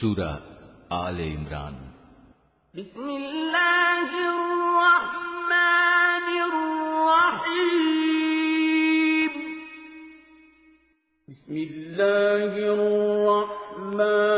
سورة 0.00 0.40
آل 0.92 1.18
عمران. 1.20 1.74
بسم 2.74 3.06
الله 3.08 4.08
الرحمن 4.34 6.26
الرحيم. 6.50 7.72
بسم 11.28 11.54
الله 11.56 12.52
الرحمن 12.74 14.29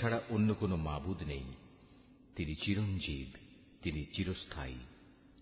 ছাড়া 0.00 0.22
অন্য 0.30 0.54
কোনো 0.54 0.76
মাবুদ 0.76 1.22
নেই। 1.22 1.44
তিনি 2.36 2.54
চিরঞ্জীব, 2.54 3.36
তিনি 3.82 4.04
চিরস্থায়ী। 4.04 4.78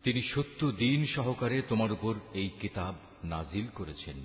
তিনি 0.02 0.22
সত্য 0.22 0.70
দিন 0.70 1.06
সহকারে 1.06 1.62
তোমার 1.62 1.92
উপর 1.92 2.14
এই 2.34 2.50
কিতাব 2.60 2.94
নাজিল 3.24 3.66
করেছেন, 3.74 4.16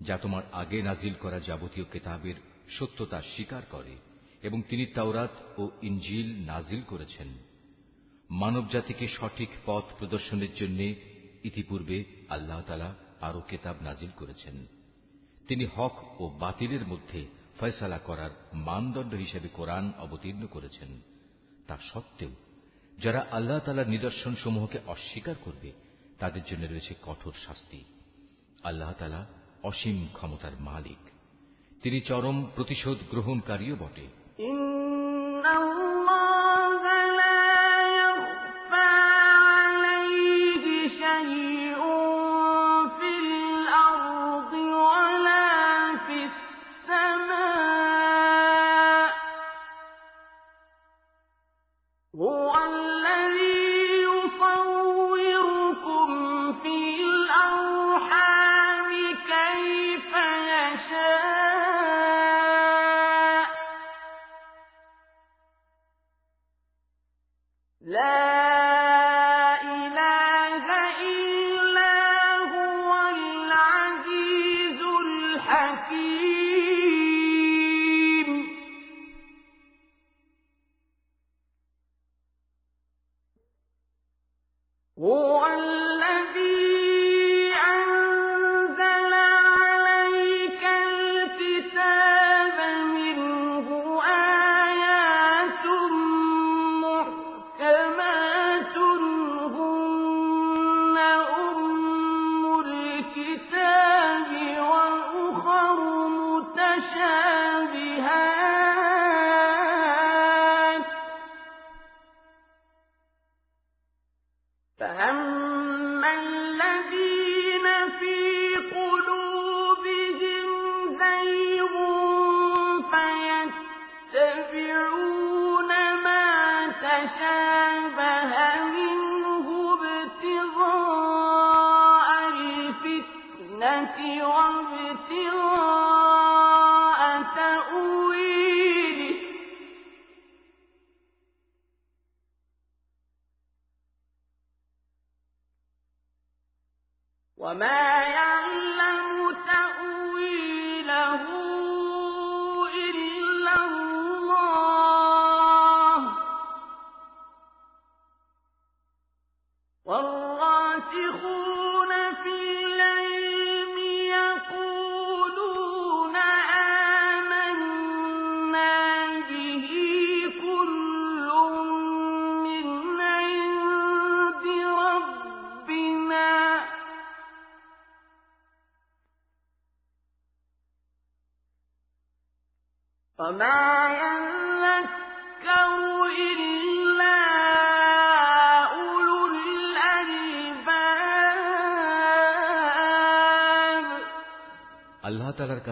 যা 0.00 0.18
তোমার 0.18 0.42
আগে 0.52 0.82
নাজিল 0.82 1.14
করা 1.14 1.40
যাবতীয় 1.40 1.86
কিতাবের 1.92 2.34
সত্যতা 2.70 3.22
স্বীকার 3.22 3.62
করে, 3.70 3.96
এবং 4.42 4.62
তিনি 4.62 4.86
তাওরাত 4.86 5.58
ও 5.58 5.70
ইঞ্জিল 5.82 6.46
নাজিল 6.46 6.82
করেছেন। 6.82 7.28
মানব 8.30 8.68
জাতিকে 8.68 9.08
সঠিক 9.08 9.48
পথ 9.66 9.84
প্রদর্শনের 9.98 10.54
জন্য 10.54 10.94
ইতিপূর্বে 11.44 12.04
আল্লাহ 12.28 12.60
তালা 12.62 12.94
আরও 13.20 13.40
কেতাব 13.40 13.76
নাজিল 13.80 14.10
করেছেন। 14.16 14.66
তিনি 15.48 15.66
হক 15.76 16.20
ও 16.20 16.28
বাতিলের 16.28 16.86
মধ্যে 16.86 17.26
ফয়সালা 17.60 17.98
করার 17.98 18.30
মানদণ্ড 18.52 19.14
হিসেবে 19.14 19.48
কোরআন 19.48 19.92
অবতীর্ণ 19.98 20.46
করেছেন। 20.46 21.00
তা 21.66 21.78
সত্ত্বেও, 21.82 22.30
যারা 22.98 23.26
আল্লাহ 23.30 23.58
তালার 23.58 23.88
নিদর্শন 23.88 24.34
সমূহকে 24.34 24.78
অস্বীকার 24.86 25.34
করবে, 25.44 25.72
তাদের 26.18 26.42
জন্য 26.50 26.66
রয়েছে 26.66 26.94
কঠোর 27.02 27.32
শাস্তি। 27.46 27.84
আল্লাহ 28.62 28.92
তালা 28.98 29.26
অসীম 29.62 30.08
ক্ষমতার 30.12 30.52
মালিক। 30.60 30.96
তিনি 31.82 32.00
চরম 32.00 32.46
প্রতিশোধ 32.54 32.98
গ্রহণকারীও 33.10 33.76
বটে। 33.76 34.25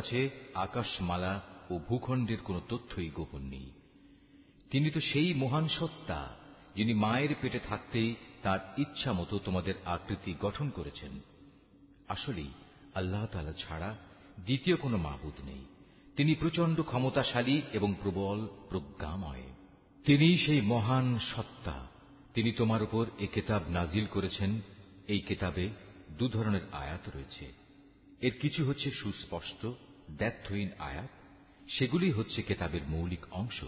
কাছে 0.05 0.31
আকাশমালা 0.55 1.43
ও 1.71 1.79
ভূখণ্ডের 1.89 2.39
কোন 2.39 2.61
তথ্যই 2.69 3.09
গোপন 3.09 3.43
নেই। 3.43 3.71
তিনি 4.71 4.91
তো 4.91 5.01
সেই 5.01 5.35
মহান 5.35 5.69
সত্তা, 5.69 6.37
যিনি 6.77 6.95
মায়ের 6.95 7.35
পেটে 7.41 7.59
থাকতেই 7.59 8.15
তার 8.43 8.75
ইচ্ছা 8.79 9.13
মতো 9.13 9.39
তোমাদের 9.39 9.75
আকৃতি 9.85 10.35
গঠন 10.41 10.71
করেছেন। 10.71 11.21
আসলেই 12.09 12.51
আল্লাহ 12.95 13.27
তালা 13.27 13.53
ছাড়া 13.53 13.97
দ্বিতীয় 14.41 14.77
কোনো 14.77 14.97
মাবুদ 14.97 15.45
নেই। 15.45 15.65
তিনি 16.17 16.35
প্রচণ্ড 16.35 16.83
ক্ষমতাশালী 16.83 17.63
এবং 17.73 17.95
প্রবল 18.03 18.49
প্রজ্ঞাময়। 18.69 19.43
তিনি 20.05 20.39
সেই 20.39 20.61
মহান 20.61 21.19
সত্তা, 21.19 21.87
তিনি 22.35 22.53
তোমার 22.53 22.83
উপর 22.83 23.07
এ 23.19 23.27
কেতাব 23.35 23.63
নাজিল 23.69 24.07
করেছেন। 24.07 24.61
এই 25.09 25.21
কেতাবে 25.21 25.69
দু 26.11 26.29
ধরনের 26.29 26.61
আয়াত 26.73 27.17
রয়েছে। 27.17 27.65
এর 28.21 28.33
কিছু 28.41 28.69
হচ্ছে 28.69 28.91
সুস্পষ্ট 28.91 29.67
দ্ব্যর্থহীন 30.15 30.71
আয়াত, 30.79 31.09
সেগুলি 31.71 32.11
হচ্ছে 32.11 32.43
কেতাবের 32.43 32.81
মৌলিক 32.89 33.27
অংশ। 33.31 33.65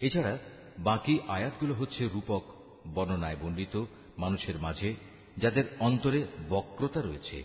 এছাড়া 0.00 0.38
বাকি 0.78 1.18
আয়াতগুলো 1.28 1.74
হচ্ছে 1.74 2.08
রূপক, 2.08 2.44
বর্ণনায় 2.94 3.36
বর্ণিত 3.36 3.84
মানুষের 4.18 4.58
মাঝে 4.58 4.94
যাদের 5.36 5.64
অন্তরে 5.80 6.26
বক্রতা 6.48 7.02
রয়েছে। 7.02 7.44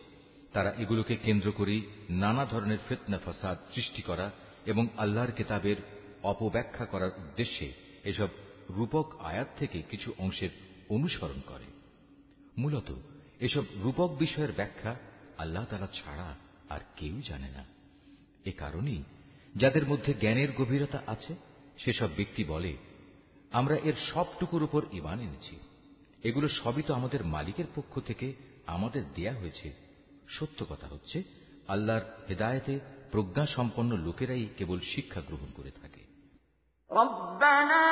তারা 0.53 0.71
এগুলোকে 0.71 1.15
কেন্দ্র 1.15 1.51
করে 1.51 1.81
নানা 2.09 2.45
ধরনের 2.45 2.77
ফেতনা 2.87 3.17
ফাসাদ 3.17 3.57
সৃষ্টি 3.75 4.01
করা 4.01 4.31
এবং 4.65 4.87
আল্লাহর 4.97 5.31
কেতাবের 5.31 5.75
অপব্যাখ্যা 6.23 6.85
করার 6.85 7.11
উদ্দেশ্যে 7.17 7.73
এসব 8.03 8.27
রূপক 8.69 9.19
আয়াত 9.19 9.47
থেকে 9.57 9.81
কিছু 9.81 10.13
অংশের 10.17 10.49
অনুসরণ 10.89 11.41
করে। 11.45 11.63
মূলত 12.57 12.93
এসব 13.39 13.63
রূপক 13.75 14.15
বিষয়ের 14.19 14.51
ব্যাখ্যা 14.51 14.95
আল্লাহ 15.37 15.65
তালা 15.65 15.87
ছাড়া 15.87 16.35
আর 16.69 16.79
কেউ 16.95 17.21
জানে 17.27 17.49
না। 17.49 17.78
এ 18.44 18.52
কারণেই 18.52 19.02
যাদের 19.54 19.84
মধ্যে 19.86 20.10
জ্ঞানের 20.14 20.50
গভীরতা 20.52 21.00
আছে 21.06 21.32
সেসব 21.78 22.10
ব্যক্তি 22.16 22.44
বলে 22.44 22.72
আমরা 23.52 23.76
এর 23.84 23.96
সবটুকুর 24.12 24.62
উপর 24.62 24.82
ইমান 24.92 25.18
এনেছি 25.20 25.54
এগুলো 26.22 26.48
সবই 26.48 26.82
তো 26.82 26.92
আমাদের 26.94 27.20
মালিকের 27.24 27.68
পক্ষ 27.74 27.94
থেকে 28.00 28.26
আমাদের 28.66 29.02
দেয়া 29.14 29.34
হয়েছে 29.34 29.68
সত্য 30.28 30.58
কথা 30.64 30.86
হচ্ছে 30.86 31.18
আল্লাহর 31.68 32.04
হেদায়েতে 32.28 32.74
প্রজ্ঞা 33.10 33.44
সম্পন্ন 33.46 33.90
লোকেরাই 33.96 34.44
কেবল 34.56 34.78
শিক্ষা 34.94 35.20
গ্রহণ 35.20 35.50
করে 35.56 35.72
থাকে 35.82 36.02
ربنا 36.90 37.82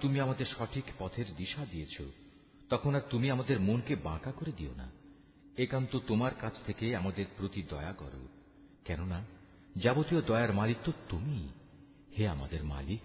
তুমি 0.00 0.20
আমাদের 0.20 0.46
সঠিক 0.46 0.84
পথের 0.98 1.24
দিশা 1.36 1.66
দিয়েছ, 1.70 2.02
তখন 2.68 2.94
আর 2.94 3.00
তুমি 3.10 3.30
আমাদের 3.30 3.60
মনকে 3.60 3.96
বাঁকা 3.96 4.32
করে 4.32 4.52
দিও 4.52 4.74
না। 4.74 4.90
একান্ত 5.56 5.98
তোমার 6.06 6.34
কাছ 6.34 6.52
থেকে 6.66 6.96
আমাদের 6.96 7.26
প্রতি 7.36 7.62
দয়া 7.62 7.92
করো, 7.92 8.28
কেননা 8.84 9.24
যাবতীয় 9.76 10.22
দয়ার 10.22 10.52
মালিক 10.52 10.76
তো 10.84 10.92
তুমি। 11.08 11.48
হে 12.18 12.28
আমাদের 12.28 12.64
মালিক, 12.64 13.00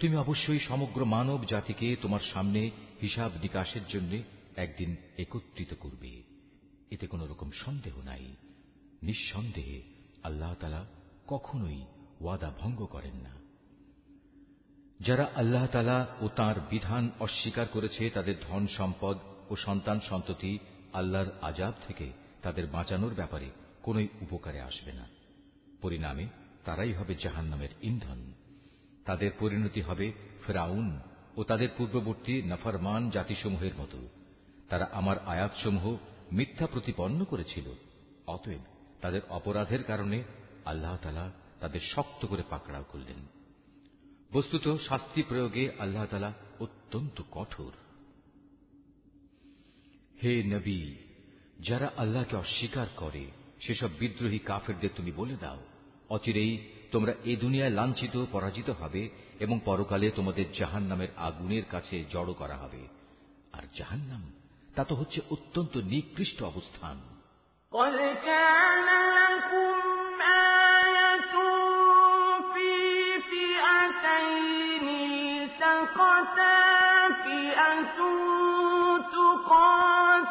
তুমি 0.00 0.16
অবশ্যই 0.16 0.58
সমগ্র 0.58 1.04
মানব 1.04 1.44
জাতিকে 1.44 1.96
তোমার 1.96 2.20
সামনে 2.32 2.70
হিসাব 3.02 3.32
নিকাশের 3.42 3.86
জন্য 3.88 4.22
একদিন 4.56 4.96
একত্রিত 5.18 5.74
করবে। 5.74 6.22
এতে 6.90 7.06
কোন 7.06 7.28
রকম 7.28 7.50
সন্দেহ 7.50 8.02
নাই। 8.02 8.34
নিঃসন্দেহে 9.02 9.82
আল্লাহ 10.22 10.54
তালা 10.54 10.86
কখনোই 11.26 11.84
ওয়াদা 12.20 12.50
ভঙ্গ 12.50 12.86
করেন 12.86 13.14
না। 13.16 13.35
যারা 15.06 15.30
আল্লাহ 15.36 15.66
তালা 15.66 16.06
ও 16.20 16.28
তার 16.28 16.54
বিধান 16.70 17.10
অস্বীকার 17.20 17.66
করেছে 17.66 18.10
তাদের 18.10 18.34
ধন 18.40 18.66
সম্পদ 18.66 19.18
ও 19.50 19.56
সন্তান 19.56 20.00
সন্ততি 20.08 20.58
আল্লাহর 20.92 21.26
আজাব 21.42 21.72
থেকে 21.88 22.12
তাদের 22.42 22.66
বাঁচানোর 22.66 23.14
ব্যাপারে 23.14 23.50
কোন 23.82 24.06
উপকারে 24.20 24.60
আসবে 24.60 24.92
না। 24.92 25.08
পরিণামে 25.82 26.26
তারাই 26.64 26.92
হবে 26.92 27.14
জাহান 27.14 27.44
নামের 27.44 27.68
ইন্ধন। 27.82 28.32
তাদের 29.04 29.30
পরিণতি 29.38 29.82
হবে 29.82 30.12
ফেরাউন 30.46 31.00
ও 31.36 31.42
তাদের 31.42 31.68
পূর্ববর্তী 31.76 32.42
নফরমান 32.42 33.10
জাতিসমূহের 33.10 33.72
মতো। 33.78 34.08
তারা 34.68 34.88
আমার 34.92 35.16
আয়াতসমূহ 35.26 35.96
মিথ্যা 36.32 36.66
প্রতিপন্ন 36.66 37.24
করেছিল, 37.24 37.72
অতএব 38.26 38.60
তাদের 39.00 39.20
অপরাধের 39.28 39.82
কারণে 39.82 40.22
আল্লাহ 40.64 40.96
তালা 41.02 41.30
তাদের 41.60 41.80
শক্ত 41.94 42.26
করে 42.26 42.42
পাকড়াও 42.50 42.84
করলেন। 42.92 43.45
বস্তুত 44.32 44.76
শাস্তি 44.88 45.22
প্রয়োগে 45.22 45.70
আল্লাহ 45.78 46.06
তালা 46.06 46.32
অত্যন্ত 46.60 47.22
কঠোর। 47.30 47.72
হে 50.22 50.42
নবী, 50.42 50.94
যারা 51.60 51.92
আল্লাহকে 51.96 52.36
অস্বীকার 52.36 52.86
করে, 52.96 53.30
সেসব 53.60 53.88
বিদ্রোহী 53.98 54.38
কাফেরদের 54.38 54.90
তুমি 54.96 55.12
বলে 55.12 55.36
দাও, 55.36 55.58
অচিরেই 56.08 56.68
তোমরা 56.92 57.12
এ 57.24 57.36
দুনিয়ায় 57.36 57.70
লাঞ্ছিত, 57.70 58.24
পরাজিত 58.32 58.70
হবে 58.70 59.08
এবং 59.40 59.60
পরকালে 59.64 60.10
তোমাদের 60.10 60.52
জাহান 60.52 60.82
নামের 60.82 61.08
আগুনের 61.16 61.62
কাছে 61.70 62.04
জড়ো 62.10 62.34
করা 62.34 62.56
হবে। 62.56 62.88
আর 63.52 63.62
জাহান 63.78 63.98
নাম 63.98 64.32
তা 64.74 64.84
তো 64.84 64.94
হচ্ছে 64.94 65.20
অত্যন্ত 65.30 65.76
নিকৃষ্ট 65.76 66.42
অবস্থান। 66.42 67.00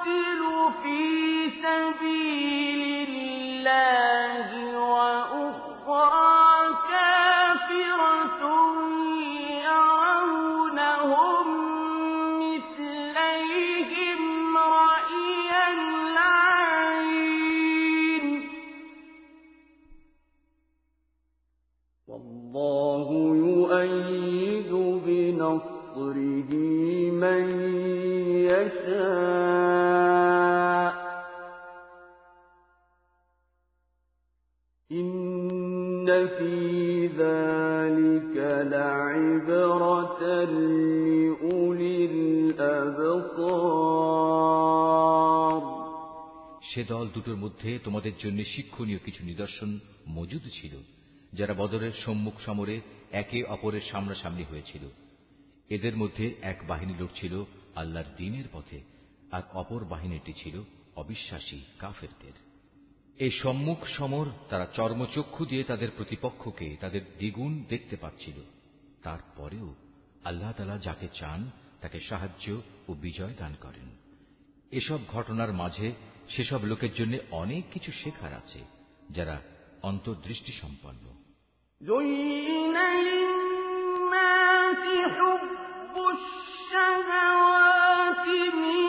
تقاتل 0.06 0.74
في 0.84 1.50
سبيل 1.62 1.95
সে 46.74 46.84
দল 46.84 47.08
দুটোর 47.08 47.36
মধ্যে 47.36 47.80
তোমাদের 47.84 48.12
জন্য 48.24 48.44
শিক্ষণীয় 48.44 49.00
কিছু 49.06 49.24
নিদর্শন 49.24 49.80
মজুদ 50.08 50.42
ছিল, 50.62 50.78
যারা 51.34 51.54
বদরের 51.54 51.92
সম্মুখ 52.06 52.34
সমরে 52.46 52.82
একে 53.12 53.44
অপরের 53.44 53.82
সামনাসামনি 53.92 54.44
হয়েছিল। 54.44 54.90
এদের 55.70 55.98
মধ্যে 55.98 56.36
এক 56.42 56.64
বাহিনী 56.68 56.94
লড়ছিল 57.00 57.44
আল্লাহর 57.76 58.16
দিনের 58.18 58.44
পথে, 58.54 58.82
আর 59.32 59.42
অপর 59.54 59.84
বাহিনীটি 59.84 60.34
ছিল 60.34 60.64
অবিশ্বাসী 60.96 61.62
কাফেরদের। 61.80 62.32
এই 63.18 63.32
সম্মুখ 63.32 63.88
সমর 63.98 64.26
তারা 64.50 64.68
চর্মচক্ষু 64.76 65.46
দিয়ে 65.46 65.64
তাদের 65.64 65.90
প্রতিপক্ষকে 65.98 66.76
তাদের 66.82 67.02
দ্বিগুণ 67.18 67.64
দেখতে 67.70 67.96
পাচ্ছিল। 67.96 68.42
তারপরেও 69.04 69.76
আল্লাহ 70.26 70.52
তালা 70.52 70.78
যাকে 70.78 71.08
চান 71.20 71.52
তাকে 71.81 71.99
সাহায্য 72.01 72.47
ও 72.89 72.91
বিজয় 72.95 73.35
দান 73.39 73.53
করেন 73.61 73.87
এসব 74.71 75.01
ঘটনার 75.13 75.53
মাঝে 75.53 75.89
সেসব 76.29 76.61
লোকের 76.65 76.93
জন্য 76.95 77.15
অনেক 77.33 77.63
কিছু 77.71 77.91
শেখার 77.93 78.33
আছে 78.33 78.61
যারা 79.11 79.37
অন্তর্দৃষ্টি 79.83 80.53
সম্পন্ন 80.63 81.05
زين 81.81 82.77
للناس 83.07 84.83
حب 85.17 85.43
الشهوات 87.01 88.27
من 88.55 88.84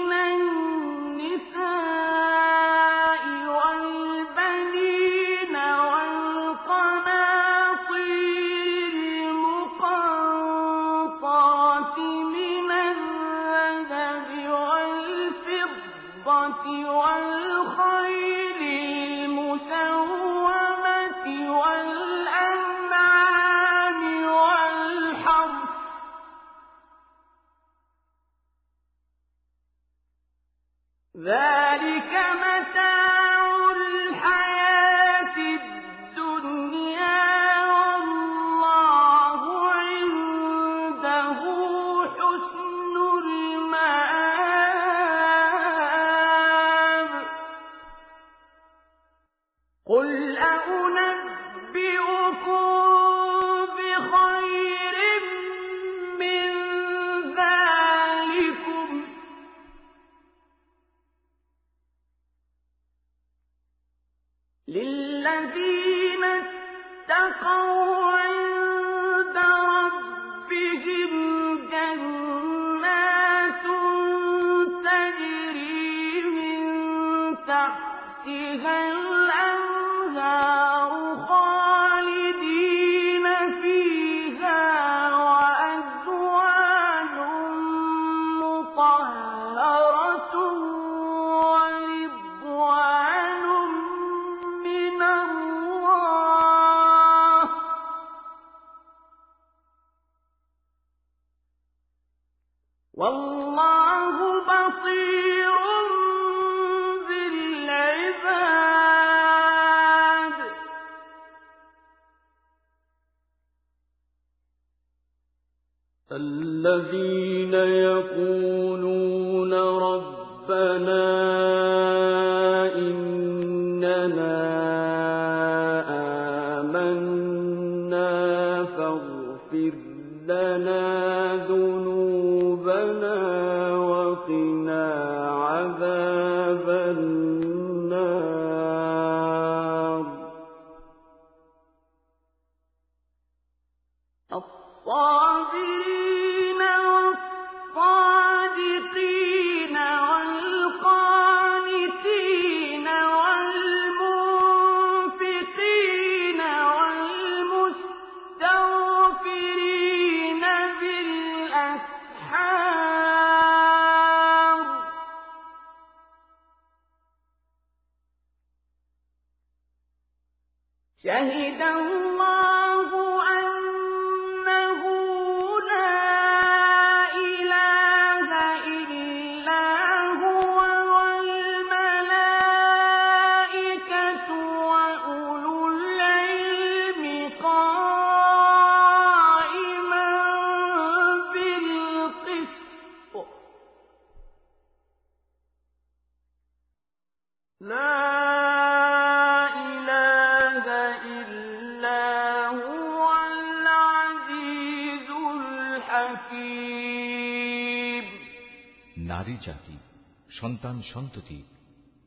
সন্ততি, 210.93 211.43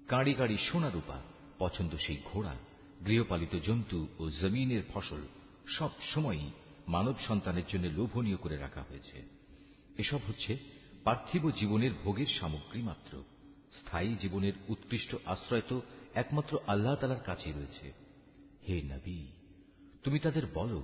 কাঁড়ি 0.08 0.34
কাঁড়ি 0.34 0.58
সোনা 0.72 0.90
রূপা 0.90 1.22
পছন্দ 1.60 1.96
সেই 1.96 2.18
ঘোড়া, 2.26 2.56
গৃহপালিত 3.06 3.56
জন্তু 3.68 4.08
ও 4.20 4.30
জমিনের 4.30 4.84
ফসল 4.94 5.22
সব 5.68 5.90
সময়ই 6.14 6.52
মানব 6.88 7.16
সন্তানের 7.28 7.64
জন্য 7.70 7.88
লোভনীয় 7.88 8.38
করে 8.38 8.58
রাখা 8.58 8.82
হয়েছে। 8.90 9.24
এসব 9.98 10.20
হচ্ছে 10.28 10.58
পার্থিব 11.04 11.52
জীবনের 11.52 11.92
ভোগের 12.04 12.26
সামগ্রী 12.40 12.82
মাত্র। 12.82 13.24
স্থায়ী 13.80 14.16
জীবনের 14.16 14.54
উৎকৃষ্ট 14.68 15.16
আশ্রয় 15.26 15.62
তো 15.70 15.82
একমাত্র 16.14 16.60
আল্লাহ 16.68 16.96
তালার 16.96 17.20
কাছে 17.20 17.52
রয়েছে। 17.52 17.94
হে 18.68 18.82
নবী, 18.82 19.26
তুমি 20.04 20.20
তাদের 20.20 20.44
বলো, 20.54 20.82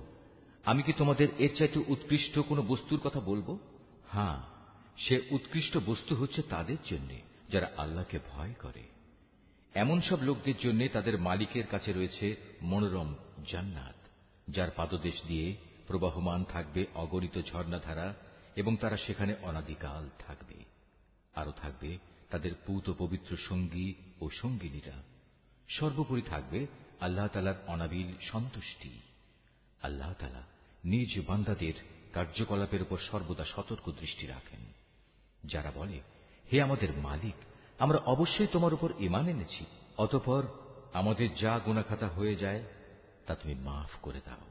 আমি 0.64 0.82
কি 0.82 0.92
তোমাদের 0.92 1.28
এর 1.38 1.56
চাইতে 1.56 1.78
উৎকৃষ্ট 1.86 2.38
কোনো 2.38 2.62
বস্তুর 2.62 3.00
কথা 3.00 3.20
বলব? 3.20 3.58
হ্যাঁ 4.12 4.42
সে 4.98 5.22
উৎকৃষ্ট 5.30 5.78
বস্তু 5.86 6.16
হচ্ছে 6.16 6.42
তাদের 6.42 6.76
জন্য। 6.90 7.25
যারা 7.48 7.70
আল্লাহকে 7.76 8.18
ভয় 8.30 8.52
করে। 8.62 8.82
এমন 9.74 10.00
সব 10.00 10.22
লোকদের 10.22 10.54
জন্য 10.62 10.88
তাদের 10.92 11.20
মালিকের 11.20 11.66
কাছে 11.66 11.92
রয়েছে 11.92 12.36
মনোরম 12.62 13.14
জান্নাত, 13.48 13.94
যার 14.52 14.70
পাদদেশ 14.76 15.22
দিয়ে 15.26 15.56
প্রবাহমান 15.86 16.44
থাকবে 16.44 16.86
অগণিত 16.94 17.40
ঝর্ণাধারা 17.52 18.14
এবং 18.56 18.76
তারা 18.76 18.96
সেখানে 18.96 19.34
অনাদিকাল 19.42 20.10
থাকবে। 20.18 20.54
আরও 21.34 21.52
থাকবে 21.52 21.98
তাদের 22.30 22.52
পূত 22.66 22.92
পবিত্র 22.98 23.36
সঙ্গী 23.36 23.94
ও 24.20 24.30
সঙ্গিনীরা। 24.30 25.02
সর্বোপরি 25.68 26.22
থাকবে 26.22 26.66
আল্লাহ 27.00 27.28
তালার 27.28 27.54
অনাবিল 27.66 28.12
সন্তুষ্টি। 28.22 29.00
আল্লাহ 29.82 30.14
তালা 30.18 30.42
নিজ 30.84 31.26
বান্দাদের 31.26 31.72
কার্যকলাপের 32.12 32.82
উপর 32.82 32.98
সর্বদা 32.98 33.44
সতর্ক 33.44 33.90
দৃষ্টি 34.00 34.26
রাখেন। 34.26 34.60
যারা 35.44 35.72
বলে 35.74 36.00
হে 36.52 36.62
আমাদের 36.62 36.92
মালিক, 36.96 37.34
আমরা 37.78 37.98
অবশ্যই 37.98 38.46
তোমার 38.46 38.74
উপর 38.74 38.92
ইমান 38.98 39.28
এনেছি। 39.28 39.64
অতপর 39.98 40.46
আমাদের 40.92 41.34
যা 41.34 41.58
গুণাখাতা 41.58 42.08
হয়ে 42.08 42.36
যায়, 42.36 42.62
তা 43.26 43.34
তুমি 43.34 43.54
মাফ 43.54 43.96
করে 44.02 44.20
দাও। 44.24 44.46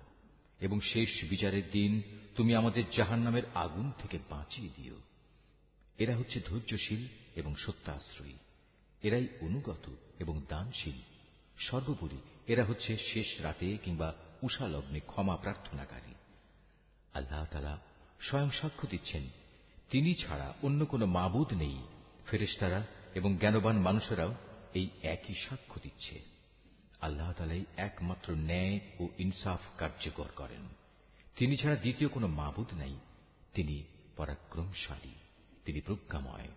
এবং 0.60 0.81
শেষ 0.81 1.23
বিচারের 1.29 1.71
দিন 1.71 2.01
তুমি 2.36 2.55
আমাদের 2.55 2.84
জাহান 2.97 3.19
নামের 3.19 3.43
আগুন 3.55 3.91
থেকে 3.97 4.19
বাঁচিয়ে 4.29 4.69
দিও। 4.75 4.95
এরা 5.97 6.17
হচ্ছে 6.17 6.39
ধৈর্যশীল 6.39 7.08
এবং 7.36 7.55
সত্যাশ্রয়ী। 7.55 8.34
এরাই 9.01 9.27
অনুগত 9.41 9.89
এবং 10.19 10.41
দানশীল। 10.49 11.01
সর্বোপরি 11.60 12.17
এরা 12.47 12.65
হচ্ছে 12.65 12.97
শেষ 13.13 13.41
রাতে 13.41 13.77
কিংবা 13.77 14.13
উষা 14.41 14.67
লগ্নে 14.67 14.99
ক্ষমা 14.99 15.38
প্রার্থনাকারী। 15.38 16.13
আল্লাহ 17.13 17.77
স্বয়ং 18.21 18.49
সাক্ষ্য 18.51 18.88
দিচ্ছেন 18.88 19.44
তিনি 19.90 20.10
ছাড়া 20.14 20.48
অন্য 20.62 20.80
কোনো 20.84 21.06
মাবুদ 21.06 21.50
নেই 21.54 21.76
ফেরেশতারা 22.26 22.80
এবং 23.14 23.30
জ্ঞানবান 23.36 23.76
মানুষেরাও 23.78 24.32
এই 24.74 24.86
একই 25.04 25.34
সাক্ষ্য 25.44 25.76
দিচ্ছে 25.80 26.16
আল্লাহ 27.00 27.28
তালাই 27.32 27.62
একমাত্র 27.78 28.28
ন্যায় 28.40 28.76
ও 29.00 29.04
ইনসাফ 29.18 29.62
কার্যকর 29.78 30.28
করেন 30.36 30.62
তিনি 31.36 31.54
ছাড়া 31.56 31.76
দ্বিতীয় 31.76 32.08
কোনো 32.08 32.26
মাবুদ 32.40 32.70
নাই 32.78 32.94
তিনি 33.54 33.76
পরাক্রমশালী 34.16 35.14
তিনি 35.64 35.80
প্রজ্ঞাময় 35.80 36.50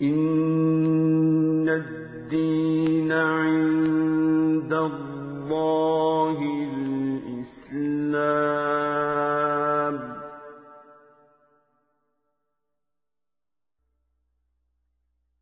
إن 0.00 1.68
الدين 1.68 3.10
عند 3.12 4.72
الله 4.84 6.36
الإسلام 6.68 8.47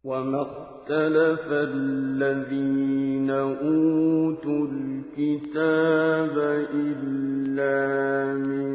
وما 0.08 0.42
اختلف 0.42 1.46
الذين 1.52 3.30
أوتوا 3.32 4.68
الكتاب 4.68 6.38
إلا 6.74 8.34
من 8.34 8.68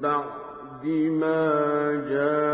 بعد 0.00 0.86
ما 1.10 1.44
جاءهم 2.08 2.53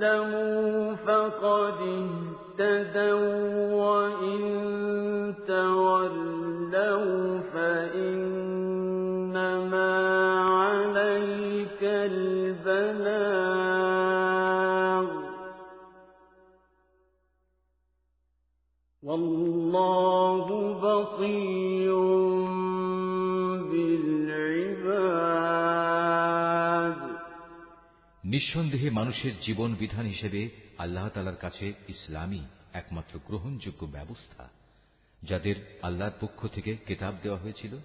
أسلموا 0.00 0.94
فقد 0.94 1.78
اهتدوا 2.58 3.74
وإن 3.74 4.40
تولوا 5.46 7.40
فإنما 7.52 8.70
عليك 10.40 11.82
البلاغ 11.82 12.30
والله 19.02 20.46
بصير 20.82 21.59
নিঃসন্দেহে 28.40 28.90
মানুষের 28.90 29.32
জীবন 29.40 29.74
বিধান 29.74 30.06
হিসেবে 30.06 30.50
আল্লাহ 30.78 31.08
তালার 31.08 31.36
কাছে 31.36 31.72
ইসলামই 31.88 32.40
একমাত্র 32.72 33.20
গ্রহণযোগ্য 33.26 33.86
ব্যবস্থা। 33.86 34.48
যাদের 35.22 35.78
আল্লাহর 35.82 36.10
পক্ষ 36.20 36.46
থেকে 36.46 36.76
কেতাব 36.86 37.14
দেওয়া 37.22 37.38
হয়েছিল, 37.38 37.76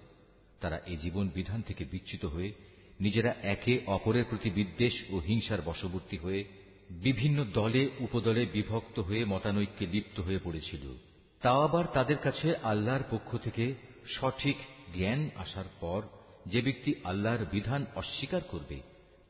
তারা 0.60 0.80
এই 0.86 0.96
জীবন 0.96 1.28
বিধান 1.28 1.62
থেকে 1.62 1.84
বিচ্যুত 1.84 2.24
হয়ে 2.24 2.52
নিজেরা 3.00 3.34
একে 3.42 3.80
অপরের 3.86 4.24
প্রতি 4.30 4.50
বিদ্বেষ 4.50 4.92
ও 5.10 5.16
হিংসার 5.16 5.58
বশবর্তী 5.64 6.16
হয়ে 6.16 6.44
বিভিন্ন 6.90 7.44
দলে, 7.52 7.88
উপদলে 7.98 8.46
বিভক্ত 8.46 8.98
হয়ে 8.98 9.24
মতানৈক্যে 9.24 9.86
লিপ্ত 9.86 10.20
হয়ে 10.20 10.38
পড়েছিল। 10.44 10.96
তাও 11.40 11.62
আবার 11.62 11.84
তাদের 11.86 12.18
কাছে 12.18 12.56
আল্লাহর 12.56 13.02
পক্ষ 13.10 13.36
থেকে 13.36 13.74
সঠিক 14.08 14.56
জ্ঞান 14.94 15.30
আসার 15.36 15.64
পর 15.80 16.02
যে 16.46 16.62
ব্যক্তি 16.62 16.94
আল্লাহর 17.04 17.44
বিধান 17.52 17.86
অস্বীকার 17.94 18.40
করবে, 18.40 18.80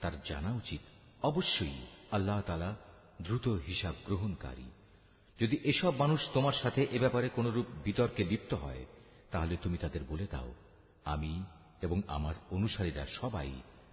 তার 0.01 0.13
জানা 0.29 0.53
উচিত। 0.55 0.81
অবশ্যই 1.27 1.79
আল্লাহ 2.11 2.41
তালা 2.41 2.77
দ্রুত 3.23 3.49
হিসাব 3.49 3.95
গ্রহণকারী। 4.07 4.71
যদি 5.41 5.57
এসব 5.65 5.95
মানুষ 5.97 6.21
তোমার 6.35 6.53
সাথে 6.63 6.87
এ 6.91 6.99
ব্যাপারে 6.99 7.29
কোনরূপ 7.29 7.67
বিতর্কে 7.85 8.25
লিপ্ত 8.25 8.55
হয়, 8.55 8.87
তাহলে 9.31 9.57
তুমি 9.63 9.79
তাদের 9.79 10.01
বলে 10.09 10.27
দাও, 10.27 10.55
আমি 11.05 11.43
এবং 11.83 12.03
আমার 12.07 12.35
অনুসারীরা 12.51 13.07
সবাই 13.21 13.53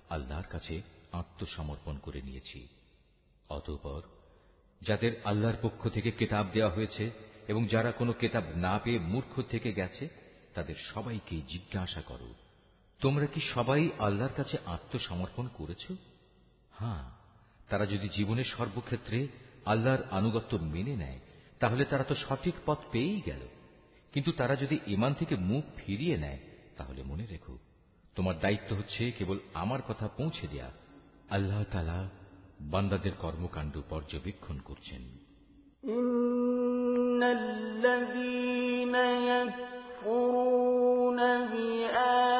আল্লাহর 0.09 0.47
কাছে 0.49 0.81
আত্মসমর্পণ 1.11 1.97
করে 1.97 2.21
নিয়েছি। 2.21 2.67
অতঃপর 3.49 4.01
যাদের 4.81 5.21
আল্লাহর 5.25 5.57
পক্ষ 5.61 5.89
থেকে 5.89 6.11
কেতাব 6.11 6.45
দেওয়া 6.53 6.71
হয়েছে 6.71 7.11
এবং 7.47 7.67
যারা 7.67 7.91
কোনো 7.91 8.13
কেতাব 8.13 8.43
না 8.55 8.79
পেয়ে 8.83 8.99
মূর্খ 8.99 9.41
থেকে 9.49 9.73
গেছে, 9.73 10.09
তাদের 10.53 10.75
সবাইকে 10.93 11.41
জিজ্ঞাসা 11.41 12.01
করো, 12.01 12.33
তোমরা 12.99 13.25
কি 13.25 13.41
সবাই 13.53 13.89
আল্লাহর 13.99 14.33
কাছে 14.35 14.57
আত্মসমর্পণ 14.65 15.47
করেছ? 15.47 15.91
হ্যাঁ 16.71 17.22
তারা 17.72 17.84
যদি 17.86 18.06
জীবনের 18.08 18.48
সর্বক্ষেত্রে 18.56 19.18
আল্লাহর 19.66 20.02
আনুগত্য 20.10 20.52
মেনে 20.66 20.94
নেয় 20.96 21.20
তাহলে 21.58 21.82
তারা 21.84 22.04
তো 22.04 22.14
সঠিক 22.14 22.56
পথ 22.66 22.78
পেয়েই 22.92 23.20
গেল 23.20 23.42
কিন্তু 24.12 24.30
তারা 24.32 24.54
যদি 24.56 24.76
ইমান 24.86 25.12
থেকে 25.14 25.34
মুখ 25.50 25.64
ফিরিয়ে 25.76 26.16
নেয় 26.16 26.40
তাহলে 26.76 27.00
মনে 27.02 27.24
রেখো 27.26 27.54
তোমার 28.16 28.36
দায়িত্ব 28.40 28.70
হচ্ছে 28.74 29.02
কেবল 29.18 29.38
আমার 29.54 29.80
কথা 29.82 30.06
পৌঁছে 30.18 30.46
দেয়া 30.48 30.70
আল্লাহ 31.30 31.62
তালা 31.72 31.98
বান্দাদের 32.72 33.14
কর্মকাণ্ড 33.14 33.74
পর্যবেক্ষণ 33.88 34.56
করছেন 34.60 35.02
الذين 37.38 38.94
يكفرون 39.30 41.18
بآيات 41.42 42.31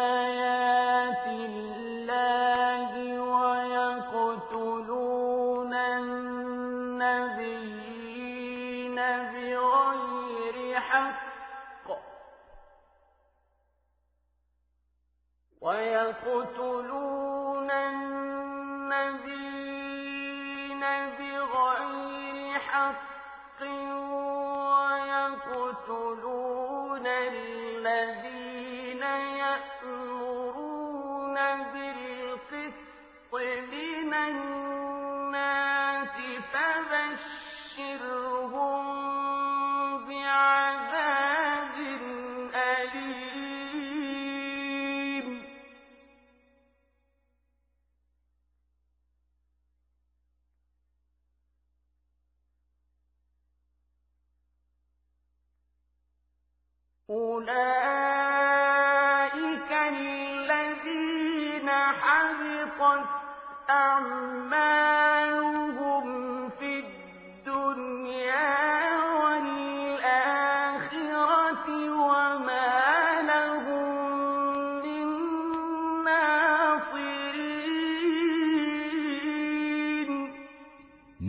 ويقتلون 15.63 17.32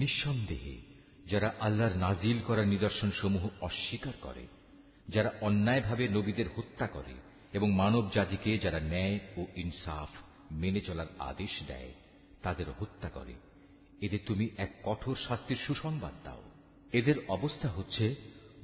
নিঃসন্দেহে, 0.05 0.77
যারা 1.31 1.55
আল্লাহর 1.61 1.97
নাজিল 1.97 2.40
করা 2.40 2.64
নিদর্শন 2.64 3.11
সমূহ 3.11 3.49
অস্বীকার 3.61 4.12
করে, 4.21 4.47
যারা 5.09 5.33
অন্যায়ভাবে 5.40 6.09
নবীদের 6.09 6.47
হত্যা 6.57 6.87
করে 6.87 7.14
এবং 7.53 7.73
মানব 7.73 8.11
জাতিকে 8.14 8.59
যারা 8.59 8.81
ন্যায় 8.81 9.19
ও 9.37 9.47
ইনসাফ 9.57 10.09
মেনে 10.53 10.81
চলার 10.81 11.07
আদেশ 11.19 11.51
দেয় 11.67 11.93
তাদের 12.43 12.67
হত্যা 12.79 13.09
করে। 13.09 13.35
এদের 14.01 14.19
তুমি 14.27 14.49
এক 14.57 14.75
কঠোর 14.85 15.17
শাস্তির 15.29 15.57
সুসংবাদ 15.57 16.12
দাও। 16.25 16.43
এদের 16.93 17.14
অবস্থা 17.29 17.69
হচ্ছে, 17.69 18.14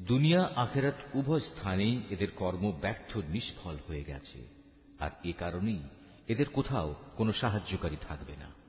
দুনিয়া 0.00 0.50
আখেরাত 0.56 0.94
উভয় 1.14 1.40
স্থানেই 1.40 2.02
এদের 2.10 2.30
কর্ম 2.30 2.72
ব্যর্থ 2.80 3.16
নিষ্ফল 3.16 3.76
হয়ে 3.88 4.04
গেছে। 4.04 4.46
আর 5.00 5.10
এ 5.24 5.32
কারণেই 5.38 5.82
এদের 6.28 6.48
কোথাও 6.48 6.94
কোনো 7.16 7.32
সাহায্যকারী 7.32 7.96
থাকবে 8.00 8.36
না। 8.36 8.59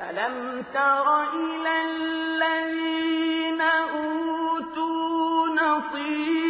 ألم 0.00 0.64
تر 0.74 1.22
إلى 1.22 1.82
الذين 1.82 3.60
أوتوا 3.60 5.48
نصيبا 5.48 6.43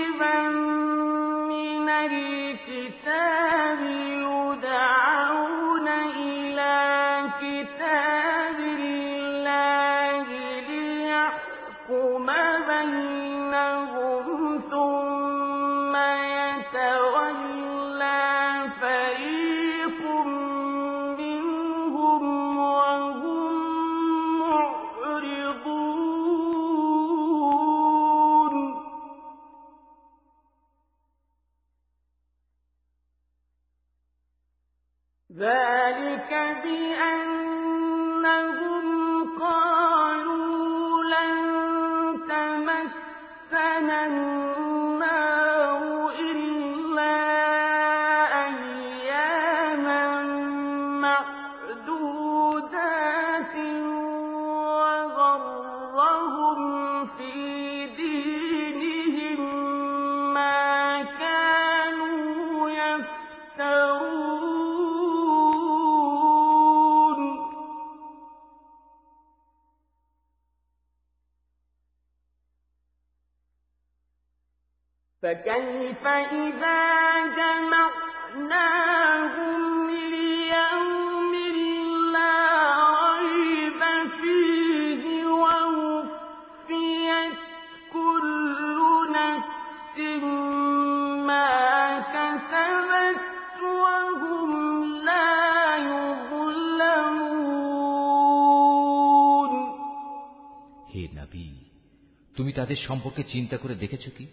তাদের 102.55 102.77
সম্পর্কে 102.77 103.23
চিন্তা 103.23 103.57
করে 103.57 103.75
দেখেছ 103.75 104.09
কি? 104.19 104.27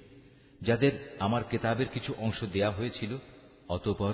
যাদের 0.61 1.15
আমার 1.19 1.43
কেতাবের 1.43 1.87
কিছু 1.93 2.13
অংশ 2.17 2.43
দেয়া 2.43 2.71
হয়েছিল, 2.71 3.17
অতপর 3.69 4.13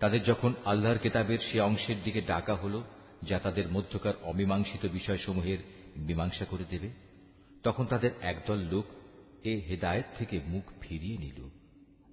তাদের 0.00 0.24
যখন 0.24 0.54
আল্লাহর 0.64 0.98
কেতাবের 0.98 1.38
সে 1.52 1.60
অংশের 1.60 1.96
দিকে 2.04 2.20
ডাকা 2.20 2.54
হল, 2.54 2.82
যা 3.22 3.38
তাদের 3.38 3.68
মধ্যকার 3.70 4.14
অমীমাংসিত 4.22 4.86
বিষয়সমূহের 4.86 5.58
মীমাংসা 5.96 6.44
করে 6.44 6.64
দেবে, 6.70 6.90
তখন 7.62 7.86
তাদের 7.86 8.10
একদল 8.20 8.58
লোক 8.58 8.84
এ 9.44 9.60
হেদায়ত 9.68 10.04
থেকে 10.18 10.40
মুখ 10.46 10.64
ফিরিয়ে 10.80 11.18
নিল। 11.18 11.48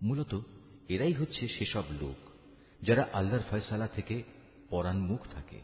মূলত 0.02 0.40
এরাই 0.90 1.14
হচ্ছে 1.14 1.48
সেসব 1.48 1.84
লোক, 2.02 2.16
যারা 2.82 3.08
আল্লাহর 3.14 3.44
ফয়সালা 3.50 3.88
থেকে 3.88 4.24
পরান্মুখ 4.70 5.20
থাকে। 5.32 5.62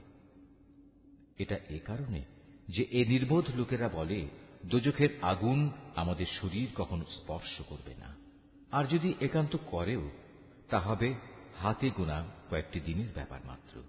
এটা 1.37 1.59
এ 1.69 1.79
কারণে 1.85 2.23
যে 2.67 2.85
এ 2.91 3.05
নির্বোধ 3.05 3.45
লোকেরা 3.55 3.89
বলে 3.89 4.27
দোজখের 4.65 5.09
আগুন 5.21 5.69
আমাদের 5.95 6.25
শরীর 6.41 6.69
কখনো 6.75 7.05
স্পর্শ 7.05 7.61
করবে 7.61 7.95
না। 7.95 8.15
আর 8.71 8.85
যদি 8.85 9.13
একান্ত 9.21 9.57
করেও, 9.65 10.11
তা 10.69 10.79
হবে 10.79 11.13
হাতে 11.59 11.89
গোনা 11.89 12.25
কয়েকটি 12.49 12.79
দিনের 12.79 13.07
ব্যাপার 13.13 13.39
মাত্র। 13.45 13.83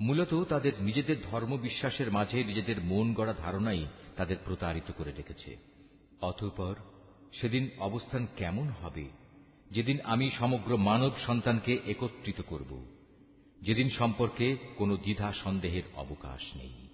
মূলত 0.00 0.42
তাদের 0.48 0.72
নিজেদের 0.80 1.16
ধর্ম 1.30 1.56
বিশ্বাসের 1.56 2.12
মাঝে 2.12 2.44
নিজেদের 2.44 2.84
মন 2.84 3.14
গড়া 3.14 3.32
ধারণাই 3.32 3.86
তাদের 4.16 4.36
প্রতারিত 4.44 4.92
করে 4.92 5.12
রেখেছে। 5.12 5.56
অতঃপর 6.20 6.74
সেদিন 7.32 7.70
অবস্থান 7.78 8.26
কেমন 8.36 8.68
হবে? 8.68 9.08
যেদিন 9.70 9.98
আমি 10.04 10.30
সমগ্র 10.30 10.76
মানব 10.76 11.12
সন্তানকে 11.26 11.78
একত্রিত 11.86 12.40
করব। 12.40 12.86
যেদিন 13.62 13.90
সম্পর্কে 13.90 14.56
কোনো 14.76 14.96
দ্বিধা 14.96 15.32
সন্দেহের 15.32 15.82
অবকাশ 15.96 16.56
নেই। 16.56 16.88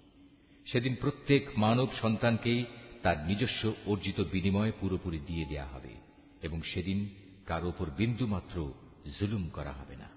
সেদিন 0.66 0.94
প্রত্যেক 1.00 1.48
মানব 1.56 1.88
সন্তানকেই 2.02 2.64
তার 3.02 3.18
নিজস্ব 3.26 3.72
অর্জিত 3.86 4.20
বিনিময় 4.32 4.72
পুরোপুরি 4.80 5.18
দিয়ে 5.18 5.44
দেয়া 5.44 5.66
হবে 5.66 5.94
এবং 6.42 6.62
সেদিন 6.62 7.08
কার 7.46 7.64
ওপর 7.64 7.86
বিন্দুমাত্র 7.90 8.72
জুলুম 9.20 9.48
করা 9.48 9.72
হবে 9.72 9.96
না। 9.96 10.08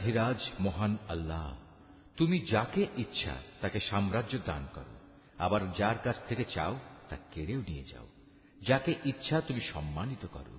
রাজাধিরাজ 0.00 0.36
মহান 0.60 0.96
আল্লাহ। 1.08 1.56
তুমি 2.16 2.40
যাকে 2.40 2.86
ইচ্ছা 2.96 3.42
তাকে 3.60 3.80
সাম্রাজ্য 3.80 4.38
দান 4.46 4.68
করো। 4.74 4.94
আবার 5.38 5.72
যার 5.78 5.98
কাছ 5.98 6.16
থেকে 6.28 6.44
চাও, 6.54 6.78
তা 7.08 7.16
কেড়েও 7.32 7.60
নিয়ে 7.60 7.84
যাও। 7.84 8.06
যাকে 8.62 8.94
ইচ্ছা 9.04 9.40
তুমি 9.40 9.60
সম্মানিত 9.60 10.26
করো। 10.26 10.58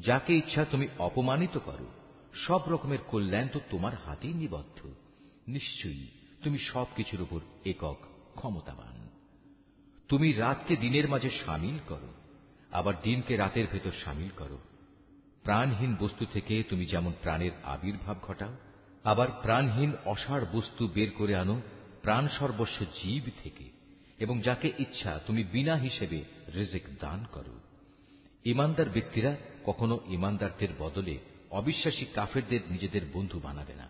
যাকে 0.00 0.36
ইচ্ছা 0.36 0.64
তুমি 0.64 0.88
অপমানিত 0.98 1.58
করো। 1.58 1.86
সব 2.34 2.60
রকমের 2.68 2.98
কল্যাণ 3.08 3.48
তো 3.48 3.60
তোমার 3.70 3.92
হাতেই 4.06 4.34
নিবদ্ধ। 4.34 4.86
নিশ্চয়ই 5.48 6.06
তুমি 6.44 6.58
সবকিছুর 6.58 7.20
উপর 7.20 7.40
একক 7.64 7.96
ক্ষমতাবান। 8.34 9.08
তুমি 10.08 10.32
রাতকে 10.32 10.76
দিনের 10.76 11.08
মাঝে 11.08 11.30
সামিল 11.46 11.78
করো। 11.88 12.08
আবার 12.72 12.94
দিনকে 13.02 13.36
রাতের 13.36 13.66
ভেতর 13.72 13.90
সামিল 14.04 14.28
করো। 14.36 14.58
প্রাণহীন 15.42 15.96
বস্তু 16.00 16.26
থেকে 16.32 16.62
তুমি 16.62 16.86
যেমন 16.86 17.12
প্রাণের 17.22 17.50
আবির্ভাব 17.64 18.16
ঘটাও 18.22 18.56
আবার 19.06 19.28
প্রাণহীন 19.42 19.92
অসার 20.04 20.42
বস্তু 20.52 20.88
বের 20.88 21.10
করে 21.18 21.34
আনো 21.36 21.60
প্রাণ 22.02 22.28
সর্বস্ব 22.38 22.84
জীব 22.84 23.24
থেকে, 23.42 23.64
এবং 24.18 24.40
যাকে 24.40 24.72
ইচ্ছা 24.78 25.20
তুমি 25.26 25.44
বিনা 25.44 25.74
হিসেবে 25.76 26.24
রিজিক 26.54 26.82
দান 27.00 27.24
করো। 27.32 27.54
ইমানদার 28.44 28.88
ব্যক্তিরা 28.88 29.36
কখনো 29.64 30.00
ইমানদারদের 30.06 30.68
বদলে 30.78 31.18
অবিশ্বাসী 31.50 32.04
কাফেরদের 32.04 32.60
নিজেদের 32.70 33.00
বন্ধু 33.12 33.40
বানাবে 33.40 33.74
না। 33.74 33.86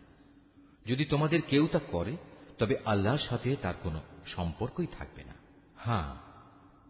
যদি 0.87 1.05
তোমাদের 1.05 1.41
কেউ 1.49 1.69
তা 1.73 1.81
করে, 1.93 2.17
তবে 2.59 2.75
আল্লাহর 2.85 3.23
সাথে 3.29 3.57
তার 3.63 3.75
কোনো 3.83 4.01
সম্পর্কই 4.27 4.87
থাকবে 4.99 5.25
না। 5.25 5.35
হ্যাঁ 5.77 6.11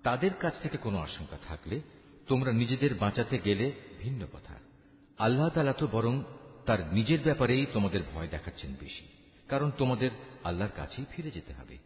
তাদের 0.03 0.35
কাছ 0.35 0.55
থেকে 0.63 0.77
কোনো 0.77 0.99
আশঙ্কা 0.99 1.39
থাকলে 1.49 1.81
তোমরা 2.27 2.53
নিজেদের 2.53 2.95
বাঁচাতে 2.95 3.39
গেলে 3.39 3.73
ভিন্ন 4.01 4.27
কথা। 4.33 4.55
আল্লাহ 5.19 5.49
তালা 5.49 5.73
তো 5.73 5.87
বরং 5.87 6.23
তার 6.67 6.95
নিজের 6.95 7.19
ব্যাপারেই 7.25 7.67
তোমাদের 7.73 8.01
ভয় 8.15 8.29
দেখাচ্ছেন 8.29 8.75
বেশি 8.81 9.05
কারণ 9.49 9.71
তোমাদের 9.79 10.11
আল্লাহর 10.45 10.73
কাছেই 10.77 11.05
ফিরে 11.11 11.31
যেতে 11.31 11.53
হবে। 11.53 11.79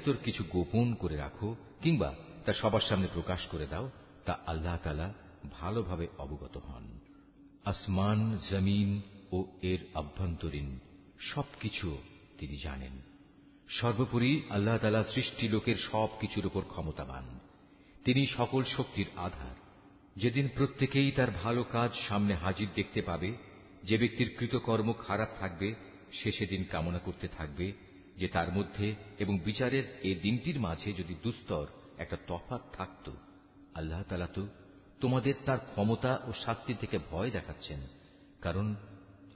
ভেতর 0.00 0.18
কিছু 0.24 0.44
গোপন 0.44 0.94
করে 0.94 1.16
রাখো 1.16 1.56
কিংবা 1.82 2.14
তা 2.44 2.52
সবার 2.52 2.80
সামনে 2.80 3.08
প্রকাশ 3.14 3.46
করে 3.46 3.66
দাও, 3.66 3.90
তা 4.24 4.38
আল্লাহ 4.46 4.78
তালা 4.82 5.14
ভালোভাবে 5.52 6.06
অবগত 6.18 6.56
হন। 6.56 6.98
আসমান, 7.64 8.38
জমিন 8.50 9.02
ও 9.32 9.44
এর 9.62 9.78
আভ্যন্তরীণ 9.94 10.78
সবকিছু 11.20 11.98
তিনি 12.38 12.56
জানেন। 12.56 13.02
সর্বোপরি 13.68 14.42
আল্লাহ 14.50 14.78
তালা 14.78 15.04
সৃষ্টি 15.04 15.48
লোকের 15.48 15.76
সব 15.76 16.08
কিছুর 16.20 16.46
উপর 16.46 16.62
ক্ষমতাবান। 16.68 17.38
তিনি 18.04 18.26
সকল 18.26 18.64
শক্তির 18.64 19.06
আধার। 19.16 19.54
যেদিন 20.16 20.48
প্রত্যেকেই 20.54 21.12
তার 21.12 21.30
ভালো 21.30 21.64
কাজ 21.64 21.90
সামনে 22.08 22.34
হাজির 22.34 22.68
দেখতে 22.74 23.02
পাবে, 23.02 23.36
যে 23.84 23.98
ব্যক্তির 23.98 24.36
কৃতকর্ম 24.38 24.92
খারাপ 24.92 25.28
থাকবে, 25.38 25.74
সে 26.12 26.32
সেদিন 26.32 26.64
কামনা 26.64 26.98
করতে 26.98 27.28
থাকবে 27.28 27.89
যে 28.20 28.28
তার 28.28 28.52
মধ্যে 28.52 28.94
এবং 29.18 29.38
বিচারের 29.38 29.84
এই 30.02 30.14
দিনটির 30.14 30.60
মাঝে 30.60 30.92
যদি 30.92 31.14
দুস্তর 31.22 31.66
একটা 31.98 32.16
তফাৎ 32.26 32.62
থাকত, 32.72 33.10
আল্লাহ 33.74 34.02
তালা 34.02 34.26
তো 34.26 34.42
তোমাদের 35.00 35.34
তার 35.44 35.58
ক্ষমতা 35.58 36.20
ও 36.28 36.32
শাস্তি 36.44 36.74
থেকে 36.74 36.98
ভয় 37.10 37.30
দেখাচ্ছেন, 37.30 37.80
কারণ 38.40 38.74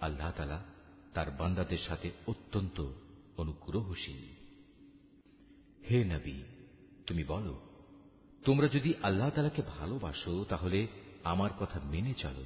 আল্লাহ 0.01 0.31
তালা 0.37 0.65
তার 1.15 1.31
বান্দাদের 1.31 1.79
সাথে 1.89 2.11
অত্যন্ত 2.27 2.79
অনুগ্রহশীল। 3.37 4.23
হে 5.91 6.05
নবী, 6.05 6.43
তুমি 7.07 7.25
বলো, 7.25 7.61
তোমরা 8.45 8.69
যদি 8.69 8.95
আল্লাহ 9.03 9.31
তালাকে 9.31 9.63
ভালোবাসো, 9.63 10.45
তাহলে 10.49 10.87
আমার 11.25 11.51
কথা 11.61 11.81
মেনে 11.85 12.15
চলো। 12.15 12.45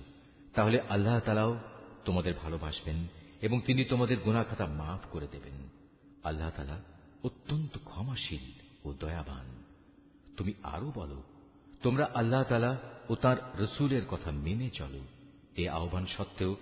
তাহলে 0.55 0.80
আল্লাহ 0.80 1.20
তালাও 1.20 1.61
তোমাদের 2.05 2.34
ভালোবাসবেন 2.34 3.07
এবং 3.43 3.61
তিনি 3.66 3.84
তোমাদের 3.84 4.16
গুণাখাতা 4.24 4.66
মাফ 4.66 5.03
করে 5.11 5.28
দেবেন। 5.32 5.78
আল্লাহ 6.25 6.51
তালা 6.51 6.79
অত্যন্ত 7.25 7.79
ক্ষমাশীল 7.85 8.53
ও 8.85 8.93
দয়াবান। 8.93 9.64
তুমি 10.37 10.55
আরও 10.62 10.93
বলো, 10.95 11.23
তোমরা 11.83 12.11
আল্লাহ 12.14 12.43
তালা 12.43 12.77
ও 13.09 13.14
তার 13.14 13.37
রসুলের 13.59 14.03
কথা 14.11 14.31
মেনে 14.31 14.71
চলো। 14.71 15.01
এ 15.57 15.69
আহ্বান 15.69 16.07
সত্ত্বেও 16.07 16.57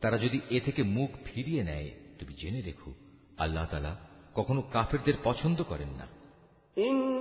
তারা 0.00 0.18
যদি 0.18 0.40
এ 0.50 0.60
থেকে 0.60 0.82
মুখ 0.82 1.10
ফিরিয়ে 1.24 1.64
নেয়, 1.64 1.90
তুমি 2.18 2.34
জেনে 2.34 2.62
রেখো, 2.62 2.94
আল্লাহ 3.38 3.66
তালা 3.66 3.96
কখনো 4.34 4.62
কাফেরদের 4.62 5.14
পছন্দ 5.24 5.62
করেন 5.62 5.88
না। 5.88 6.06
إن 6.76 7.14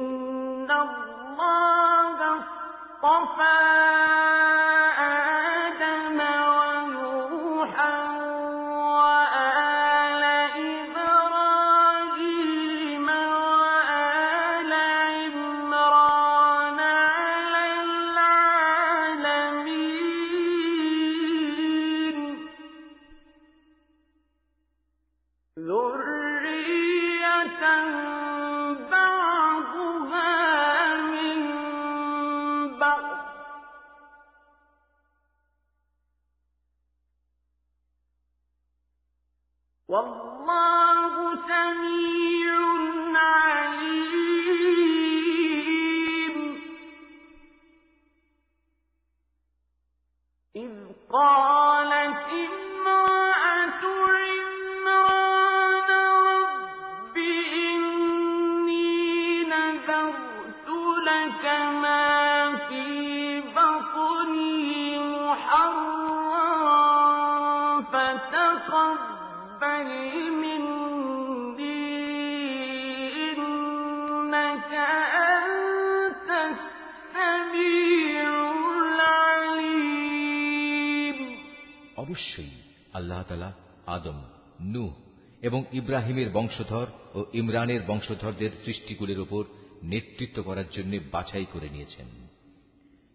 তালা 83.24 83.53
আদম, 83.88 84.24
নূহ 84.61 84.93
এবং 85.41 85.63
ইব্রাহিমের 85.74 86.30
বংশধর 86.34 86.86
ও 87.13 87.26
ইমরানের 87.34 87.82
বংশধরদের 87.88 88.49
সৃষ্টিগুলির 88.65 89.19
উপর 89.19 89.43
নেতৃত্ব 89.84 90.43
করার 90.43 90.63
জন্য 90.71 90.97
বাছাই 91.11 91.45
করে 91.53 91.69
নিয়েছেন। 91.69 92.05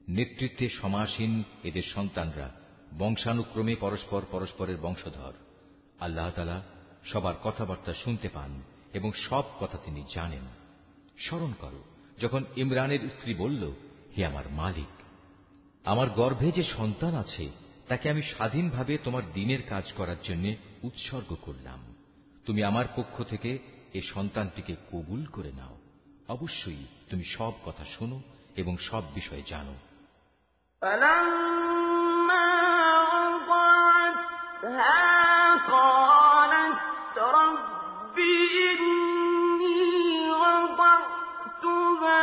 নেতৃত্বে 0.09 0.69
সমাসীন 0.69 1.43
এদের 1.65 1.83
সন্তানরা 1.95 2.51
বংশানুক্রমে 2.99 3.75
পরস্পর 3.75 4.23
পরস্পরের 4.31 4.77
বংশধর। 4.83 5.33
আল্লাহ 6.01 6.31
তালা 6.31 6.63
সবার 7.05 7.35
কথাবার্তা 7.45 7.95
শুনতে 7.95 8.29
পান 8.29 8.63
এবং 8.93 9.13
সব 9.13 9.43
কথা 9.61 9.79
তিনি 9.85 10.05
জানেন। 10.15 10.43
স্মরণ 11.19 11.53
করো, 11.61 11.85
যখন 12.19 12.45
ইমরানের 12.57 13.01
স্ত্রী 13.01 13.35
বলল, 13.35 13.73
হে 14.17 14.27
আমার 14.27 14.45
মালিক, 14.51 15.03
আমার 15.85 16.11
গর্ভে 16.11 16.53
যে 16.53 16.65
সন্তান 16.65 17.15
আছে 17.15 17.68
তাকে 17.88 18.06
আমি 18.10 18.24
স্বাধীনভাবে 18.34 18.94
তোমার 18.98 19.24
দিনের 19.34 19.62
কাজ 19.70 19.86
করার 19.92 20.20
জন্য 20.24 20.46
উৎসর্গ 20.84 21.30
করলাম 21.42 21.80
তুমি 22.46 22.62
আমার 22.64 22.88
পক্ষ 22.96 23.16
থেকে 23.24 23.52
এ 23.94 24.02
সন্তানটিকে 24.14 24.74
কবুল 24.92 25.22
করে 25.26 25.52
নাও 25.52 25.76
অবশ্যই 26.28 26.84
তুমি 27.10 27.26
সব 27.38 27.54
কথা 27.66 27.86
শোনো 27.96 28.18
এবং 28.56 28.74
সব 28.90 29.04
বিষয় 29.16 29.44
জানো 29.50 29.76
فلما 30.82 32.48
وضعتها 33.14 35.00
قالت 35.68 37.18
رب 37.40 38.18
إني 38.60 39.84
وضعتها 40.44 42.22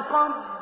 قد 0.00 0.55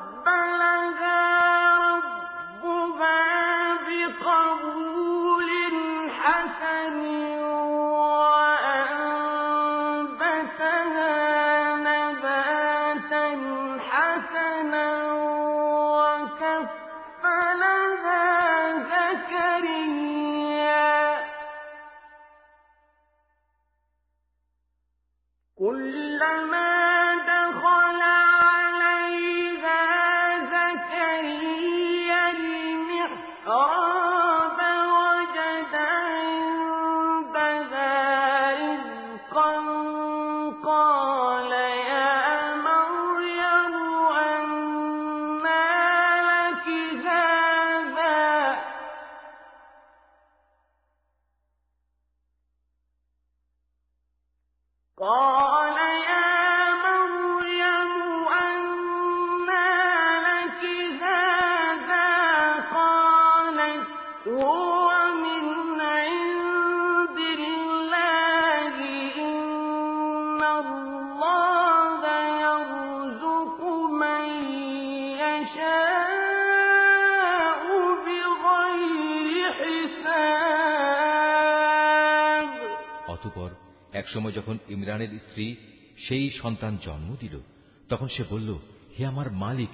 একসময় 84.04 84.32
যখন 84.32 84.58
ইমরানের 84.68 85.08
স্ত্রী 85.08 85.56
সেই 85.98 86.30
সন্তান 86.30 86.78
জন্ম 86.82 87.16
দিল, 87.20 87.40
তখন 87.88 88.08
সে 88.08 88.24
বলল, 88.30 88.58
হে 88.98 89.06
আমার 89.06 89.32
মালিক, 89.32 89.68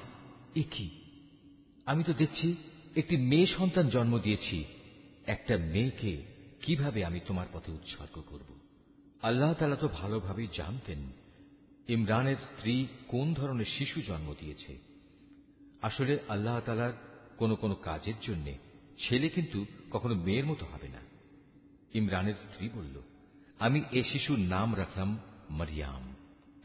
এ 0.57 0.63
কি? 0.71 0.91
আমি 1.87 2.05
তো 2.05 2.13
দেখছি 2.13 2.55
একটি 2.97 3.17
মেয়ে 3.17 3.47
সন্তান 3.47 3.89
জন্ম 3.89 4.19
দিয়েছি। 4.19 4.65
একটা 5.27 5.59
মেয়েকে 5.59 6.23
কীভাবে 6.63 7.05
আমি 7.05 7.21
তোমার 7.27 7.47
পথে 7.53 7.73
উৎসর্গ 7.73 8.23
করব? 8.27 8.59
আল্লাহ 9.23 9.55
তালা 9.55 9.77
তো 9.77 9.89
ভালোভাবেই 9.89 10.49
জানতেন 10.57 10.99
ইমরানের 11.89 12.37
স্ত্রী 12.37 12.87
কোন 13.09 13.35
ধরনের 13.35 13.67
শিশু 13.79 14.01
জন্ম 14.01 14.35
দিয়েছে। 14.41 14.79
আসলে 15.83 16.19
আল্লাহ 16.29 16.61
তালার 16.61 16.93
কোন 17.37 17.55
কোন 17.55 17.75
কাজের 17.75 18.15
জন্য 18.23 18.53
ছেলে 18.99 19.29
কিন্তু 19.29 19.67
কখনো 19.91 20.15
মেয়ের 20.15 20.47
মতো 20.47 20.67
হবে 20.67 20.89
না। 20.89 21.01
ইমরানের 21.95 22.35
স্ত্রী 22.35 22.69
বলল 22.69 23.03
আমি 23.61 23.83
এ 23.93 24.03
শিশুর 24.13 24.39
নাম 24.39 24.77
রাখলাম 24.77 25.19
মারিয়াম 25.51 26.15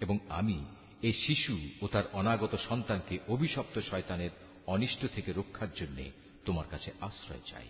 এবং 0.01 0.19
আমি 0.29 0.65
এই 1.01 1.13
শিশু 1.13 1.57
ও 1.81 1.87
তার 1.87 2.03
অনাগত 2.13 2.57
সন্তানকে 2.69 3.17
অভিশপ্ত 3.27 3.79
শয়তানের 3.79 4.29
অনিষ্ট 4.67 5.05
থেকে 5.15 5.33
রক্ষার 5.33 5.67
জন্য 5.75 6.03
তোমার 6.45 6.65
কাছে 6.69 6.91
আশ্রয় 7.01 7.39
চাই। 7.45 7.67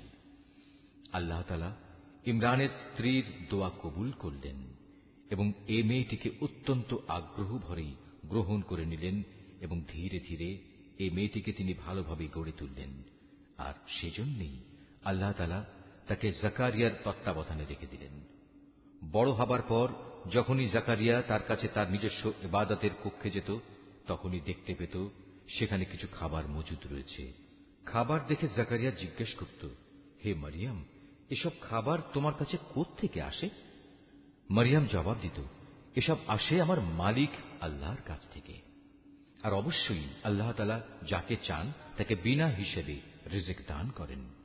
আল্লাহ 1.13 1.43
ইমরানের 2.25 2.69
স্ত্রীর 2.69 3.23
দোয়া 3.49 3.71
কবুল 3.83 4.11
করলেন 4.11 4.73
এবং 5.29 5.53
এ 5.67 5.83
মেয়েটিকে 5.83 6.29
অত্যন্ত 6.41 6.97
আগ্রহ 7.07 7.57
ভরেই 7.57 7.95
গ্রহণ 8.25 8.61
করে 8.61 8.85
নিলেন 8.85 9.23
এবং 9.61 9.83
ধীরে 9.91 10.19
ধীরে 10.19 10.57
এই 10.97 11.09
মেয়েটিকে 11.09 11.53
তিনি 11.53 11.73
ভালোভাবে 11.73 12.27
গড়ে 12.33 12.51
তুললেন। 12.57 13.03
আর 13.57 13.73
সেজন্যই 14.01 14.59
আল্লাহ 15.05 15.31
তালা 15.31 15.65
তাকে 16.07 16.31
জাকারিয়ার 16.31 16.91
তত্ত্বাবধানে 17.03 17.65
রেখে 17.65 17.87
দিলেন। 17.87 18.34
বড় 19.11 19.31
হবার 19.31 19.61
পর 19.61 19.87
যখনই 20.31 20.69
জাকারিয়া 20.69 21.21
তার 21.21 21.41
কাছে 21.41 21.67
তার 21.67 21.91
নিজস্ব 21.91 22.33
এবাদতের 22.41 22.89
কক্ষে 23.03 23.31
যেত, 23.31 23.57
তখনই 24.07 24.39
দেখতে 24.39 24.73
পেত 24.73 25.07
সেখানে 25.49 25.85
কিছু 25.85 26.07
খাবার 26.11 26.47
মজুদ 26.47 26.93
রয়েছে। 26.93 27.33
খাবার 27.85 28.27
দেখে 28.27 28.47
জাকারিয়া 28.55 28.91
জিজ্ঞেস 28.91 29.33
করত, 29.33 29.67
হে 30.25 30.33
মারিয়াম, 30.33 30.85
এসব 31.29 31.49
খাবার 31.61 31.99
তোমার 32.13 32.33
কাছে 32.33 32.57
থেকে 32.97 33.21
আসে? 33.21 33.49
মারিয়াম 34.49 34.87
জবাব 34.91 35.15
দিত, 35.21 35.41
এসব 35.95 36.17
আসে 36.27 36.61
আমার 36.61 36.81
মালিক 36.81 37.29
আল্লাহর 37.61 38.01
কাছ 38.05 38.33
থেকে। 38.33 38.61
আর 39.43 39.53
অবশ্যই 39.53 40.03
আল্লাহ 40.23 40.53
তালা 40.53 40.81
যাকে 41.09 41.35
চান 41.47 41.71
তাকে 41.97 42.15
বিনা 42.15 42.47
হিসেবে 42.47 42.99
রিজিক 43.31 43.57
দান 43.67 43.89
করেন। 43.89 44.44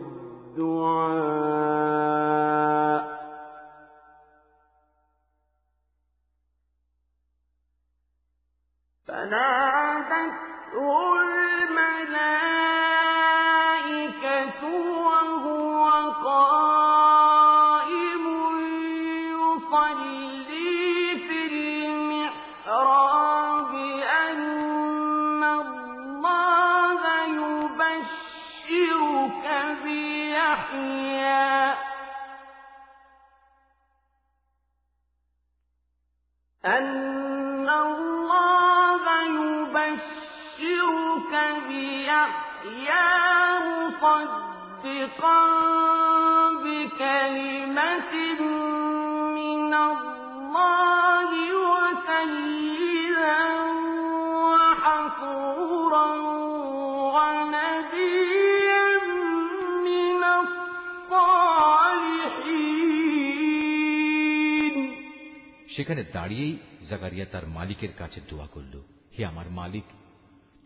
সেখানে 65.75 66.03
দাঁড়িয়েই 66.13 66.57
জাকারিয়া 66.89 67.25
তার 67.31 67.47
মালিকের 67.47 67.89
কাছে 67.97 68.21
দোয়া 68.29 68.47
করল, 68.47 68.81
হে 69.17 69.25
আমার 69.25 69.45
মালিক, 69.49 69.83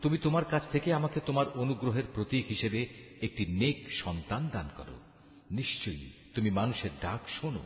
তুমি 0.02 0.18
তোমার 0.18 0.44
কাছ 0.44 0.62
থেকে 0.72 0.92
আমাকে 0.92 1.20
তোমার 1.20 1.46
অনুগ্রহের 1.54 2.02
প্রতীক 2.14 2.46
হিসেবে 2.48 3.05
একটি 3.22 3.46
নেক 3.46 3.92
সন্তান 3.92 4.48
দান 4.48 4.68
করো। 4.76 5.00
নিশ্চয়ই 5.50 6.10
তুমি 6.34 6.50
মানুষের 6.50 6.90
ডাক 7.00 7.20
শোনো। 7.40 7.64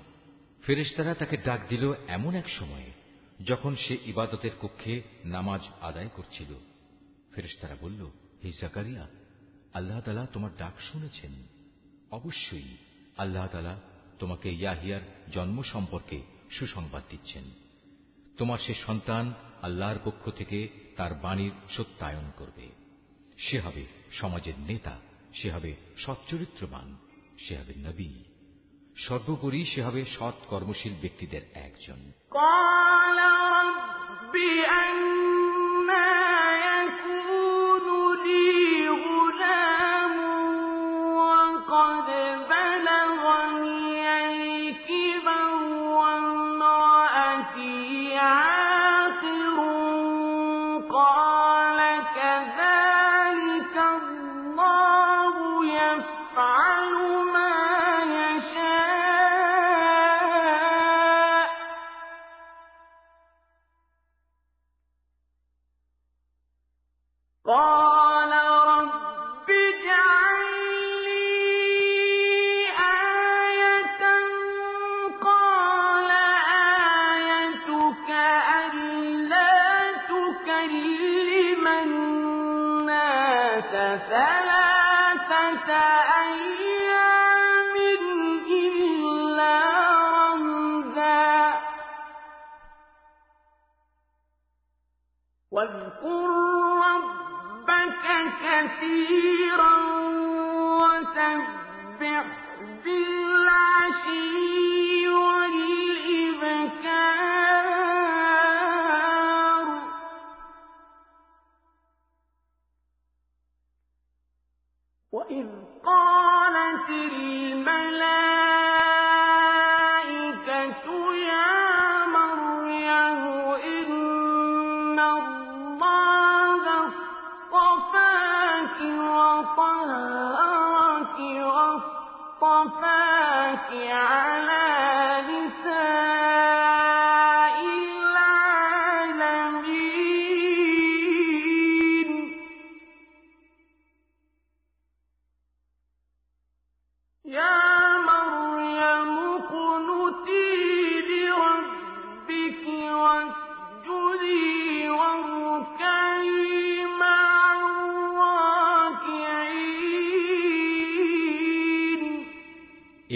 ফেরেশতারা 0.63 1.15
তাকে 1.15 1.37
ডাক 1.37 1.61
দিল 1.69 1.93
এমন 2.09 2.35
এক 2.35 2.51
সময়ে, 2.51 2.91
যখন 3.47 3.77
সে 3.77 3.97
ইবাদতের 4.07 4.51
কক্ষে 4.61 5.03
নামাজ 5.25 5.61
আদায় 5.81 6.09
করছিল। 6.09 6.55
ফেরেশতারা 7.33 7.77
বলল, 7.81 8.11
হে 8.45 8.53
জাকারিয়া, 8.61 9.09
আল্লাহ 9.75 10.01
তালা 10.01 10.27
তোমার 10.27 10.51
ডাক 10.59 10.73
শুনেছেন। 10.93 11.33
অবশ্যই 12.11 12.77
আল্লাহ 13.17 13.47
তালা 13.47 13.81
তোমাকে 14.19 14.53
ইয়াহিয়ার 14.53 15.01
জন্ম 15.33 15.63
সম্পর্কে 15.63 16.23
সুসংবাদ 16.51 17.03
দিচ্ছেন। 17.11 17.45
তোমার 18.39 18.59
সে 18.59 18.75
সন্তান 18.75 19.35
আল্লাহর 19.63 19.99
পক্ষ 20.05 20.31
থেকে 20.31 20.69
তার 20.97 21.15
বাণীর 21.15 21.53
সত্যায়ন 21.77 22.31
করবে। 22.37 22.69
সে 23.39 23.61
হবে 23.61 23.87
সমাজের 24.13 24.55
নেতা। 24.59 25.10
সে 25.35 25.51
হবে 25.51 25.75
সচ্চরিত্রবান 25.97 26.97
সে 27.39 27.57
হবে 27.57 27.75
নবী। 27.77 28.25
সর্বোপরি 28.97 29.65
সে 29.65 29.83
হবে 29.83 30.05
সৎ 30.05 30.35
কর্মশীল 30.47 30.93
ব্যক্তিদের 31.01 31.41
একজন। 31.55 32.13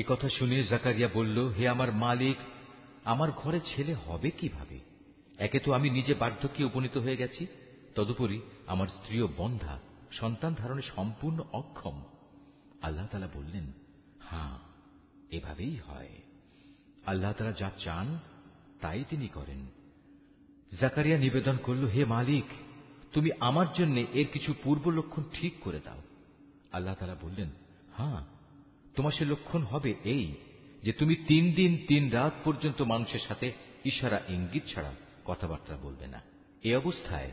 কথা 0.08 0.28
শুনে 0.28 0.62
জাকারিয়া 0.62 1.08
বলল, 1.14 1.48
হে 1.58 1.68
আমার 1.68 1.92
মালিক, 1.92 2.36
আমার 3.04 3.32
ঘরে 3.32 3.60
ছেলে 3.60 3.94
হবে 3.94 4.30
কীভাবে? 4.30 4.80
একে 5.38 5.60
তো 5.60 5.72
আমি 5.72 5.90
নিজে 5.90 6.14
বার্ধক্যে 6.14 6.64
উপনীত 6.64 6.96
হয়ে 6.96 7.16
গেছি। 7.16 7.46
তদুপরি 7.94 8.40
আমার 8.66 8.88
স্ত্রীও 8.88 9.28
বন্ধা, 9.36 9.80
সন্তান 10.12 10.54
ধারণে 10.54 10.82
সম্পূর্ণ 10.82 11.44
অক্ষম। 11.52 12.02
আল্লাহ 12.82 13.06
তালা 13.06 13.28
বললেন 13.34 13.72
হ্যাঁ 14.20 14.58
এভাবেই 15.30 15.76
হয়। 15.86 16.08
আল্লাহ 17.06 17.32
তালা 17.32 17.52
যা 17.52 17.70
চান, 17.78 18.18
তাই 18.80 19.04
তিনি 19.10 19.28
করেন। 19.28 19.66
জাকারিয়া 20.80 21.18
নিবেদন 21.18 21.56
করল, 21.62 21.84
হে 21.84 22.04
মালিক, 22.04 22.44
তুমি 23.12 23.30
আমার 23.40 23.66
জন্য 23.72 24.00
এর 24.12 24.26
কিছু 24.32 24.54
পূর্ব 24.62 24.90
লক্ষণ 24.90 25.22
ঠিক 25.32 25.54
করে 25.60 25.80
দাও। 25.84 26.02
আল্লাহ 26.72 26.94
তালা 26.94 27.16
বললেন 27.22 27.50
হ্যাঁ 27.96 28.33
তোমার 28.96 29.12
সে 29.12 29.24
লক্ষণ 29.24 29.62
হবে 29.62 29.94
এই 30.04 30.34
যে 30.82 30.92
তুমি 30.92 31.16
তিন 31.16 31.52
দিন, 31.52 31.84
তিন 31.88 32.10
রাত 32.10 32.32
পর্যন্ত 32.44 32.82
মানুষের 32.82 33.20
সাথে 33.28 33.52
ইশারা, 33.84 34.20
ইঙ্গিত 34.28 34.62
ছাড়া 34.74 34.94
কথাবার্তা 35.24 35.76
বলবে 35.76 36.06
না। 36.06 36.22
এ 36.62 36.76
অবস্থায় 36.76 37.32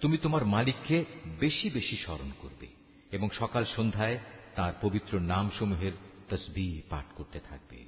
তুমি 0.00 0.18
তোমার 0.18 0.46
মালিককে 0.46 1.04
বেশি 1.40 1.70
বেশি 1.70 1.96
স্মরণ 1.96 2.30
করবে 2.38 2.66
এবং 3.12 3.30
সকাল 3.30 3.64
সন্ধ্যায় 3.64 4.18
তার 4.56 4.72
পবিত্র 4.82 5.20
নামসমূহের 5.20 5.92
তসবি 6.28 6.82
পাঠ 6.90 7.04
করতে 7.14 7.40
থাকবে। 7.40 7.84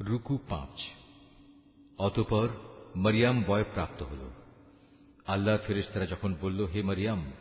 রুকু 0.00 0.38
পাঁচ। 0.48 0.80
অতপর 1.98 2.48
মরিয়াম 2.96 3.44
বয়প্রাপ্ত 3.46 4.02
হল। 4.02 4.30
আল্লাহ 5.26 5.58
ফেরেস্তারা 5.66 6.06
যখন 6.06 6.34
বলল, 6.40 6.64
হে 6.64 6.82
মরিয়াম, 6.82 7.32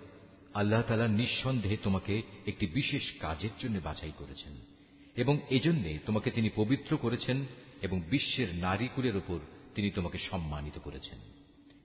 আল্লাহ 0.53 0.81
তালা 0.81 1.07
নিঃসন্দেহে 1.07 1.77
তোমাকে 1.77 2.21
একটি 2.47 2.67
বিশেষ 2.67 3.03
কাজের 3.19 3.49
জন্য 3.59 3.79
বাছাই 3.83 4.11
করেছেন। 4.17 4.74
এবং 5.16 5.34
এজন্যে 5.50 5.92
তোমাকে 6.06 6.28
তিনি 6.30 6.48
পবিত্র 6.56 6.92
করেছেন 6.96 7.38
এবং 7.82 7.96
বিশ্বের 8.10 8.50
নারীকুলের 8.56 9.16
ওপর 9.16 9.38
তিনি 9.74 9.88
তোমাকে 9.90 10.18
সম্মানিত 10.30 10.76
করেছেন 10.78 11.18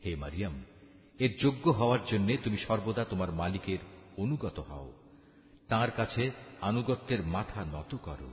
হে 0.04 0.12
মারিয়াম 0.16 0.56
এর 1.20 1.32
যোগ্য 1.40 1.66
হওয়ার 1.70 2.02
জন্য 2.06 2.30
তুমি 2.44 2.58
সর্বদা 2.58 3.04
তোমার 3.04 3.30
মালিকের 3.32 3.82
অনুগত 4.18 4.58
হও 4.60 4.90
তার 5.70 5.90
কাছে 5.92 6.24
আনুগত্যের 6.62 7.22
মাথা 7.26 7.62
নত 7.66 7.92
করো 7.98 8.30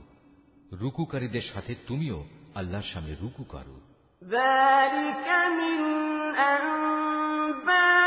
রুকুকারীদের 0.71 1.45
সাথে 1.53 1.73
তুমিও 1.87 2.17
আল্লাহর 2.55 2.87
সামনে 2.93 3.13
রুকু 3.15 3.43
করো 3.45 3.75
ذلك 4.21 5.27
من 5.51 5.79
أنباء 6.47 8.06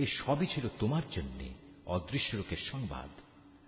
এ 0.00 0.04
সবই 0.18 0.46
ছিল 0.46 0.64
তোমার 0.78 1.04
জন্যে 1.16 1.46
অদৃশ্য 1.86 2.30
লোকের 2.36 2.60
সংবাদ 2.70 3.10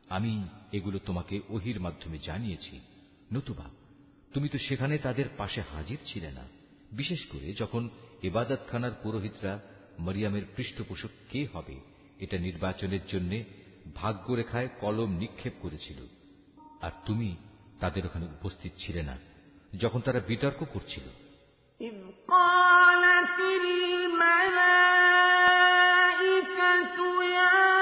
আমি 0.09 0.33
এগুলো 0.73 0.99
তোমাকে 0.99 1.35
ওহির 1.49 1.79
মাধ্যমে 1.81 2.19
জানিয়েছি 2.19 2.75
নতুবা 3.33 3.67
তুমি 4.33 4.49
তো 4.49 4.59
সেখানে 4.59 4.95
তাদের 4.99 5.29
পাশে 5.37 5.61
হাজির 5.73 6.01
ছিলে 6.07 6.31
না 6.33 6.45
বিশেষ 6.93 7.21
করে 7.27 7.49
যখন 7.53 7.83
এবাদতখানার 8.23 8.95
পুরোহিতরা 9.03 9.53
মরিয়ামের 9.99 10.45
পৃষ্ঠপোষক 10.57 11.13
কে 11.29 11.41
হবে 11.47 11.77
এটা 12.19 12.37
নির্বাচনের 12.39 13.05
জন্য 13.07 13.33
ভাগ্যরেখায় 13.95 14.71
কলম 14.81 15.11
নিক্ষেপ 15.19 15.55
করেছিল 15.63 15.99
আর 16.81 16.93
তুমি 17.07 17.31
তাদের 17.81 18.03
ওখানে 18.07 18.27
উপস্থিত 18.27 18.73
ছিলে 18.79 19.03
না 19.03 19.17
যখন 19.75 20.01
তারা 20.01 20.21
বিতর্ক 20.21 20.61
করছিল 20.73 21.07
إذ 21.81 21.97
قالت 22.29 23.37
الملائكة 23.53 24.72
يا 26.76 27.73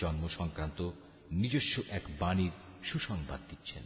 জন্ম 0.00 0.28
সংক্রান্ত 0.28 0.90
নিজস্ব 1.30 1.82
এক 1.88 2.02
বাণীর 2.18 2.50
সুসংবাদ 2.84 3.40
দিচ্ছেন। 3.50 3.82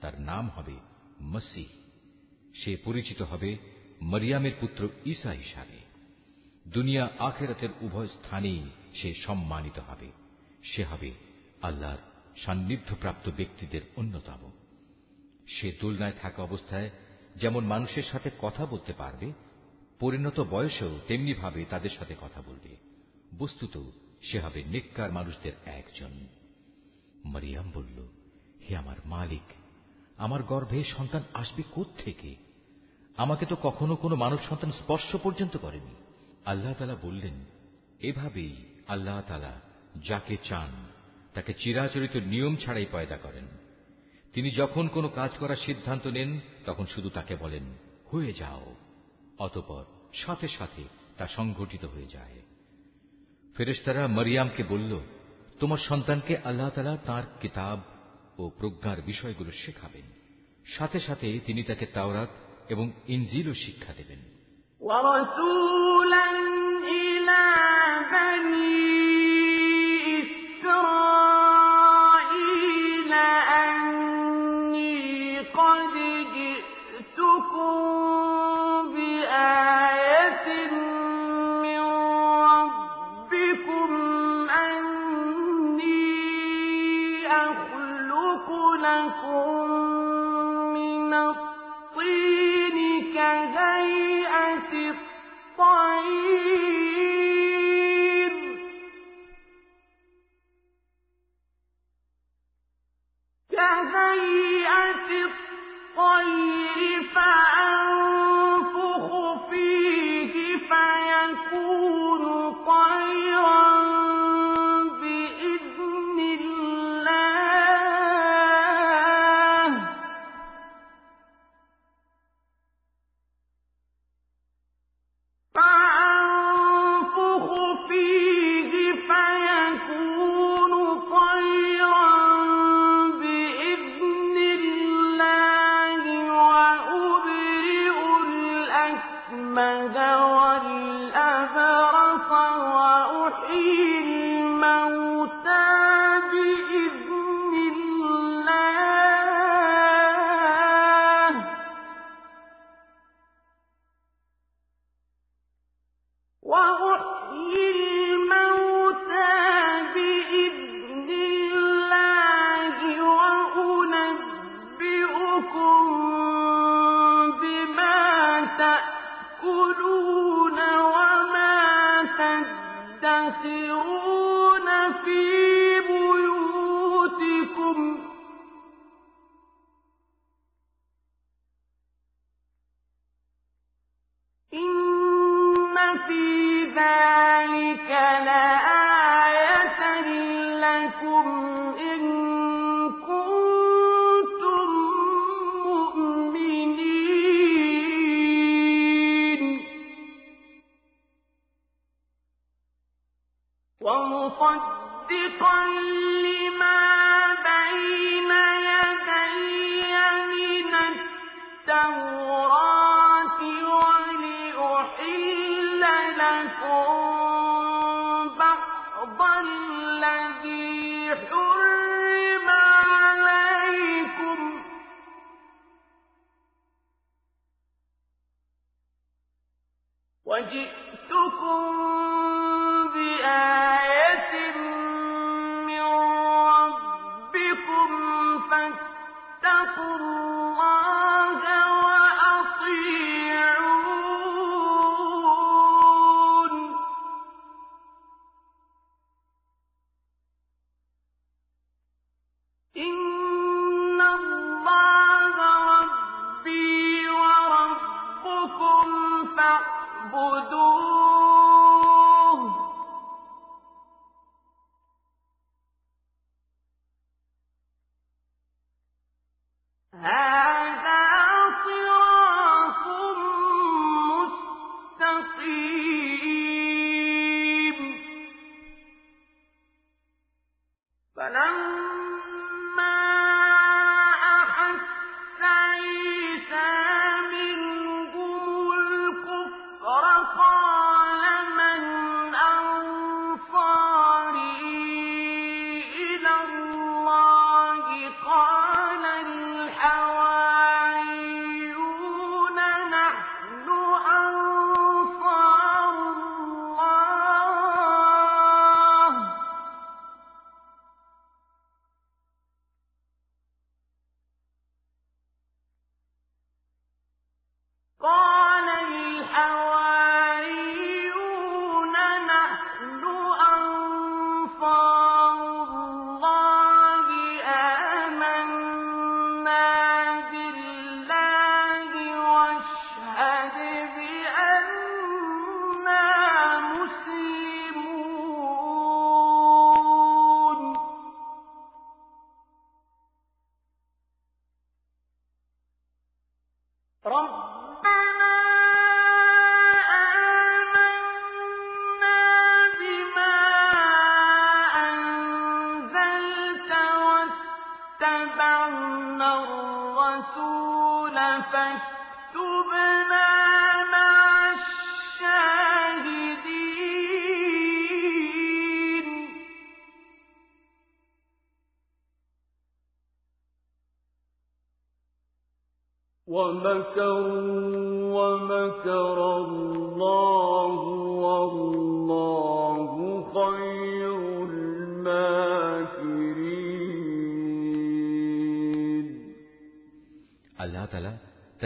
তার 0.00 0.20
নাম 0.20 0.50
হবে 0.50 0.72
মসিহ। 1.20 1.66
সে 2.54 2.76
পরিচিত 2.76 3.22
হবে 3.22 3.58
মরিয়ামের 4.02 4.52
পুত্র 4.60 4.88
ঈসা 5.06 5.30
হিসাবে। 5.30 5.78
দুনিয়া 6.68 7.08
আখেরাতের 7.18 7.68
উভয় 7.80 8.06
স্থানেই 8.06 8.62
সে 8.94 9.14
সম্মানিত 9.14 9.78
হবে। 9.78 10.10
সে 10.62 10.84
হবে 10.84 11.10
আল্লাহর 11.62 11.98
সান্নিধ্যপ্রাপ্ত 12.44 13.30
ব্যক্তিদের 13.36 13.80
অন্যতম। 13.96 14.52
সে 15.46 15.72
তুলনায় 15.72 16.12
থাকা 16.22 16.42
অবস্থায় 16.42 16.90
যেমন 17.36 17.64
মানুষের 17.64 18.02
সাথে 18.02 18.30
কথা 18.38 18.66
বলতে 18.66 18.92
পারবে, 18.92 19.32
পরিণত 20.00 20.40
বয়সেও 20.40 20.98
তেমনিভাবে 21.08 21.64
তাদের 21.64 21.90
সাথে 21.90 22.14
কথা 22.20 22.42
বলবে। 22.42 22.76
বস্তুত 23.38 23.90
সে 24.30 24.40
হবে 24.40 24.64
নেককার 24.64 25.12
মানুষদের 25.12 25.52
একজন। 25.64 26.26
মারিয়াম 27.24 27.70
বলল, 27.74 28.08
হে 28.68 28.76
আমার 28.76 28.96
মালিক, 29.04 29.52
আমার 30.16 30.42
গর্ভে 30.42 30.84
সন্তান 30.84 31.22
আসবে 31.34 31.62
থেকে 32.04 32.36
আমাকে 33.16 33.46
তো 33.46 33.56
কখনো 33.62 33.96
কোনো 33.96 34.16
মানব 34.16 34.38
সন্তান 34.48 34.70
স্পর্শ 34.70 35.16
পর্যন্ত 35.16 35.56
করেনি। 35.56 35.94
আল্লাহ 36.44 36.72
তালা 36.72 36.96
বললেন, 37.02 37.44
এভাবেই 38.00 38.56
আল্লাহ 38.88 39.22
তালা 39.28 39.60
যাকে 40.08 40.36
চান, 40.48 40.70
তাকে 41.34 41.54
চিরাচরিত 41.54 42.16
নিয়ম 42.16 42.56
ছাড়াই 42.56 42.86
পয়দা 42.92 43.16
করেন। 43.16 43.46
তিনি 44.32 44.50
যখন 44.50 44.88
কোনো 44.88 45.08
কাজ 45.08 45.30
করার 45.38 45.56
সিদ্ধান্ত 45.56 46.06
নেন, 46.06 46.40
তখন 46.66 46.86
শুধু 46.86 47.10
তাকে 47.10 47.36
বলেন, 47.36 47.62
হয়ে 48.12 48.32
যাও, 48.32 48.74
অতপর 49.38 49.84
সাথে 50.14 50.48
সাথে 50.48 50.82
তা 51.16 51.28
সংঘটিত 51.28 51.84
হয়ে 51.84 52.06
যায়। 52.06 52.43
ফেরেস্তারা 53.55 54.03
মরিয়ামকে 54.07 54.63
বলল 54.63 54.91
তোমার 55.59 55.81
সন্তানকে 55.89 56.33
আল্লাহ 56.43 56.69
তালা 56.69 56.93
তাঁর 57.05 57.25
কিতাব 57.41 57.79
ও 58.37 58.43
প্রজ্ঞার 58.59 58.99
বিষয়গুলো 59.01 59.51
শেখাবেন 59.63 60.05
সাথে 60.67 60.99
সাথে 60.99 61.27
তিনি 61.45 61.61
তাকে 61.63 61.85
তাওরাত 61.85 62.31
এবং 62.69 62.85
ইঞ্জিলও 63.07 63.53
শিক্ষা 63.65 63.93
দেবেন 63.93 64.21
ورسولا 64.81 66.27
إلى 66.91 67.43
بني 68.11 68.92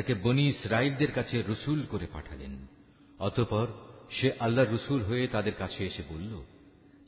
তাকে 0.08 0.22
বনি 0.22 0.44
ইসরায়েলদের 0.48 1.12
কাছে 1.12 1.36
রসুল 1.48 1.86
করে 1.86 2.06
পাঠালেন। 2.12 2.52
অতপর 3.18 3.66
সে 4.10 4.28
আল্লাহর 4.40 4.72
রসুল 4.74 5.00
হয়ে 5.02 5.24
তাদের 5.26 5.54
কাছে 5.58 5.86
এসে 5.86 6.02
বলল, 6.08 6.32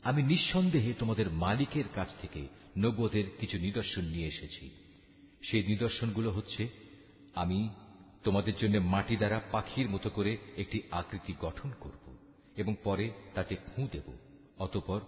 আমি 0.03 0.21
নিঃসন্দেহে 0.23 0.93
তোমাদের 0.93 1.27
মালিকের 1.31 1.87
কাছ 1.95 2.09
থেকে 2.21 2.41
নব্বদের 2.77 3.23
কিছু 3.39 3.57
নিদর্শন 3.57 4.05
নিয়ে 4.05 4.27
এসেছি। 4.27 4.65
সেই 5.41 5.63
নিদর্শনগুলো 5.63 6.31
হচ্ছে, 6.31 6.63
আমি 7.35 7.69
তোমাদের 8.23 8.53
জন্য 8.61 8.77
মাটি 8.77 9.15
দ্বারা 9.15 9.41
পাখির 9.51 9.89
মতো 9.89 10.09
করে 10.09 10.37
একটি 10.57 10.81
আকৃতি 10.91 11.33
গঠন 11.39 11.69
করব 11.79 12.03
এবং 12.55 12.75
পরে 12.83 13.05
তাতে 13.35 13.55
খুঁ 13.55 13.87
দেব। 13.91 14.07
অতপর 14.57 14.99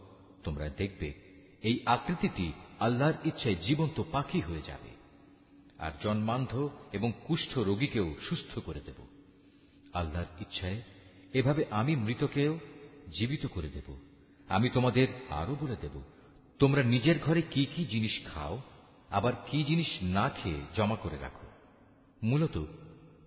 তোমরা 0.43 0.69
দেখবে, 0.77 1.13
এই 1.61 1.75
আকৃতিটি 1.85 2.47
আল্লাহর 2.79 3.13
ইচ্ছায় 3.25 3.55
জীবন্ত 3.55 3.97
পাখি 4.11 4.41
হয়ে 4.41 4.67
যাবে। 4.67 4.82
আর 5.83 5.91
জন্মান্ধ 6.03 6.69
এবং 6.93 7.09
কুষ্ঠ 7.27 7.57
রোগীকেও 7.57 8.15
সুস্থ 8.29 8.59
করে 8.59 8.81
দেব। 8.85 8.99
আল্লাহর 9.93 10.41
ইচ্ছায় 10.41 10.81
এভাবে 11.33 11.65
আমি 11.71 11.95
মৃতকেও 11.95 12.59
জীবিত 13.19 13.45
করে 13.45 13.69
দেব। 13.69 13.95
আমি 14.47 14.69
তোমাদের 14.69 15.07
আরও 15.29 15.55
বলে 15.61 15.75
দেব, 15.81 16.01
তোমরা 16.59 16.83
নিজের 16.83 17.15
ঘরে 17.25 17.41
কি 17.41 17.65
কি 17.65 17.85
জিনিস 17.85 18.15
খাও, 18.33 18.61
আবার 19.09 19.33
কি 19.47 19.63
জিনিস 19.63 19.87
না 20.01 20.29
খেয়ে 20.29 20.61
জমা 20.75 20.95
করে 20.95 21.17
রাখো। 21.17 21.47
মূলত, 22.23 22.57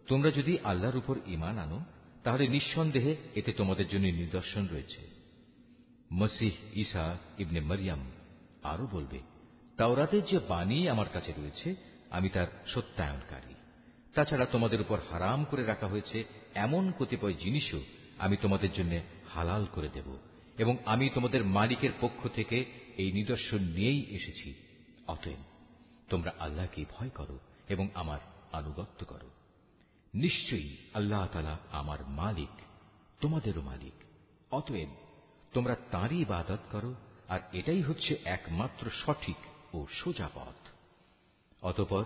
তোমরা 0.07 0.31
যদি 0.31 0.59
আল্লাহর 0.65 0.97
উপর 0.97 1.17
ইমান 1.27 1.59
আনো, 1.59 1.81
তাহলে 2.25 2.49
নিঃসন্দেহে 2.49 3.17
এতে 3.35 3.53
তোমাদের 3.53 3.89
জন্য 3.89 4.07
নিদর্শন 4.07 4.67
রয়েছে। 4.73 5.03
মসিহ 6.13 6.79
ঈসা 6.79 7.19
ইবনে 7.39 7.61
মরিয়াম 7.61 8.11
আরও 8.63 8.87
বলবে 8.87 9.19
তাওরাতের 9.77 10.25
যে 10.25 10.39
বাণী 10.49 10.89
আমার 10.89 11.09
কাছে 11.13 11.33
রয়েছে 11.39 11.96
আমি 12.11 12.29
তার 12.29 12.47
সত্যায়নকারী। 12.67 13.55
তাছাড়া 14.15 14.47
তোমাদের 14.47 14.81
উপর 14.81 14.99
হারাম 15.11 15.45
করে 15.45 15.65
রাখা 15.65 15.87
হয়েছে 15.87 16.25
এমন 16.55 16.93
কতিপয় 16.99 17.35
জিনিসও 17.35 17.81
আমি 18.19 18.37
তোমাদের 18.37 18.73
জন্য 18.73 19.01
হালাল 19.35 19.67
করে 19.73 19.89
দেব 19.89 20.17
এবং 20.59 20.77
আমি 20.87 21.09
তোমাদের 21.09 21.45
মালিকের 21.45 21.91
পক্ষ 22.01 22.29
থেকে 22.35 22.65
এই 22.97 23.13
নিদর্শন 23.13 23.59
নিয়েই 23.59 24.07
এসেছি। 24.11 24.55
অতএব 25.07 25.43
তোমরা 26.11 26.33
আল্লাহকে 26.39 26.85
ভয় 26.91 27.09
করো 27.09 27.39
এবং 27.69 27.89
আমার 27.95 28.19
আনুগত্য 28.53 29.07
করো। 29.07 29.31
নিশ্চয়ই 30.15 30.77
আল্লাহ 30.95 31.27
তালা 31.33 31.59
আমার 31.73 31.99
মালিক, 32.07 32.63
তোমাদেরও 33.21 33.61
মালিক। 33.61 33.93
অতএব 34.51 34.89
তোমরা 35.53 35.77
তাঁরই 35.91 36.21
ইবাদত 36.21 36.59
করো, 36.71 36.95
আর 37.29 37.41
এটাই 37.53 37.83
হচ্ছে 37.83 38.19
একমাত্র 38.25 38.91
সঠিক 38.91 39.37
ও 39.75 39.87
সোজা 39.91 40.31
পথ। 40.35 40.66
অতপর 41.67 42.05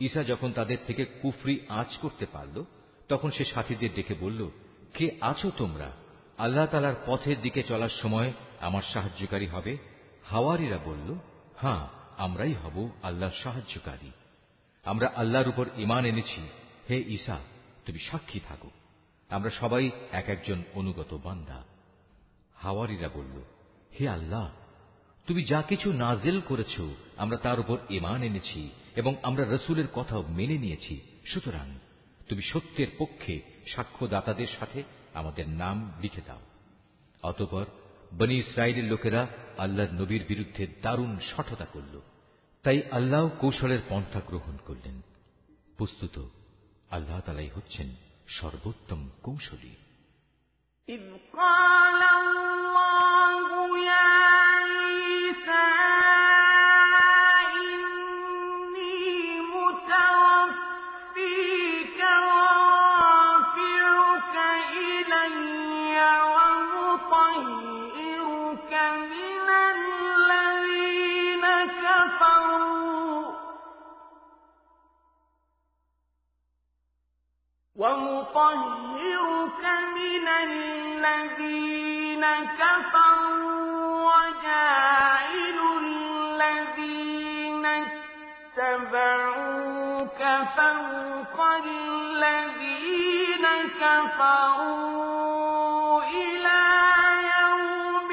ঈসা 0.00 0.22
যখন 0.24 0.52
তাদের 0.52 0.78
থেকে 0.86 1.04
কুফরি 1.04 1.60
আঁচ 1.68 1.96
করতে 1.96 2.26
পারল, 2.32 2.64
তখন 3.08 3.30
সে 3.30 3.44
সাথীদের 3.44 3.94
ডেকে 3.94 4.14
বলল, 4.20 4.50
কে 4.94 5.10
আছো 5.20 5.50
তোমরা? 5.56 5.90
আল্লাহ 6.38 6.66
তালার 6.66 6.94
পথের 7.06 7.42
দিকে 7.42 7.62
চলার 7.62 7.88
সময় 7.88 8.32
আমার 8.60 8.82
সাহায্যকারী 8.92 9.46
হবে? 9.46 9.76
হাওয়ারিরা 10.24 10.78
বলল 10.84 11.14
হ্যাঁ 11.56 11.88
আমরাই 12.16 12.54
হব 12.54 12.88
আল্লাহর 13.02 13.42
সাহায্যকারী। 13.42 14.10
আমরা 14.84 15.12
আল্লাহর 15.16 15.48
উপর 15.48 15.66
ইমান 15.76 16.04
এনেছি। 16.04 16.48
হে 16.90 17.04
ঈসা 17.06 17.38
তুমি 17.86 17.98
সাক্ষী 17.98 18.40
থাকো। 18.48 18.70
আমরা 19.28 19.50
সবাই 19.50 19.90
এক 20.12 20.28
একজন 20.28 20.62
অনুগত 20.74 21.18
বান্দা। 21.24 21.64
হাওয়ারিরা 22.54 23.08
বলল, 23.14 23.42
হে 24.00 24.08
আল্লাহ, 24.08 24.50
তুমি 25.26 25.44
যা 25.44 25.62
কিছু 25.62 25.92
নাজেল 25.92 26.40
করেছ, 26.40 26.80
আমরা 27.16 27.36
তার 27.36 27.60
উপর 27.60 27.78
ইমান 27.90 28.22
এনেছি। 28.22 28.70
এবং 28.95 29.13
আমরা 29.23 29.43
রসুলের 29.45 29.87
কথাও 29.93 30.21
মেনে 30.29 30.57
নিয়েছি 30.57 30.95
সুতরাং 31.25 31.67
তুমি 32.27 32.41
সত্যের 32.41 32.89
পক্ষে 32.97 33.33
সাক্ষ্যদাতাদের 33.67 34.49
সাথে 34.59 34.79
আমাদের 35.13 35.45
নাম 35.61 35.77
লিখে 36.01 36.23
দাও 36.27 36.41
অতপর 37.23 37.65
বনি 38.17 38.35
ইসরায়েলের 38.39 38.87
লোকেরা 38.89 39.21
আল্লাহর 39.57 39.91
নবীর 39.93 40.23
বিরুদ্ধে 40.27 40.63
দারুণ 40.81 41.11
সঠতা 41.29 41.65
করল 41.65 41.95
তাই 42.65 42.79
আল্লাহ 42.91 43.23
কৌশলের 43.41 43.81
পন্থা 43.89 44.19
গ্রহণ 44.29 44.55
করলেন 44.65 44.95
বস্তুত 45.79 46.15
আল্লাহ 46.91 47.17
তালাই 47.19 47.51
হচ্ছেন 47.55 47.87
সর্বোত্তম 48.37 49.01
কৌশলী 49.21 49.73
إذ 50.89 51.03
قال 51.33 52.01
الله 52.15 53.14
ومطهرك 78.36 79.64
من 79.96 80.26
الذين 80.28 82.24
كفروا 82.60 84.12
وجاعل 84.12 85.58
الذين 85.82 87.64
اتبعوك 88.56 90.20
فوق 90.56 91.36
الذين 91.64 93.44
كفروا 93.80 95.22
إلى 96.02 96.62
يوم 97.40 98.10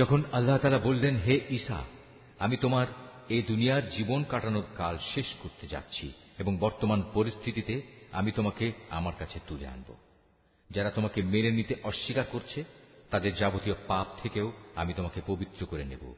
যখন 0.00 0.22
আল্লাহ 0.32 0.58
তালা 0.58 0.78
বললেন, 0.78 1.16
হে 1.16 1.40
ঈসা, 1.50 1.84
আমি 2.38 2.56
তোমার 2.56 2.86
এই 3.28 3.42
দুনিয়ার 3.42 3.90
জীবন 3.90 4.24
কাটানোর 4.24 4.64
কাল 4.76 4.98
শেষ 5.14 5.26
করতে 5.42 5.66
যাচ্ছি 5.66 6.12
এবং 6.38 6.58
বর্তমান 6.58 7.02
পরিস্থিতিতে 7.14 7.82
আমি 8.12 8.32
তোমাকে 8.32 8.72
আমার 8.90 9.12
কাছে 9.18 9.40
তুলে 9.46 9.66
আনব। 9.66 9.94
যারা 10.70 10.90
তোমাকে 10.90 11.22
মেনে 11.22 11.50
নিতে 11.50 11.74
অস্বীকার 11.82 12.24
করছে, 12.32 12.64
তাদের 13.10 13.34
যাবতীয় 13.34 13.74
পাপ 13.86 14.06
থেকেও 14.22 14.52
আমি 14.76 14.92
তোমাকে 14.92 15.20
পবিত্র 15.26 15.66
করে 15.66 15.84
নেব। 15.84 16.14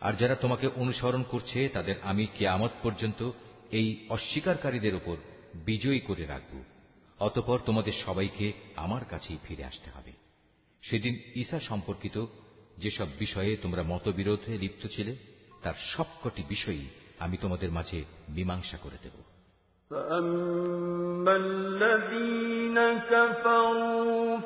আর 0.00 0.12
যারা 0.12 0.34
তোমাকে 0.34 0.66
অনুসরণ 0.66 1.22
করছে, 1.22 1.68
তাদের 1.68 1.94
আমি 2.02 2.26
কেয়ামত 2.26 2.70
পর্যন্ত 2.82 3.30
এই 3.70 4.06
অস্বীকারীদের 4.08 4.94
ওপর 4.94 5.16
বিজয়ী 5.54 6.00
করে 6.00 6.26
রাখব। 6.26 6.62
অতপর 7.18 7.58
তোমাদের 7.66 7.92
সবাইকে 8.04 8.52
আমার 8.76 9.04
কাছেই 9.04 9.38
ফিরে 9.44 9.64
আসতে 9.64 9.90
হবে। 9.90 10.12
সেদিন 10.82 11.20
ঈসা 11.34 11.60
সম্পর্কিত 11.60 12.26
যেসব 12.77 13.07
বিষয়ে 13.19 13.57
তোমরা 13.57 13.83
মতবিরোধে 13.83 14.57
লিপ্ত 14.57 14.83
ছিলে 14.87 15.13
তার 15.61 15.73
সবকটি 15.93 16.43
বিষয়ই 16.49 16.87
আমি 17.19 17.37
তোমাদের 17.37 17.71
মাঝে 17.71 17.99
মীমাংসা 18.29 18.77
করে 18.77 18.99
দেব 19.03 19.15
فأما 19.91 21.35
الذين 21.35 22.77
كفروا 23.11 24.37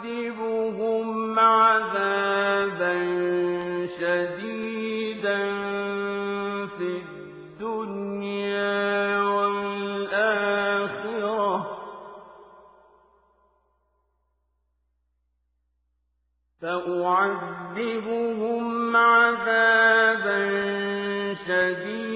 فأعذبهم 0.00 1.06
عذابا 1.38 2.94
شديدا 4.00 5.53
فأعذبهم 16.65 18.65
عذابا 18.95 20.39
شديدا. 21.47 22.14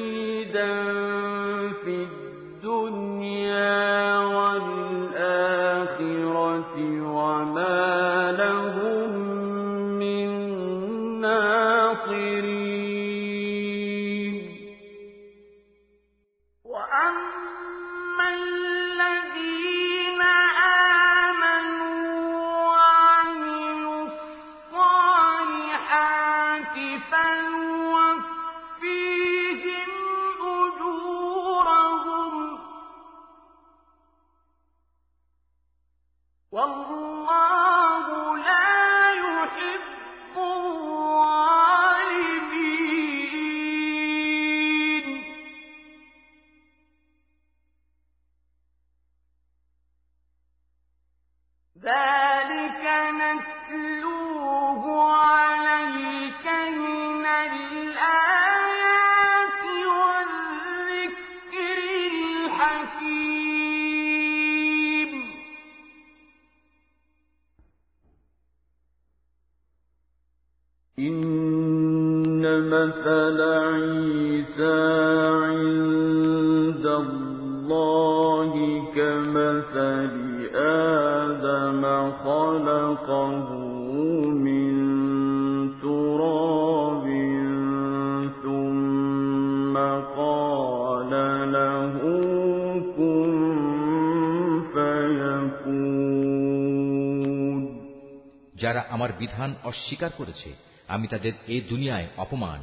অস্বীকার 99.69 100.11
করেছে। 100.17 100.49
আমি 100.87 101.07
তাদের 101.07 101.33
এই 101.47 101.61
দুনিয়ায় 101.61 102.07
অপমান 102.17 102.61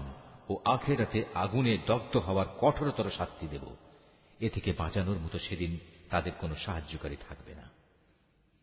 ও 0.49 0.59
আখেরাতে 0.65 1.25
আগুনে 1.35 1.79
দগ্ধ 1.87 2.17
হওয়ার 2.17 2.47
কঠোরতর 2.61 3.11
শাস্তি 3.11 3.47
দেব। 3.47 3.65
এ 4.41 4.49
থেকে 4.49 4.73
বাঁচানোর 4.73 5.19
মতো 5.19 5.39
সেদিন 5.39 5.79
তাদের 6.11 6.33
কোনো 6.41 6.55
সাহায্যকারী 6.57 7.17
থাকবে 7.29 7.55
না। 7.55 7.67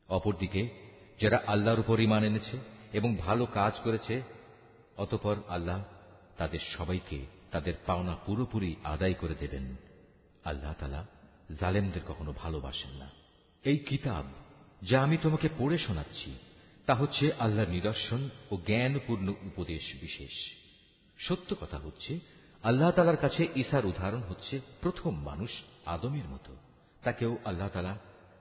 অপরদিকে, 0.10 0.70
যারা 1.22 1.40
আল্লাহর 1.48 1.80
উপর 1.80 2.00
ইমান 2.00 2.24
এনেছে 2.24 2.58
এবং 2.94 3.16
ভালো 3.16 3.46
কাজ 3.46 3.74
করেছে, 3.84 4.22
অতপর 4.98 5.36
আল্লাহ 5.50 5.84
তাদের 6.38 6.60
সবাইকে 6.78 7.20
তাদের 7.52 7.74
পাওনা 7.86 8.16
পুরোপুরি 8.26 8.76
আদায় 8.84 9.14
করে 9.14 9.36
দেবেন। 9.36 9.76
আল্লাহ 10.44 10.74
তালা 10.80 11.06
জালেমদের 11.60 12.02
কখনো 12.08 12.34
ভালোবাসেন 12.38 12.92
না। 12.92 13.10
এই 13.64 13.78
কিতাব 13.78 14.26
যা 14.82 14.98
আমি 15.04 15.18
তোমাকে 15.18 15.50
পড়ে 15.58 15.78
শোনাচ্ছি 15.78 16.32
তা 16.87 16.95
হচ্ছে 16.95 17.25
আল্লাহর 17.39 17.71
নিদর্শন 17.71 18.21
ও 18.51 18.55
জ্ঞানপূর্ণ 18.67 19.29
উপদেশ 19.47 19.85
বিশেষ 20.01 20.35
সত্য 21.19 21.51
কথা 21.55 21.79
হচ্ছে 21.79 22.13
আল্লাহ 22.65 22.91
তালার 22.91 23.17
কাছে 23.17 23.43
ঈসার 23.57 23.85
উদাহরণ 23.87 24.23
হচ্ছে 24.23 24.55
প্রথম 24.81 25.13
মানুষ 25.25 25.53
আদমের 25.87 26.27
মতো 26.29 26.53
তাকেও 27.03 27.33
আল্লাহ 27.45 27.69
তালা 27.69 27.95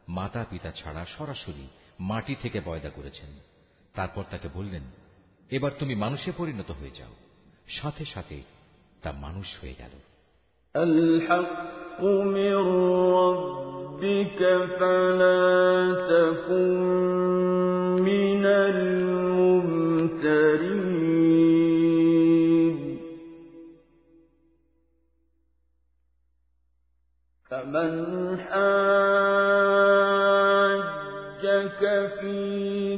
মাতা 0.08 0.42
পিতা 0.44 0.72
ছাড়া 0.72 1.04
সরাসরি 1.18 1.68
মাটি 2.00 2.34
থেকে 2.36 2.60
পয়দা 2.62 2.90
করেছেন 2.90 3.32
তারপর 3.96 4.24
তাকে 4.24 4.48
বললেন 4.56 4.86
এবার 5.50 5.72
তুমি 5.80 5.94
মানুষে 5.96 6.30
পরিণত 6.32 6.70
হয়ে 6.72 6.98
যাও 7.00 7.14
সাথে 7.70 8.06
সাথে 8.06 8.38
তা 9.02 9.10
মানুষ 9.22 9.48
হয়ে 9.62 9.76
গেল 9.76 9.94
الحق 10.76 12.02
من 12.28 12.56
ربك 13.20 14.40
فلا 14.80 15.44
تكن 16.12 17.21
الممترين. 20.25 21.23
فمن 27.51 28.39
حاجك 28.39 28.63
فيه 32.21 32.92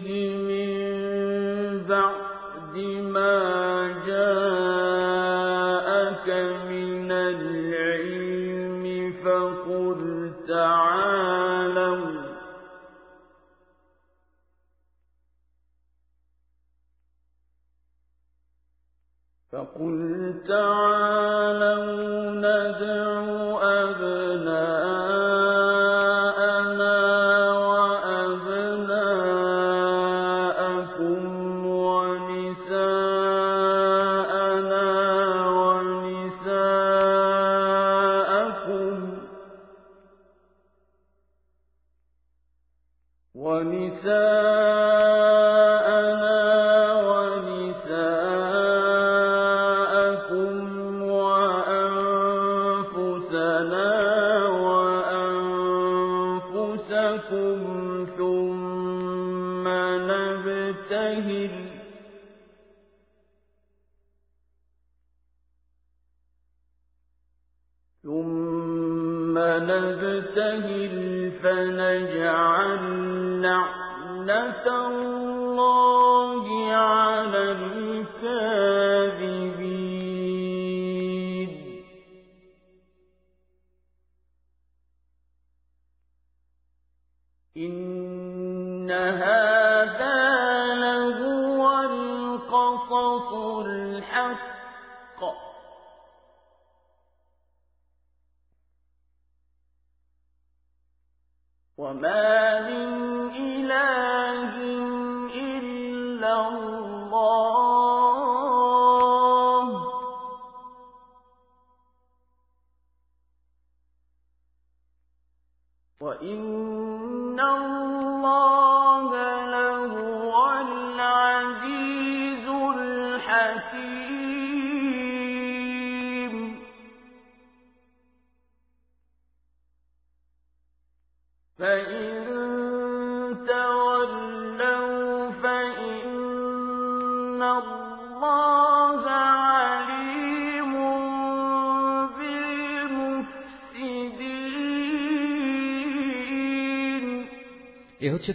قل 19.80 20.34
تعالى 20.48 21.33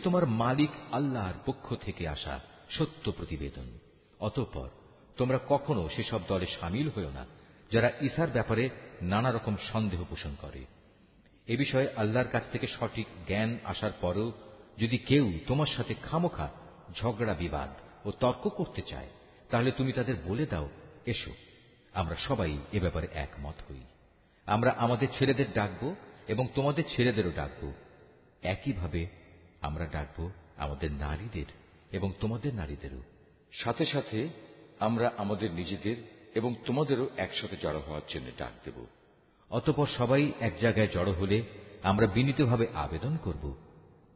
তোমার 0.09 0.27
মালিক 0.27 0.69
আল্লাহর 0.91 1.33
পক্ষ 1.45 1.75
থেকে 1.75 2.07
আসা 2.07 2.39
সত্য 2.69 3.11
প্রতিবেদন। 3.11 3.79
অতঃপর 4.19 4.69
তোমরা 5.17 5.39
কখনো 5.49 5.89
সেসব 5.95 6.19
দলে 6.27 6.45
সামিল 6.59 6.89
হয়েও 6.89 7.09
না, 7.09 7.25
যারা 7.71 7.91
ইসার 8.01 8.27
ব্যাপারে 8.27 8.69
নানা 9.01 9.31
রকম 9.31 9.55
সন্দেহ 9.73 10.03
পোষণ 10.09 10.35
করে। 10.41 10.65
এ 11.47 11.57
বিষয়ে 11.57 11.87
আল্লাহর 11.95 12.27
কাছ 12.27 12.43
থেকে 12.51 12.67
সঠিক 12.67 13.07
জ্ঞান 13.27 13.57
আসার 13.63 13.91
পরও 14.01 14.31
যদি 14.77 14.97
কেউ 14.97 15.33
তোমার 15.47 15.67
সাথে 15.67 15.93
খামোখা, 15.93 16.49
ঝগড়া, 16.99 17.33
বিবাদ 17.33 17.69
ও 18.07 18.11
তর্ক 18.11 18.49
করতে 18.49 18.81
চায়, 18.81 19.07
তাহলে 19.49 19.71
তুমি 19.71 19.91
তাদের 19.91 20.15
বলে 20.25 20.45
দাও, 20.45 20.69
এসো, 21.05 21.31
আমরা 21.93 22.15
সবাই 22.15 22.57
এ 22.73 22.79
ব্যাপারে 22.79 23.07
একমত 23.13 23.71
হই। 23.71 23.83
আমরা 24.45 24.71
আমাদের 24.77 25.07
ছেলেদের 25.17 25.53
ডাকব 25.53 25.95
এবং 26.27 26.47
তোমাদের 26.55 26.83
ছেলেদেরও 26.95 27.31
ডাকব। 27.31 27.71
একইভাবে 28.41 29.18
আমরা 29.79 29.91
ডাকব 29.91 30.29
আমাদের 30.57 30.91
নারীদের 30.91 31.45
এবং 31.91 32.13
তোমাদের 32.19 32.53
নারীদেরও। 32.53 33.01
সাথে 33.51 33.85
সাথে 33.85 34.29
আমরা 34.79 35.11
আমাদের 35.17 35.53
নিজেদের 35.53 35.95
এবং 36.35 36.55
তোমাদেরও 36.65 37.09
একসাথে 37.17 37.57
জড়ো 37.61 37.79
হওয়ার 37.79 38.01
জন্য 38.09 38.31
ডাক 38.37 38.51
দেব। 38.65 38.85
অতপর 39.49 39.87
সবাই 39.97 40.31
এক 40.39 40.53
জায়গায় 40.61 40.87
জড়ো 40.93 41.13
হলে 41.13 41.43
আমরা 41.83 42.07
বিনীতভাবে 42.07 42.67
আবেদন 42.75 43.17
করব 43.17 43.55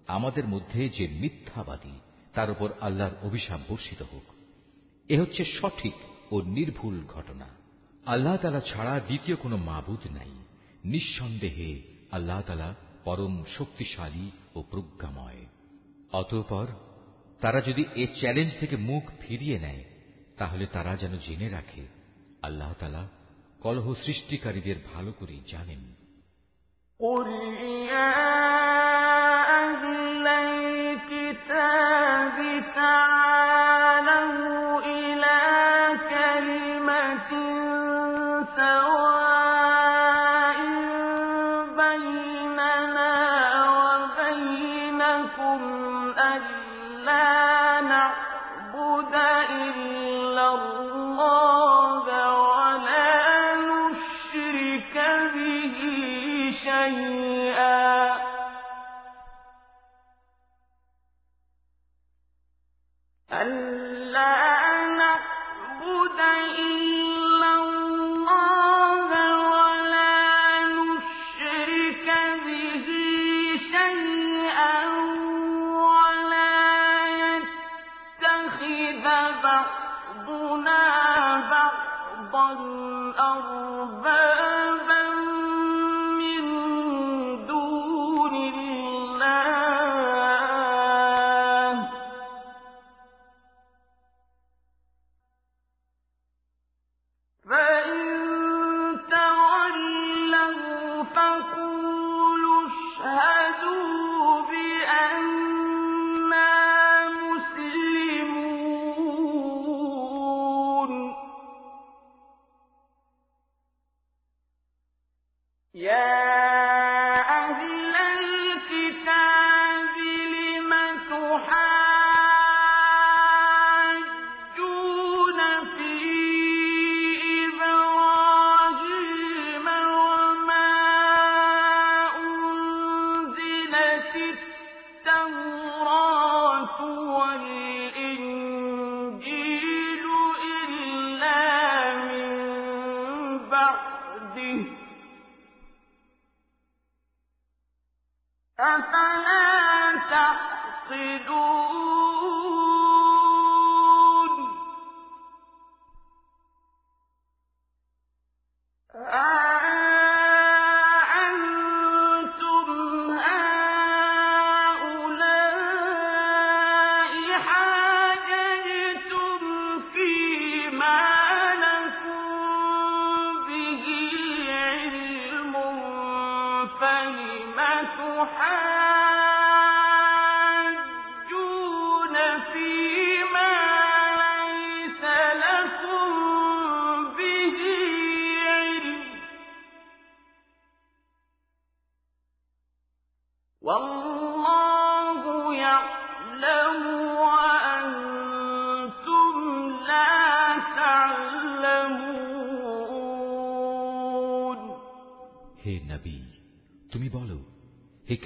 আমাদের 0.07 0.47
মধ্যে 0.47 0.89
যে 0.89 1.07
মিথ্যাবাদী 1.07 1.99
তার 2.33 2.51
উপর 2.51 2.69
আল্লাহর 2.81 3.25
অভিশাপ 3.27 3.59
বর্ষিত 3.69 4.01
হোক। 4.01 4.23
এ 5.09 5.21
হচ্ছে 5.21 5.45
সঠিক 5.45 5.93
ও 6.31 6.41
নির্ভুল 6.41 7.05
ঘটনা। 7.07 7.47
আল্লাহ 8.05 8.37
তালা 8.37 8.59
ছাড়া 8.59 8.99
দ্বিতীয় 8.99 9.37
কোনো 9.37 9.57
মাবুদ 9.57 10.11
নাই। 10.11 10.31
নিঃসন্দেহে 10.85 11.81
আল্লাহ 12.11 12.41
তালা 12.41 12.75
পরম 13.03 13.43
শক্তিশালী 13.57 14.31
ও 14.55 14.63
প্রজ্ঞাময়। 14.71 15.45
অতঃপর 16.12 16.66
তারা 17.40 17.60
যদি 17.60 17.82
এ 17.96 18.04
চ্যালেঞ্জ 18.20 18.50
থেকে 18.60 18.76
মুখ 18.90 19.04
ফিরিয়ে 19.20 19.58
নেয় 19.58 19.82
তাহলে 20.36 20.64
তারা 20.66 20.92
যেন 20.96 21.12
জেনে 21.26 21.48
রাখে 21.48 21.82
আল্লাহ 22.42 22.70
তালা 22.80 23.02
কলহ 23.60 23.86
সৃষ্টিকারীদের 24.04 24.78
ভালো 24.94 25.10
করেই 25.12 25.44
জানেন 25.52 25.82
قل 27.00 27.28
يا 27.88 28.14
أهل 29.62 30.26
الكتاب 30.44 32.36
تعالوا 32.74 33.51
ألا 47.02 47.41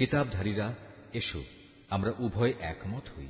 কিতাবধারীরা, 0.08 0.74
এসো, 1.12 1.44
আমরা 1.90 2.12
উভয় 2.18 2.52
একমত 2.60 3.02
হই। 3.16 3.26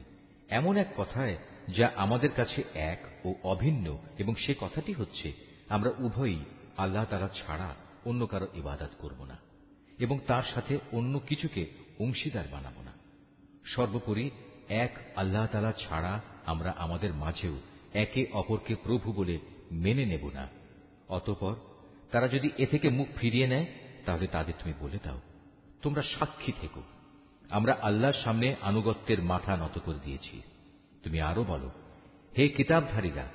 এমন 0.48 0.76
এক 0.76 0.86
কথায়, 0.96 1.36
যা 1.76 1.90
আমাদের 1.96 2.30
কাছে 2.36 2.62
এক 2.74 3.26
ও 3.26 3.34
অভিন্ন, 3.42 3.98
এবং 4.18 4.34
সে 4.34 4.54
কথাটি 4.60 4.92
হচ্ছে, 4.92 5.32
আমরা 5.68 5.90
উভয়ই 5.98 6.44
আল্লাহ 6.76 7.04
তালা 7.04 7.28
ছাড়া 7.28 7.74
অন্য 8.04 8.26
কারও 8.26 8.46
ইবাদত 8.54 8.88
করব 8.98 9.24
না, 9.24 9.36
এবং 9.98 10.20
তার 10.26 10.42
সাথে 10.54 10.78
অন্য 10.92 11.18
কিছুকে 11.18 11.66
অংশীদার 11.98 12.44
বানাব 12.50 12.80
না। 12.80 12.92
সর্বোপরি, 13.64 14.30
এক 14.68 14.98
আল্লাহ 15.16 15.46
তালা 15.46 15.72
ছাড়া 15.72 16.20
আমরা 16.46 16.74
আমাদের 16.78 17.14
মাঝেও 17.14 17.56
একে 17.94 18.26
অপরকে 18.32 18.74
প্রভু 18.74 19.12
বলে 19.12 19.38
মেনে 19.70 20.06
নেব 20.06 20.30
না। 20.34 20.48
অতপর, 21.08 21.54
তারা 22.10 22.28
যদি 22.28 22.50
এ 22.58 22.66
থেকে 22.66 22.88
মুখ 22.88 23.08
ফিরিয়ে 23.16 23.46
নেয়, 23.46 23.66
তাহলে 24.06 24.26
তাদের 24.26 24.54
তুমি 24.58 24.74
বলে 24.80 24.98
দাও। 25.02 25.20
তোমরা 25.82 26.02
সাক্ষী 26.02 26.52
থেকো। 26.60 26.82
আমরা 27.50 27.72
আল্লাহর 27.82 28.18
সামনে 28.24 28.48
আনুগত্যের 28.62 29.22
মাথা 29.22 29.52
নত 29.56 29.78
করে 29.78 30.00
দিয়েছি। 30.04 30.42
তুমি 31.02 31.20
আরও 31.20 31.44
বলো, 31.44 31.68
হে 32.38 32.48
কিতাবধারীরা, 32.48 33.26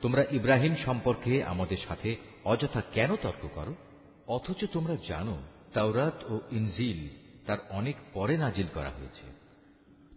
তোমরা 0.00 0.22
ইব্রাহিম 0.30 0.74
সম্পর্কে 0.84 1.32
আমাদের 1.44 1.80
সাথে 1.88 2.16
অযথা 2.44 2.80
কেন 2.92 3.10
তর্ক 3.16 3.42
করো? 3.54 3.74
অথচ 4.26 4.60
তোমরা 4.72 4.96
জানো, 5.08 5.36
তাওরাত 5.72 6.18
ও 6.30 6.34
ইনজিল 6.50 7.08
তার 7.46 7.58
অনেক 7.70 7.96
পরে 8.12 8.34
নাজিল 8.36 8.68
করা 8.74 8.90
হয়েছে। 8.90 9.26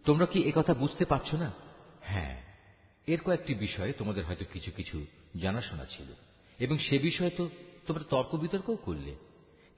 তোমরা 0.06 0.26
কি 0.26 0.40
একথা 0.41 0.74
বুঝতে 0.74 1.06
পারছ 1.06 1.34
না? 1.34 1.49
হ্যাঁ 2.02 2.36
এর 3.07 3.20
কয়েকটি 3.26 3.53
বিষয়ে 3.53 3.94
তোমাদের 3.94 4.26
হয়তো 4.26 4.45
কিছু 4.53 4.72
কিছু 4.72 5.06
জানাশোনা 5.41 5.86
ছিল, 5.86 6.10
এবং 6.60 6.78
সে 6.78 6.99
বিষয়ে 6.99 7.30
তো 7.30 7.49
তোমরা 7.88 8.03
তর্ক 8.10 8.32
বিতর্কও 8.36 8.76
করলে। 8.76 9.16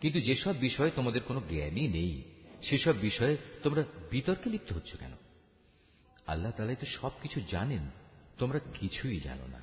কিন্তু 0.01 0.19
যেসব 0.19 0.57
বিষয়ে 0.57 0.91
তোমাদের 0.91 1.21
কোনো 1.21 1.41
জ্ঞানই 1.49 1.87
নেই, 1.87 2.23
সেসব 2.63 2.93
বিষয়ে 2.97 3.37
তোমরা 3.63 3.83
বিতর্কে 4.11 4.49
লিপ্ত 4.49 4.73
হচ্ছ 4.73 4.95
কেন? 4.95 5.11
আল্লাহ 6.27 6.51
তালাই 6.51 6.75
তো 6.75 6.85
সবকিছু 6.85 7.41
জানেন, 7.51 7.89
তোমরা 8.37 8.59
কিছুই 8.59 9.19
জানো 9.19 9.47
না। 9.47 9.61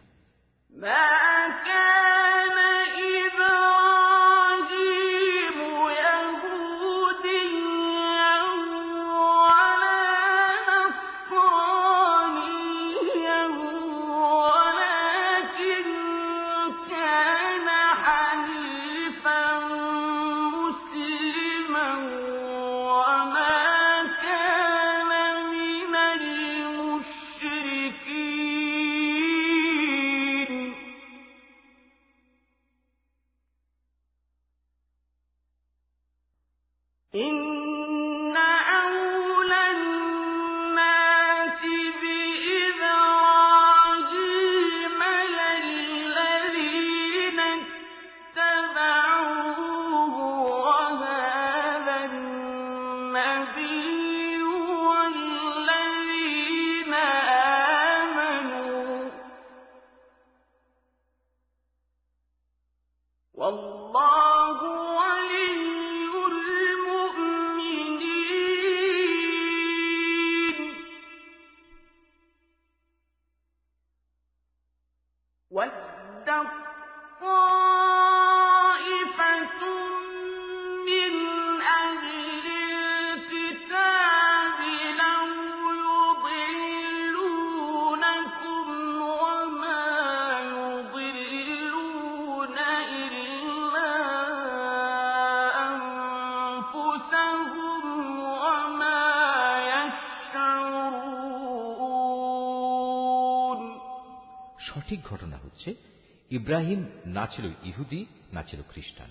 ইব্রাহিম 106.54 106.82
না 107.06 107.24
ছিল 107.26 107.46
ইহুদি, 107.64 108.00
না 108.32 108.42
ছিল 108.42 108.60
খ্রিস্টান, 108.68 109.10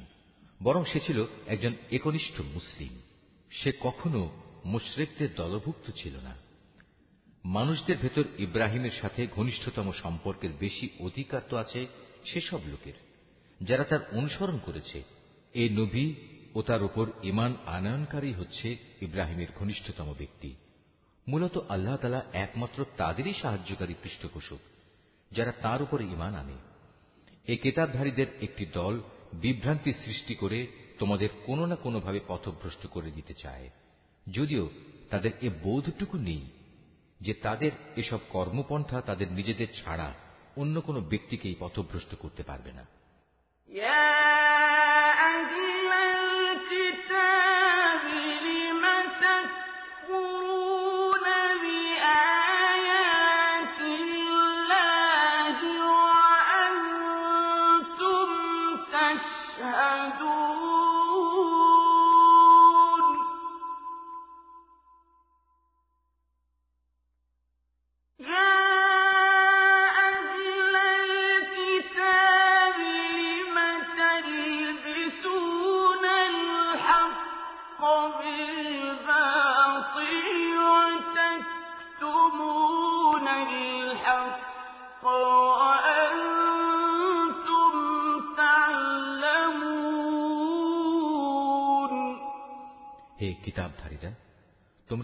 বরং 0.64 0.82
সে 0.86 1.00
ছিল 1.00 1.20
একজন 1.48 1.74
একনিষ্ঠ 1.92 2.36
মুসলিম। 2.54 2.94
সে 3.52 3.70
কখনো 3.80 4.22
মুশরেকদের 4.66 5.30
দলভুক্ত 5.36 5.88
ছিল 5.92 6.16
না। 6.24 6.34
মানুষদের 7.46 7.98
ভেতর 7.98 8.24
ইব্রাহিমের 8.40 8.96
সাথে 9.02 9.22
ঘনিষ্ঠতম 9.36 9.92
সম্পর্কের 9.92 10.50
বেশি 10.60 10.86
অধিকার 11.00 11.42
তো 11.50 11.56
আছে 11.58 11.82
সেসব 12.26 12.62
লোকের, 12.66 12.98
যারা 13.62 13.84
তার 13.84 14.02
অনুসরণ 14.12 14.58
করেছে। 14.58 15.04
এই 15.54 15.70
নবী 15.70 16.06
ও 16.56 16.60
তার 16.62 16.82
উপর 16.84 17.06
ইমান 17.24 17.52
আনয়নকারী 17.66 18.32
হচ্ছে 18.34 18.68
ইব্রাহিমের 19.02 19.50
ঘনিষ্ঠতম 19.56 20.08
ব্যক্তি। 20.18 20.56
মূলত 21.28 21.56
আল্লাহ 21.70 21.96
তালা 21.98 22.22
একমাত্র 22.34 22.80
তাদেরই 22.98 23.34
সাহায্যকারী 23.42 23.96
পৃষ্ঠপোষক, 24.04 24.62
যারা 25.32 25.52
তার 25.62 25.80
উপরে 25.82 26.04
ইমান 26.06 26.36
আনে। 26.36 26.60
এই 27.48 27.58
কেতাবধারীদের 27.58 28.28
একটি 28.42 28.66
দল 28.66 29.02
বিভ্রান্তি 29.34 29.94
সৃষ্টি 29.94 30.36
করে 30.36 30.68
তোমাদের 31.00 31.30
কোনো 31.46 31.66
না 31.66 31.76
কোনোভাবে 31.76 32.20
পথভ্রষ্ট 32.28 32.88
করে 32.88 33.12
দিতে 33.12 33.34
চায়। 33.34 33.70
যদিও 34.32 34.70
তাদের 35.10 35.32
এ 35.42 35.50
বোধটুকু 35.50 36.18
নেই 36.18 36.50
যে 37.22 37.34
তাদের 37.34 37.72
এসব 37.96 38.20
কর্মপন্থা 38.30 39.02
তাদের 39.02 39.32
নিজেদের 39.32 39.68
ছাড়া 39.84 40.14
অন্য 40.56 40.82
কোনো 40.82 41.02
ব্যক্তিকেই 41.02 41.56
পথভ্রষ্ট 41.60 42.16
করতে 42.16 42.44
পারবে 42.44 42.72
না। 42.72 42.86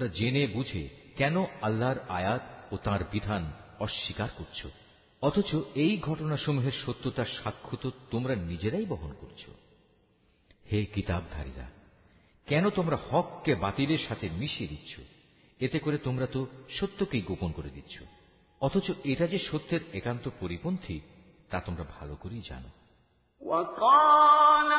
জেনে 0.09 0.47
বুঝে 0.47 0.89
কেন 1.16 1.45
আল্লাহর 1.62 1.99
আয়াত 2.09 2.43
ও 2.73 2.77
তার 2.77 3.05
বিধান 3.12 3.53
অস্বীকার 3.79 4.29
করছ 4.39 4.66
অথচ 5.23 5.55
এই 5.75 5.99
ঘটনাসমূহের 5.99 6.73
সত্যতার 6.73 7.27
সাক্ষ্য 7.27 7.77
তো 7.77 7.91
তোমরা 8.11 8.35
নিজেরাই 8.35 8.85
বহন 8.85 9.12
করছ 9.12 9.43
হে 10.73 10.85
কিতাবধারীরা 10.85 11.66
কেন 12.47 12.71
তোমরা 12.71 12.97
হককে 13.11 13.55
বাতিলের 13.55 13.99
সাথে 14.09 14.31
মিশিয়ে 14.31 14.69
দিচ্ছ 14.69 15.01
এতে 15.61 15.79
করে 15.79 15.99
তোমরা 15.99 16.27
তো 16.27 16.47
সত্যকেই 16.79 17.23
গোপন 17.23 17.53
করে 17.53 17.71
দিচ্ছ 17.71 18.03
অথচ 18.61 18.91
এটা 19.05 19.27
যে 19.27 19.39
সত্যের 19.39 19.81
একান্ত 19.93 20.31
পরিপন্থী 20.41 21.01
তা 21.51 21.61
তোমরা 21.61 21.85
ভালো 21.99 22.16
করেই 22.16 22.41
জানো 22.41 22.69
يَرْجِعُونَ 23.43 24.71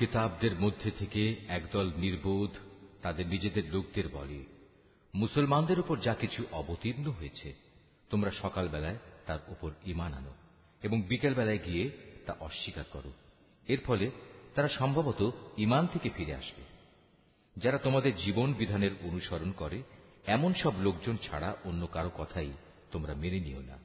কিতাবদের 0.00 0.60
মধ্যে 0.60 0.90
থেকে 0.90 1.36
একদল 1.48 1.90
নির্বোধ 1.96 2.50
তাদের 3.02 3.26
নিজেদের 3.26 3.74
লোকদের 3.74 4.08
বলে, 4.08 4.44
মুসলমানদের 5.14 5.80
উপর 5.80 5.98
যা 5.98 6.14
কিছু 6.14 6.44
অবতীর্ণ 6.52 7.10
হয়েছে, 7.10 7.54
তোমরা 8.10 8.30
সকালবেলায় 8.30 8.98
তার 9.26 9.38
উপর 9.48 9.72
ইমান 9.86 10.14
আনো 10.14 10.34
এবং 10.82 11.02
বিকেলবেলায় 11.02 11.58
গিয়ে 11.66 11.90
তা 12.26 12.36
অস্বীকার 12.40 12.84
করো। 12.92 13.12
এর 13.68 13.80
ফলে 13.80 14.10
তারা 14.54 14.68
সম্ভবত 14.68 15.32
ইমান 15.58 15.86
থেকে 15.86 16.10
ফিরে 16.16 16.34
আসবে। 16.34 16.62
যারা 17.56 17.78
তোমাদের 17.78 18.16
জীবন 18.16 18.52
বিধানের 18.52 18.90
অনুসরণ 19.02 19.52
করে, 19.52 19.82
এমন 20.26 20.54
সব 20.54 20.80
লোকজন 20.80 21.16
ছাড়া 21.16 21.56
অন্য 21.64 21.86
কারও 21.86 22.10
কথাই 22.18 22.52
তোমরা 22.90 23.14
মেনে 23.14 23.40
নিও 23.40 23.60
না। 23.60 23.78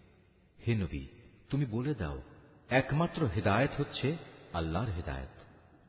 হে 0.67 0.75
নবী, 0.75 1.07
তুমি 1.49 1.65
বলে 1.65 1.95
দাও, 1.95 2.21
একমাত্র 2.69 3.27
হেদায়েত 3.27 3.71
হচ্ছে 3.77 4.17
আল্লাহর 4.53 4.91
হেদায়েত। 4.91 5.44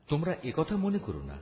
তোমরা 0.09 0.37
একথা 0.45 0.77
মনে 0.77 0.99
করো 0.99 1.23
না 1.23 1.39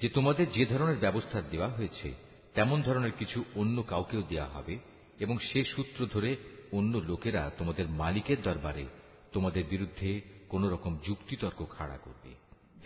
যে 0.00 0.08
তোমাদের 0.08 0.52
যে 0.52 0.66
ধরনের 0.66 0.98
ব্যবস্থা 0.98 1.40
দেওয়া 1.40 1.68
হয়েছে, 1.68 2.14
তেমন 2.54 2.82
ধরনের 2.82 3.12
কিছু 3.18 3.44
অন্য 3.54 3.82
কাউকেও 3.82 4.22
দেওয়া 4.22 4.48
হবে 4.48 4.78
এবং 5.18 5.38
সে 5.38 5.64
সূত্র 5.64 6.06
ধরে 6.06 6.36
অন্য 6.72 6.96
লোকেরা 6.96 7.50
তোমাদের 7.58 7.88
মালিকের 7.88 8.42
দরবারে 8.42 8.86
তোমাদের 9.32 9.64
বিরুদ্ধে 9.70 10.20
কোন 10.48 10.68
রকম 10.68 10.98
যুক্তিতর্ক 11.06 11.66
খাড়া 11.70 11.98
করবে। 11.98 12.34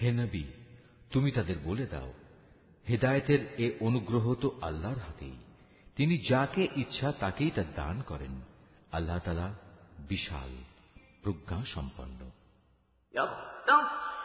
হে 0.03 0.13
নবী, 0.13 0.45
তুমি 1.11 1.31
তাদের 1.31 1.57
বলে 1.65 1.87
দাও, 1.87 2.13
হেদায়েতের 2.89 3.55
এ 3.59 3.73
অনুগ্রহ 3.81 4.35
তো 4.35 4.59
আল্লাহর 4.61 4.99
হাতেই। 4.99 5.37
তিনি 5.97 6.19
যাকে 6.31 6.69
ইচ্ছা 6.77 7.13
তাকেই 7.13 7.51
তা 7.51 7.65
দান 7.77 8.03
করেন। 8.03 8.41
আল্লাহ 8.93 9.19
তালা 9.19 9.55
বিশাল 9.99 10.57
প্রজ্ঞা 11.23 11.65
সম্পন্ন। 11.65 12.31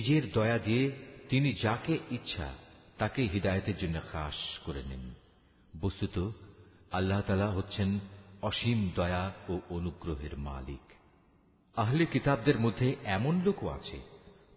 নিজের 0.00 0.32
দয়া 0.32 0.58
দিয়ে 0.58 0.92
তিনি 1.28 1.52
যাকে 1.52 1.98
ইচ্ছা 2.10 2.54
তাকে 2.98 3.26
হৃদায়তের 3.26 3.78
জন্য 3.78 4.00
খাস 4.12 4.34
করে 4.64 4.82
নেন। 4.82 5.14
বস্তুত, 5.80 6.30
আল্লাহ 6.90 7.20
তালা 7.20 7.50
হচ্ছেন 7.50 7.98
অসীম 8.42 8.90
দয়া 8.94 9.32
ও 9.48 9.60
অনুগ্রহের 9.70 10.38
মালিক। 10.38 10.92
আহলে 11.76 12.06
কিতাবদের 12.06 12.60
মধ্যে 12.60 12.96
এমন 13.04 13.42
লোকও 13.42 13.68
আছে। 13.68 14.00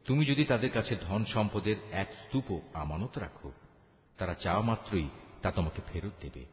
তুমি 0.05 0.25
যদি 0.25 0.45
তাদের 0.45 0.69
কাছে 0.69 0.95
ধন 1.01 1.25
সম্পদের 1.25 1.75
এক 1.91 2.07
স্তূপ 2.25 2.61
আমানত 2.73 3.17
রাখো, 3.17 3.51
তারা 4.17 4.33
চাওয়া 4.33 4.61
মাত্রই 4.61 5.09
তা 5.41 5.51
তোমাকে 5.51 5.81
ফেরত 5.93 6.13
দেবে। 6.21 6.45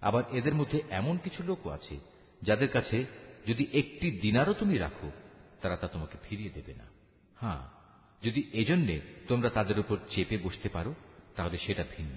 আবার 0.00 0.24
এদের 0.32 0.54
মধ্যে 0.54 0.82
এমন 0.90 1.18
কিছু 1.18 1.42
লোকও 1.42 1.70
আছে, 1.70 2.00
যাদের 2.42 2.68
কাছে 2.68 3.04
যদি 3.46 3.66
একটি 3.72 4.10
দিনারও 4.10 4.52
তুমি 4.52 4.78
রাখো, 4.78 5.10
তারা 5.60 5.76
তা 5.76 5.88
তোমাকে 5.88 6.18
ফিরিয়ে 6.22 6.50
দেবে 6.50 6.74
না। 6.74 6.84
হ্যাঁ 7.40 7.83
যদি 8.24 8.50
এজন্যে 8.52 9.00
তোমরা 9.28 9.50
তাদের 9.50 9.78
উপর 9.78 9.96
চেপে 10.10 10.38
বসতে 10.38 10.68
পারো, 10.68 10.94
তাহলে 11.36 11.58
সেটা 11.58 11.84
ভিন্ন। 11.96 12.12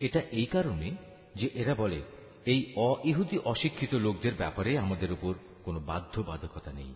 এটা 0.00 0.20
এই 0.20 0.46
কারণে 0.46 0.96
যে 1.34 1.50
এরা 1.54 1.74
বলে, 1.74 2.02
এই 2.46 2.72
অইহুদি 2.76 3.38
অশিক্ষিত 3.38 3.94
লোকদের 3.94 4.34
ব্যাপারে 4.34 4.78
আমাদের 4.78 5.12
উপর 5.12 5.34
কোনো 5.64 5.80
বাধ্যবাধকতা 5.80 6.72
নেই। 6.72 6.94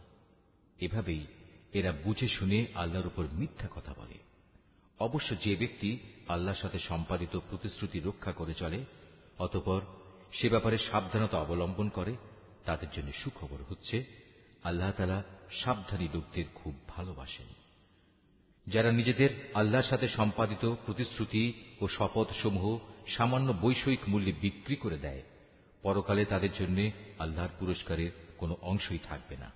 এভাবেই 0.81 1.27
এরা 1.73 1.93
বুঝে 1.93 2.29
শুনে 2.29 2.67
আল্লাহর 2.75 3.07
উপর 3.07 3.25
মিথ্যা 3.33 3.69
কথা 3.75 3.95
বলে। 3.97 4.15
অবশ্য 4.99 5.37
যে 5.45 5.57
ব্যক্তি 5.57 5.99
আল্লাহর 6.29 6.57
সাথে 6.57 6.79
সম্পাদিত 6.79 7.39
প্রতিশ্রুতি 7.51 8.01
রক্ষা 8.01 8.33
করে 8.33 8.55
চলে, 8.55 8.85
অতপর 9.39 9.81
সে 10.33 10.49
ব্যাপারে 10.49 10.79
সাবধানতা 10.79 11.39
অবলম্বন 11.39 11.89
করে, 11.89 12.17
তাদের 12.65 12.89
জন্য 12.97 13.13
সুখবর 13.13 13.59
হচ্ছে, 13.69 14.05
আল্লাহ 14.63 14.93
তালা 14.93 15.23
সাবধানী 15.65 16.09
লোকদের 16.15 16.45
খুব 16.55 16.89
ভালোবাসেন। 16.89 17.47
যারা 18.69 18.93
নিজেদের 18.93 19.31
আল্লাহর 19.55 19.83
সাথে 19.83 20.09
সম্পাদিত 20.09 20.75
প্রতিশ্রুতি 20.87 21.53
ও 21.81 21.89
শপথ 21.89 22.33
সমূহ 22.43 22.79
সামান্য 23.07 23.55
বৈষয়িক 23.61 24.01
মূল্যে 24.09 24.33
বিক্রি 24.33 24.77
করে 24.77 24.99
দেয়, 24.99 25.23
পরকালে 25.83 26.25
তাদের 26.25 26.49
জন্য 26.59 26.91
আল্লাহর 27.19 27.49
পুরস্কারের 27.59 28.11
কোনো 28.39 28.57
অংশই 28.63 28.99
থাকবে 28.99 29.37
না। 29.37 29.51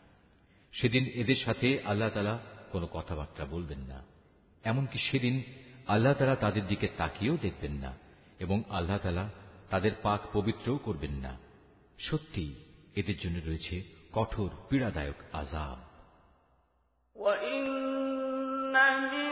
সেদিন 0.72 1.05
এদের 1.05 1.36
সাথে 1.36 1.80
আল্লাহ 1.84 2.09
তালা 2.09 2.39
কোনো 2.72 2.86
কথাবার্তা 2.86 3.44
বলবেন 3.44 3.78
না। 3.78 4.05
এমনকি 4.64 4.98
সেদিন 4.98 5.43
আল্লাহ 5.86 6.14
তালা 6.14 6.36
তাদের 6.36 6.66
দিকে 6.66 6.89
তাকিয়েও 6.97 7.36
দেখবেন 7.36 7.72
না 7.72 7.97
এবং 8.39 8.62
আল্লাহ 8.70 8.98
তালা 8.98 9.30
তাদের 9.70 9.93
পাক 10.02 10.20
পবিত্রও 10.32 10.78
করবেন 10.78 11.12
না। 11.12 11.39
সত্যি 11.98 12.55
এদের 12.97 13.18
জন্য 13.18 13.40
রয়েছে 13.47 13.82
কঠোর 14.12 14.51
পীড়াদায়ক 14.68 15.14
আজাব 15.32 15.76
من 18.82 19.31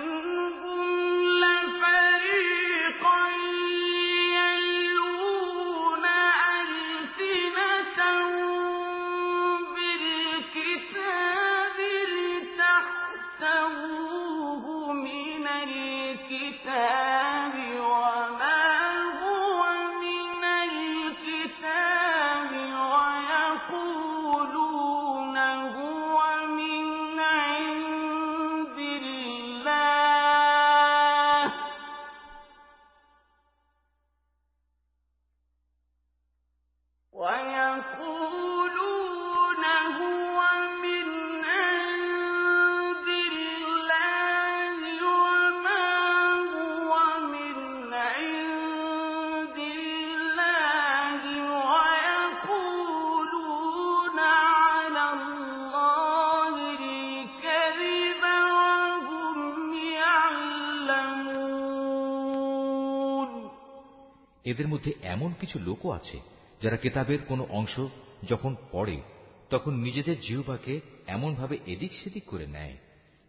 এদের 64.50 64.68
মধ্যে 64.68 64.92
এমন 65.02 65.34
কিছু 65.40 65.58
লোকও 65.58 65.90
আছে 65.90 66.20
যারা 66.62 66.76
কেতাবের 66.76 67.18
কোনো 67.28 67.46
অংশ 67.50 67.80
যখন 68.28 68.56
পড়ে, 68.72 69.02
তখন 69.50 69.74
নিজেদের 69.74 70.20
জিহ্বাকে 70.20 70.80
এমনভাবে 71.06 71.58
এদিক 71.66 71.92
সেদিক 71.92 72.24
করে 72.24 72.46
নেয়, 72.46 72.76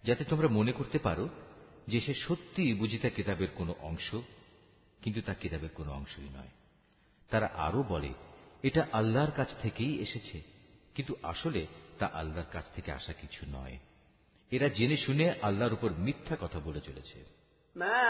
যাতে 0.03 0.23
তোমরা 0.23 0.47
মনে 0.47 0.71
করতে 0.71 0.99
পারো 0.99 1.29
যে 1.87 2.01
সে 2.01 2.13
সত্যি 2.13 2.73
বুঝি 2.73 2.97
তা 2.97 3.09
কেতাবের 3.09 3.47
কোনো 3.55 3.75
অংশ, 3.79 4.15
কিন্তু 5.01 5.21
তা 5.21 5.33
কেতাবের 5.33 5.69
কোনো 5.69 5.91
অংশই 5.91 6.21
নয়। 6.21 6.49
তারা 7.29 7.49
আরও 7.55 7.83
বলে, 7.83 8.09
এটা 8.63 8.87
আল্লাহর 8.91 9.31
কাছ 9.31 9.47
থেকেই 9.61 9.99
এসেছে, 9.99 10.41
কিন্তু 10.95 11.15
আসলে 11.23 11.65
তা 11.99 12.09
আল্লাহর 12.13 12.51
কাছ 12.51 12.65
থেকে 12.75 12.91
আসা 12.91 13.13
কিছু 13.13 13.45
নয়। 13.49 13.77
এরা 14.51 14.69
জেনে 14.69 14.97
শুনে 14.97 15.33
আল্লাহর 15.41 15.73
উপর 15.73 15.91
মিথ্যা 15.91 16.37
কথা 16.41 16.59
বলে 16.59 16.81
চলেছে। 16.81 17.41
ما 17.75 18.01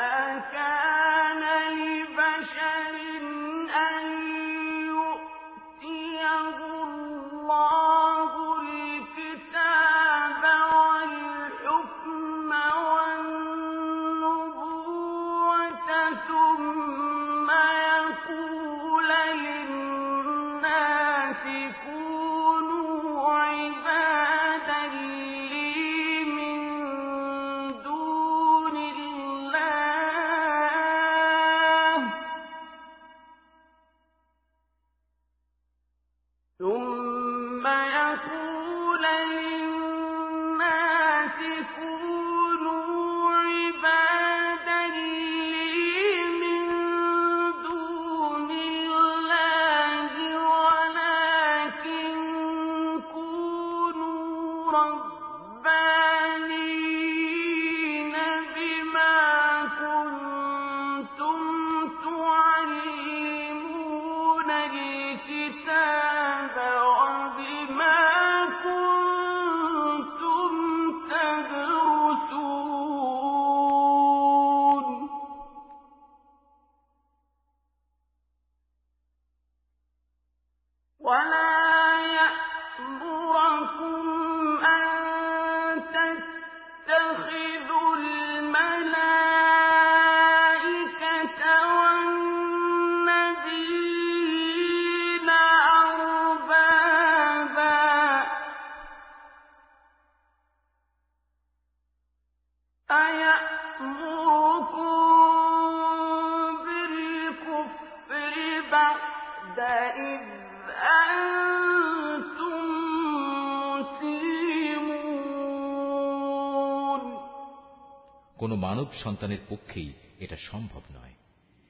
সন্তানের 119.22 119.46
পক্ষেই 119.50 119.94
এটা 120.20 120.38
সম্ভব 120.38 120.82
নয়। 120.92 121.14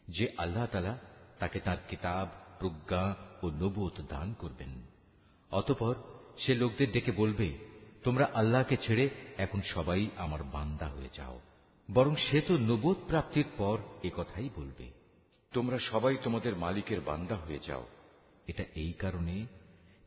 যে 0.07 0.31
আল্লাহ 0.37 0.65
তালা 0.65 0.97
তাকে 1.39 1.59
তার 1.59 1.77
কিতাব 1.87 2.27
প্রজ্ঞা 2.59 3.15
ও 3.43 3.49
নবুত 3.49 4.01
দান 4.01 4.33
করবেন। 4.33 4.81
অতপর 5.51 5.95
সে 6.39 6.55
লোকদের 6.55 6.91
ডেকে 6.91 7.11
বলবে 7.11 7.57
তোমরা 8.03 8.29
আল্লাহকে 8.33 8.77
ছেড়ে 8.77 9.09
এখন 9.37 9.61
সবাই 9.61 10.09
আমার 10.17 10.43
বান্দা 10.43 10.87
হয়ে 10.87 11.09
যাও। 11.13 11.41
বরং 11.93 12.15
সে 12.15 12.41
তো 12.41 12.57
নবোধ 12.57 12.97
প্রাপ্তির 13.07 13.45
পর 13.57 13.77
এ 14.03 14.09
কথাই 14.15 14.49
বলবে। 14.55 14.91
তোমরা 15.53 15.79
সবাই 15.79 16.17
তোমাদের 16.23 16.55
মালিকের 16.55 17.01
বান্দা 17.01 17.35
হয়ে 17.35 17.59
যাও। 17.67 17.87
এটা 18.47 18.63
এই 18.75 18.93
কারণে 18.93 19.45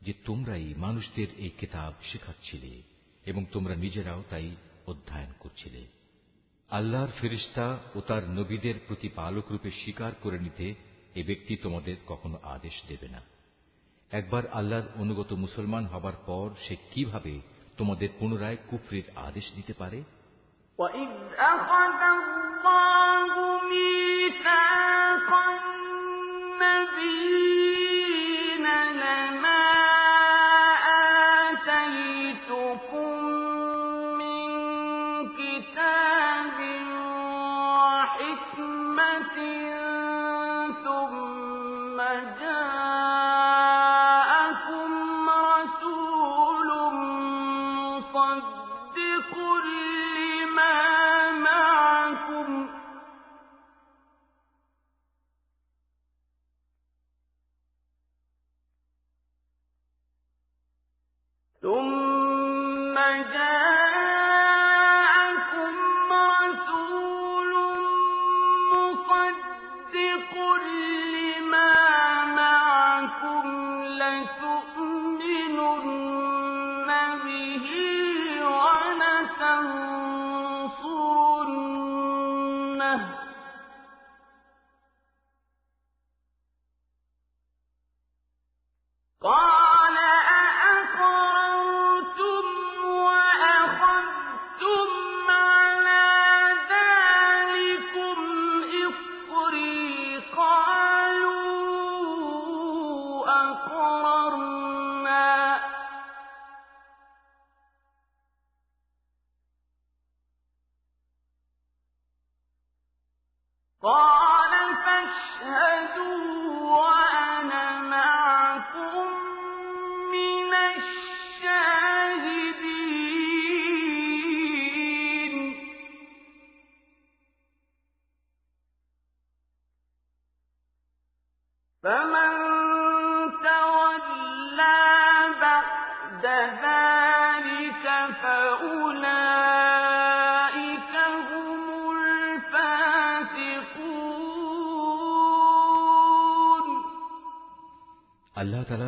যে 0.01 0.13
তোমরাই 0.25 0.73
মানুষদের 0.77 1.27
এই 1.37 1.49
কিতাব 1.49 1.93
শেখাচ্ছিলে 2.03 2.81
এবং 3.25 3.45
তোমরা 3.51 3.75
নিজেরাও 3.75 4.23
তাই 4.29 4.55
অধ্যয়ন 4.87 5.33
করছিলে। 5.39 5.85
আল্লাহর 6.70 7.08
ফেরিস্তা 7.20 7.78
ও 7.94 8.00
তার 8.00 8.22
নবীদের 8.28 8.74
প্রতিপালক 8.86 9.44
রূপে 9.50 9.70
স্বীকার 9.70 10.12
করে 10.22 10.38
নিতে 10.38 10.74
এ 11.14 11.22
ব্যক্তি 11.26 11.56
তোমাদের 11.56 11.96
কখনো 12.06 12.38
আদেশ 12.42 12.76
দেবে 12.88 13.08
না 13.08 13.20
একবার 14.10 14.44
আল্লাহর 14.52 14.88
অনুগত 14.96 15.32
মুসলমান 15.32 15.84
হবার 15.86 16.16
পর 16.26 16.50
সে 16.68 16.76
কিভাবে 16.90 17.40
তোমাদের 17.76 18.08
পুনরায় 18.18 18.58
কুফরির 18.70 19.06
আদেশ 19.16 19.46
দিতে 19.56 19.72
পারে 19.72 19.98
وَإِذْ 20.78 21.10
أَخَذَ 21.52 22.00
اللَّهُ 22.18 23.53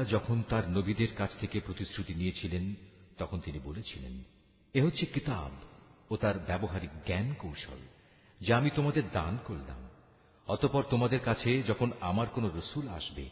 যখন 0.09 0.43
তার 0.49 0.69
নবীদের 0.69 1.07
কাছ 1.17 1.29
থেকে 1.39 1.59
প্রতিশ্রুতি 1.59 2.13
নিয়েছিলেন, 2.13 2.75
তখন 3.17 3.39
তিনি 3.39 3.59
বলেছিলেন, 3.59 4.23
এ 4.73 4.81
হচ্ছে 4.81 5.05
কিতাব 5.05 5.51
ও 6.09 6.17
তার 6.17 6.39
ব্যবহারিক 6.39 6.89
জ্ঞান 7.05 7.33
কৌশল, 7.33 7.81
যা 8.41 8.57
আমি 8.57 8.69
তোমাদের 8.75 9.03
দান 9.13 9.37
করলাম। 9.45 9.89
অতপর 10.47 10.83
তোমাদের 10.89 11.19
কাছে 11.19 11.63
যখন 11.63 11.91
আমার 12.01 12.27
কোন 12.27 12.45
রসুল 12.57 12.87
আসবে, 12.87 13.29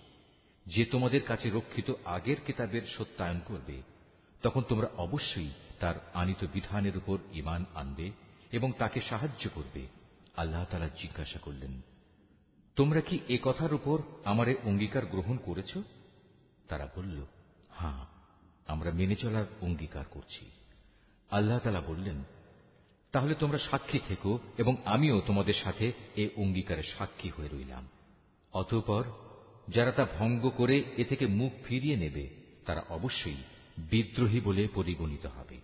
যে 0.66 0.86
তোমাদের 0.86 1.22
কাছে 1.22 1.50
রক্ষিত 1.50 1.92
আগের 2.06 2.36
কিতাবের 2.46 2.82
সত্যায়ন 2.98 3.40
করবে, 3.48 3.82
তখন 4.44 4.62
তোমরা 4.62 4.88
অবশ্যই 4.98 5.50
তার 5.80 5.96
আনিত 6.14 6.46
বিধানের 6.54 6.98
উপর 6.98 7.18
ইমান 7.34 7.66
আনবে 7.76 8.12
এবং 8.52 8.72
তাকে 8.78 9.02
সাহায্য 9.02 9.50
করবে। 9.56 9.88
আল্লাহ 10.38 10.66
তালা 10.66 10.90
জিজ্ঞাসা 10.90 11.40
করলেন, 11.40 11.82
তোমরা 12.76 13.02
কি 13.02 13.20
এ 13.28 13.38
কথার 13.44 13.74
উপর 13.74 14.02
আমারে 14.26 14.56
অঙ্গীকার 14.64 15.06
গ্রহণ 15.06 15.38
করেছ? 15.38 15.78
তারা 16.68 16.88
বলল 16.96 17.26
হ্যাঁ 17.70 18.06
আমরা 18.68 18.92
মেনে 18.92 19.16
চলার 19.16 19.46
অঙ্গীকার 19.62 20.06
করছি। 20.12 20.52
আল্লাহ 21.30 21.60
তালা 21.60 21.82
বললেন, 21.82 22.24
তাহলে 23.12 23.36
তোমরা 23.36 23.58
সাক্ষী 23.58 24.00
থেকো 24.08 24.40
এবং 24.58 24.78
আমিও 24.86 25.22
তোমাদের 25.22 25.54
সাথে 25.54 25.92
এ 26.16 26.30
অঙ্গীকারের 26.38 26.84
সাক্ষী 26.84 27.30
হয়ে 27.30 27.48
রইলাম। 27.48 27.88
অতঃপর 28.54 29.04
যারা 29.70 29.92
তা 29.92 30.06
ভঙ্গ 30.20 30.50
করে 30.50 30.84
এ 30.98 31.06
থেকে 31.06 31.28
মুখ 31.28 31.54
ফিরিয়ে 31.64 31.98
নেবে, 31.98 32.30
তারা 32.66 32.84
অবশ্যই 32.90 33.44
বিদ্রোহী 33.78 34.42
বলে 34.42 34.68
পরিগণিত 34.68 35.26
হবে। 35.26 35.60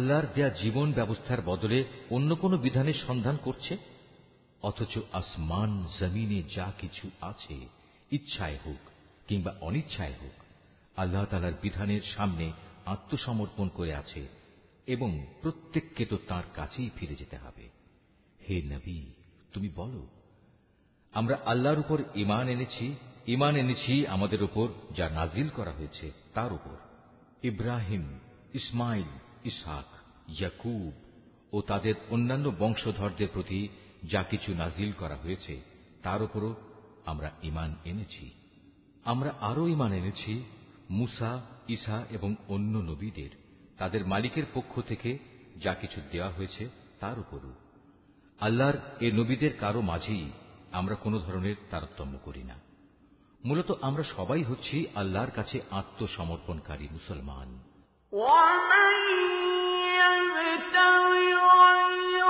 আল্লাহর 0.00 0.26
দেয়া 0.34 0.48
জীবন 0.48 0.92
ব্যবস্থার 0.92 1.42
বদলে 1.42 1.84
অন্য 2.10 2.36
কোনো 2.36 2.56
বিধানের 2.58 2.98
সন্ধান 3.06 3.36
করছে? 3.36 3.78
অথচ 4.62 4.98
আসমান, 5.12 5.84
জমিনে 6.00 6.42
যা 6.54 6.72
কিছু 6.78 7.10
আছে, 7.20 7.68
ইচ্ছায় 8.10 8.58
হোক 8.66 8.90
কিংবা 9.28 9.54
অনিচ্ছায় 9.60 10.14
হোক, 10.22 10.36
আল্লাহ 10.96 11.24
তালার 11.24 11.52
বিধানের 11.62 12.00
সামনে 12.16 12.52
আত্মসমর্পণ 12.86 13.68
করে 13.68 13.94
আছে 13.94 14.26
এবং 14.86 15.26
প্রত্যেককে 15.42 16.04
তো 16.04 16.16
তার 16.28 16.42
কাছেই 16.54 16.90
ফিরে 16.96 17.14
যেতে 17.14 17.36
হবে। 17.36 17.68
হে 18.48 18.62
নবী, 18.62 19.00
তুমি 19.52 19.68
বলো, 19.74 20.06
আমরা 21.12 21.38
আল্লাহর 21.46 21.78
উপর 21.78 22.02
ইমান 22.14 22.48
এনেছি 22.48 22.94
ইমান 23.26 23.56
এনেছি 23.56 24.06
আমাদের 24.06 24.42
উপর, 24.42 24.68
যা 24.96 25.08
নাজিল 25.08 25.48
করা 25.48 25.70
হয়েছে 25.70 26.12
তার 26.34 26.52
উপর। 26.52 26.76
ইব্রাহিম 27.42 28.18
ইসমাইল 28.54 29.19
ইসহাক, 29.44 29.84
ইয়াকুব 30.38 30.92
ও 31.52 31.60
তাদের 31.60 31.94
অন্যান্য 32.10 32.52
বংশধরদের 32.58 33.28
প্রতি 33.32 33.68
যা 34.10 34.22
কিছু 34.22 34.54
নাজিল 34.54 34.92
করা 34.92 35.16
হয়েছে, 35.16 35.60
তার 36.02 36.22
উপরও 36.22 36.54
আমরা 37.04 37.30
ইমান 37.42 37.76
এনেছি। 37.84 38.30
আমরা 39.04 39.34
আরও 39.40 39.68
ইমান 39.68 39.92
এনেছি, 39.92 40.44
মুসা 40.90 41.40
ইসা 41.68 42.04
এবং 42.10 42.34
অন্য 42.48 42.78
নবীদের, 42.78 43.30
তাদের 43.78 44.06
মালিকের 44.06 44.42
পক্ষ 44.54 44.80
থেকে 44.80 45.18
যা 45.56 45.74
কিছু 45.74 46.00
দেওয়া 46.12 46.30
হয়েছে, 46.30 46.68
তার 47.00 47.18
উপরও। 47.18 47.54
আল্লাহর 48.40 48.74
এ 49.00 49.12
নবীদের 49.12 49.56
কারও 49.56 49.80
মাঝেই 49.80 50.30
আমরা 50.72 50.94
কোনো 50.94 51.18
ধরনের 51.18 51.54
তারতম্য 51.70 52.18
করি 52.18 52.42
না। 52.42 52.54
মূলত 53.44 53.72
আমরা 53.80 54.02
সবাই 54.02 54.42
হচ্ছি 54.42 54.86
আল্লাহর 54.94 55.30
কাছে 55.30 55.60
আত্মসমর্পণকারী 55.70 56.88
মুসলমান। 56.92 57.69
ومن 58.12 58.92
يبتغ 60.00 61.12
غير 61.62 62.26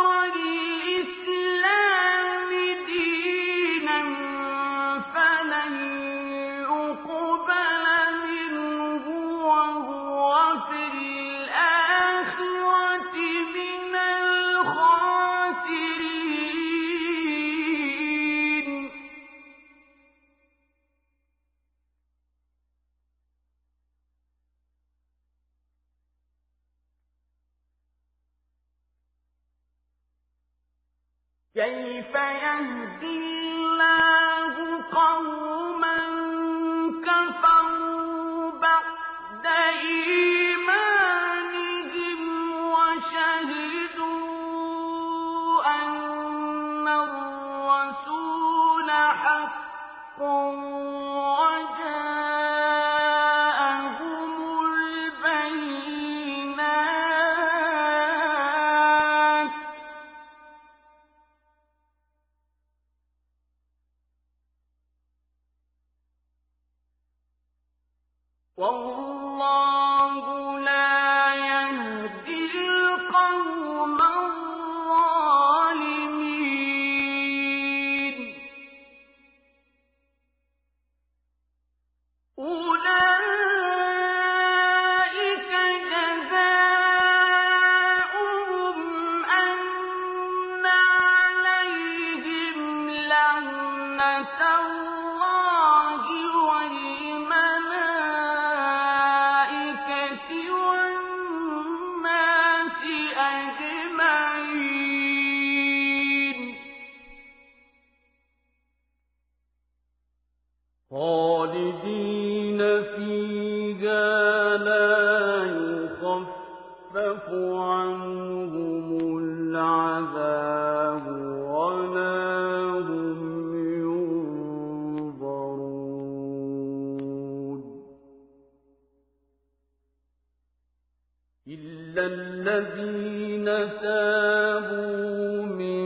إلا 131.89 132.03
الذين 132.06 133.47
تابوا 133.81 135.45
من 135.61 135.84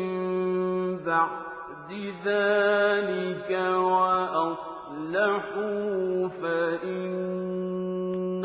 بعد 1.03 1.91
ذلك 2.25 3.49
وأصلحوا 3.91 5.47
فإن 6.41 7.25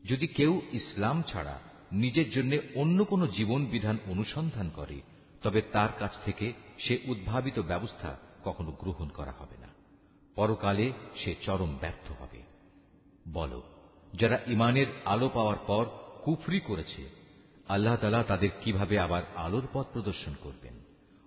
যদি 0.03 0.27
কেউ 0.27 0.53
ইসলাম 0.72 1.18
ছাড়া 1.27 1.56
নিজের 1.91 2.27
জন্য 2.30 2.52
অন্য 2.76 2.97
কোনো 3.06 3.26
জীবন 3.27 3.61
বিধান 3.65 3.97
অনুসন্ধান 4.07 4.68
করে 4.69 4.97
তবে 5.43 5.60
তার 5.72 5.91
কাছ 5.99 6.14
থেকে 6.26 6.47
সে 6.77 6.95
উদ্ভাবিত 7.07 7.57
ব্যবস্থা 7.60 8.11
কখনো 8.44 8.70
গ্রহণ 8.70 9.08
করা 9.08 9.32
হবে 9.32 9.56
না। 9.58 9.68
পরকালে 10.34 10.92
সে 11.16 11.34
চরম 11.42 11.76
ব্যর্থ 11.80 12.12
হবে। 12.22 12.42
বল, 13.32 13.60
যারা 14.14 14.40
ইমানের 14.46 14.86
আলো 15.04 15.28
পাওয়ার 15.28 15.56
পর 15.66 15.86
কুফরি 16.22 16.60
করেছে, 16.60 17.08
আল্লাহ 17.68 17.96
তালা 17.96 18.22
তাদের 18.22 18.50
কীভাবে 18.64 18.98
আবার 18.98 19.22
আলোর 19.36 19.68
পথ 19.72 19.86
প্রদর্শন 19.92 20.34
করবেন? 20.40 20.74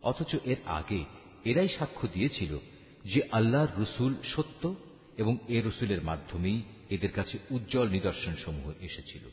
অথচ 0.04 0.36
এর 0.44 0.56
আগে 0.66 1.06
এরাই 1.46 1.70
সাক্ষ্য 1.70 2.08
দিয়েছিল 2.08 2.58
যে 3.06 3.22
আল্লাহর 3.32 3.82
রসুল 3.82 4.16
সত্য 4.36 4.76
এবং 5.18 5.38
এ 5.48 5.62
রসুলের 5.66 6.04
মাধ্যমেই 6.04 6.62
এদের 6.90 7.12
কাছে 7.12 7.38
উজ্জ্বল 7.50 7.90
নিদর্শন 7.90 8.36
সমূহ 8.36 8.72
এসেছিল। 8.80 9.24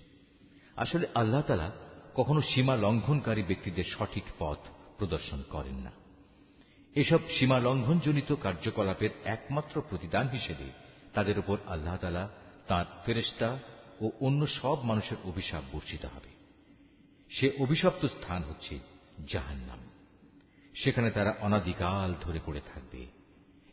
আসলে 0.76 1.06
আল্লাহ 1.14 1.42
তালা 1.42 1.72
কখনো 2.14 2.42
সীমা 2.42 2.76
লঙ্ঘনকারী 2.76 3.42
ব্যক্তিদের 3.42 3.84
সঠিক 3.84 4.24
পথ 4.38 4.58
প্রদর্শন 4.98 5.42
করেন 5.50 5.74
না। 5.74 5.99
এসব 6.94 7.18
সীমা 7.38 7.58
লঙ্ঘনজনিত 7.58 8.34
কার্যকলাপের 8.42 9.10
একমাত্র 9.24 9.82
প্রতিদান 9.88 10.28
হিসেবে 10.28 10.64
তাদের 11.14 11.38
উপর 11.38 11.58
আল্লাহ 11.66 11.96
তালা 11.96 12.28
তাঁর 12.68 12.86
ফেরেস্তা 13.06 13.58
ও 14.00 14.10
অন্য 14.20 14.46
সব 14.46 14.82
মানুষের 14.82 15.16
অভিশাপ 15.24 15.64
বর্ষিত 15.72 16.04
হবে। 16.04 16.28
সে 17.30 17.50
অভিশপ্ত 17.58 18.06
স্থান 18.06 18.42
হচ্ছে 18.42 18.78
জাহান্নাম। 19.28 19.78
সেখানে 20.74 21.10
তারা 21.10 21.34
অনাদিকাল 21.40 22.14
ধরে 22.20 22.40
পড়ে 22.46 22.60
থাকবে। 22.74 23.06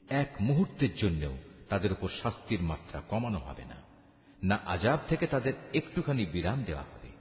এক 0.10 0.36
মুহূর্তের 0.40 0.96
জন্যও 0.96 1.38
তাদের 1.70 1.92
উপর 1.92 2.10
শাস্তির 2.24 2.62
মাত্রা 2.62 3.02
কমানো 3.10 3.38
হবে 3.38 3.66
না। 3.66 3.76
না 4.44 4.60
আজাব 4.66 5.00
থেকে 5.08 5.28
তাদের 5.28 5.54
একটুখানি 5.74 6.26
বিরাম 6.26 6.64
দেওয়া 6.64 6.84
হবে। 6.84 7.12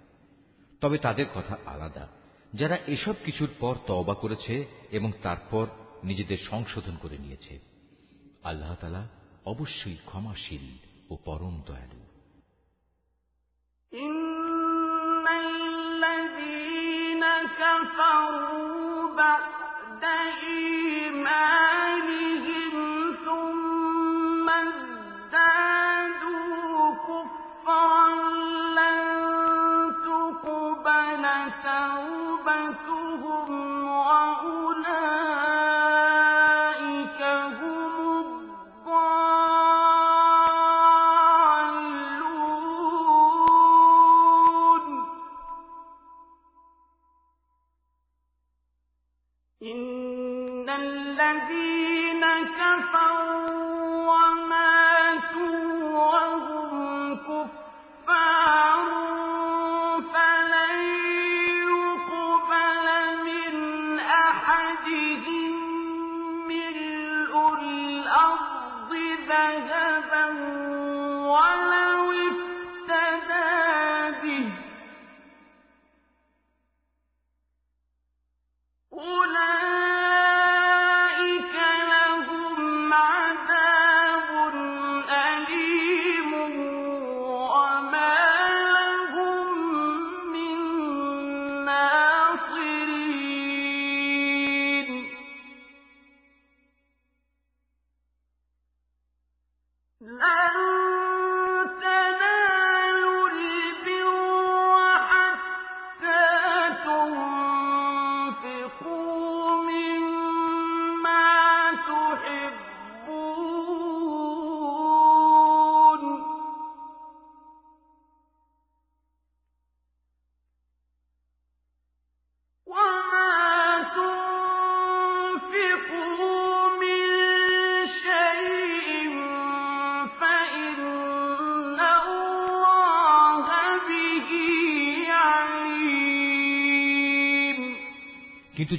তবে 0.81 0.99
তাদের 0.99 1.27
কথা 1.35 1.57
আলাদা। 1.67 2.09
যারা 2.55 2.79
এসব 2.87 3.15
কিছুর 3.25 3.49
পর 3.61 3.77
তওবা 3.87 4.15
করেছে 4.15 4.65
এবং 4.91 5.13
তারপর 5.23 5.67
নিজেদের 6.06 6.40
সংশোধন 6.52 6.96
করে 6.96 7.18
নিয়েছে 7.18 7.54
আল্লাহ 8.44 8.72
তালা 8.76 9.04
অবশ্যই 9.46 9.98
ক্ষমাশীল 10.06 10.66
ও 11.10 11.14
পরম 11.26 11.56
দয়ালু 11.68 12.02
إن 13.92 15.28
الذين 15.46 17.24
كفروا 17.60 19.16
بعد 19.16 20.04
إيمانهم 20.34 21.75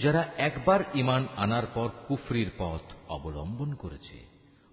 যারা 0.07 0.23
একবার 0.47 0.81
ইমান 0.93 1.23
আনার 1.35 1.65
পর 1.75 1.89
কুফরির 2.07 2.49
পথ 2.57 2.84
অবলম্বন 3.09 3.69
করেছে, 3.73 4.17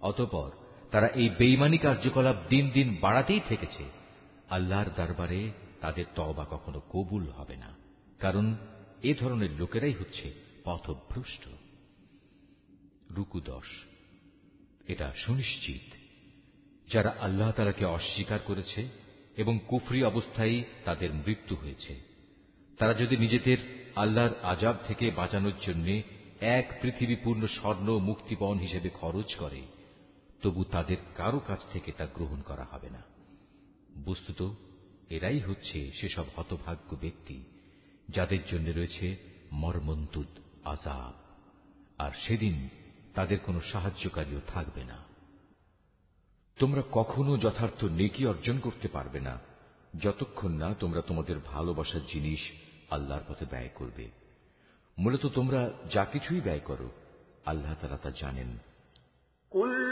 অতপর 0.01 0.49
তারা 0.91 1.07
এই 1.21 1.27
বেইমানি 1.39 1.77
কার্যকলাপ 1.77 2.37
দিন 2.49 2.65
দিন 2.69 2.87
বাড়াতেই 3.01 3.41
থেকেছে, 3.49 3.83
আল্লাহর 4.49 4.89
দরবারে 4.97 5.41
তাদের 5.81 6.07
তওবা 6.15 6.45
কখনো 6.53 6.79
কবুল 6.93 7.23
হবে 7.37 7.55
না, 7.55 7.69
কারণ 8.19 8.45
এ 9.03 9.11
ধরনের 9.21 9.51
লোকেরাই 9.59 9.95
হচ্ছে 9.99 10.27
পথভ্রষ্ট। 10.65 11.43
রুকু 13.15 13.39
দশ, 13.51 13.69
এটা 14.87 15.07
সুনিশ্চিত, 15.23 15.85
যারা 16.87 17.11
আল্লাহ 17.21 17.49
তালাকে 17.51 17.83
অস্বীকার 17.97 18.41
করেছে 18.45 18.81
এবং 19.37 19.53
কুফরি 19.67 19.99
অবস্থায় 20.03 20.57
তাদের 20.85 21.09
মৃত্যু 21.25 21.53
হয়েছে, 21.55 21.93
তারা 22.79 22.93
যদি 22.93 23.15
নিজেদের 23.17 23.59
আল্লাহর 23.95 24.29
আজাব 24.43 24.75
থেকে 24.87 25.11
বাঁচানোর 25.11 25.53
জন্য 25.67 26.01
এক 26.41 26.79
পৃথিবীপূর্ণ 26.81 27.47
স্বর্ণ 27.47 27.97
মুক্তিপণ 27.97 28.57
হিসেবে 28.57 28.89
খরচ 28.89 29.35
করে, 29.35 29.61
তবু 30.41 30.63
তাদের 30.63 30.97
কারও 31.15 31.39
কাছ 31.39 31.59
থেকে 31.73 31.91
তা 31.91 32.05
গ্রহণ 32.05 32.41
করা 32.41 32.67
হবে 32.71 32.89
না। 32.89 33.01
বস্তুত, 34.05 34.51
এরাই 35.09 35.39
হচ্ছে 35.39 35.91
সেসব 36.01 36.25
হতভাগ্য 36.35 36.97
ব্যক্তি, 37.01 37.43
যাদের 38.09 38.39
জন্য 38.51 38.69
রয়েছে 38.69 39.17
মর্মন্তুদ 39.51 40.27
আজাব। 40.63 41.13
আর 41.97 42.11
সেদিন 42.27 42.69
তাদের 43.13 43.39
কোনো 43.39 43.61
সাহায্যকারীও 43.71 44.41
থাকবে 44.47 44.83
না। 44.83 44.97
তোমরা 46.59 46.81
কখনো 46.91 47.37
যথার্থ 47.37 47.83
নেকি 47.83 48.25
অর্জন 48.25 48.59
করতে 48.59 48.87
পারবে 48.87 49.19
না, 49.19 49.39
যতক্ষণ 49.99 50.51
না 50.51 50.73
তোমরা 50.73 51.01
তোমাদের 51.01 51.35
ভালোবাসার 51.39 52.01
জিনিস 52.13 52.39
আল্লাহর 52.89 53.21
পথে 53.27 53.45
ব্যয় 53.45 53.69
করবে। 53.75 54.11
মূলত 54.97 55.25
তোমরা 55.25 55.69
যা 55.91 56.05
কিছুই 56.05 56.41
ব্যয় 56.41 56.59
করো, 56.59 56.89
আল্লাহ 57.45 57.75
তারা 57.81 57.97
তা 57.97 58.11
জানেন। 58.11 58.57
كل 59.51 59.85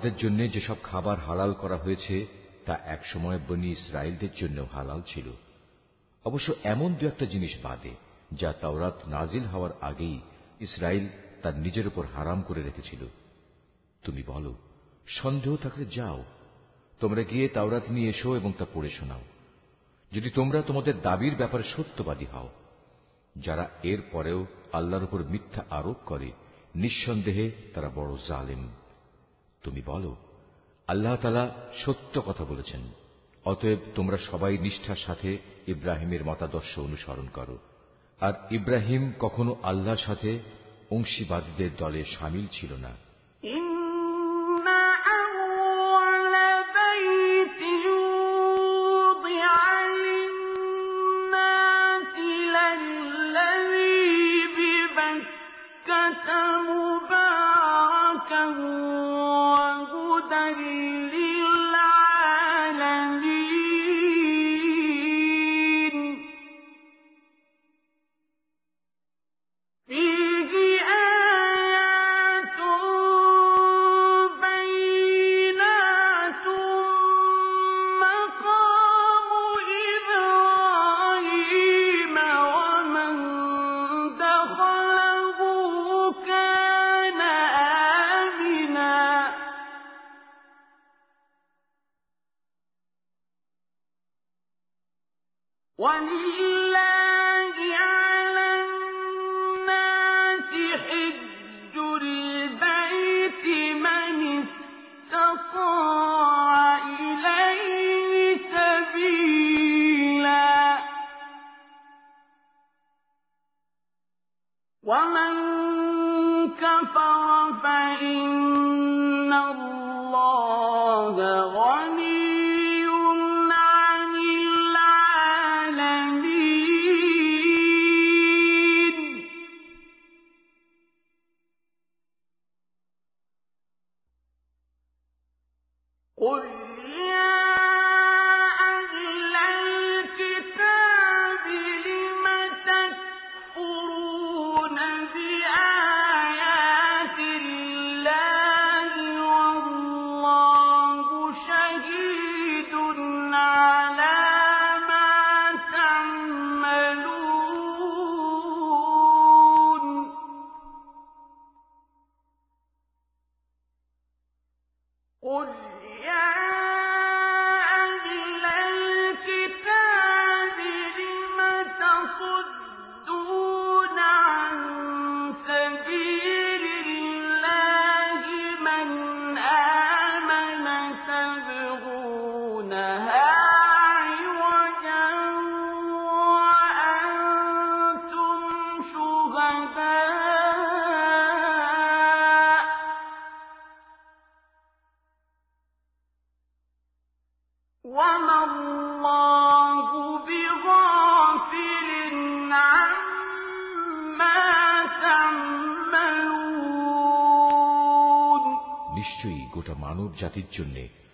তোমাদের 0.00 0.28
জন্য 0.28 0.52
যেসব 0.52 0.76
খাবার 0.82 1.18
হালাল 1.18 1.52
করা 1.52 1.76
হয়েছে, 1.76 2.26
তা 2.66 2.78
একসময় 2.84 3.38
বনি 3.48 3.70
ইসরায়েলদের 3.70 4.28
জন্য 4.40 4.66
হালাল 4.72 5.02
ছিল। 5.06 5.30
অবশ্য 6.24 6.54
এমন 6.64 6.94
দু 6.94 7.06
একটা 7.06 7.26
জিনিস 7.26 7.56
বাদে, 7.62 7.90
যা 8.32 8.52
তাওরাত 8.52 9.08
নাজিল 9.08 9.44
হওয়ার 9.44 9.70
আগেই 9.80 10.20
ইসরায়েল 10.60 11.06
তার 11.42 11.58
নিজের 11.58 11.86
উপর 11.86 12.06
হারাম 12.14 12.42
করে 12.42 12.62
রেখেছিল। 12.62 13.06
তুমি 14.02 14.22
বলো, 14.26 14.54
সন্দেহ 15.06 15.56
থাকলে 15.56 15.84
যাও। 15.84 16.24
তোমরা 17.00 17.22
গিয়ে 17.22 17.48
তাওরাত 17.48 17.90
নিয়ে 17.90 18.10
এসো 18.10 18.36
এবং 18.36 18.52
তা 18.58 18.66
পড়ে 18.74 18.90
শোনাও। 18.90 19.22
যদি 20.12 20.30
তোমরা 20.30 20.62
তোমাদের 20.62 21.02
দাবির 21.02 21.34
ব্যাপারে 21.34 21.64
সত্যবাদী 21.76 22.24
হও, 22.24 22.48
যারা 23.36 23.70
এর 23.82 24.02
পরেও 24.12 24.46
আল্লাহর 24.72 25.04
উপর 25.04 25.24
মিথ্যা 25.24 25.64
আরোপ 25.70 25.96
করে, 26.06 26.32
নিঃসন্দেহে 26.74 27.50
তারা 27.74 27.90
বড় 27.94 28.16
জালেম। 28.28 28.68
তুমি 29.62 29.82
বলো, 29.86 30.16
আল্লাহ 30.86 31.16
তালা 31.16 31.50
সত্য 31.86 32.22
কথা 32.26 32.44
বলেছেন। 32.44 32.80
অতএব 33.44 33.78
তোমরা 33.94 34.18
সবাই 34.18 34.58
নিষ্ঠার 34.58 34.96
সাথে 34.96 35.38
ইব্রাহিমের 35.66 36.24
মতাদর্শ 36.24 36.78
অনুসরণ 36.78 37.26
করো। 37.26 37.58
আর 38.20 38.32
ইব্রাহিম 38.50 39.12
কখনো 39.18 39.56
আল্লাহর 39.62 39.96
সাথে 39.96 40.38
অংশীবাদীদের 40.90 41.70
দলে 41.78 42.04
সামিল 42.04 42.46
ছিল 42.52 42.72
না। 42.76 43.09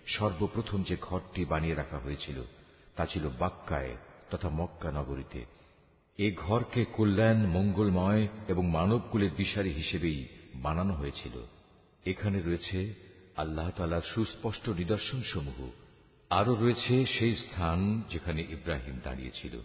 সর্বপ্রথম 0.07 0.83
যে 0.83 0.97
ঘরটি 1.01 1.45
বানিয়ে 1.45 1.75
রাখা 1.75 1.97
হয়েছিল, 1.97 2.43
তা 2.95 3.05
ছিল 3.05 3.29
বাক্কায় 3.39 3.97
তথা 4.31 4.49
মক্কা 4.49 4.91
নগরীতে। 4.91 5.45
এ 6.17 6.31
ঘরকে 6.37 6.85
কল্যাণ, 6.85 7.45
মঙ্গলময় 7.45 8.27
এবং 8.47 8.69
মানবকুলের 8.69 9.35
দিশারি 9.35 9.73
হিসেবেই 9.73 10.27
বানানো 10.55 10.93
হয়েছিল। 10.93 11.45
এখানে 12.05 12.41
রয়েছে 12.41 12.93
আল্লাহ 13.37 13.69
তালার 13.69 14.01
সুস্পষ্ট 14.15 14.69
নিদর্শন 14.69 15.21
সমূহ 15.21 15.69
আরও 16.29 16.55
রয়েছে 16.55 17.05
সেই 17.05 17.35
স্থান 17.35 18.01
যেখানে 18.09 18.41
ইব্রাহিম 18.41 18.99
দাঁড়িয়েছিল। 19.03 19.59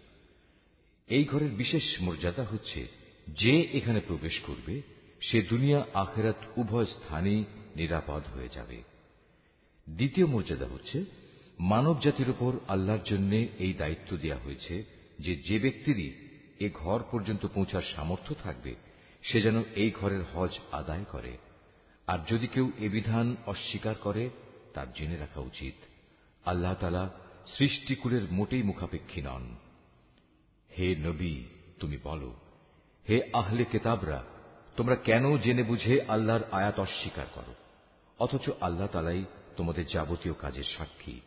এই 1.08 1.24
ঘরের 1.24 1.50
বিশেষ 1.50 1.82
মর্যাদা 2.00 2.44
হচ্ছে, 2.44 2.88
যে 3.28 3.68
এখানে 3.72 4.00
প্রবেশ 4.00 4.40
করবে, 4.40 4.82
সে 5.20 5.42
দুনিয়া 5.42 5.86
আখেরাত 5.94 6.36
উভয় 6.56 6.86
স্থানেই 6.86 7.44
নিরাপদ 7.76 8.22
হয়ে 8.34 8.48
যাবে। 8.54 8.82
দ্বিতীয় 9.96 10.26
মর্যাদা 10.26 10.66
হচ্ছে, 10.66 11.04
মানব 11.58 12.00
জাতির 12.00 12.30
উপর 12.30 12.52
আল্লাহর 12.68 12.98
জন্য 13.04 13.34
এই 13.34 13.72
দায়িত্ব 13.72 14.16
দেওয়া 14.16 14.40
হয়েছে 14.44 14.84
যে 15.18 15.36
যে 15.36 15.58
ব্যক্তিরই 15.58 16.12
এ 16.60 16.70
ঘর 16.74 17.02
পর্যন্ত 17.10 17.46
পৌঁছার 17.54 17.82
সামর্থ্য 17.82 18.34
থাকবে, 18.42 18.74
সে 19.22 19.42
যেন 19.42 19.62
এই 19.74 19.90
ঘরের 19.90 20.22
হজ 20.34 20.58
আদায় 20.72 21.04
করে। 21.04 21.38
আর 22.06 22.18
যদি 22.28 22.46
কেউ 22.46 22.70
এ 22.78 22.88
বিধান 22.88 23.36
অস্বীকার 23.46 23.94
করে, 23.94 24.30
তার 24.74 24.92
জেনে 24.92 25.16
রাখা 25.16 25.40
উচিত, 25.40 25.74
আল্লাহ 26.44 26.74
তালা 26.74 27.10
সৃষ্টিকুলের 27.58 28.22
মোটেই 28.30 28.62
মুখাপেক্ষী 28.62 29.22
নন। 29.22 29.56
হে 30.78 30.96
নবী, 30.96 31.42
তুমি 31.80 31.98
বলো, 32.02 32.34
হে 33.08 33.20
আহলে 33.32 33.64
কেতাবরা, 33.64 34.24
তোমরা 34.76 34.96
কেন 34.96 35.38
জেনে 35.38 35.62
বুঝে 35.62 36.02
আল্লাহর 36.08 36.40
আয়াত 36.52 36.80
অস্বীকার 36.80 37.26
করো? 37.34 37.54
অথচ 38.18 38.50
আল্লাহ 38.60 38.86
তালাই 38.86 39.24
তোমাদের 39.62 39.86
যাবতীয় 39.86 40.34
কাজের 40.34 40.64
সাক্ষী। 40.64 41.20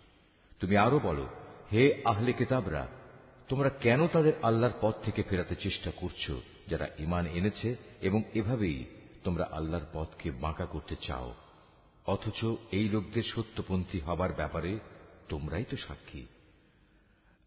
তুমি 0.59 0.77
আরও 0.77 0.99
বলো, 0.99 1.27
হে 1.71 2.01
আহলে 2.05 2.33
কেতাবরা, 2.33 2.87
তোমরা 3.47 3.69
কেন 3.69 4.07
তাদের 4.07 4.33
আল্লাহর 4.41 4.73
পথ 4.81 4.95
থেকে 5.03 5.23
ফেরাতে 5.23 5.55
চেষ্টা 5.55 5.91
করছ, 5.95 6.31
যারা 6.67 6.87
ইমান 6.99 7.27
এনেছে 7.27 7.75
এবং 8.01 8.23
এভাবেই 8.33 8.85
তোমরা 9.23 9.49
আল্লাহর 9.51 9.85
পথকে 9.93 10.31
বাঁকা 10.31 10.65
করতে 10.65 10.95
চাও? 11.01 11.33
অথচ 12.05 12.45
এই 12.71 12.89
লোকদের 12.89 13.23
সত্যপন্থী 13.23 13.99
হবার 13.99 14.33
ব্যাপারে 14.33 14.79
তোমরাই 15.29 15.63
তো 15.63 15.77
সাক্ষী। 15.77 16.25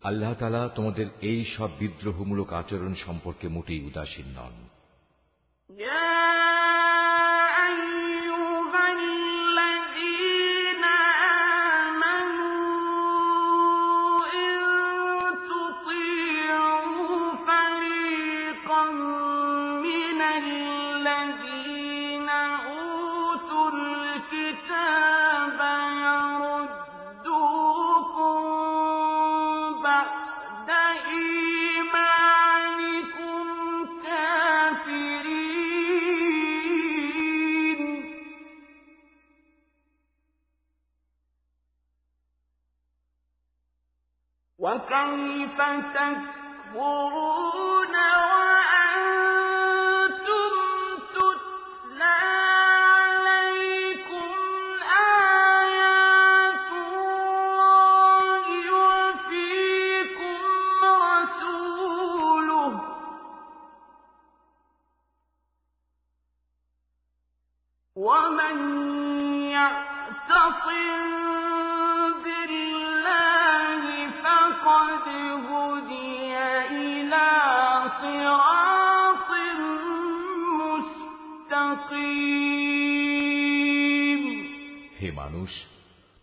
আল্লাহ 0.02 0.34
তালা 0.34 0.68
তোমাদের 0.68 1.06
এই 1.20 1.44
সব 1.44 1.70
বিদ্রোহমূলক 1.78 2.52
আচরণ 2.52 2.94
সম্পর্কে 2.94 3.48
মোটেই 3.48 3.80
উদাসীন 3.80 4.26
নন। 4.26 4.68
وكيف 44.88 45.58
تكفرون 45.94 47.94
وأنتم 47.94 49.57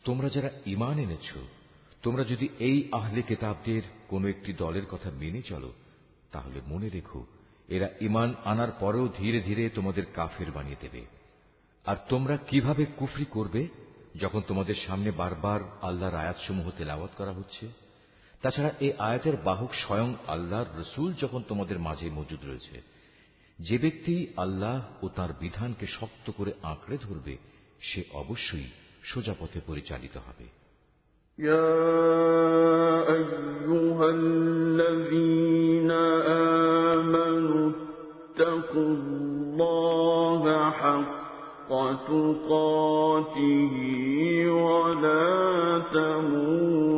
তোমরা 0.05 0.29
যারা 0.29 0.49
ইমান 0.65 0.99
এনেছ, 0.99 1.37
তোমরা 2.03 2.23
যদি 2.23 2.49
এই 2.59 2.89
আহলে 2.91 3.21
কেতাবদের 3.21 3.81
কোন 4.07 4.25
একটি 4.25 4.53
দলের 4.53 4.85
কথা 4.85 5.11
মেনে 5.11 5.41
চলো, 5.41 5.73
তাহলে 6.31 6.61
মনে 6.67 6.89
রেখো, 6.89 7.25
এরা 7.67 7.89
ইমান 8.01 8.35
আনার 8.45 8.71
পরেও 8.79 9.09
ধীরে 9.17 9.41
ধীরে 9.41 9.69
তোমাদের 9.69 10.05
কাফের 10.13 10.51
বানিয়ে 10.51 10.75
দেবে। 10.81 11.05
আর 11.85 11.95
তোমরা 12.09 12.37
কীভাবে 12.37 12.85
কুফরি 12.85 13.25
করবে, 13.25 13.67
যখন 14.21 14.41
তোমাদের 14.47 14.75
সামনে 14.87 15.11
বারবার 15.11 15.59
আল্লাহর 15.81 16.15
আয়াতসমূহ 16.15 16.71
তেলাওয়াত 16.77 17.11
করা 17.17 17.31
হচ্ছে? 17.31 17.67
তাছাড়া 18.41 18.71
এই 18.79 18.93
আয়াতের 18.93 19.37
বাহক 19.37 19.73
স্বয়ং 19.73 20.15
আল্লাহর 20.27 20.79
রসুল 20.79 21.13
যখন 21.13 21.43
তোমাদের 21.47 21.79
মাঝে 21.79 22.09
মজুদ 22.09 22.39
রয়েছে, 22.45 22.81
যে 23.59 23.77
ব্যক্তি 23.77 24.27
আল্লাহ 24.37 25.05
ও 25.05 25.09
তার 25.09 25.33
বিধানকে 25.39 25.87
শক্ত 25.87 26.31
করে 26.31 26.53
আঁকড়ে 26.63 26.97
ধরবে, 26.97 27.37
সে 27.81 28.03
অবশ্যই 28.11 28.69
সোজা 29.10 29.34
পথে 29.40 29.60
পরিচালিত 29.68 30.16
হবে 30.26 30.46
يا 31.38 31.76
أيها 33.18 34.06
الذين 34.10 35.90
آمنوا 36.90 37.72
اتقوا 37.72 38.94
الله 38.98 40.70
حق 40.70 41.70
تقاته 42.08 43.74
ولا 44.50 45.82
تموتن 45.94 46.93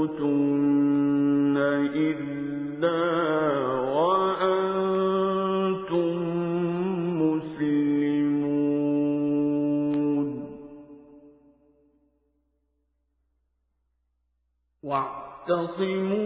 واعتصموا 15.76 16.25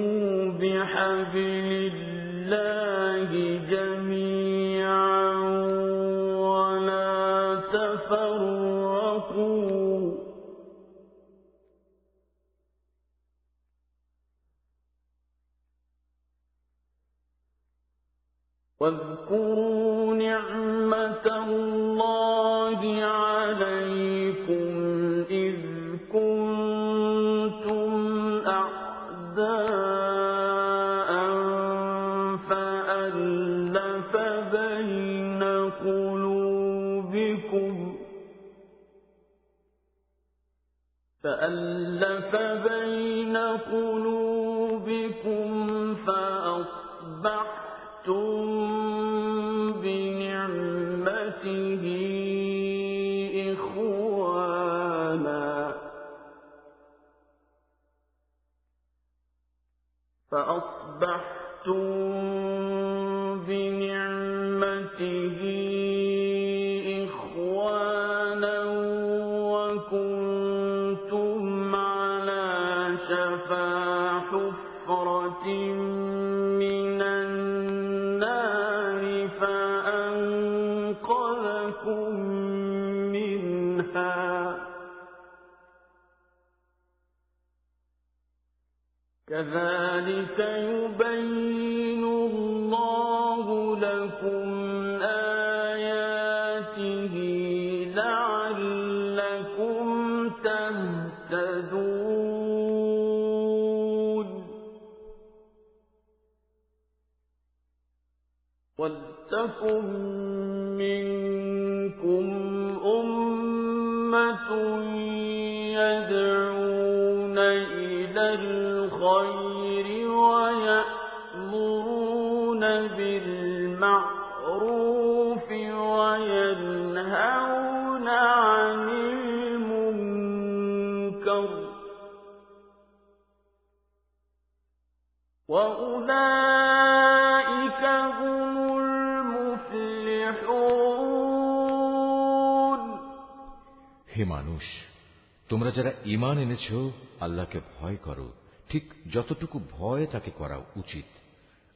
এনেছ, 146.41 146.73
আল্লাহকে 147.19 147.59
ভয় 147.79 147.95
করো। 147.95 148.33
ঠিক 148.69 148.93
যতটুকু 149.13 149.59
ভয় 149.71 150.05
তাকে 150.05 150.31
করা 150.31 150.57
উচিত। 150.75 151.05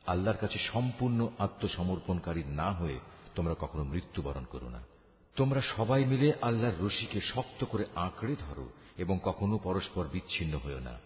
আল্লাহর 0.08 0.38
কাছে 0.38 0.60
সম্পূর্ণ 0.60 1.30
আত্মসমর্পণকারী 1.40 2.44
না 2.44 2.72
হয়ে 2.72 3.00
তোমরা 3.36 3.56
কখনো 3.60 3.84
মৃত্যুবরণ 3.84 4.44
করো 4.44 4.70
না। 4.70 4.82
তোমরা 5.36 5.62
সবাই 5.78 6.06
মিলে 6.06 6.34
আল্লাহর 6.42 6.86
রশিকে 6.86 7.22
শক্ত 7.22 7.66
করে 7.66 7.86
আঁকড়ে 7.96 8.36
ধরো 8.40 8.70
এবং 8.98 9.20
কখনো 9.24 9.58
পরস্পর 9.58 10.08
বিচ্ছিন্ন 10.08 10.58
হও 10.58 10.80
না। 10.80 11.00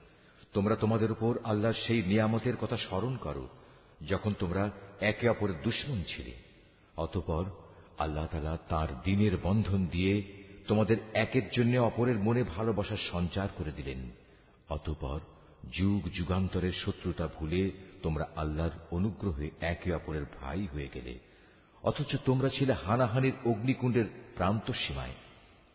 তোমরা 0.53 0.75
তোমাদের 0.75 1.11
উপর 1.11 1.37
আল্লাহর 1.43 1.73
সেই 1.87 2.03
নিয়ামতের 2.03 2.57
কথা 2.57 2.77
স্মরণ 2.77 3.17
করো, 3.17 3.47
যখন 4.07 4.33
তোমরা 4.39 4.71
একে 4.99 5.29
অপরের 5.29 5.61
দুশ্মন 5.61 6.03
ছিলে। 6.03 6.31
অতপর 6.97 7.45
আল্লাহ 7.97 8.27
তালা 8.27 8.57
তার 8.69 8.87
দিনের 9.03 9.37
বন্ধন 9.43 9.85
দিয়ে 9.85 10.38
তোমাদের 10.69 10.97
একের 11.13 11.49
জন্য 11.57 11.77
অপরের 11.79 12.19
মনে 12.19 12.43
ভালোবাসার 12.43 13.01
সঞ্চার 13.11 13.47
করে 13.57 13.71
দিলেন। 13.71 14.09
অতপর 14.69 15.19
যুগ 15.71 16.09
যুগান্তরের 16.13 16.71
শত্রুতা 16.71 17.27
ভুলে 17.27 17.71
তোমরা 18.03 18.25
আল্লাহর 18.35 18.75
অনুগ্রহে 18.91 19.51
একে 19.61 19.93
অপরের 19.93 20.25
ভাই 20.41 20.67
হয়ে 20.73 20.89
গেলে। 20.93 21.19
অথচ 21.83 22.15
তোমরা 22.25 22.49
ছিলে 22.49 22.73
হানাহানির 22.73 23.33
অগ্নিকুণ্ডের 23.45 24.05
প্রান্ত 24.35 24.71
সীমায়। 24.71 25.15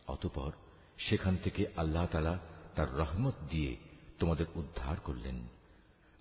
অতপর 0.08 0.52
সেখান 0.98 1.36
থেকে 1.36 1.66
আল্লাহ 1.76 2.06
তালা 2.06 2.38
তার 2.76 2.96
রহমত 2.96 3.34
দিয়ে 3.50 3.76
তোমাদের 4.18 4.46
উদ্ধার 4.54 4.96
করলেন। 5.04 5.46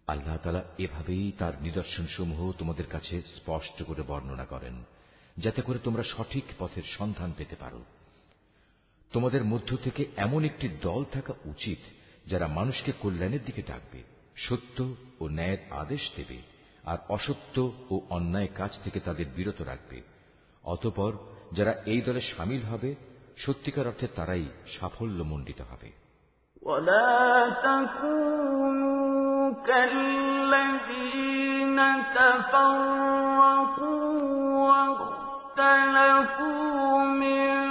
আল্লাহ 0.07 0.37
তালা 0.37 0.63
এভাবেই 0.77 1.31
তার 1.37 1.53
নিদর্শন 1.61 2.05
সমূহ 2.17 2.51
তোমাদের 2.51 2.85
কাছে 2.85 3.21
স্পষ্ট 3.35 3.83
করে 3.83 4.01
বর্ণনা 4.01 4.45
করেন, 4.45 4.83
যাতে 5.37 5.61
করে 5.61 5.79
তোমরা 5.83 6.03
সঠিক 6.03 6.43
পথের 6.59 6.83
সন্ধান 6.97 7.33
পেতে 7.37 7.55
পারো। 7.55 7.83
তোমাদের 9.12 9.44
মধ্য 9.44 9.76
থেকে 9.76 10.06
এমন 10.16 10.44
একটি 10.44 10.70
দল 10.82 11.04
থাকা 11.12 11.34
উচিত 11.44 11.78
যারা 12.26 12.48
মানুষকে 12.48 12.92
কল্যাণের 13.02 13.44
দিকে 13.44 13.62
ডাকবে 13.62 14.02
সত্য 14.36 14.94
ও 15.20 15.28
ন্যায়ের 15.28 15.58
আদেশ 15.72 16.12
দেবে 16.16 16.42
আর 16.84 16.98
অসত্য 17.08 17.72
ও 17.90 18.02
অন্যায় 18.10 18.48
কাজ 18.56 18.70
থেকে 18.84 19.00
তাদের 19.00 19.26
বিরত 19.36 19.60
রাখবে 19.60 20.02
অতপর 20.64 21.12
যারা 21.52 21.74
এই 21.86 22.02
দলে 22.02 22.20
সামিল 22.20 22.62
হবে 22.62 22.94
সত্যিকার 23.36 23.86
অর্থে 23.86 24.08
তারাই 24.08 24.46
সাফল্য 24.74 25.22
মণ্ডিত 25.22 25.62
হবে 25.62 25.92
ولا 26.62 27.48
تكونوا 27.62 29.52
كالذين 29.68 31.78
تفرقوا 32.14 33.98
واختلفوا 35.78 37.04
من 37.22 37.61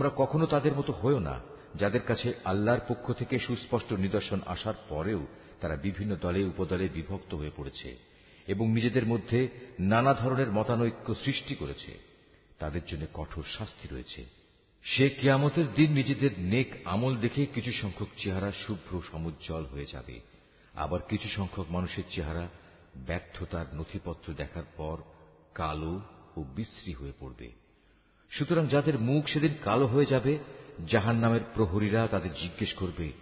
তোমরা 0.00 0.14
কখনো 0.16 0.46
তাদের 0.46 0.74
মতো 0.74 0.92
হয়েও 0.92 1.18
না, 1.18 1.40
যাদের 1.74 2.02
কাছে 2.02 2.34
আল্লাহর 2.44 2.80
পক্ষ 2.88 3.12
থেকে 3.12 3.38
সুস্পষ্ট 3.38 3.92
নিদর্শন 3.92 4.40
আসার 4.46 4.74
পরেও 4.88 5.26
তারা 5.60 5.76
বিভিন্ন 5.76 6.16
দলে 6.16 6.44
উপদলে 6.44 6.88
বিভক্ত 6.88 7.34
হয়ে 7.34 7.50
পড়েছে 7.56 7.96
এবং 8.46 8.70
নিজেদের 8.70 9.06
মধ্যে 9.06 9.48
নানা 9.80 10.14
ধরনের 10.14 10.52
মতানৈক্য 10.52 11.14
সৃষ্টি 11.14 11.54
করেছে। 11.54 11.98
তাদের 12.58 12.80
জন্য 12.86 13.06
কঠোর 13.14 13.44
শাস্তি 13.58 13.88
রয়েছে। 13.92 14.24
সে 14.82 15.10
কিয়ামতের 15.10 15.74
দিন 15.74 15.92
নিজেদের 15.92 16.30
নেক 16.38 16.76
আমল 16.84 17.16
দেখে 17.16 17.46
কিছু 17.46 17.72
সংখ্যক 17.72 18.08
চেহারা 18.16 18.52
শুভ্র 18.52 19.02
সমুজ্জ্বল 19.12 19.64
হয়ে 19.64 19.86
যাবে। 19.92 20.20
আবার 20.74 21.00
কিছু 21.08 21.28
সংখ্যক 21.28 21.66
মানুষের 21.70 22.04
চেহারা 22.10 22.48
ব্যর্থতার 22.96 23.66
নথিপত্র 23.74 24.32
দেখার 24.32 24.64
পর 24.76 24.98
কালো 25.54 26.00
ও 26.36 26.44
বিশ্রী 26.56 26.92
হয়ে 26.92 27.12
পড়বে। 27.20 27.59
সুতরাং 28.30 28.66
যাদের 28.66 28.98
মুখ 28.98 29.26
সেদিন 29.26 29.54
কালো 29.64 29.86
হয়ে 29.86 30.06
যাবে 30.06 30.38
জাহান 30.88 31.16
নামের 31.16 31.40
প্রহরীরা 31.54 32.06
তাদের 32.06 32.34
জিজ্ঞেস 32.34 32.72
করবে, 32.72 33.12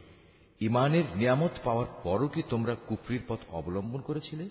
ইমানের 0.60 1.04
নিয়ামত 1.14 1.50
পাওয়ার 1.64 1.86
পরও 2.02 2.28
কি 2.28 2.42
তোমরা 2.48 2.74
কুফরির 2.74 3.20
পথ 3.28 3.38
অবলম্বন 3.48 4.00
করেছিলে? 4.00 4.48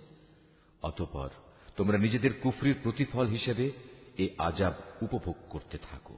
অতপর 0.81 1.29
তোমরা 1.75 1.97
নিজেদের 1.97 2.33
কুফরির 2.33 2.75
প্রতিফল 2.83 3.27
হিসেবে 3.27 3.71
এ 4.17 4.29
আজাব 4.37 4.73
উপভোগ 5.01 5.35
করতে 5.49 5.77
থাকো। 5.77 6.17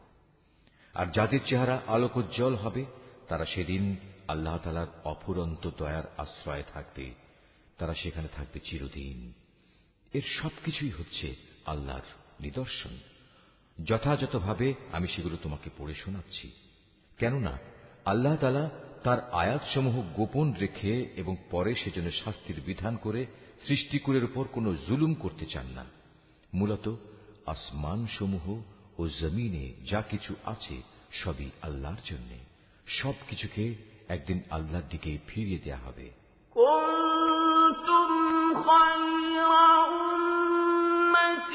আর 0.93 1.05
যাদের 1.13 1.39
চেহারা 1.45 1.81
আলোকোজ্জ্বল 1.87 2.55
হবে, 2.55 2.85
তারা 3.27 3.45
সেদিন 3.45 3.95
আল্লাহ 4.27 4.57
তালার 4.57 4.87
অফুরন্ত 5.03 5.69
দয়ার 5.77 6.03
আশ্রয়ে 6.17 6.63
থাকবে, 6.73 7.13
তারা 7.77 7.95
সেখানে 7.95 8.27
থাকবে 8.27 8.59
চিরদিন। 8.59 9.33
এর 10.13 10.21
সবকিছুই 10.41 10.89
হচ্ছে 10.89 11.35
আল্লাহর 11.65 12.01
নিদর্শন। 12.39 12.97
যথাযথভাবে 13.78 14.66
আমি 14.92 15.08
সেগুলো 15.08 15.36
তোমাকে 15.36 15.68
পড়ে 15.78 15.94
শোনাচ্ছি 15.94 16.46
কেননা 17.18 17.54
আল্লাহ 18.04 18.34
তালা 18.36 18.64
তার 19.04 19.18
আয়াতসমূহ 19.32 19.96
গোপন 20.16 20.46
রেখে 20.52 20.92
এবং 21.16 21.34
পরে 21.50 21.72
সেজন্য 21.74 22.08
শাস্তির 22.12 22.58
বিধান 22.60 22.94
করে 22.96 23.20
সৃষ্টিকুলের 23.66 24.24
উপর 24.24 24.44
কোনো 24.46 24.70
জুলুম 24.86 25.12
করতে 25.14 25.44
চান 25.46 25.66
না 25.76 25.84
মূলত 26.52 26.86
আসমান 27.46 28.00
সমূহ 28.18 28.46
ও 28.98 29.02
জমিনে 29.20 29.64
যা 29.90 30.00
কিছু 30.02 30.32
আছে 30.44 30.76
সবই 31.12 31.48
আল্লাহর 31.62 32.02
জন্য 32.04 32.30
সব 32.90 33.16
কিছুকে 33.28 33.64
একদিন 34.08 34.38
আল্লাহর 34.50 34.86
দিকে 34.90 35.10
ফিরিয়ে 35.28 35.62
দেয়া 35.64 35.80
হবে 35.86 36.06
كنتم 36.56 38.10
خير 38.62 39.50
أمة 40.58 41.54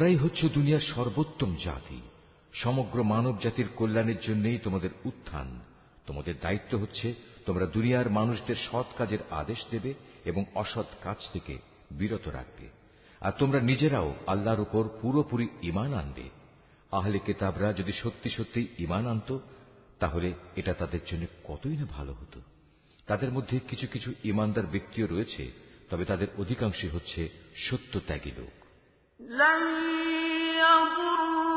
তোমরাই 0.00 0.16
হচ্ছে 0.16 0.48
দুনিয়ার 0.48 0.80
সর্বোত্তম 0.80 1.56
জাতি। 1.64 2.00
সমগ্র 2.54 3.02
মানব 3.02 3.38
জাতির 3.42 3.68
কল্যাণের 3.76 4.20
জন্যই 4.20 4.58
তোমাদের 4.58 4.90
উত্থান। 5.04 5.60
তোমাদের 6.06 6.34
দায়িত্ব 6.42 6.78
হচ্ছে 6.78 7.14
তোমরা 7.46 7.66
দুনিয়ার 7.66 8.10
মানুষদের 8.10 8.56
সৎ 8.70 8.84
কাজের 8.98 9.18
আদেশ 9.30 9.58
দেবে 9.70 9.94
এবং 10.24 10.44
অসৎ 10.54 10.86
কাজ 11.02 11.16
থেকে 11.32 11.58
বিরত 11.90 12.28
রাখবে। 12.28 12.68
আর 13.20 13.32
তোমরা 13.38 13.60
নিজেরাও 13.60 14.14
আল্লাহর 14.26 14.60
উপর 14.60 14.88
পুরোপুরি 15.02 15.48
ইমান 15.62 15.94
আনবে। 15.94 16.22
আহলে 16.92 17.18
কেতাবরা 17.18 17.72
যদি 17.72 17.92
সত্যি 17.92 18.30
সত্যি 18.30 18.68
ইমান 18.78 19.06
আনত, 19.06 19.38
তাহলে 19.98 20.32
এটা 20.56 20.74
তাদের 20.74 21.00
জন্য 21.10 21.26
কতই 21.44 21.76
না 21.76 21.86
ভালো 21.90 22.12
হতো। 22.12 22.40
তাদের 23.06 23.32
মধ্যে 23.32 23.60
কিছু 23.68 23.86
কিছু 23.86 24.14
ইমানদার 24.24 24.66
ব্যক্তিও 24.66 25.06
রয়েছে, 25.06 25.52
তবে 25.90 26.04
তাদের 26.04 26.26
অধিকাংশই 26.38 26.88
হচ্ছে 26.88 27.28
সত্য 27.56 28.00
ত্যাগী 28.06 28.30
লোক। 28.38 28.59
لن 29.28 29.62
يضر 30.58 31.49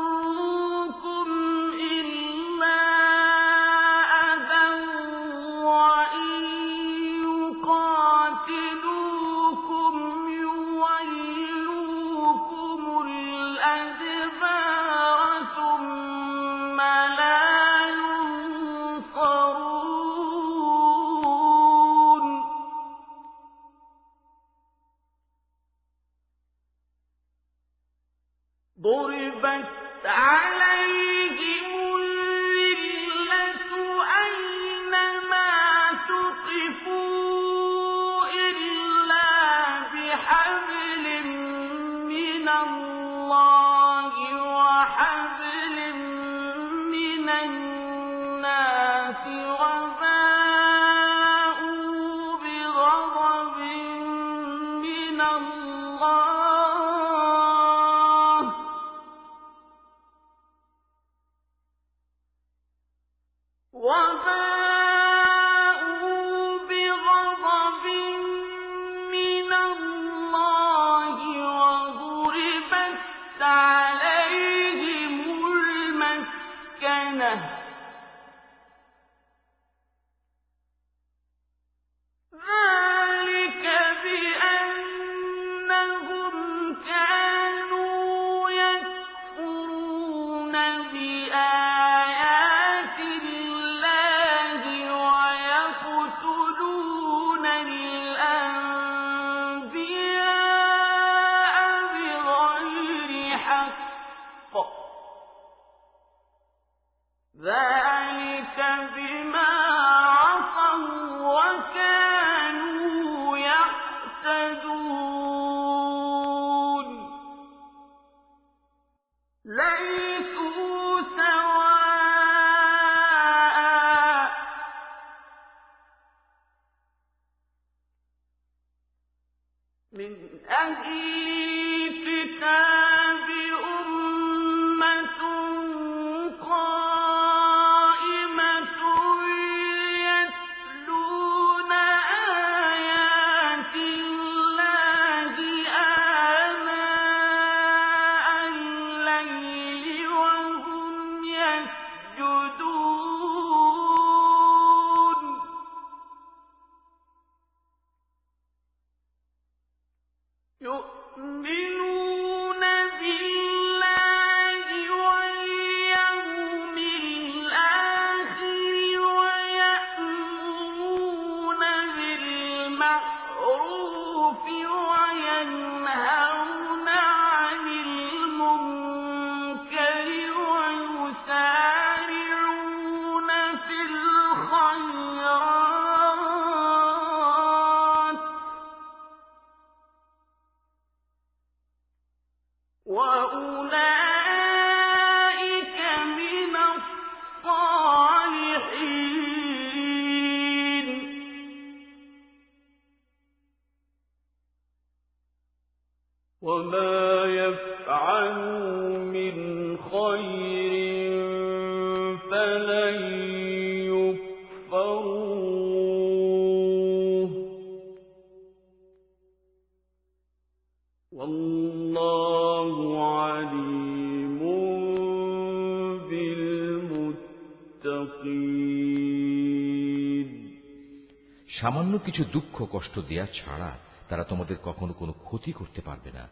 কিছু 232.16 232.30
দুঃখ 232.30 232.66
কষ্ট 232.72 232.98
দেয়া 232.98 233.26
ছাড়া 233.26 233.78
তারা 234.08 234.24
তোমাদের 234.24 234.56
কখনো 234.62 234.92
কোনো 234.92 235.12
ক্ষতি 235.12 235.52
করতে 235.52 235.80
পারবে 235.80 236.12
না। 236.12 236.28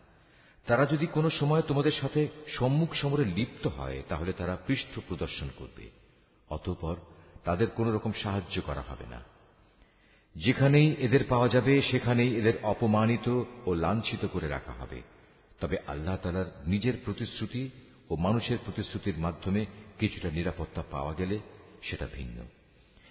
তারা 0.66 0.86
যদি 0.86 1.06
কোনো 1.06 1.30
সময় 1.30 1.62
তোমাদের 1.62 1.92
সাথে 1.92 2.28
সম্মুখ 2.48 2.94
সমরে 2.94 3.24
লিপ্ত 3.24 3.66
হয়, 3.66 4.02
তাহলে 4.09 4.32
তারা 4.32 4.59
পৃষ্ঠ 4.66 4.98
প্রদর্শন 5.09 5.48
করবে। 5.56 5.90
অতঃপর 6.48 6.96
তাদের 7.44 7.66
কোন 7.70 7.94
রকম 7.94 8.12
সাহায্য 8.22 8.60
করা 8.60 8.80
হবে 8.80 9.06
না। 9.06 9.22
যেখানেই 10.36 10.94
এদের 10.98 11.24
পাওয়া 11.28 11.48
যাবে, 11.48 11.82
সেখানেই 11.82 12.36
এদের 12.36 12.52
অপমানিত 12.62 13.42
ও 13.66 13.74
লাঞ্ছিত 13.74 14.26
করে 14.26 14.48
রাখা 14.48 14.72
হবে। 14.72 15.02
তবে 15.60 15.76
আল্লাহ 15.86 16.16
তালার 16.16 16.62
নিজের 16.66 16.94
প্রতিশ্রুতি 17.04 17.70
ও 18.10 18.16
মানুষের 18.16 18.59
প্রতিশ্রুতির 18.64 19.18
মাধ্যমে 19.18 19.66
কিছুটা 19.98 20.30
নিরাপত্তা 20.30 20.82
পাওয়া 20.90 21.14
গেলে 21.14 21.38
সেটা 21.82 22.09
ভিন্ন। 22.12 22.61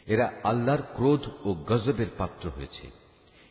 এরা 0.06 0.32
আল্লাহর 0.44 0.82
ক্রোধ 0.82 1.22
ও 1.44 1.54
গজবের 1.54 2.08
পাত্র 2.18 2.50
হয়েছে। 2.50 2.92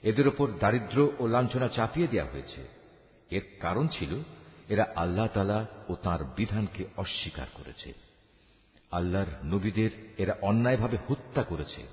এদের 0.03 0.29
ওপর 0.29 0.51
দারিদ্র 0.61 1.11
ও 1.19 1.27
লাঞ্ছনা 1.27 1.69
চাপিয়ে 1.69 2.07
দেওয়া 2.07 2.31
হয়েছে। 2.31 2.69
এর 3.31 3.43
কারণ 3.61 3.89
ছিল, 3.89 4.23
এরা 4.69 4.87
আল্লাহ 4.97 5.27
তালা 5.27 5.67
ও 5.89 5.95
তার 5.95 6.25
বিধানকে 6.25 6.85
অস্বীকার 6.97 7.47
করেছে। 7.55 7.93
আল্লাহর 8.91 9.47
নবীদের 9.47 9.91
এরা 10.19 10.37
অন্যায়ভাবে 10.43 10.97
হত্যা 11.09 11.43
করেছে। 11.43 11.87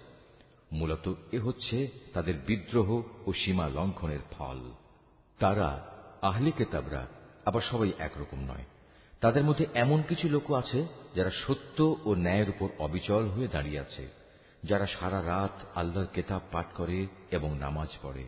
মূলত 0.71 1.13
এ 1.31 1.39
হচ্ছে 1.39 1.87
তাদের 2.13 2.33
বিদ্রোহ 2.45 3.01
ও 3.25 3.33
সীমা 3.33 3.69
লঙ্ঘনের 3.69 4.19
ফল। 4.31 4.71
তারা 5.39 5.87
আহলি 6.21 6.51
কেতাবরা 6.51 7.07
আবার 7.45 7.61
সবাই 7.61 7.91
একরকম 7.99 8.39
নয়। 8.39 8.65
তাদের 9.21 9.43
মধ্যে 9.43 9.65
এমন 9.73 10.01
কিছু 10.01 10.29
লোক 10.29 10.51
আছে 10.51 10.87
যারা 11.15 11.29
সত্য 11.29 11.95
ও 12.05 12.15
ন্যায়ের 12.15 12.49
উপর 12.49 12.69
অবিচল 12.79 13.27
হয়ে 13.27 13.47
দাঁড়িয়ে 13.47 13.79
আছে। 13.79 14.07
যারা 14.63 14.87
সারা 14.87 15.25
রাত 15.25 15.65
আল্লাহর 15.75 16.05
কেতাব 16.05 16.41
পাঠ 16.51 16.65
করে 16.73 17.07
এবং 17.31 17.57
নামাজ 17.57 17.89
পড়ে। 18.01 18.27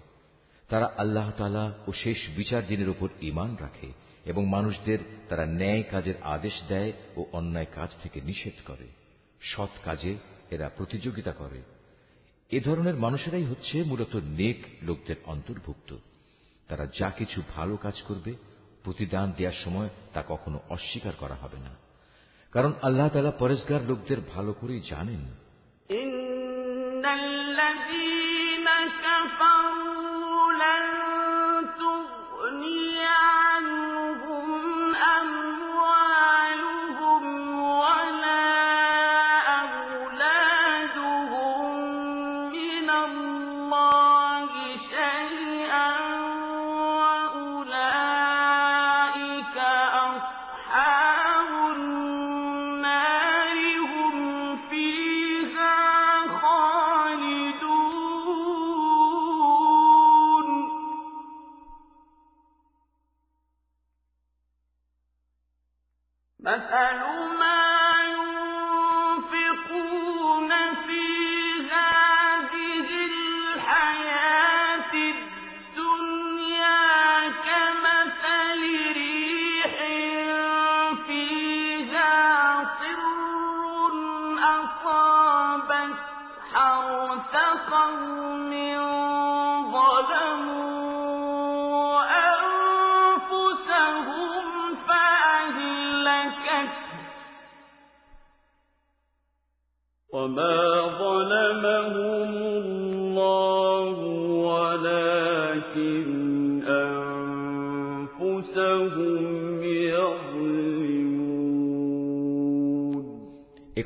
তারা 0.70 0.94
আল্লাহ 0.98 1.32
তালা 1.32 1.74
ও 1.88 1.94
শেষ 1.94 2.18
বিচার 2.36 2.68
দিনের 2.68 2.90
উপর 2.90 3.10
ইমান 3.22 3.56
রাখে 3.56 3.94
এবং 4.26 4.46
মানুষদের 4.46 5.00
তারা 5.30 5.46
ন্যায় 5.46 5.84
কাজের 5.84 6.14
আদেশ 6.24 6.54
দেয় 6.68 6.94
ও 7.18 7.26
অন্যায় 7.32 7.66
কাজ 7.76 7.90
থেকে 8.04 8.22
নিষেধ 8.22 8.54
করে। 8.66 8.88
সৎ 9.42 9.70
কাজে 9.84 10.16
এরা 10.52 10.70
প্রতিযোগিতা 10.70 11.32
করে। 11.32 11.62
এ 12.50 12.60
ধরনের 12.60 12.96
মানুষেরাই 12.96 13.44
হচ্ছে 13.44 13.84
মূলত 13.84 14.16
নেক 14.16 14.64
লোকদের 14.82 15.16
অন্তর্ভুক্ত। 15.26 15.96
তারা 16.68 16.88
যা 17.00 17.10
কিছু 17.10 17.42
ভালো 17.50 17.78
কাজ 17.78 18.02
করবে, 18.02 18.34
প্রতিদান 18.84 19.32
দেওয়ার 19.38 19.64
সময় 19.64 19.90
তা 20.14 20.24
কখনো 20.28 20.60
অস্বীকার 20.70 21.14
করা 21.18 21.36
হবে 21.36 21.58
না। 21.58 21.76
কারণ 22.52 22.74
আল্লাহ 22.82 23.10
তালা 23.10 23.32
পরেশগার 23.32 23.84
লোকদের 23.84 24.18
ভালো 24.36 24.54
করেই 24.54 24.82
জানেন 24.90 25.49
الذين 27.06 28.68
كفروا 29.04 29.99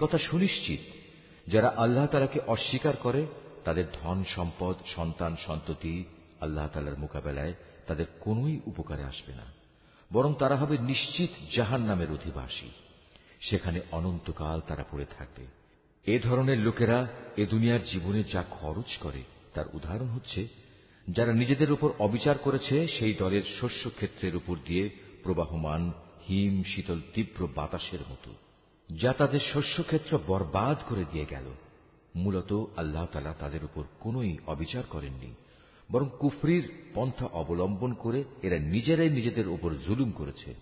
একথা 0.04 0.18
সুনিশ্চিত, 0.18 0.80
যারা 1.52 1.74
আল্লাহ 1.78 2.08
তালাকে 2.08 2.40
অস্বীকার 2.48 2.96
করে, 2.96 3.26
তাদের 3.64 3.86
ধন 4.02 4.24
সম্পদ, 4.36 4.76
সন্তান, 4.96 5.36
সন্ততি 5.46 6.04
আল্লাহ 6.42 6.68
তালার 6.68 7.00
মোকাবেলায় 7.00 7.54
তাদের 7.88 8.06
কোনই 8.20 8.60
উপকারে 8.66 9.04
আসবে 9.04 9.36
না। 9.36 9.44
বরং 10.14 10.34
তারা 10.40 10.56
হবে 10.56 10.78
নিশ্চিত 10.78 11.30
জাহান 11.56 11.82
নামের 11.82 12.12
অধিবাসী। 12.12 12.70
সেখানে 13.42 13.80
অনন্তকাল 13.92 14.62
তারা 14.68 14.84
পড়ে 14.92 15.06
থাকবে। 15.18 15.46
এ 16.06 16.20
ধরনের 16.20 16.60
লোকেরা 16.60 17.08
এ 17.38 17.46
দুনিয়ার 17.46 17.86
জীবনে 17.86 18.24
যা 18.24 18.44
খরচ 18.50 18.98
করে, 18.98 19.24
তার 19.54 19.66
উদাহরণ 19.74 20.08
হচ্ছে, 20.08 20.48
যারা 21.10 21.34
নিজেদের 21.34 21.72
উপর 21.72 21.92
অবিচার 22.00 22.38
করেছে, 22.38 22.88
সেই 22.88 23.14
দলের 23.14 23.42
শস্য 23.62 23.90
ক্ষেত্রের 23.90 24.36
উপর 24.36 24.58
দিয়ে 24.66 24.90
প্রবাহমান, 25.24 25.92
হিম, 26.30 26.64
শীতল, 26.64 27.02
তীব্র 27.14 27.48
বাতাসের 27.56 28.00
মতো। 28.10 28.34
যা 28.90 29.14
তাদের 29.14 29.40
শস্যক্ষেত্র 29.54 30.20
বরবাদ 30.28 30.78
করে 30.90 31.06
দিয়ে 31.12 31.26
গেল। 31.30 31.46
মূলত 32.16 32.66
আল্লাহ 32.78 33.06
তালা 33.06 33.34
তাদের 33.40 33.64
উপর 33.64 33.84
কোনই 34.00 34.38
অবিচার 34.48 34.84
করেননি, 34.90 35.36
বরং 35.92 36.10
কুফরির 36.20 36.72
পন্থা 36.94 37.26
অবলম্বন 37.26 37.94
করে 37.94 38.24
এরা 38.42 38.60
নিজেরাই 38.60 39.10
নিজেদের 39.10 39.48
উপর 39.48 39.74
জুলুম 39.86 40.12
করেছে। 40.12 40.54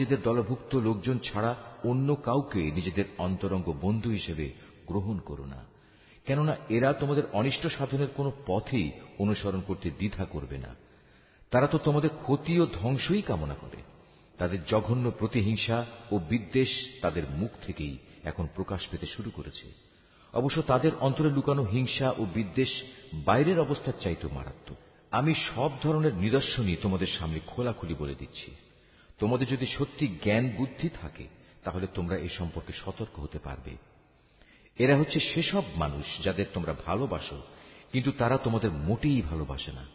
নিজেদের 0.00 0.22
দলভুক্ত 0.22 0.76
লোকজন 0.76 1.18
ছাড়া 1.18 1.56
অন্য 1.84 2.14
কাউকে 2.14 2.70
নিজেদের 2.70 3.04
অন্তরঙ্গ 3.18 3.74
বন্ধু 3.80 4.10
হিসেবে 4.10 4.52
গ্রহণ 4.86 5.18
করো 5.18 5.44
না। 5.44 5.64
কেননা 6.26 6.56
এরা 6.68 6.92
তোমাদের 6.92 7.22
অনিষ্ট 7.32 7.66
সাধনের 7.66 8.08
কোনো 8.08 8.32
পথেই 8.46 8.90
অনুসরণ 9.18 9.60
করতে 9.60 9.90
দ্বিধা 9.90 10.24
করবে 10.24 10.58
না। 10.58 10.74
তারা 11.50 11.66
তো 11.66 11.78
তোমাদের 11.78 12.10
ক্ষতি 12.22 12.60
ও 12.60 12.66
ধ্বংসই 12.66 13.22
কামনা 13.22 13.54
করে। 13.54 13.76
তাদের 14.38 14.64
জঘন্য 14.64 15.10
প্রতিহিংসা 15.18 15.86
ও 16.10 16.18
বিদ্বেষ 16.18 16.68
তাদের 17.02 17.22
মুখ 17.30 17.50
থেকেই 17.66 17.98
এখন 18.24 18.48
প্রকাশ 18.54 18.86
পেতে 18.90 19.06
শুরু 19.06 19.30
করেছে। 19.30 19.72
অবশ্য 20.32 20.62
তাদের 20.62 20.90
অন্তরে 21.00 21.30
লুকানো 21.30 21.62
হিংসা 21.62 22.14
ও 22.18 22.26
বিদ্বেষ 22.34 22.68
বাইরের 23.14 23.60
অবস্থার 23.60 23.92
চাইতে 24.00 24.28
মারাত্মক। 24.32 24.76
আমি 25.10 25.34
সব 25.54 25.70
ধরনের 25.82 26.14
নিদর্শনই 26.14 26.76
তোমাদের 26.76 27.06
সামনে 27.18 27.40
খোলাখুলি 27.46 27.94
বলে 27.94 28.14
দিচ্ছি। 28.18 28.69
তোমাদের 29.20 29.46
যদি 29.48 29.66
সত্যি 29.66 30.06
জ্ঞান 30.06 30.48
বুদ্ধি 30.56 30.88
থাকে, 30.88 31.26
তাহলে 31.64 31.86
তোমরা 31.94 32.16
এ 32.16 32.28
সম্পর্কে 32.38 32.72
সতর্ক 32.84 33.20
হতে 33.20 33.38
পারবে। 33.38 33.76
এরা 34.78 34.98
হচ্ছে 34.98 35.20
সেসব 35.20 35.62
মানুষ 35.76 36.24
যাদের 36.24 36.46
তোমরা 36.54 36.74
ভালোবাসো, 36.86 37.42
কিন্তু 37.92 38.12
তারা 38.12 38.36
তোমাদের 38.36 38.70
মোটেই 38.70 39.22
ভালোবাসে 39.22 39.72
না। 39.72 39.86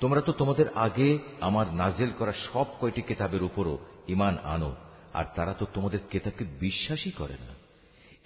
তোমরা 0.00 0.20
তো 0.20 0.32
তোমাদের 0.32 0.66
আগে 0.74 1.18
আমার 1.40 1.74
নাজেল 1.74 2.10
করা 2.18 2.32
সব 2.52 2.66
কয়টি 2.80 3.02
কেতাবের 3.02 3.42
উপরও 3.42 3.78
ইমান 4.08 4.38
আনো, 4.44 4.76
আর 5.14 5.24
তারা 5.34 5.52
তো 5.52 5.66
তোমাদের 5.74 5.98
কেতাবকে 6.10 6.44
বিশ্বাসই 6.44 7.10
করে 7.10 7.32
না। 7.32 7.54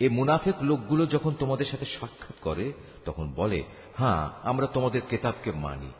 এ 0.00 0.08
মুনাফেক 0.08 0.54
লোকগুলো 0.60 1.06
যখন 1.06 1.34
তোমাদের 1.38 1.66
সাথে 1.66 1.86
সাক্ষাৎ 2.00 2.36
করে, 2.40 2.72
তখন 3.04 3.32
বলে 3.32 3.62
হ্যাঁ 3.98 4.30
আমরা 4.42 4.66
তোমাদের 4.66 5.02
কেতাবকে 5.10 5.52
মানি। 5.52 5.92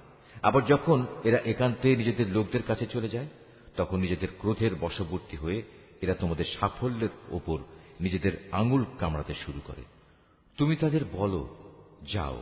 আবার 0.43 0.65
যখন 0.65 1.07
এরা 1.25 1.39
একান্তে 1.39 1.97
নিজেদের 1.97 2.29
লোকদের 2.29 2.63
কাছে 2.63 2.87
চলে 2.87 3.09
যায় 3.09 3.27
তখন 3.76 3.98
নিজেদের 4.00 4.32
ক্রোধের 4.38 4.74
বশবর্তী 4.76 5.36
হয়ে 5.36 5.60
এরা 6.02 6.16
তোমাদের 6.16 6.48
সাফল্যের 6.56 7.14
ওপর 7.30 7.58
নিজেদের 8.02 8.34
আঙুল 8.52 8.84
কামড়াতে 9.00 9.34
শুরু 9.34 9.60
করে 9.60 9.84
তুমি 10.58 10.76
তাদের 10.76 11.04
বলো 11.12 11.42
যাও 12.04 12.38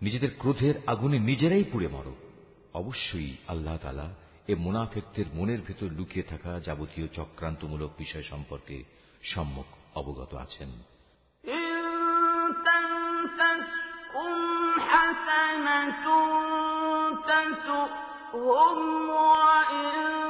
নিজেদের 0.00 0.32
ক্রোধের 0.38 0.76
আগুনে 0.86 1.18
নিজেরাই 1.20 1.64
পুড়ে 1.64 1.88
মরো 1.88 2.14
অবশ্যই 2.74 3.32
আল্লাহ 3.48 3.76
তালা 3.76 4.08
এ 4.48 4.54
মুনাফেকদের 4.56 5.26
মনের 5.34 5.60
ভেতর 5.60 5.88
লুকিয়ে 5.92 6.28
থাকা 6.28 6.52
যাবতীয় 6.60 7.06
চক্রান্তমূলক 7.08 7.90
বিষয় 7.98 8.22
সম্পর্কে 8.22 8.76
সম্মুখ 9.22 9.68
অবগত 9.94 10.32
আছেন 10.36 10.70
حسنة 14.88 15.90
تسؤهم 17.22 18.78
وإن 19.10 20.29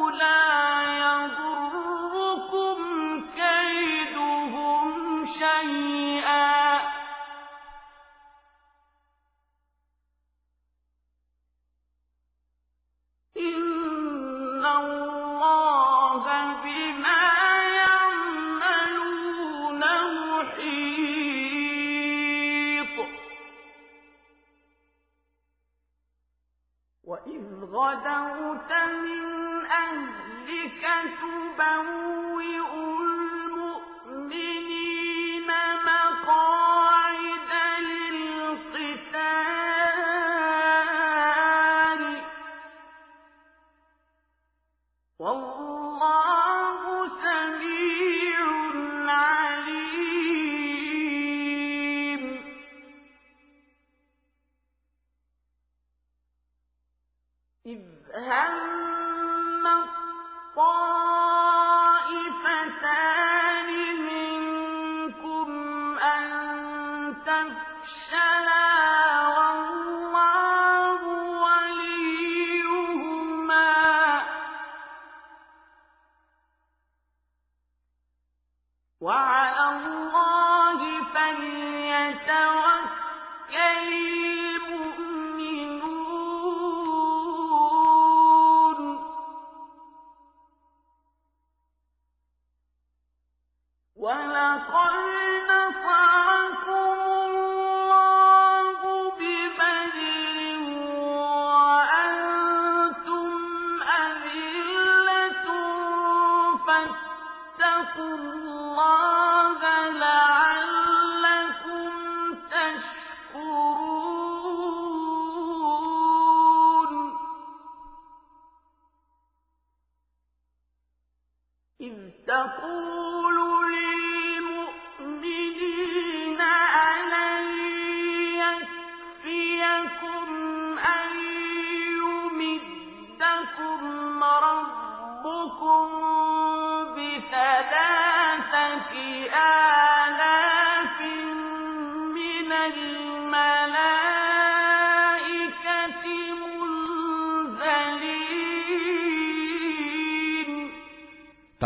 تبوئ 32.40 32.79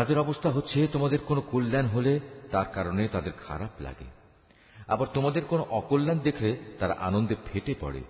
তাদের 0.05 0.19
অবস্থা 0.19 0.51
হচ্ছে, 0.51 0.87
তোমাদের 0.87 1.19
কোনো 1.19 1.41
কল্যাণ 1.41 1.85
হলে 1.85 2.19
তার 2.51 2.65
কারণে 2.73 3.07
তাদের 3.07 3.31
খারাপ 3.31 3.69
লাগে। 3.79 4.05
আবার 4.87 5.07
তোমাদের 5.13 5.45
কোনো 5.45 5.65
অকল্যাণ 5.69 6.19
দেখলে 6.19 6.57
তারা 6.79 6.93
আনন্দে 6.93 7.35
ফেটে 7.45 7.75
পড়ে। 7.79 8.03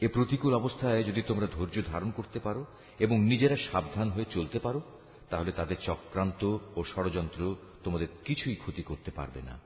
এ 0.00 0.08
প্রতিকূল 0.08 0.54
অবস্থায় 0.54 1.04
যদি 1.04 1.22
তোমরা 1.22 1.46
ধৈর্য 1.46 1.82
ধারণ 1.86 2.10
করতে 2.10 2.38
পারো 2.38 2.66
এবং 2.98 3.20
নিজেরা 3.20 3.56
সাবধান 3.72 4.10
হয়ে 4.10 4.24
চলতে 4.30 4.58
পারো, 4.58 4.80
তাহলে 5.30 5.52
তাদের 5.52 5.76
চক্রান্ত 5.86 6.58
ও 6.76 6.84
ষড়যন্ত্র 6.84 7.56
তোমাদের 7.84 8.08
কিছুই 8.24 8.54
ক্ষতি 8.54 8.82
করতে 8.82 9.10
পারবে 9.10 9.42
না। 9.42 9.60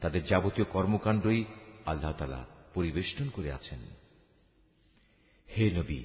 তাদের 0.00 0.24
যাবতীয় 0.24 0.66
কর্মকাণ্ডই 0.72 1.44
আল্লাহ 1.86 2.44
পরিবেষ্টন 2.74 3.28
করে 3.28 3.52
আছেন। 3.52 3.78
হে 5.56 5.70
নবী, 5.70 6.02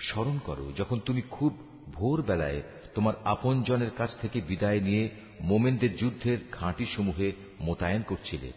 স্মরণ 0.00 0.38
করো, 0.38 0.72
যখন 0.76 1.00
তুমি 1.00 1.22
খুব 1.30 1.58
ভোর 1.90 2.22
বেলায় 2.22 2.62
তোমার 2.94 3.14
আপনজনের 3.24 3.90
কাছ 3.96 4.10
থেকে 4.20 4.40
বিদায় 4.40 4.80
নিয়ে 4.80 5.08
মোমেনদের 5.40 5.96
যুদ্ধের 5.96 6.38
ঘাঁটি 6.52 6.86
সমূহে 6.86 7.32
মোতায়েন 7.60 8.02
করছিলে। 8.02 8.52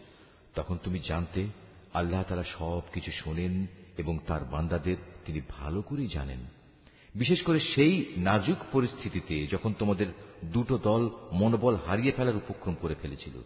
তখন 0.54 0.78
তুমি 0.84 1.00
জানতে, 1.08 1.46
আল্লাহ 1.94 2.24
তারা 2.28 2.42
সব 2.58 2.80
কিছু 2.92 3.10
শোনেন 3.10 3.66
এবং 3.98 4.18
তার 4.26 4.44
বান্দাদের 4.44 4.96
তিনি 5.26 5.40
ভালো 5.48 5.82
করেই 5.82 6.06
জানেন। 6.06 6.38
বিশেষ 7.14 7.42
করে 7.42 7.60
সেই 7.60 8.12
নাজুক 8.16 8.56
পরিস্থিতিতে 8.72 9.46
যখন 9.46 9.74
তোমাদের 9.78 10.06
দুটো 10.44 10.78
দল 10.78 11.08
মনোবল 11.32 11.76
হারিয়ে 11.86 12.12
ফেলার 12.12 12.36
উপক্রম 12.36 12.74
করে 12.80 12.94
ফেলেছিল, 13.02 13.42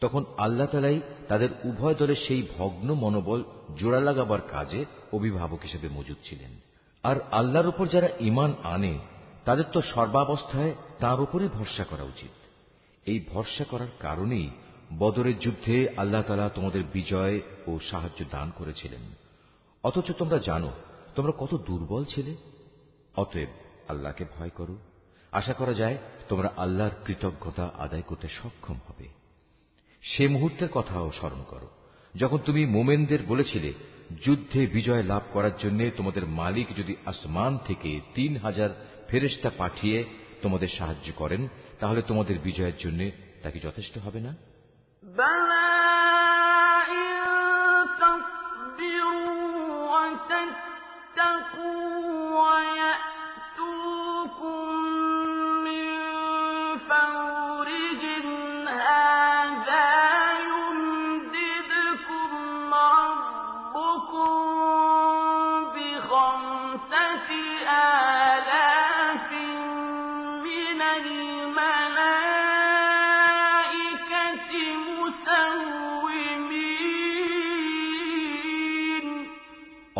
তখন 0.00 0.24
আল্লাহ 0.38 0.66
তালাই 0.66 1.00
তাদের 1.28 1.48
উভয় 1.64 1.94
দলের 1.94 2.16
সেই 2.16 2.46
ভগ্ন 2.58 2.94
মনোবল 2.94 3.44
জোড়া 3.78 4.00
লাগাবার 4.00 4.40
কাজে 4.40 4.84
অভিভাবক 5.12 5.60
হিসেবে 5.62 5.88
মজুদ 5.88 6.16
ছিলেন। 6.24 6.50
আর 7.02 7.16
আল্লাহর 7.32 7.66
উপর 7.66 7.88
যারা 7.88 8.08
ইমান 8.20 8.54
আনে 8.62 8.98
তাদের 9.44 9.64
তো 9.72 9.82
সর্বাবস্থায় 9.82 10.74
তার 10.98 11.20
উপরে 11.20 11.48
ভরসা 11.48 11.84
করা 11.84 12.02
উচিত। 12.02 12.30
এই 13.06 13.24
ভরসা 13.32 13.64
করার 13.64 13.86
কারণেই 14.00 14.50
বদরের 14.98 15.38
যুদ্ধে 15.38 15.88
আল্লাহ 15.96 16.22
তালা 16.22 16.48
তোমাদের 16.48 16.84
বিজয় 16.92 17.40
ও 17.66 17.78
সাহায্য 17.90 18.24
দান 18.30 18.52
করেছিলেন। 18.56 19.00
অথচ 19.84 20.12
তোমরা 20.12 20.38
জানো, 20.38 20.72
তোমরা 21.14 21.32
কত 21.38 21.54
দুর্বল 21.66 22.04
ছিলে। 22.04 22.36
অতএব 23.16 23.48
আল্লাহকে 23.88 24.24
ভয় 24.38 24.50
করো। 24.50 24.78
আশা 25.32 25.52
করা 25.52 25.72
যায়, 25.72 25.98
তোমরা 26.28 26.52
আল্লাহর 26.56 26.90
কৃতজ্ঞতা 27.04 27.70
আদায় 27.78 28.02
করতে 28.02 28.28
সক্ষম 28.28 28.74
হবে। 28.74 29.08
সে 30.02 30.28
মুহূর্তের 30.28 30.68
কথাও 30.68 31.12
স্মরণ 31.12 31.42
করো। 31.48 31.68
যখন 32.14 32.38
তুমি 32.38 32.66
মোমেনদের 32.66 33.18
বলেছিলে, 33.22 33.72
যুদ্ধে 34.26 34.66
বিজয় 34.66 35.02
লাভ 35.02 35.22
করার 35.32 35.50
জন্য 35.58 35.90
তোমাদের 35.96 36.26
মালিক 36.26 36.66
যদি 36.76 36.96
আসমান 37.06 37.58
থেকে 37.66 38.00
তিন 38.14 38.36
হাজার 38.36 38.70
ফেরেস্তা 39.12 39.50
পাঠিয়ে 39.58 40.04
তোমাদের 40.42 40.68
সাহায্য 40.78 41.12
করেন 41.16 41.48
তাহলে 41.80 42.02
তোমাদের 42.02 42.38
বিজয়ের 42.38 42.76
জন্য 42.78 43.10
তা 43.42 43.50
কি 43.50 43.60
যথেষ্ট 43.60 43.98
হবে 43.98 44.20
না? 44.20 44.34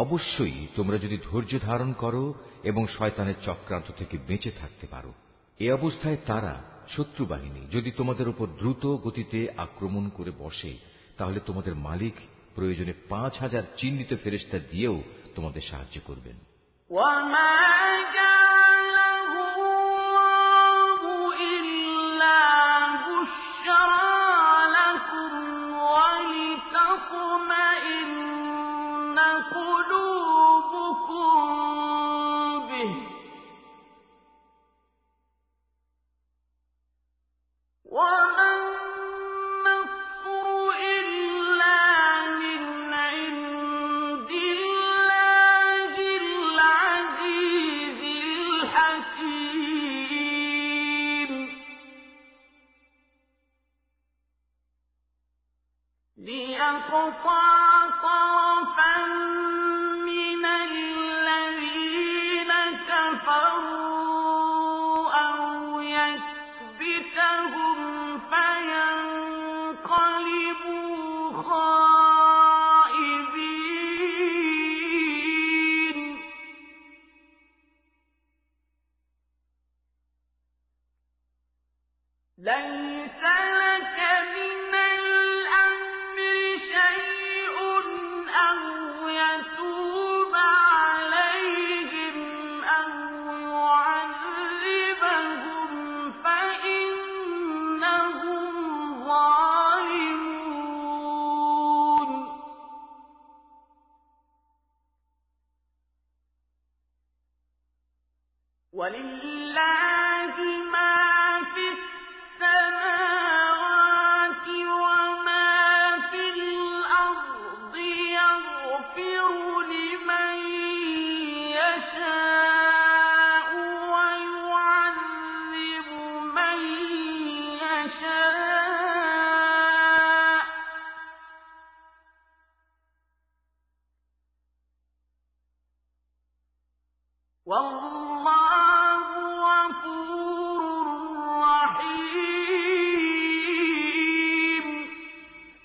অবশ্যই 0.02 0.66
তোমরা 0.76 0.98
যদি 0.98 1.18
ধৈর্য 1.30 1.58
ধারণ 1.58 1.92
করো 1.92 2.34
এবং 2.62 2.86
শয়তানের 2.86 3.34
চক্রান্ত 3.44 3.92
থেকে 3.96 4.18
বেঁচে 4.18 4.50
থাকতে 4.50 4.86
পারো। 4.86 5.12
এ 5.58 5.72
অবস্থায় 5.72 6.16
তারা 6.26 6.62
শত্রু 6.96 7.26
বাহিনী, 7.26 7.66
যদি 7.72 7.90
তোমাদের 7.90 8.28
উপর 8.28 8.46
দ্রুত 8.46 8.86
গতিতে 8.86 9.48
আক্রমণ 9.56 10.08
করে 10.08 10.30
বসে, 10.38 10.78
তাহলে 11.18 11.40
তোমাদের 11.40 11.74
মালিক 11.74 12.14
প্রয়োজনে 12.54 12.92
পাঁচ 13.08 13.38
হাজার 13.38 13.62
চিহ্নিত 13.76 14.14
ফেরেস্তা 14.22 14.58
দিয়েও 14.58 15.02
তোমাদের 15.34 15.62
সাহায্য 15.70 16.00
করবেন। 16.04 16.36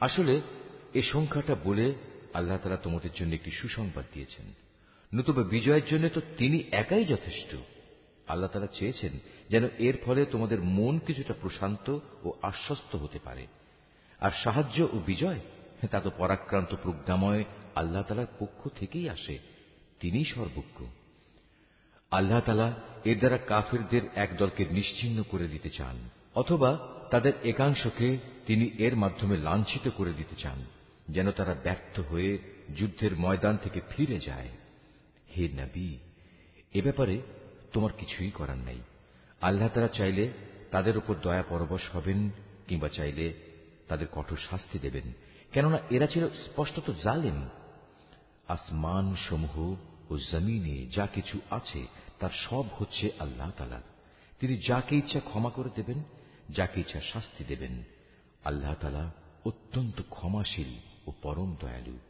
আসলে, 0.07 0.41
এ 0.93 1.01
সংখ্যাটা 1.01 1.55
বলে 1.63 1.93
আল্লাহ 2.33 2.57
তালা 2.57 2.77
তোমাদের 2.77 3.09
জন্য 3.19 3.33
একটি 3.33 3.51
সুসংবাদ 3.51 4.05
দিয়েছেন। 4.13 4.45
নতুবা 5.13 5.43
বিজয়ের 5.43 5.85
জন্য 5.91 6.09
তো 6.09 6.21
তিনি 6.37 6.63
একাই 6.71 7.05
যথেষ্ট। 7.05 7.55
আল্লাহ 8.27 8.49
তালা 8.49 8.67
চেয়েছেন 8.67 9.19
যেন 9.49 9.63
এর 9.79 9.97
ফলে 10.05 10.25
তোমাদের 10.25 10.61
মন 10.61 10.99
কিছুটা 10.99 11.33
প্রশান্ত 11.41 11.99
ও 12.23 12.33
আশ্বস্ত 12.41 12.95
হতে 12.95 13.19
পারে। 13.23 13.47
আর 14.19 14.31
সাহায্য 14.43 14.87
ও 14.93 14.97
বিজয়, 15.05 15.39
তা 15.91 15.99
তো 15.99 16.11
পরাক্রান্ত 16.17 16.75
প্রজ্ঞাময় 16.83 17.43
আল্লাহ 17.75 18.03
তালার 18.03 18.25
পক্ষ 18.39 18.69
থেকেই 18.79 19.09
আসে। 19.09 19.39
তিনি 19.99 20.25
সর্বজ্ঞ। 20.25 20.85
আল্লাহ 22.11 22.39
তালা 22.39 22.73
এর 23.05 23.19
দ্বারা 23.19 23.37
কাফেরদের 23.37 24.01
এক 24.15 24.37
দলকে 24.37 24.65
নিশ্চিন্ন 24.65 25.23
করে 25.31 25.47
দিতে 25.47 25.69
চান, 25.69 26.09
অথবা 26.35 26.79
তাদের 27.11 27.33
একাংশকে 27.43 28.36
তিনি 28.47 28.65
এর 28.77 28.95
মাধ্যমে 28.95 29.37
লাঞ্ছিত 29.37 29.89
করে 29.97 30.13
দিতে 30.13 30.35
চান, 30.35 30.65
যেন 31.09 31.31
তারা 31.31 31.53
ব্যর্থ 31.63 31.99
হয়ে 31.99 32.37
যুদ্ধের 32.77 33.17
ময়দান 33.17 33.57
থেকে 33.57 33.81
ফিরে 33.89 34.19
যায়। 34.19 34.49
হে 35.35 35.47
নবী, 35.47 35.97
এ 36.73 36.81
ব্যাপারে 36.81 37.21
তোমার 37.73 37.91
কিছুই 37.97 38.31
করার 38.31 38.57
নাই। 38.57 38.79
আল্লাহ 39.41 39.69
তারা 39.73 39.87
চাইলে 39.87 40.31
তাদের 40.71 40.97
উপর 40.97 41.15
দয়া 41.21 41.43
পরবশ 41.49 41.83
হবেন, 41.93 42.29
কিংবা 42.67 42.89
চাইলে 42.89 43.33
তাদের 43.87 44.07
কঠোর 44.11 44.37
শাস্তি 44.49 44.79
দেবেন, 44.79 45.13
কেননা 45.51 45.79
এরা 45.89 46.07
ছিল 46.07 46.29
স্পষ্টত 46.29 46.91
জালেম। 47.03 47.49
আসমান 48.47 49.15
সমূহ 49.29 49.55
ও 50.09 50.17
জমিনে 50.31 50.87
যা 50.95 51.07
কিছু 51.07 51.39
আছে, 51.49 51.85
তার 52.19 52.33
সব 52.49 52.65
হচ্ছে 52.77 53.11
আল্লাহ 53.19 53.51
তালার 53.57 53.85
তিনি 54.39 54.57
যাকে 54.57 54.95
ইচ্ছা 54.95 55.19
ক্ষমা 55.19 55.49
করে 55.49 55.69
দেবেন, 55.75 56.03
যাকে 56.49 56.81
ইচ্ছা 56.81 57.01
শাস্তি 57.13 57.43
দেবেন। 57.43 57.83
আল্লাহ 58.47 58.73
তালা 58.81 59.05
অত্যন্ত 59.45 59.97
ক্ষমাশীল 60.09 60.71
ও 61.07 61.11
পরম 61.21 61.49
দয়ালু। 61.59 62.06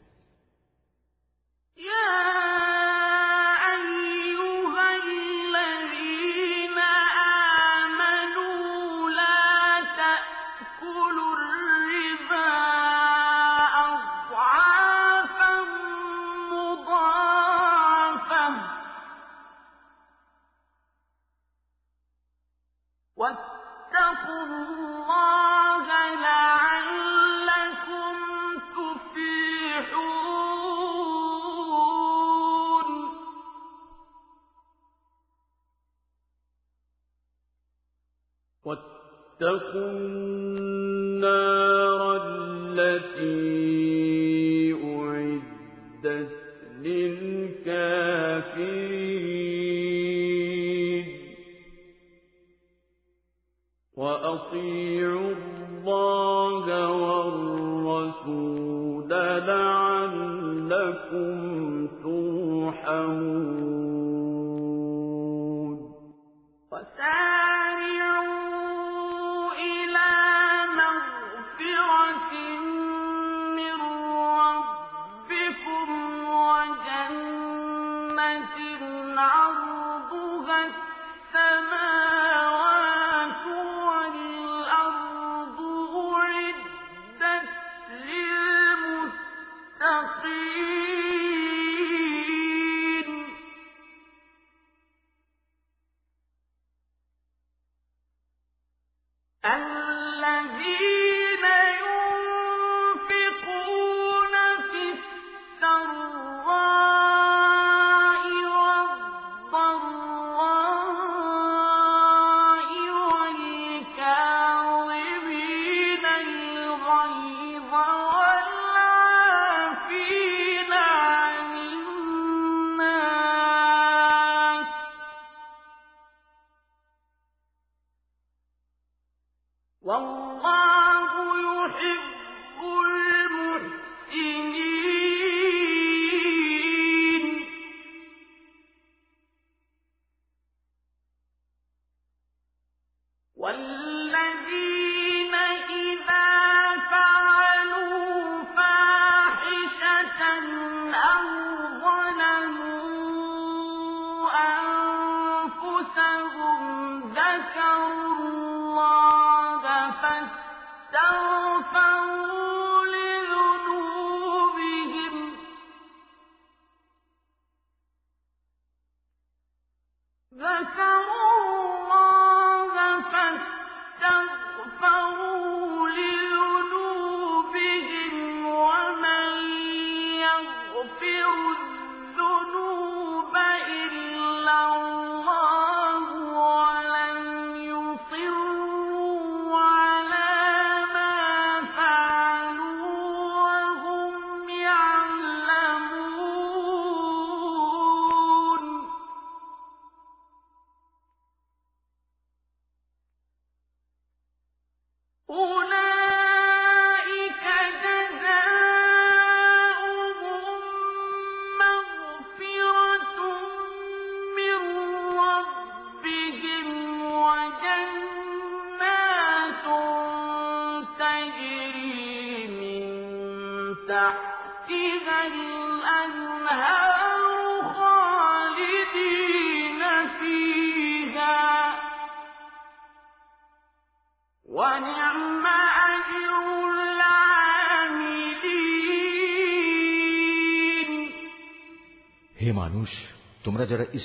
واتقوا 39.40 39.90
النار 39.90 41.57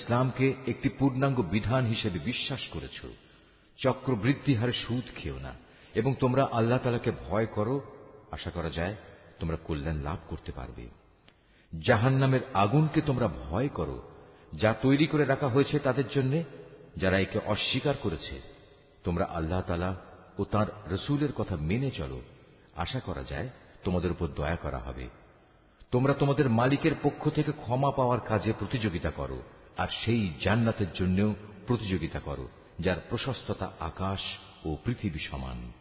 ইসলামকে 0.04 0.54
একটি 0.68 0.90
পূর্ণাঙ্গ 0.90 1.42
বিধান 1.42 1.86
হিসেবে 1.86 2.20
বিশ্বাস 2.20 2.60
করেছ। 2.72 3.06
চক্রবৃদ্ধি 3.80 4.56
হারে 4.56 4.74
সুদ 4.74 5.04
খেও 5.16 5.40
না, 5.40 5.54
এবং 5.94 6.16
তোমরা 6.20 6.50
আল্লাহ 6.52 6.80
তালাকে 6.84 7.12
ভয় 7.30 7.46
করো। 7.46 7.82
আশা 8.32 8.50
করা 8.50 8.70
যায়, 8.70 8.96
তোমরা 9.40 9.58
কল্যাণ 9.64 9.98
লাভ 9.98 10.18
করতে 10.28 10.52
পারবে। 10.52 10.88
জাহান 11.86 12.14
নামের 12.14 12.40
আগুনকে 12.54 13.02
তোমরা 13.02 13.28
ভয় 13.28 13.68
করো, 13.68 14.02
যা 14.54 14.74
তৈরি 14.74 15.08
করে 15.08 15.26
রাখা 15.26 15.48
হয়েছে 15.48 15.80
তাদের 15.80 16.08
জন্য, 16.16 16.44
যারা 16.98 17.20
একে 17.20 17.40
অস্বীকার 17.46 17.94
করেছে। 18.02 18.42
তোমরা 19.04 19.26
আল্লাহ 19.26 19.62
তালা 19.62 19.96
ও 20.38 20.44
তার 20.44 20.94
রসুলের 20.94 21.32
কথা 21.32 21.56
মেনে 21.56 21.92
চলো। 21.92 22.22
আশা 22.76 23.00
করা 23.00 23.24
যায়, 23.24 23.50
তোমাদের 23.84 24.12
উপর 24.12 24.28
দয়া 24.28 24.56
করা 24.56 24.78
হবে। 24.78 25.10
তোমরা 25.92 26.14
তোমাদের 26.14 26.50
মালিকের 26.50 26.96
পক্ষ 27.04 27.30
থেকে 27.30 27.52
ক্ষমা 27.52 27.92
পাওয়ার 27.92 28.20
কাজে 28.20 28.54
প্রতিযোগিতা 28.60 29.12
করো। 29.12 29.42
আর 29.77 29.88
সেই 30.06 30.34
জান্নাতের 30.42 30.93
জন্যও 30.93 31.35
প্রতিযোগিতা 31.68 32.19
করো, 32.19 32.48
যার 32.80 32.95
প্রশস্ততা 33.10 33.72
আকাশ 33.80 34.19
ও 34.66 34.77
পৃথিবী 34.85 35.19
সমান। 35.19 35.72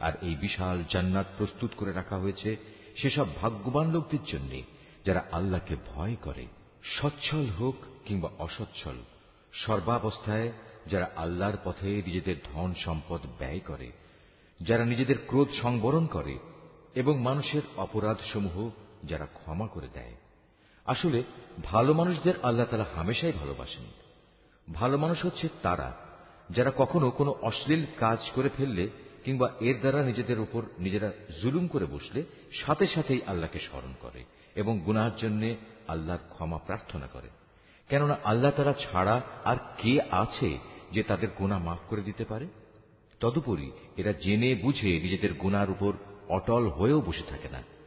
আর 0.00 0.12
এই 0.22 0.34
বিশাল 0.34 0.84
জান্নাত 0.90 1.26
প্রস্তুত 1.36 1.70
করে 1.76 1.92
রাখা 1.92 2.18
হয়েছে 2.18 2.56
সেসব 2.96 3.26
ভাগ্যবান 3.36 3.90
লোকদের 3.90 4.18
জন্য, 4.26 4.62
যারা 5.04 5.24
আল্লাহকে 5.32 5.76
ভয় 5.86 6.16
করে, 6.22 6.46
সচ্ছল 6.82 7.46
হোক 7.46 7.74
কিংবা 8.04 8.28
অসচ্ছল। 8.38 8.96
সর্বাবস্থায় 9.52 10.52
যারা 10.86 11.10
আল্লাহর 11.16 11.56
পথে 11.64 12.02
নিজেদের 12.06 12.36
ধন 12.44 12.74
সম্পদ 12.84 13.20
ব্যয় 13.38 13.58
করে, 13.58 13.92
যারা 14.60 14.84
নিজেদের 14.84 15.16
ক্রোধ 15.26 15.48
সংবরণ 15.62 16.06
করে 16.06 16.38
এবং 16.94 17.22
মানুষের 17.22 17.62
অপরাধসমূহ 17.76 18.70
যারা 19.04 19.26
ক্ষমা 19.26 19.66
করে 19.66 19.88
দেয়। 19.94 20.14
আসলে 20.88 21.22
ভালো 21.64 21.92
মানুষদের 21.94 22.34
আল্লাহ 22.42 22.66
তালা 22.66 22.86
হামেশাই 22.94 23.32
ভালোবাসেন। 23.32 23.84
ভালো 24.74 24.98
মানুষ 24.98 25.24
হচ্ছে 25.24 25.48
তারা, 25.62 25.94
যারা 26.50 26.72
কখনো 26.76 27.10
কোনো 27.10 27.34
অশ্লীল 27.42 27.84
কাজ 27.96 28.18
করে 28.34 28.48
ফেললে 28.56 28.88
কিংবা 29.24 29.50
এর 29.60 29.80
দ্বারা 29.80 30.02
নিজেদের 30.02 30.40
উপর 30.40 30.62
নিজেরা 30.78 31.12
জুলুম 31.42 31.66
করে 31.66 31.84
বসলে 31.84 32.22
সাথে 32.52 32.86
সাথেই 32.86 33.20
আল্লাহকে 33.26 33.58
স্মরণ 33.58 33.94
করে 34.00 34.24
এবং 34.54 34.80
গুনার 34.80 35.16
জন্য 35.16 35.54
আল্লাহর 35.88 36.18
ক্ষমা 36.28 36.58
প্রার্থনা 36.58 37.06
করে। 37.06 37.28
কেননা 37.88 38.16
আল্লাহ 38.24 38.50
তারা 38.56 38.72
ছাড়া 38.72 39.20
আর 39.44 39.56
কে 39.78 40.00
আছে 40.10 40.58
যে 40.92 41.02
তাদের 41.02 41.28
গুণা 41.38 41.58
মাফ 41.58 41.78
করে 41.88 42.02
দিতে 42.02 42.24
পারে? 42.24 42.46
তদুপরি 43.20 43.70
এরা 43.96 44.12
জেনে 44.12 44.54
বুঝে 44.54 45.00
নিজেদের 45.00 45.34
গুনার 45.34 45.70
উপর 45.70 45.92
অটল 46.28 46.68
হয়েও 46.68 47.00
বসে 47.00 47.22
থাকে 47.28 47.48
না। 47.48 47.77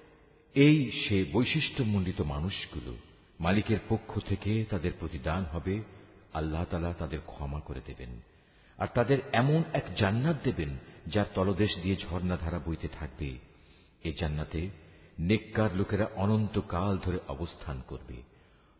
এই 0.53 0.91
সে 0.91 1.25
বৈশিষ্ট্যমণ্ডিত 1.31 2.21
মানুষগুলো 2.21 2.95
মালিকের 3.39 3.77
পক্ষ 3.89 4.19
থেকে 4.19 4.65
তাদের 4.69 4.91
প্রতিদান 4.99 5.43
হবে, 5.43 5.83
আল্লাহ 6.33 6.65
তালা 6.71 6.93
তাদের 6.93 7.19
ক্ষমা 7.25 7.59
করে 7.59 7.81
দেবেন। 7.85 8.21
আর 8.77 8.87
তাদের 8.93 9.17
এমন 9.31 9.63
এক 9.73 9.95
জান্নাত 9.95 10.35
দেবেন 10.43 10.77
যার 11.07 11.25
তলদেশ 11.35 11.77
দিয়ে 11.77 11.95
ঝর্ণাধারা 11.95 12.59
বইতে 12.59 12.87
থাকবে। 12.87 13.37
এ 14.03 14.13
জান্নাতে 14.19 14.69
নেককার 15.19 15.75
লোকেরা 15.75 16.07
অনন্তকাল 16.15 16.97
ধরে 16.97 17.19
অবস্থান 17.27 17.81
করবে। 17.87 18.21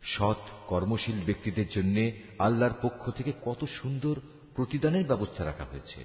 সৎ, 0.02 0.36
কর্মশীল 0.66 1.24
ব্যক্তিদের 1.24 1.68
জন্য 1.68 2.10
আল্লাহর 2.38 2.74
পক্ষ 2.82 3.10
থেকে 3.10 3.32
কত 3.44 3.64
সুন্দর 3.64 4.20
প্রতিদানের 4.56 5.06
ব্যবস্থা 5.06 5.44
রাখা 5.44 5.64
হয়েছে। 5.64 6.04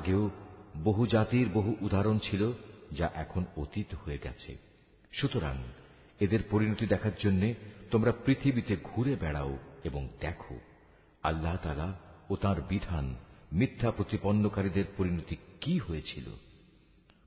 আগেও 0.00 0.30
বহু 0.84 1.06
জাতির 1.06 1.48
বহু 1.48 1.76
উদাহরণ 1.80 2.18
ছিল 2.18 2.52
যা 2.92 3.10
এখন 3.14 3.44
অতীত 3.56 3.94
হয়ে 3.94 4.18
গেছে। 4.24 4.56
সুতরাং 5.12 5.56
এদের 6.20 6.42
পরিণতি 6.50 6.86
দেখার 6.86 7.12
জন্য 7.24 7.54
তোমরা 7.90 8.12
পৃথিবীতে 8.24 8.76
ঘুরে 8.84 9.16
বেড়াও 9.16 9.58
এবং 9.84 10.08
দেখো। 10.20 10.60
আল্লাহ 11.22 11.56
তালা 11.56 11.88
ও 12.30 12.36
তার 12.36 12.60
বিধান 12.60 13.14
মিথ্যা 13.52 13.90
প্রতিপন্নকারীদের 13.90 14.84
পরিণতি 14.96 15.36
কি 15.60 15.78
হয়েছিল? 15.78 16.26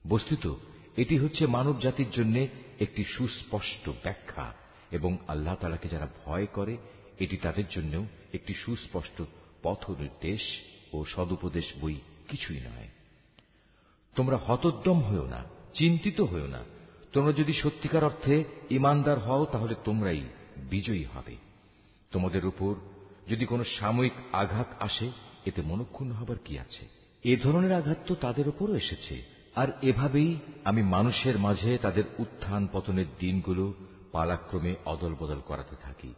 বস্তুত 0.08 0.44
এটি 0.96 1.18
হচ্ছে 1.18 1.46
মানব 1.46 1.80
জাতির 1.80 2.10
জন্য 2.10 2.46
একটি 2.80 3.04
সুস্পষ্ট 3.04 3.88
ব্যাখ্যা 3.88 4.52
এবং 4.90 5.18
আল্লাহ 5.28 5.54
তালাকে 5.54 5.88
যারা 5.88 6.08
ভয় 6.24 6.46
করে, 6.46 6.76
এটি 7.18 7.36
তাদের 7.36 7.64
জন্য 7.70 8.06
একটি 8.32 8.54
সুস্পষ্ট 8.54 9.22
পথ 9.62 9.90
নির্দেশ 9.90 10.42
ও 10.92 11.04
সদুপদেশ 11.04 11.64
বই 11.80 11.98
কিছুই 12.28 12.60
নয়। 12.60 12.88
তোমরা 14.14 14.36
হতোদ্যম 14.36 15.02
হয়েও 15.02 15.26
না, 15.26 15.44
চিন্তিত 15.74 16.20
হয়েও 16.20 16.46
না। 16.46 16.58
তোমরা 17.12 17.32
যদি 17.32 17.52
সত্যিকার 17.52 18.04
অর্থে 18.04 18.44
ইমানদার 18.70 19.18
হও, 19.18 19.44
তাহলে 19.44 19.74
তোমরাই 19.84 20.22
বিজয়ী 20.56 21.04
হবে। 21.04 21.36
তোমাদের 22.10 22.46
উপর 22.46 22.74
যদি 23.28 23.46
কোনো 23.46 23.64
সাময়িক 23.64 24.12
আঘাত 24.32 24.66
আসে, 24.80 25.10
এতে 25.46 25.62
মনক্ষুণ্ণ 25.62 26.12
হবার 26.12 26.36
কি 26.44 26.58
আছে? 26.58 26.88
এ 27.24 27.36
ধরনের 27.36 27.72
আঘাত 27.72 27.98
তো 28.06 28.14
তাদের 28.14 28.48
উপরও 28.48 28.76
এসেছে। 28.76 29.22
আর 29.54 29.68
এভাবেই 29.82 30.36
আমি 30.64 30.82
মানুষের 30.82 31.38
মাঝে 31.38 31.78
তাদের 31.78 32.04
উত্থান 32.18 32.68
পতনের 32.72 33.06
দিনগুলো 33.18 33.74
পালাক্রমে 34.12 34.74
অদল 34.84 35.14
বদল 35.14 35.40
করাতে 35.40 35.76
থাকি। 35.82 36.14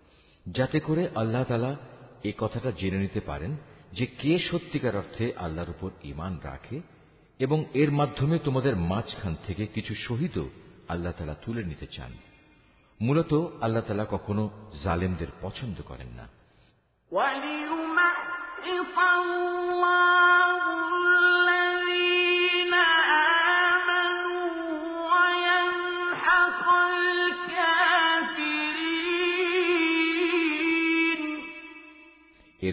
যাতে 0.46 0.80
করে 0.80 1.08
আল্লাহ 1.14 1.44
তালা 1.44 1.76
এ 2.24 2.32
কথাটা 2.38 2.70
জেনে 2.70 2.98
নিতে 2.98 3.20
পারেন 3.20 3.56
যে 3.96 4.06
কে 4.06 4.38
সত্যিকার 4.38 4.96
অর্থে 4.96 5.32
আল্লাহর 5.36 5.70
উপর 5.70 5.90
ইমান 6.04 6.38
রাখে 6.44 6.80
এবং 7.38 7.64
এর 7.74 7.90
মাধ্যমে 7.90 8.38
তোমাদের 8.38 8.76
মাঝখান 8.76 9.36
থেকে 9.46 9.66
কিছু 9.66 9.94
শহীদও 9.94 10.48
আল্লাহ 10.88 11.12
তালা 11.12 11.34
তুলে 11.34 11.64
নিতে 11.64 11.86
চান। 11.86 12.12
মূলত 13.00 13.34
আল্লাহ 13.60 13.82
তালা 13.82 14.06
কখনো 14.10 14.50
জালেমদের 14.84 15.26
পছন্দ 15.40 15.82
করেন 15.82 16.08
না। 16.16 16.28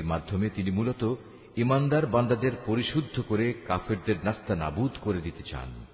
এর 0.03 0.09
মাধ্যমে 0.09 0.49
তিনি 0.49 0.71
মূলত 0.71 1.15
ইমানদার 1.57 2.05
বান্দাদের 2.05 2.51
পরিশুদ্ধ 2.65 3.21
করে 3.27 3.53
কাফেরদের 3.53 4.15
নাস্তা 4.23 4.55
নাবুদ 4.55 4.91
করে 5.01 5.21
দিতে 5.21 5.43
চান। 5.43 5.92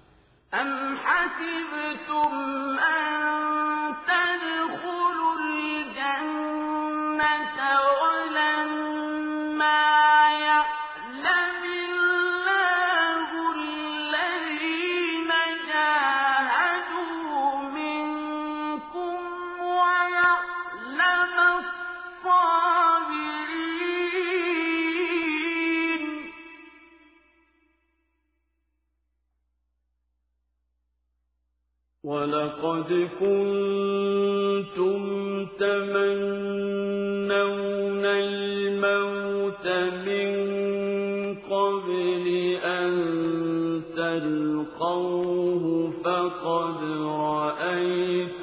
ولقد 32.62 33.08
كنتم 33.20 35.00
تمنون 35.58 37.24
الموت 38.04 39.66
من 40.06 40.30
قبل 41.50 42.26
أن 42.64 42.92
تلقوه 43.96 45.64
فقد 46.04 46.80
رأيتموه 47.02 48.39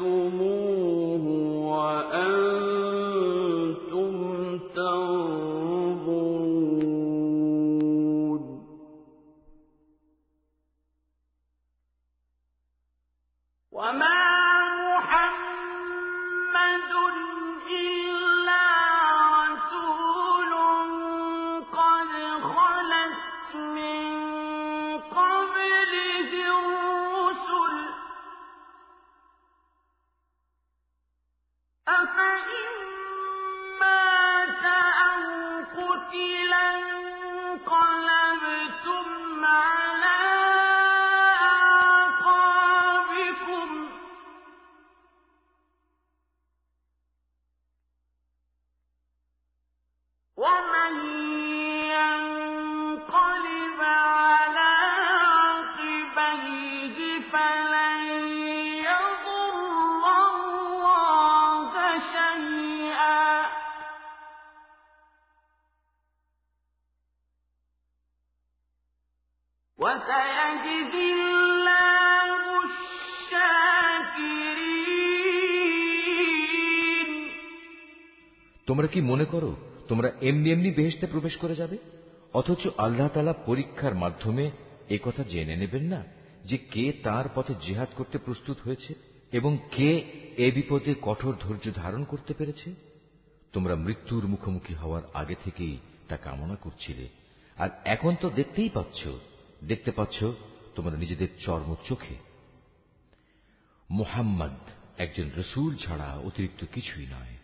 তোমরা 78.78 78.88
কি 78.88 79.02
মনে 79.02 79.26
করো, 79.26 79.56
তোমরা 79.88 80.12
এমনি 80.22 80.52
এমনি 80.52 80.72
বেহেশতে 80.72 81.08
প্রবেশ 81.08 81.38
করে 81.38 81.56
যাবে? 81.56 81.78
অথচ 82.34 82.68
আল্লাহ 82.78 83.08
তালা 83.08 83.34
পরীক্ষার 83.34 83.96
মাধ্যমে 83.96 84.52
এ 84.90 84.98
কথা 85.04 85.24
জেনে 85.24 85.56
নেবেন 85.56 85.84
না 85.84 86.04
যে 86.46 86.58
কে 86.58 86.92
তার 86.92 87.26
পথে 87.36 87.54
জিহাদ 87.62 87.88
করতে 87.96 88.18
প্রস্তুত 88.18 88.58
হয়েছে 88.64 88.94
এবং 89.32 89.58
কে 89.72 89.98
এ 90.38 90.52
বিপদে 90.56 90.96
কঠোর 91.02 91.36
ধৈর্য 91.40 91.72
ধারণ 91.76 92.04
করতে 92.04 92.34
পেরেছে? 92.34 92.76
তোমরা 93.54 93.76
মৃত্যুর 93.76 94.28
মুখোমুখি 94.28 94.74
হওয়ার 94.74 95.02
আগে 95.14 95.36
থেকেই 95.44 95.78
তা 96.08 96.18
কামনা 96.18 96.56
করছিলে। 96.56 97.08
আর 97.58 97.70
এখন 97.86 98.16
তো 98.22 98.30
দেখতেই 98.30 98.70
পাচ্ছ, 98.70 99.08
দেখতে 99.64 99.92
পাচ্ছ 99.92 100.24
তোমরা 100.76 100.98
নিজেদের 100.98 101.28
চর্ম 101.46 101.76
চোখে। 101.90 102.16
মুহাম্মদ 103.92 104.58
একজন 104.98 105.30
রসুল 105.38 105.76
ছাড়া 105.76 106.20
অতিরিক্ত 106.24 106.66
কিছুই 106.72 107.06
নয়। 107.06 107.37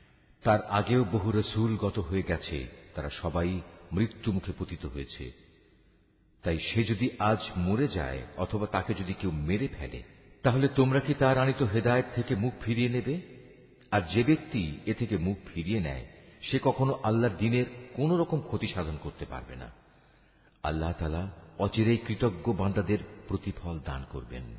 তার 0.44 0.66
আগেও 0.66 1.04
বহু 1.04 1.32
রসুল 1.32 1.78
গত 1.78 2.00
হয়ে 2.00 2.22
গেছে, 2.22 2.68
তারা 2.96 3.10
সবাই 3.10 3.62
মৃত্যু 3.92 4.32
মুখে 4.32 4.52
পতিত 4.60 4.86
হয়েছে। 4.86 5.32
তাই 6.44 6.60
সে 6.60 6.84
যদি 6.84 7.10
আজ 7.20 7.38
মরে 7.58 7.88
যায়, 7.88 8.22
অথবা 8.38 8.68
তাকে 8.68 8.94
যদি 8.94 9.14
কেউ 9.14 9.32
মেরে 9.32 9.68
ফেলে, 9.68 10.04
তাহলে 10.44 10.68
তোমরা 10.68 11.00
কি 11.00 11.14
তার 11.14 11.38
আনিত 11.38 11.64
হেদায়ত 11.64 12.06
থেকে 12.16 12.36
মুখ 12.36 12.54
ফিরিয়ে 12.62 12.90
নেবে? 12.90 13.22
আর 13.92 14.02
যে 14.02 14.24
ব্যক্তি 14.24 14.80
এ 14.86 14.94
থেকে 14.94 15.18
মুখ 15.18 15.38
ফিরিয়ে 15.54 15.80
নেয়, 15.80 16.06
সে 16.42 16.60
কখনো 16.64 17.00
আল্লাহর 17.04 17.38
দিনের 17.38 17.66
কোন 17.94 18.18
রকম 18.18 18.42
ক্ষতি 18.42 18.68
সাধন 18.68 18.98
করতে 19.04 19.26
পারবে 19.26 19.56
না। 19.56 19.72
আল্লাহ 20.64 20.94
তালা 21.00 21.32
অচিরেই 21.60 21.98
কৃতজ্ঞ 21.98 22.54
বান্দাদের 22.54 22.98
প্রতিফল 23.28 23.80
দান 23.80 24.06
করবেন। 24.10 24.58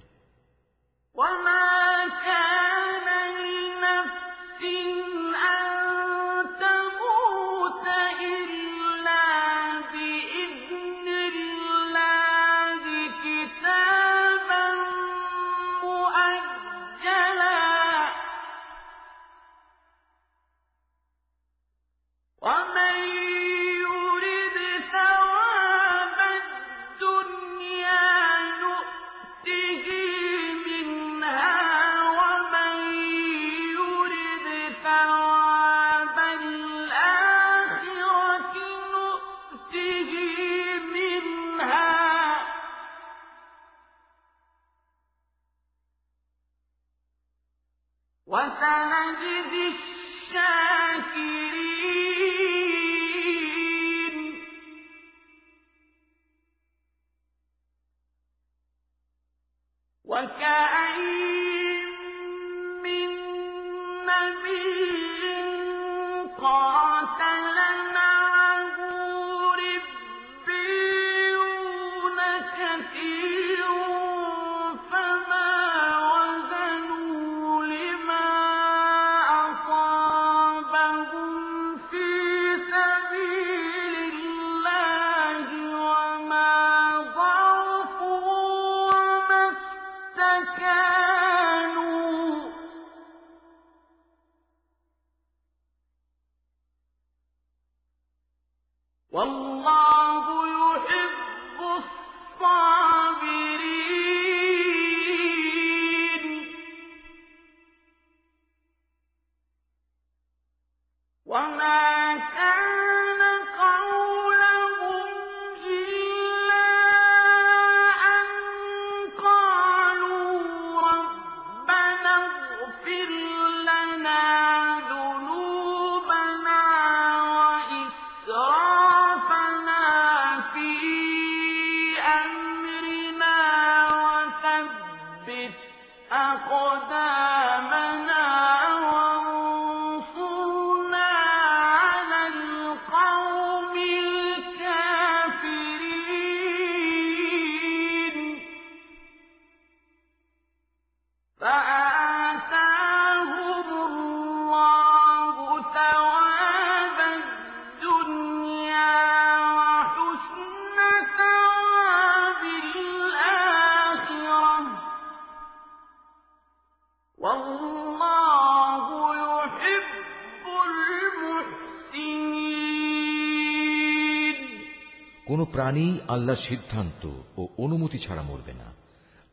আল্লাহর 176.08 176.48
সিদ্ধান্ত 176.48 177.10
ও 177.36 177.48
অনুমতি 177.58 177.98
ছাড়া 177.98 178.22
মরবে 178.22 178.52
না। 178.52 178.72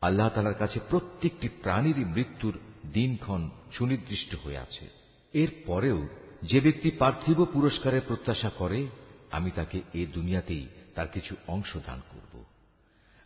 আল্লাহ 0.00 0.28
তালার 0.28 0.54
কাছে 0.54 0.80
প্রত্যেকটি 0.88 1.48
প্রাণীরই 1.48 2.04
মৃত্যুর 2.04 2.58
দিনক্ষণ 2.92 3.50
সুনির্দিষ্ট 3.72 4.36
হয়ে 4.44 4.58
আছে। 4.58 4.88
এর 5.32 5.48
পরেও 5.66 6.08
যে 6.42 6.60
ব্যক্তি 6.60 6.90
পার্থিব 6.90 7.44
পুরস্কারের 7.44 8.00
প্রত্যাশা 8.06 8.50
করে, 8.50 8.86
আমি 9.30 9.50
তাকে 9.50 9.82
এ 9.94 10.06
দুনিয়াতেই 10.12 10.66
তার 10.94 11.08
কিছু 11.08 11.36
অংশ 11.48 11.76
দান 11.86 12.00
করব। 12.10 12.44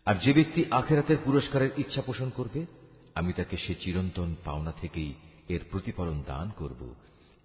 আর 0.04 0.14
যে 0.14 0.32
ব্যক্তি 0.32 0.64
আখেরাতের 0.70 1.16
পুরস্কারের 1.24 1.70
ইচ্ছা 1.76 2.02
পোষণ 2.02 2.30
করবে, 2.30 2.66
আমি 3.14 3.32
তাকে 3.32 3.56
সে 3.56 3.74
চিরন্তন 3.74 4.36
পাওনা 4.44 4.72
থেকেই 4.72 5.14
এর 5.48 5.60
প্রতিফলন 5.70 6.22
দান 6.26 6.50
করব 6.50 6.94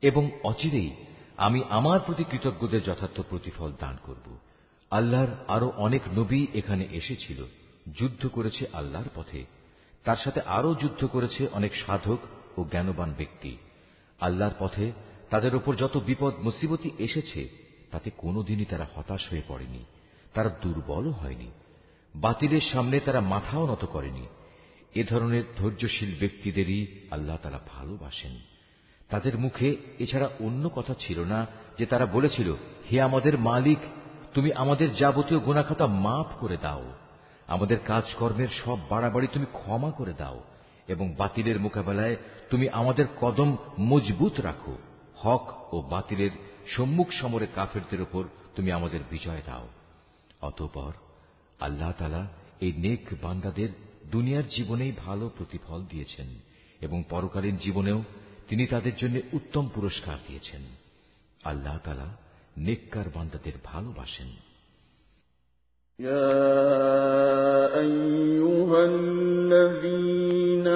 এবং 0.01 0.31
অচিরেই 0.43 0.91
আমি 1.37 1.63
আমার 1.69 1.99
প্রতি 1.99 2.23
কৃতজ্ঞদের 2.23 2.83
যথার্থ 2.83 3.21
প্রতিফল 3.29 3.71
দান 3.79 3.97
করব। 4.03 4.37
আল্লাহর 4.91 5.27
আরও 5.47 5.73
অনেক 5.75 6.01
নবী 6.17 6.47
এখানে 6.53 6.87
এসেছিল, 6.91 7.43
যুদ্ধ 7.99 8.27
করেছে 8.27 8.65
আল্লাহর 8.73 9.09
পথে। 9.15 9.45
তার 10.03 10.17
সাথে 10.23 10.41
আরও 10.41 10.75
যুদ্ধ 10.75 11.05
করেছে 11.05 11.47
অনেক 11.51 11.71
সাধক 11.85 12.17
ও 12.57 12.63
জ্ঞানবান 12.63 13.13
ব্যক্তি। 13.17 13.57
আল্লাহর 14.19 14.53
পথে 14.59 14.91
তাদের 15.29 15.55
ওপর 15.55 15.75
যত 15.75 16.01
বিপদ 16.05 16.33
মুসিবতি 16.39 16.89
এসেছে, 16.99 17.49
তাতে 17.91 18.11
কোনোদিনই 18.17 18.65
তারা 18.65 18.87
হতাশ 18.95 19.29
হয়ে 19.29 19.41
পড়েনি, 19.47 19.85
তারা 20.33 20.49
দুর্বলও 20.61 21.11
হয়নি। 21.11 21.51
বাতিলের 22.15 22.61
সামনে 22.61 22.99
তারা 22.99 23.19
মাথাও 23.19 23.71
নত 23.71 23.85
করেনি। 23.85 24.27
এ 24.95 25.03
ধরনের 25.03 25.43
ধৈর্যশীল 25.57 26.19
ব্যক্তিদেরই 26.19 26.87
আল্লাহ 27.11 27.37
তারা 27.43 27.59
ভালোবাসেন। 27.73 28.39
তাদের 29.09 29.37
মুখে 29.37 29.75
এছাড়া 29.99 30.29
অন্য 30.39 30.69
কথা 30.69 30.93
ছিল 30.99 31.19
না 31.19 31.47
যে 31.77 31.85
তারা 31.85 32.05
বলেছিল, 32.05 32.53
হে 32.91 33.01
আমাদের 33.01 33.39
মালিক 33.39 33.77
তুমি 34.33 34.53
আমাদের 34.53 34.95
যাবতীয় 34.95 35.39
গুণাখাতা 35.39 35.87
মাফ 35.87 36.39
করে 36.39 36.57
দাও। 36.61 36.93
আমাদের 37.47 37.79
কাজকর্মের 37.79 38.47
সব 38.65 38.77
বাড়াবাড়ি 38.89 39.27
তুমি 39.33 39.45
ক্ষমা 39.51 39.91
করে 39.91 40.13
দাও 40.13 40.43
এবং 40.87 41.15
বাতিলের 41.17 41.59
মোকাবেলায় 41.59 42.15
তুমি 42.49 42.69
আমাদের 42.69 43.05
কদম 43.21 43.57
মজবুত 43.79 44.39
রাখো। 44.39 44.77
হক 45.15 45.73
ও 45.73 45.81
বাতিলের 45.81 46.31
সম্মুখ 46.67 47.07
সমরে 47.11 47.47
কাফেরদের 47.55 48.01
ওপর 48.01 48.23
তুমি 48.55 48.71
আমাদের 48.71 48.99
বিজয় 49.09 49.41
দাও। 49.45 49.67
অতঃপর 50.41 50.93
আল্লাহ 51.59 51.91
তালা 51.91 52.27
এই 52.61 52.73
নেক 52.77 53.07
বান্দাদের 53.21 53.69
দুনিয়ার 54.11 54.47
জীবনেই 54.47 54.91
ভালো 54.91 55.29
প্রতিফল 55.37 55.85
দিয়েছেন 55.85 56.27
এবং 56.81 57.03
পরকালীন 57.09 57.57
জীবনেও 57.57 58.03
তিনি 58.49 58.67
তাদের 58.67 58.95
জন্য 58.95 59.19
উত্তম 59.33 59.69
পুরস্কার 59.69 60.15
দিয়েছেন। 60.27 60.61
আল্লাহ 61.43 61.77
তালা 61.77 62.17
নেককার 62.56 63.06
বান্দাদের 63.14 63.56
ভালোবাসেন 63.64 64.30
يا 65.98 66.36
أيها 67.78 68.80
الذين 68.86 70.66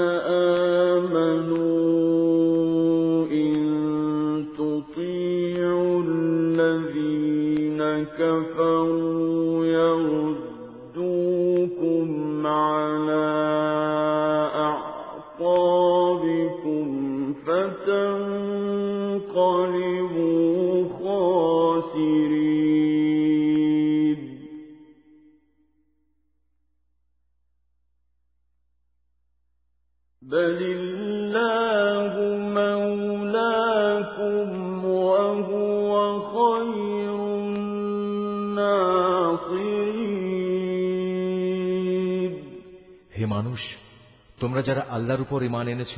উপর 45.25 45.43
ইমান 45.43 45.67
এনেছ 45.69 45.94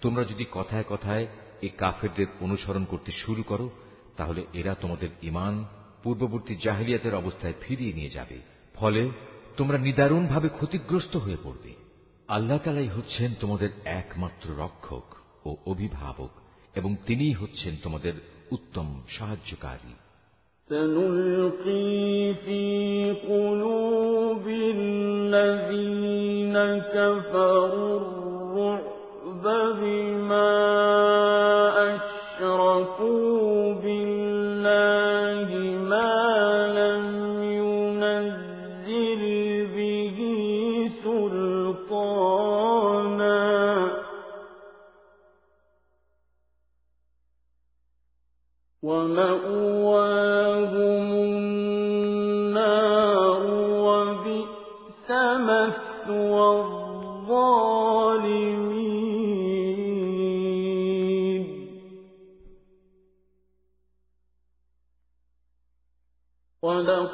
তোমরা 0.00 0.22
যদি 0.24 0.44
কথায় 0.52 0.86
কথায় 0.88 1.24
এই 1.60 1.72
কাফেরদের 1.78 2.28
অনুসরণ 2.40 2.84
করতে 2.84 3.10
শুরু 3.12 3.42
করো 3.42 3.66
তাহলে 4.16 4.40
এরা 4.54 4.72
তোমাদের 4.74 5.10
ইমান 5.22 5.54
পূর্ববর্তী 6.02 6.54
জাহিলিয়াতের 6.56 7.14
অবস্থায় 7.14 7.56
ফিরিয়ে 7.60 7.92
নিয়ে 7.92 8.14
যাবে 8.14 8.38
ফলে 8.74 9.02
তোমরা 9.56 9.78
নিদারুণভাবে 9.78 10.48
ক্ষতিগ্রস্ত 10.48 11.16
হয়ে 11.16 11.36
পড়বে 11.36 11.72
আল্লাহ 12.28 12.58
তালাই 12.58 12.86
হচ্ছেন 12.86 13.30
তোমাদের 13.40 13.70
একমাত্র 14.00 14.46
রক্ষক 14.58 15.06
ও 15.46 15.56
অভিভাবক 15.66 16.32
এবং 16.74 16.90
তিনিই 17.06 17.32
হচ্ছেন 17.32 17.72
তোমাদের 17.82 18.14
উত্তম 18.50 18.86
সাহায্যকারী 19.08 19.94
سنلقي 20.70 22.34
في 22.44 22.62
قلوب 23.22 24.44
الذين 24.76 26.56
كفروا 26.86 27.55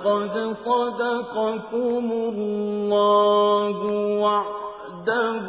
ولقد 0.06 0.56
صدقكم 0.66 2.12
الله 2.12 3.78
وعده 4.20 5.48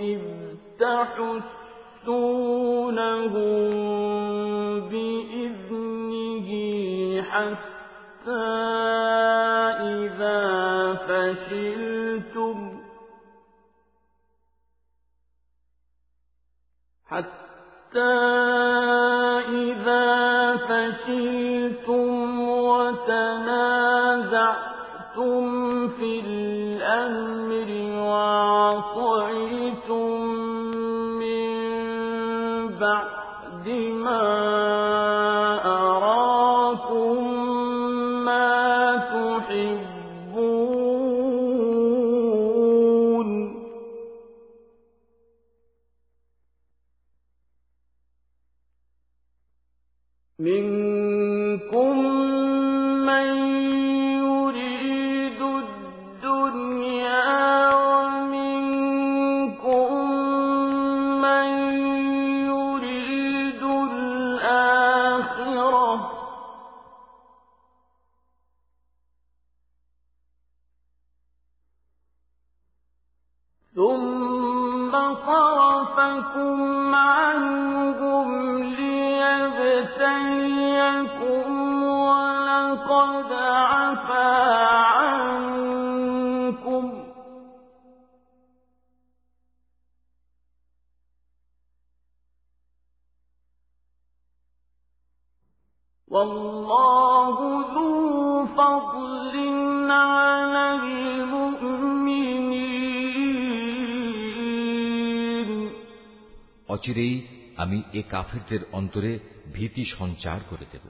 إذ 0.00 0.20
تحسونهم 0.78 2.10
بإذنه 4.90 6.48
حتى 7.22 8.46
إذا 9.82 10.40
فشلتم 10.94 12.56
حتى 17.06 18.55
وتنازعتم 25.15 25.54
কাফেরদের 108.08 108.62
অন্তরে 108.72 109.18
ভীতি 109.54 109.84
সঞ্চার 109.98 110.40
করে 110.50 110.66
দেব, 110.72 110.86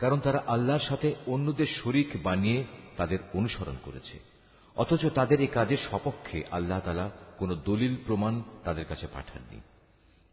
কারণ 0.00 0.20
তারা 0.20 0.42
আল্লাহর 0.46 0.84
সাথে 0.88 1.14
অন্যদের 1.26 1.66
শরিক 1.84 2.10
বানিয়ে 2.22 2.64
তাদের 2.96 3.18
অনুসরণ 3.32 3.76
করেছে, 3.82 4.18
অথচ 4.76 5.06
তাদের 5.14 5.40
এই 5.40 5.46
কাজের 5.46 5.80
সপক্ষে 5.90 6.38
আল্লাহ 6.50 6.80
তালা 6.80 7.10
কোন 7.38 7.50
দলিল 7.64 7.96
প্রমাণ 8.06 8.42
তাদের 8.64 8.84
কাছে 8.84 9.06
পাঠাননি। 9.12 9.60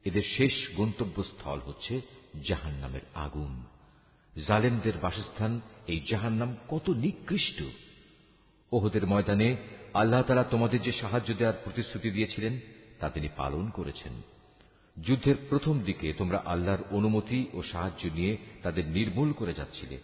এদের 0.05 0.25
শেষ 0.37 0.55
গন্তব্যস্থল 0.75 1.59
হচ্ছে 1.59 2.01
জাহান 2.47 2.73
নামের 2.73 3.05
আগুন। 3.15 3.63
জালেমদের 4.47 4.95
বাসস্থান 5.01 5.61
এই 5.87 5.99
জাহান 6.09 6.33
নাম 6.33 6.55
কত 6.67 6.89
নিকৃষ্ট! 6.89 7.63
ওহদের 8.71 9.03
ময়দানে 9.07 9.49
আল্লাহ 9.93 10.21
তালা 10.21 10.43
তোমাদের 10.43 10.81
যে 10.81 10.91
সাহায্য 10.91 11.33
দেওয়ার 11.33 11.61
প্রতিশ্রুতি 11.63 12.09
দিয়েছিলেন, 12.11 12.59
তা 12.99 13.09
তিনি 13.09 13.29
পালন 13.37 13.69
করেছেন। 13.69 14.13
যুদ্ধের 15.03 15.35
প্রথম 15.49 15.79
দিকে 15.79 16.13
তোমরা 16.13 16.43
আল্লাহর 16.45 16.95
অনুমতি 16.95 17.45
ও 17.53 17.63
সাহায্য 17.63 18.09
নিয়ে 18.15 18.37
তাদের 18.63 18.87
নির্মূল 18.87 19.33
করে 19.33 19.53
যাচ্ছিলে। 19.53 19.97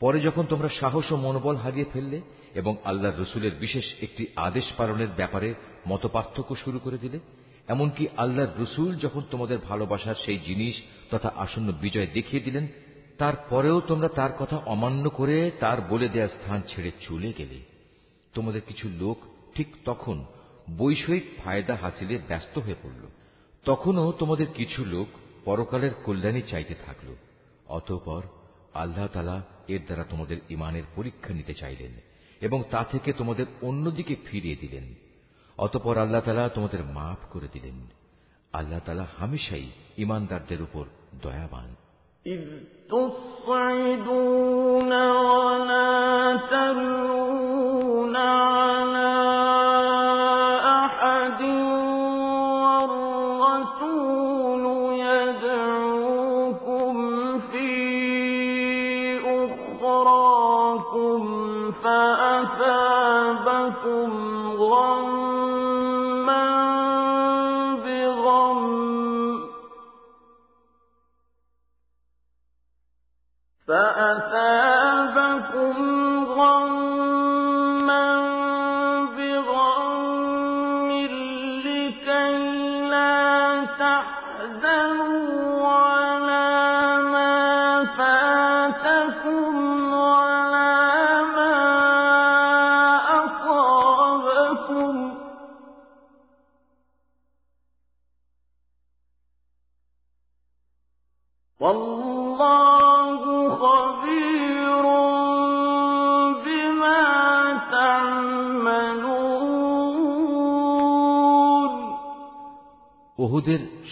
পরে 0.00 0.20
যখন 0.20 0.44
তোমরা 0.44 0.68
সাহস 0.80 1.12
ও 1.12 1.16
মনোবল 1.16 1.56
হারিয়ে 1.56 1.84
ফেললে 1.92 2.20
এবং 2.54 2.76
আল্লাহর 2.84 3.22
রসুলের 3.22 3.54
বিশেষ 3.60 3.84
একটি 4.00 4.26
আদেশ 4.36 4.64
পালনের 4.76 5.08
ব্যাপারে 5.16 5.54
মতপার্থক্য 5.88 6.56
শুরু 6.56 6.78
করে 6.78 6.98
দিলে, 6.98 7.18
এমনকি 7.68 8.08
আল্লাহর 8.16 8.62
রসুল 8.62 8.96
যখন 8.96 9.22
তোমাদের 9.30 9.58
ভালোবাসার 9.58 10.14
সেই 10.24 10.38
জিনিস 10.38 10.82
তথা 11.10 11.32
আসন্ন 11.36 11.72
বিজয় 11.72 12.06
দেখিয়ে 12.06 12.42
দিলেন, 12.42 12.66
তারপরেও 13.18 13.80
তোমরা 13.80 14.08
তার 14.08 14.30
কথা 14.38 14.56
অমান্য 14.56 15.10
করে 15.10 15.50
তার 15.60 15.80
বলে 15.80 16.08
দেয়া 16.08 16.28
স্থান 16.28 16.62
ছেড়ে 16.68 16.90
চলে 17.08 17.32
গেলে। 17.38 17.60
তোমাদের 18.34 18.60
কিছু 18.66 18.88
লোক 18.88 19.16
ঠিক 19.54 19.66
তখন 19.84 20.24
বৈষয়িক 20.78 21.24
ফায়দা 21.44 21.74
হাসিলে 21.74 22.18
ব্যস্ত 22.28 22.58
হয়ে 22.58 22.74
পড়ল। 22.82 23.06
তখনও 23.67 24.11
তোমাদের 24.11 24.53
কিছু 24.53 24.85
লোক 24.85 25.07
পরকালের 25.45 25.91
কল্যাণী 26.05 26.41
চাইতে 26.41 26.75
থাকল 26.85 27.15
অতঃপর 27.67 28.23
আল্লাহ 28.73 29.07
তালা 29.07 29.41
এর 29.67 29.81
দ্বারা 29.85 30.03
তোমাদের 30.03 30.37
ইমানের 30.49 30.83
পরীক্ষা 30.95 31.33
নিতে 31.33 31.53
চাইলেন 31.53 31.91
এবং 32.41 32.63
তা 32.71 32.83
থেকে 32.83 33.13
তোমাদের 33.13 33.45
অন্যদিকে 33.61 34.15
ফিরিয়ে 34.25 34.55
দিলেন 34.55 34.83
অতপর 35.57 35.97
আল্লাহ 35.97 36.21
তালা 36.21 36.49
তোমাদের 36.49 36.79
মাফ 36.93 37.17
করে 37.29 37.47
দিলেন 37.53 37.87
আল্লাহ 38.53 38.79
তালা 38.79 39.07
হামেশাই 39.17 39.69
ইমানদারদের 39.97 40.61
উপর 40.61 40.85
দয়াবান 41.21 41.75
إذ 42.25 42.41
تصعدون 42.89 44.91
ولا 45.21 46.37
تلون 46.47 47.46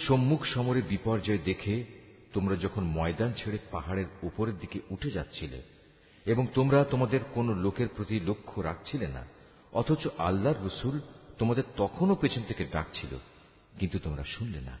সম্মুখ 0.07 0.41
সমরে 0.45 0.81
বিপর্যয় 0.81 1.41
দেখে 1.45 1.75
তোমরা 2.33 2.55
যখন 2.55 2.83
ময়দান 2.83 3.33
ছেড়ে 3.37 3.57
পাহাড়ের 3.71 4.05
উপরের 4.23 4.57
দিকে 4.57 4.79
উঠে 4.89 5.09
যাচ্ছিলে 5.11 5.61
এবং 6.25 6.47
তোমরা 6.53 6.83
তোমাদের 6.83 7.19
কোন 7.33 7.47
লোকের 7.55 7.87
প্রতি 7.95 8.19
লক্ষ্য 8.19 8.61
রাখছিলে 8.61 9.07
না, 9.07 9.23
অথচ 9.73 10.07
আল্লাহর 10.17 10.65
রসুল 10.65 10.99
তোমাদের 11.37 11.63
তখনও 11.77 12.15
পেছন 12.15 12.43
থেকে 12.47 12.63
ডাকছিল, 12.71 13.17
কিন্তু 13.79 13.99
তোমরা 13.99 14.23
শুনলে 14.23 14.61
না। 14.61 14.79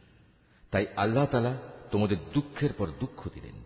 তাই 0.71 0.85
আল্লাহ 0.95 1.25
তালা 1.25 1.57
তোমাদের 1.91 2.17
দুঃখের 2.33 2.73
পর 2.73 2.87
দুঃখ 2.99 3.19
দিলেন, 3.33 3.57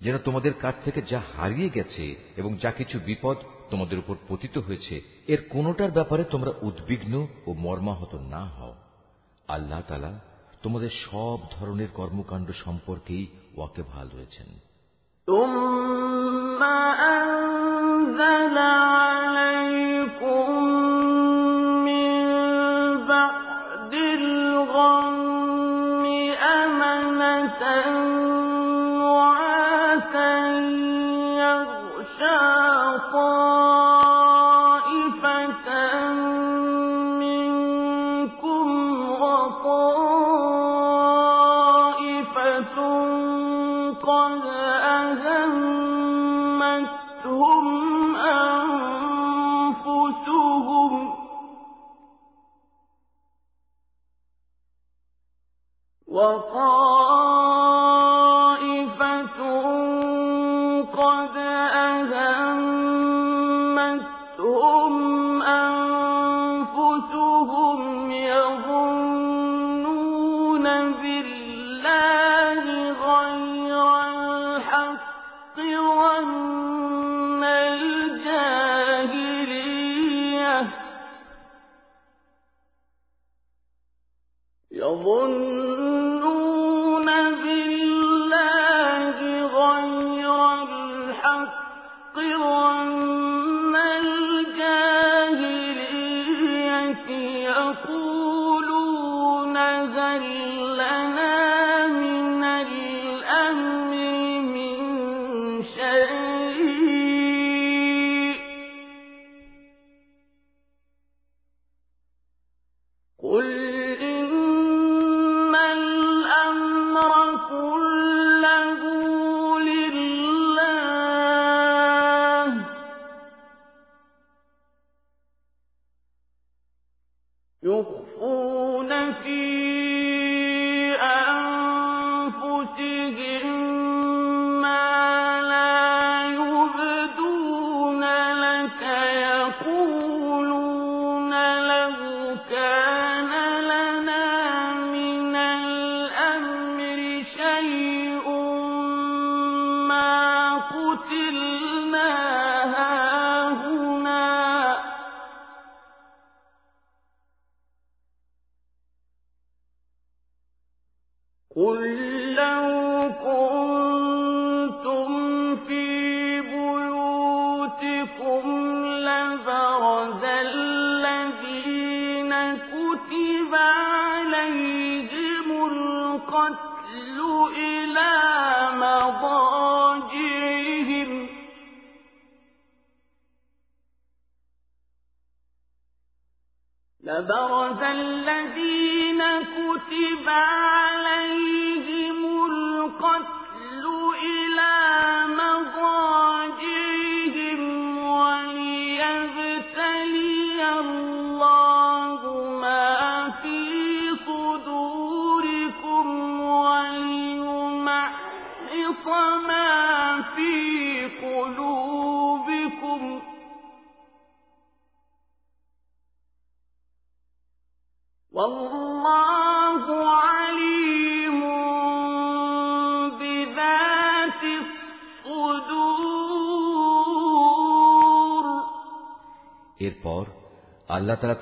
যেন 0.00 0.18
তোমাদের 0.18 0.52
কাছ 0.54 0.74
থেকে 0.84 1.02
যা 1.02 1.20
হারিয়ে 1.36 1.68
গেছে 1.68 2.16
এবং 2.36 2.56
যা 2.56 2.70
কিছু 2.70 2.98
বিপদ 3.06 3.36
তোমাদের 3.70 3.98
উপর 3.98 4.16
পতিত 4.28 4.58
হয়েছে, 4.58 5.02
এর 5.28 5.40
কোনোটার 5.48 5.90
ব্যাপারে 5.90 6.24
তোমরা 6.24 6.52
উদ্বিগ্ন 6.62 7.26
ও 7.46 7.52
মর্মাহত 7.54 8.14
না 8.14 8.44
হও। 8.46 8.74
আল্লাহ 9.48 9.82
তালা 9.88 10.20
তোমাদের 10.62 10.92
সব 11.04 11.38
ধরনের 11.50 11.90
কর্মকাণ্ড 11.94 12.48
সম্পর্কেই 12.64 13.24
ওয়াকে 13.56 13.82
ভালো 13.92 14.10
রয়েছেন 14.10 14.48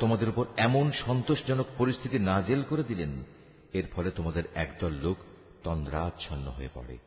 তোমাদের 0.00 0.28
উপর 0.28 0.46
এমন 0.56 0.92
সন্তোষজনক 1.06 1.66
পরিস্থিতি 1.78 2.18
নাজেল 2.18 2.62
করে 2.68 2.82
দিলেন, 2.82 3.10
এর 3.72 3.84
ফলে 3.96 4.10
তোমাদের 4.10 4.42
একদল 4.54 4.92
লোক 4.92 5.16
তন্দ্রাচ্ছন্ন 5.64 6.48
হয়ে 6.48 6.68
পড়ে। 6.74 6.98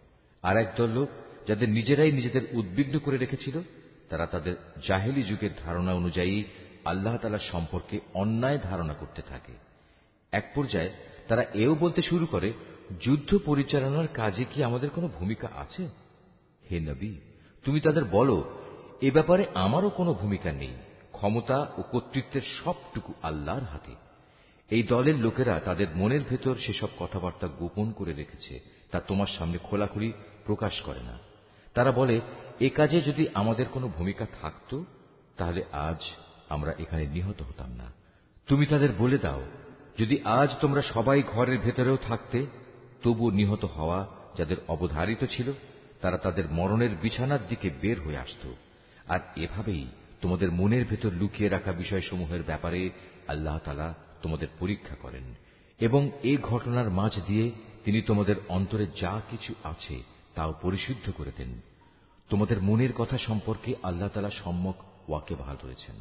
আর 0.43 0.57
একদল 0.57 0.87
লোক 0.87 1.09
যাদের 1.47 1.69
নিজেরাই 1.69 2.11
নিজেদের 2.11 2.41
উদ্বিগ্ন 2.51 2.99
করে 2.99 3.17
রেখেছিল, 3.17 3.61
তারা 4.09 4.25
তাদের 4.25 4.55
জাহেলি 4.87 5.23
যুগের 5.23 5.49
ধারণা 5.65 5.93
অনুযায়ী 5.93 6.43
আল্লাহ 6.85 7.17
তালা 7.17 7.39
সম্পর্কে 7.51 7.99
অন্যায় 8.13 8.59
ধারণা 8.63 8.93
করতে 8.93 9.21
থাকে। 9.21 9.51
এক 10.31 10.51
পর্যায়ে 10.55 10.89
তারা 11.27 11.45
এও 11.53 11.75
বলতে 11.75 12.01
শুরু 12.01 12.25
করে, 12.25 12.53
যুদ্ধ 13.01 13.37
পরিচালনার 13.45 14.07
কাজে 14.07 14.45
কি 14.53 14.63
আমাদের 14.63 14.89
কোনো 14.89 15.07
ভূমিকা 15.07 15.49
আছে? 15.55 15.89
হে 16.71 16.79
নবী, 16.79 17.13
তুমি 17.63 17.79
তাদের 17.79 18.05
বলো, 18.05 18.51
এ 19.01 19.11
ব্যাপারে 19.11 19.45
আমারও 19.53 19.89
কোনো 19.89 20.13
ভূমিকা 20.13 20.51
নেই। 20.51 20.73
ক্ষমতা 21.19 21.57
ও 21.77 21.81
কর্তৃত্বের 21.81 22.41
সবটুকু 22.63 23.13
আল্লাহর 23.23 23.63
হাতে। 23.63 23.93
এই 24.69 24.83
দলের 24.83 25.15
লোকেরা 25.15 25.59
তাদের 25.59 25.87
মনের 25.95 26.23
ভেতর 26.29 26.55
সেসব 26.55 26.87
কথাবার্তা 26.99 27.47
গোপন 27.47 27.91
করে 27.91 28.13
রেখেছে, 28.13 28.59
তা 28.91 28.99
তোমার 28.99 29.27
সামনে 29.37 29.57
খোলাখুলি 29.57 30.13
প্রকাশ 30.45 30.81
করে 30.81 31.01
না। 31.03 31.17
তারা 31.73 31.91
বলে, 31.91 32.21
এ 32.59 32.69
কাজে 32.69 33.01
যদি 33.01 33.27
আমাদের 33.33 33.65
কোনো 33.71 33.87
ভূমিকা 33.87 34.25
থাকত, 34.41 34.83
তাহলে 35.37 35.63
আজ 35.71 36.01
আমরা 36.49 36.73
এখানে 36.79 37.07
নিহত 37.07 37.41
হতাম 37.41 37.71
না। 37.75 37.93
তুমি 38.47 38.65
তাদের 38.65 38.89
বলে 38.97 39.17
দাও, 39.17 39.41
যদি 39.97 40.21
আজ 40.23 40.49
তোমরা 40.61 40.81
সবাই 40.81 41.23
ঘরের 41.27 41.59
ভেতরেও 41.59 41.97
থাকতে, 41.97 42.45
তবু 43.03 43.31
নিহত 43.31 43.65
হওয়া 43.65 44.07
যাদের 44.37 44.57
অবধারিত 44.67 45.25
ছিল, 45.25 45.51
তারা 46.01 46.17
তাদের 46.17 46.43
মরণের 46.51 46.93
বিছানার 47.01 47.47
দিকে 47.47 47.69
বের 47.81 48.01
হয়ে 48.01 48.17
আসত। 48.17 48.53
আর 49.07 49.19
এভাবেই 49.35 49.87
তোমাদের 50.21 50.51
মনের 50.51 50.85
ভেতর 50.85 51.11
লুকিয়ে 51.11 51.49
রাখা 51.49 51.71
বিষয়সমূহের 51.71 52.43
ব্যাপারে 52.43 52.89
আল্লাহ 53.27 53.57
তালা 53.57 53.93
তোমাদের 54.21 54.47
পরীক্ষা 54.59 54.95
করেন 54.95 55.23
এবং 55.79 56.11
এই 56.23 56.37
ঘটনার 56.37 56.89
মাঝ 56.89 57.19
দিয়ে 57.27 57.51
তিনি 57.85 58.01
তোমাদের 58.01 58.35
অন্তরে 58.49 58.87
যা 59.01 59.21
কিছু 59.29 59.53
আছে 59.63 60.03
তাও 60.35 60.53
পরিশুদ্ধ 60.61 61.11
করে 61.11 61.31
দেন। 61.37 61.61
তোমাদের 62.29 62.61
মনের 62.61 62.93
কথা 62.93 63.17
সম্পর্কে 63.17 63.75
আল্লাহ 63.83 64.09
তালা 64.09 64.29
সম্যক 64.29 64.75
ওয়াকে 65.09 65.35
ভালো 65.35 65.57
রয়েছেন। 65.63 65.95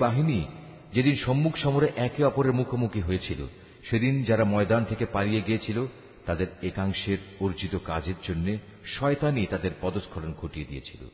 বাহিনী 0.00 0.44
যেদিন 0.92 1.16
সম্মুখ 1.16 1.56
সমরে 1.56 1.92
একে 1.96 2.24
অপরের 2.24 2.52
মুখোমুখি 2.52 3.00
হয়েছিল, 3.00 3.46
সেদিন 3.90 4.24
যারা 4.24 4.44
ময়দান 4.44 4.84
থেকে 4.84 5.06
পালিয়ে 5.06 5.42
গিয়েছিল, 5.46 5.86
তাদের 6.26 6.46
একাংশের 6.62 7.18
অর্জিত 7.40 7.78
কাজের 7.84 8.14
জন্য 8.28 8.56
শয়তানি 8.84 9.46
তাদের 9.46 9.70
পদস্খলন 9.80 10.34
ঘটিয়ে 10.42 10.66
দিয়েছিল। 10.66 11.08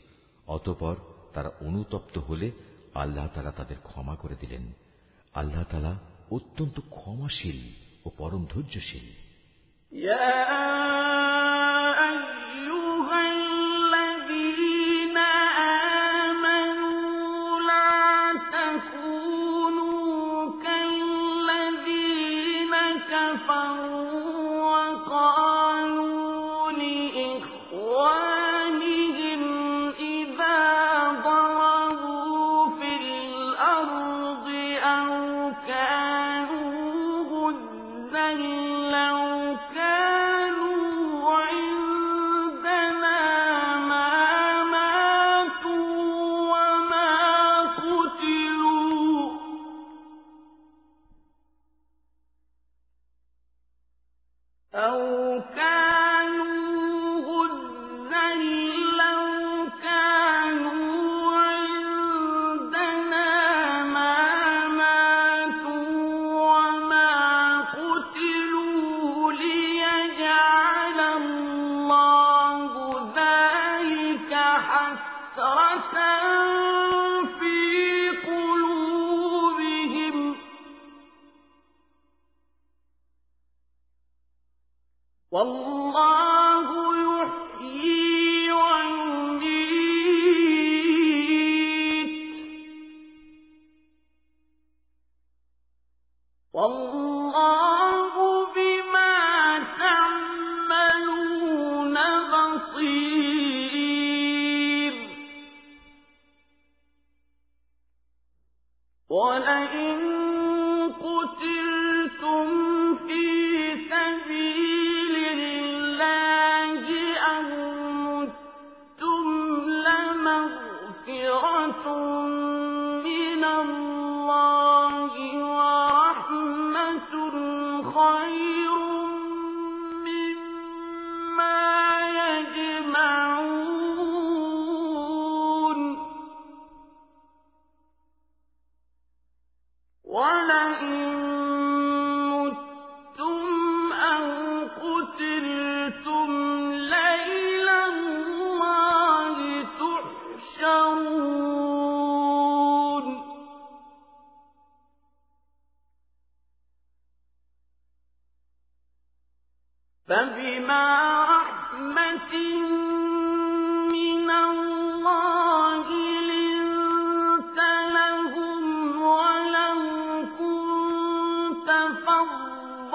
অতপর 0.47 0.97
তারা 1.35 1.51
অনুতপ্ত 1.61 2.19
হলে 2.19 2.51
আল্লাহ 2.95 3.29
তালা 3.35 3.51
তাদের 3.51 3.77
ক্ষমা 3.83 4.17
করে 4.17 4.35
দিলেন। 4.41 4.73
আল্লাহ 5.35 5.65
তালা 5.71 5.99
অত্যন্ত 6.31 6.81
ক্ষমাশীল 6.91 7.59
ও 8.05 8.11
পরম 8.19 8.45
ধৈর্যশীল। 8.45 9.07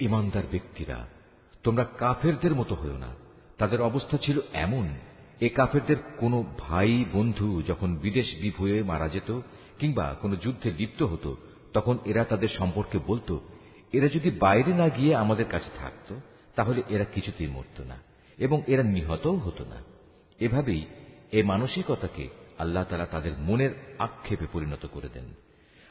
ইমানদার 0.00 0.42
ব্যক্তিরা 0.50 1.06
তোমরা 1.62 1.84
কাফেরদের 1.84 2.54
মতো 2.54 2.74
হয়েও 2.74 2.98
না। 2.98 3.14
তাদের 3.58 3.82
অবস্থা 3.82 4.16
ছিল 4.16 4.40
এমন 4.52 4.88
এ 5.40 5.48
কাফেরদের 5.48 5.96
কোন 6.18 6.44
ভাই 6.58 7.04
বন্ধু 7.12 7.62
যখন 7.62 7.96
বিদেশ 7.96 8.34
বিপ 8.34 8.60
হয়ে 8.60 8.82
মারা 8.82 9.08
যেত 9.08 9.40
কিংবা 9.78 10.16
কোন 10.22 10.36
যুদ্ধে 10.36 10.70
লিপ্ত 10.70 11.02
হতো, 11.02 11.36
তখন 11.72 11.98
এরা 12.04 12.24
তাদের 12.24 12.48
সম্পর্কে 12.48 12.98
বলতো, 13.06 13.40
এরা 13.92 14.08
যদি 14.08 14.30
বাইরে 14.30 14.74
না 14.74 14.88
গিয়ে 14.88 15.16
আমাদের 15.16 15.44
কাছে 15.44 15.70
থাকত, 15.78 16.14
তাহলে 16.54 16.82
এরা 16.88 17.04
কিছুতেই 17.04 17.46
মরত 17.46 17.80
না 17.80 17.96
এবং 18.38 18.62
এরা 18.66 18.82
নিহতও 18.82 19.36
হতো 19.36 19.64
না। 19.64 19.76
এভাবেই 20.38 20.86
এ 21.32 21.42
মানসিকতাকে 21.42 22.28
আল্লাহ 22.58 22.84
তালা 22.84 23.06
তাদের 23.06 23.32
মনের 23.38 23.70
আক্ষেপে 23.98 24.46
পরিণত 24.52 24.86
করে 24.92 25.08
দেন। 25.14 25.34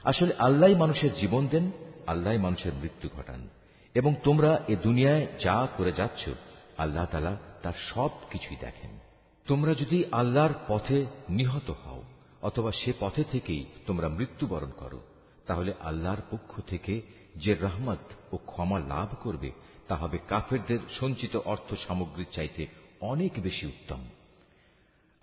আসলে 0.03 0.33
আল্লাহ 0.33 0.69
মানুষের 0.69 1.13
জীবন 1.13 1.47
দেন, 1.47 1.71
আল্লাহ 2.07 2.37
মানুষের 2.37 2.73
মৃত্যু 2.73 3.09
ঘটান 3.17 3.47
এবং 3.93 4.15
তোমরা 4.23 4.59
এ 4.67 4.75
দুনিয়ায় 4.75 5.27
যা 5.43 5.67
করে 5.77 5.91
যাচ্ছ, 5.91 6.29
আল্লাহ 6.77 7.05
তালা 7.05 7.37
তার 7.63 7.73
সব 7.93 8.09
কিছুই 8.31 8.57
দেখেন। 8.59 9.04
তোমরা 9.45 9.73
যদি 9.73 10.03
আল্লাহর 10.11 10.53
পথে 10.67 11.05
নিহত 11.29 11.73
হও, 11.85 12.03
অথবা 12.41 12.71
সে 12.71 12.93
পথে 12.99 13.23
থেকেই 13.31 13.65
তোমরা 13.85 14.07
মৃত্যুবরণ 14.07 14.71
করো, 14.77 15.01
তাহলে 15.45 15.73
আল্লাহর 15.79 16.21
পক্ষ 16.31 16.61
থেকে 16.67 17.01
যে 17.35 17.55
রহমত 17.55 18.33
ও 18.33 18.37
ক্ষমা 18.37 18.79
লাভ 18.79 19.15
করবে, 19.19 19.51
তা 19.87 19.95
হবে 19.95 20.17
কাফেরদের 20.27 20.79
সঞ্চিত 20.99 21.35
অর্থ 21.35 21.73
সামগ্রীর 21.87 22.25
চাইতে 22.31 22.67
অনেক 23.01 23.31
বেশি 23.43 23.65
উত্তম। 23.65 24.05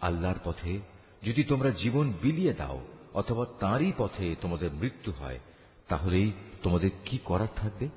আল্লাহর 0.00 0.38
পথে 0.44 0.78
যদি 1.22 1.44
তোমরা 1.44 1.70
জীবন 1.70 2.12
বিলিয়ে 2.22 2.52
দাও, 2.52 2.80
অথবা 3.14 3.46
তাঁরই 3.60 3.92
পথে 3.98 4.36
তোমাদের 4.40 4.72
মৃত্যু 4.72 5.12
হয়, 5.12 5.38
তাহলেই 5.88 6.32
তোমাদের 6.62 6.90
কি 7.04 7.18
করার 7.24 7.46
থাকবে? 7.56 7.88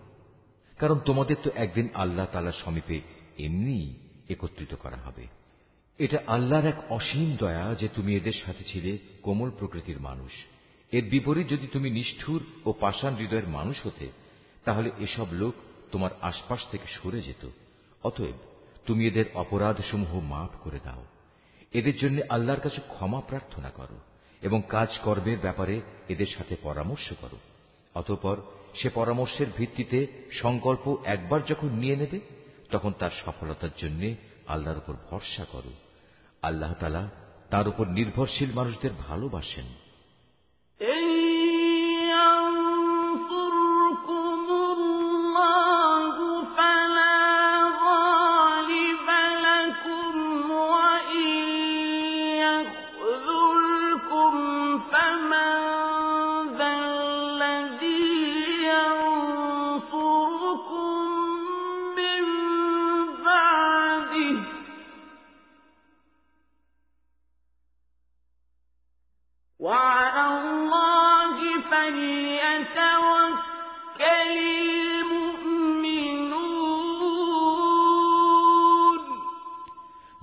কারণ 0.77 0.99
তোমাদের 0.99 1.35
তো 1.43 1.49
একদিন 1.55 1.89
আল্লাহ 1.93 2.25
তালার 2.31 2.53
সমীপে 2.65 3.01
এমনি 3.39 3.93
একত্রিত 4.29 4.75
করা 4.75 4.97
হবে। 4.97 5.34
এটা 5.97 6.17
আল্লাহর 6.27 6.65
এক 6.65 6.91
অসীম 6.91 7.35
দয়া 7.35 7.75
যে 7.75 7.87
তুমি 7.87 8.15
এদের 8.15 8.33
সাথে 8.45 8.63
ছিলে, 8.63 8.97
কোমল 9.21 9.49
প্রকৃতির 9.49 9.99
মানুষ। 9.99 10.31
এর 10.91 11.03
বিপরীত 11.03 11.49
যদি 11.49 11.67
তুমি 11.67 11.89
নিষ্ঠুর 11.89 12.43
ও 12.65 12.73
পাষাণ 12.73 13.15
হৃদয়ের 13.15 13.47
মানুষ 13.47 13.85
হতে, 13.85 14.09
তাহলে 14.65 14.91
এসব 14.99 15.27
লোক 15.31 15.53
তোমার 15.91 16.09
আশপাশ 16.21 16.59
থেকে 16.71 16.83
সরে 16.93 17.21
যেত। 17.21 17.49
অতএব 18.03 18.37
তুমি 18.85 19.07
এদের 19.07 19.25
অপরাধ 19.33 19.81
সমূহ 19.91 20.19
মাফ 20.19 20.49
করে 20.63 20.79
দাও। 20.83 21.05
এদের 21.73 21.97
জন্য 21.97 22.21
আল্লাহর 22.29 22.59
কাছে 22.59 22.81
ক্ষমা 22.87 23.21
প্রার্থনা 23.21 23.69
করো 23.69 23.99
এবং 24.41 24.61
কাজ 24.69 24.89
কর্মের 25.03 25.39
ব্যাপারে 25.39 25.81
এদের 26.09 26.27
সাথে 26.37 26.55
পরামর্শ 26.61 27.13
করো। 27.21 27.37
অতঃপর 27.95 28.37
সে 28.75 28.89
পরামর্শের 28.89 29.47
ভিত্তিতে 29.57 30.07
সংকল্প 30.31 30.97
একবার 31.05 31.45
যখন 31.45 31.67
নিয়ে 31.67 31.95
নেবে, 31.95 32.19
তখন 32.71 32.91
তার 32.99 33.11
সফলতার 33.25 33.69
জন্য 33.77 34.15
আল্লাহর 34.47 34.77
উপর 34.77 34.93
ভরসা 35.09 35.45
করো। 35.45 35.84
আল্লাহ 36.45 36.71
তালা 36.73 37.03
তার 37.49 37.65
উপর 37.67 37.85
নির্ভরশীল 37.87 38.49
মানুষদের 38.53 38.93
ভালোবাসেন। 39.07 39.84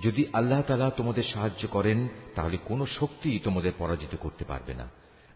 যদি 0.02 0.22
আল্লাহ 0.34 0.62
তালা 0.62 0.88
তোমাদের 0.90 1.24
সাহায্য 1.34 1.68
করেন 1.68 2.00
তাহলে 2.36 2.58
কোনো 2.66 2.86
শক্তি 3.00 3.40
তোমাদের 3.40 3.74
পরাজিত 3.78 4.16
করতে 4.16 4.44
পারবে 4.46 4.74
না 4.74 4.88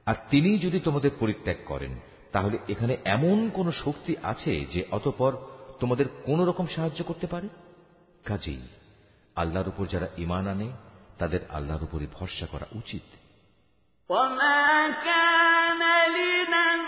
আর 0.07 0.15
তিনি 0.29 0.59
যদি 0.59 0.79
তোমাদের 0.79 1.11
পরিত্যাগ 1.19 1.57
করেন 1.65 1.93
তাহলে 2.31 2.57
এখানে 2.69 2.93
এমন 3.05 3.37
কোন 3.49 3.71
শক্তি 3.71 4.13
আছে 4.23 4.53
যে 4.73 4.81
অতপর 4.91 5.31
তোমাদের 5.79 6.07
কোন 6.23 6.39
রকম 6.45 6.65
সাহায্য 6.67 7.03
করতে 7.03 7.27
পারে 7.27 7.47
কাজেই 8.25 8.63
আল্লাহর 9.35 9.67
উপর 9.67 9.85
যারা 9.87 10.07
ইমান 10.17 10.45
আনে 10.47 10.69
তাদের 11.17 11.41
আল্লাহর 11.49 11.83
উপরই 11.83 12.09
ভরসা 12.13 12.45
করা 12.45 12.67
উচিত 12.75 13.05
وما 14.09 14.61
كان 15.03 15.81
لنبي 16.13 16.84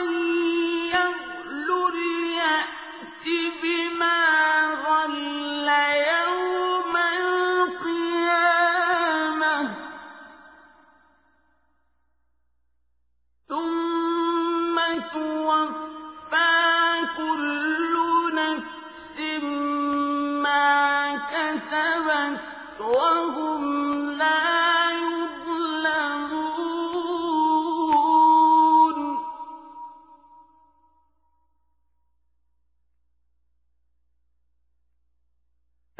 توفى 0.00 0.29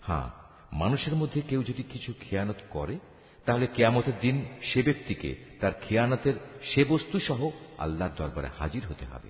হ্যাঁ 0.00 0.30
মানুষের 0.72 1.14
মধ্যে 1.14 1.40
কেউ 1.40 1.62
যদি 1.62 1.82
কিছু 1.82 2.12
খেয়ানত 2.20 2.56
করে, 2.70 2.98
তাহলে 3.44 3.66
কেয়ামতের 3.66 4.12
দিন 4.20 4.44
সে 4.62 4.82
ব্যক্তিকে 4.82 5.36
তার 5.60 5.72
খেয়ানতের 5.88 6.34
সে 6.74 6.84
বস্তু 6.84 7.20
সহ 7.20 7.50
আল্লাহর 7.78 8.10
দরবারে 8.16 8.48
হাজির 8.58 8.86
হতে 8.86 9.04
হবে। 9.06 9.28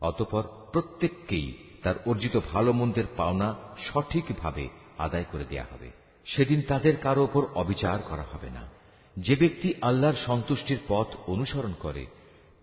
অতপর 0.00 0.42
প্রত্যেককেই 0.72 1.52
তার 1.82 1.94
অর্জিত 2.06 2.40
ভালো 2.52 2.72
মন্দের 2.72 3.04
পাওনা 3.16 3.54
সঠিকভাবে 3.86 4.68
আদায় 4.98 5.24
করে 5.32 5.44
দেয়া 5.44 5.66
হবে। 5.72 5.90
সেদিন 6.26 6.62
তাদের 6.62 6.96
কারও 6.96 7.24
ওপর 7.24 7.46
অবিচার 7.54 8.02
করা 8.02 8.22
হবে 8.22 8.50
না। 8.50 8.70
যে 9.16 9.36
ব্যক্তি 9.36 9.74
আল্লাহর 9.82 10.14
সন্তুষ্টির 10.26 10.78
পথ 10.88 11.06
অনুসরণ 11.26 11.72
করে, 11.80 12.06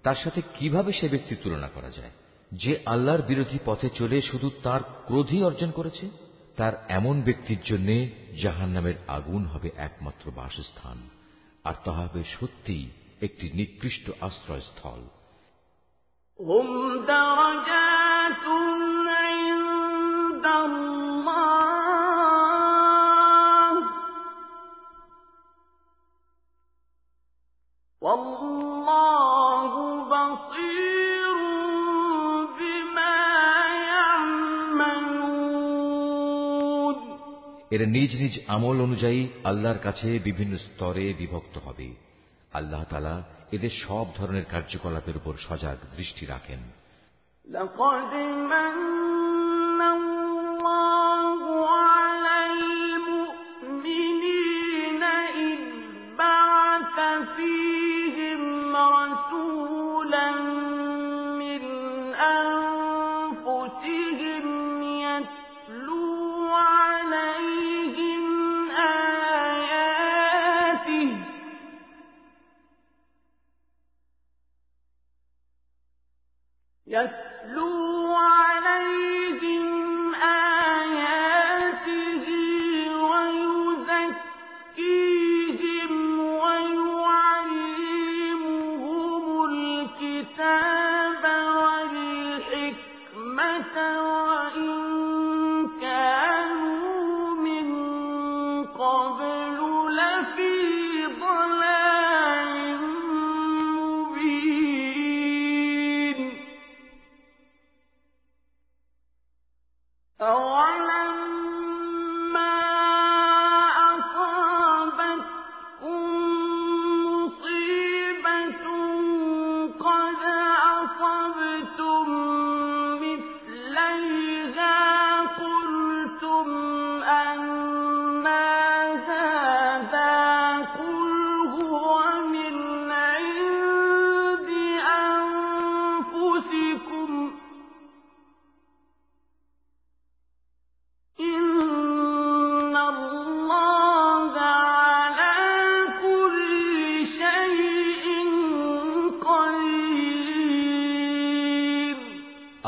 তার 0.04 0.16
সাথে 0.16 0.42
কীভাবে 0.60 0.94
সে 0.94 1.10
ব্যক্তি 1.10 1.36
তুলনা 1.36 1.68
করা 1.68 1.90
যায়? 1.90 2.10
যে 2.52 2.80
আল্লাহর 2.86 3.22
বিরোধী 3.22 3.60
পথে 3.66 3.90
চলে 3.90 4.22
শুধু 4.22 4.52
তার 4.64 4.82
ক্রোধই 4.84 5.44
অর্জন 5.44 5.72
করেছে? 5.72 6.10
তার 6.57 6.75
এমন 6.89 7.17
ব্যক্তির 7.23 7.61
জন্য 7.63 7.89
জাহান 8.43 8.71
নামের 8.73 8.97
আগুন 9.09 9.43
হবে 9.47 9.69
একমাত্র 9.79 10.25
বাসস্থান 10.31 10.99
আর 11.65 11.77
তাহা 11.85 12.03
হবে 12.03 12.23
সত্যিই 12.37 12.87
একটি 13.21 13.47
নিকৃষ্ট 13.51 14.07
আশ্রয়স্থল 14.21 15.03
هم 16.41 16.69
درجات 17.07 18.45
عند 19.09 20.47
الله 20.59 21.03
والله 28.03 28.70
এরা 37.71 37.87
নিজ 37.87 38.11
নিজ 38.21 38.35
আমল 38.47 38.77
অনুযায়ী 38.81 39.21
আল্লাহর 39.45 39.79
কাছে 39.79 40.09
বিভিন্ন 40.19 40.53
স্তরে 40.57 41.05
বিভক্ত 41.13 41.55
হবে 41.59 41.89
আল্লাহ 42.53 42.83
তালা 42.91 43.15
এদের 43.53 43.73
সব 43.85 44.07
ধরনের 44.17 44.45
কার্যকলাপের 44.45 45.17
উপর 45.17 45.35
সজাগ 45.47 45.79
দৃষ্টি 45.97 46.25
রাখেন 46.27 46.63
لقد 47.49 48.13
من 48.47 49.81
الله 49.91 51.10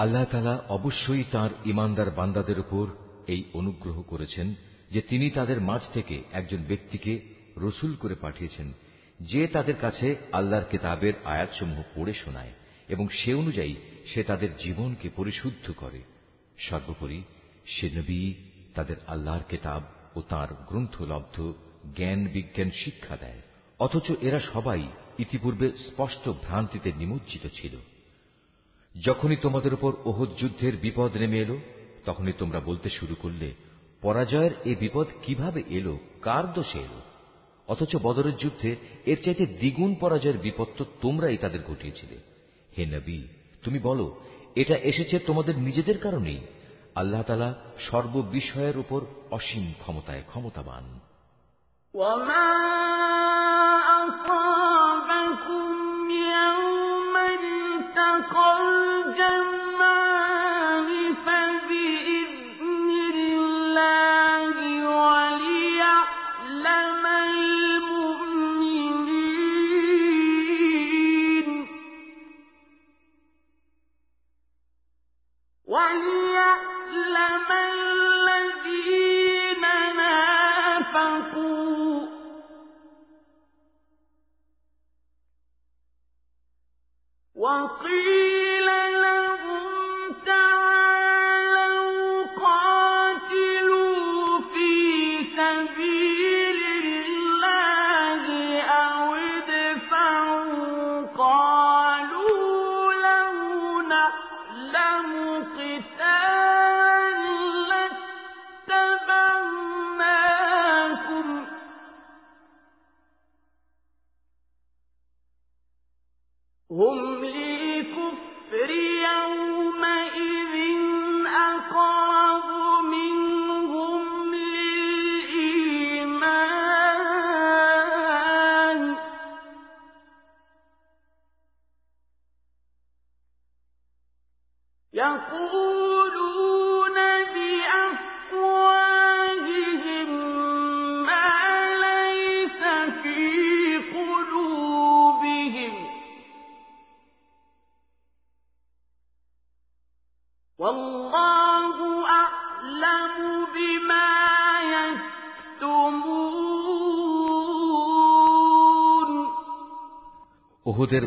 আল্লাহ 0.03 0.25
তালা 0.25 0.64
অবশ্যই 0.69 1.23
তার 1.32 1.49
ইমানদার 1.65 2.11
বান্দাদের 2.11 2.59
উপর 2.59 2.88
এই 3.27 3.43
অনুগ্রহ 3.53 4.01
করেছেন 4.01 4.53
যে 4.91 5.01
তিনি 5.01 5.30
তাদের 5.30 5.61
মাঝ 5.61 5.82
থেকে 5.93 6.23
একজন 6.33 6.57
ব্যক্তিকে 6.57 7.22
রসুল 7.57 7.95
করে 7.95 8.15
পাঠিয়েছেন, 8.15 8.73
যে 9.19 9.48
তাদের 9.48 9.75
কাছে 9.82 10.15
আল্লাহর 10.32 10.64
কেতাবের 10.72 11.14
আয়াতসমূহ 11.25 11.82
পড়ে 11.95 12.14
শোনায় 12.14 12.53
এবং 12.90 13.07
সে 13.09 13.33
অনুযায়ী 13.33 13.75
সে 14.14 14.23
তাদের 14.23 14.49
জীবনকে 14.57 15.09
পরিশুদ্ধ 15.15 15.72
করে। 15.77 16.01
সর্বোপরি, 16.57 17.23
সে 17.65 17.90
নবী 17.90 18.33
তাদের 18.73 18.95
আল্লাহর 19.07 19.43
কেতাব 19.49 19.82
ও 20.15 20.22
তার 20.22 20.48
গ্রন্থলব্ধ 20.67 21.53
জ্ঞান 21.95 22.27
বিজ্ঞান 22.27 22.72
শিক্ষা 22.85 23.15
দেয়, 23.15 23.41
অথচ 23.80 24.11
এরা 24.22 24.40
সবাই 24.53 24.88
ইতিপূর্বে 25.19 25.72
স্পষ্ট 25.72 26.30
ভ্রান্তিতে 26.30 26.91
নিমজ্জিত 26.98 27.48
ছিল। 27.53 27.77
যখনই 28.94 29.36
তোমাদের 29.36 29.73
উপর 29.74 29.92
ওহদ 30.05 30.31
যুদ্ধের 30.36 30.76
বিপদ 30.76 31.10
নেমে 31.16 31.39
এলো 31.39 31.57
তখনই 32.05 32.32
তোমরা 32.32 32.60
বলতে 32.60 32.89
শুরু 32.90 33.15
করলে 33.15 33.48
পরাজয়ের 34.02 34.52
এ 34.65 34.74
বিপদ 34.81 35.07
কিভাবে 35.23 35.60
এলো 35.70 35.94
কার 36.23 36.52
দোষে 36.52 36.78
এলো 36.78 37.00
অথচ 37.68 37.92
বদরের 37.97 38.36
যুদ্ধে 38.36 38.70
এর 39.07 39.18
চাইতে 39.24 39.44
দ্বিগুণ 39.47 39.94
পরাজয়ের 39.94 40.39
বিপদ 40.39 40.68
তো 40.78 40.84
তোমরাই 41.00 41.39
তাদের 41.39 41.62
ঘটিয়েছিলে 41.62 42.16
হে 42.76 42.84
নবী 42.86 43.18
তুমি 43.62 43.78
বলো 43.78 44.07
এটা 44.55 44.76
এসেছে 44.82 45.18
তোমাদের 45.18 45.55
নিজেদের 45.58 45.98
কারণেই 45.98 46.40
আল্লাহ 46.94 47.23
তালা 47.23 47.50
সর্ববিষয়ের 47.90 48.76
উপর 48.78 49.00
অসীম 49.31 49.66
ক্ষমতায় 49.73 50.23
ক্ষমতাবান 50.23 50.84
وما 51.94 52.44
الجنة 58.32 59.62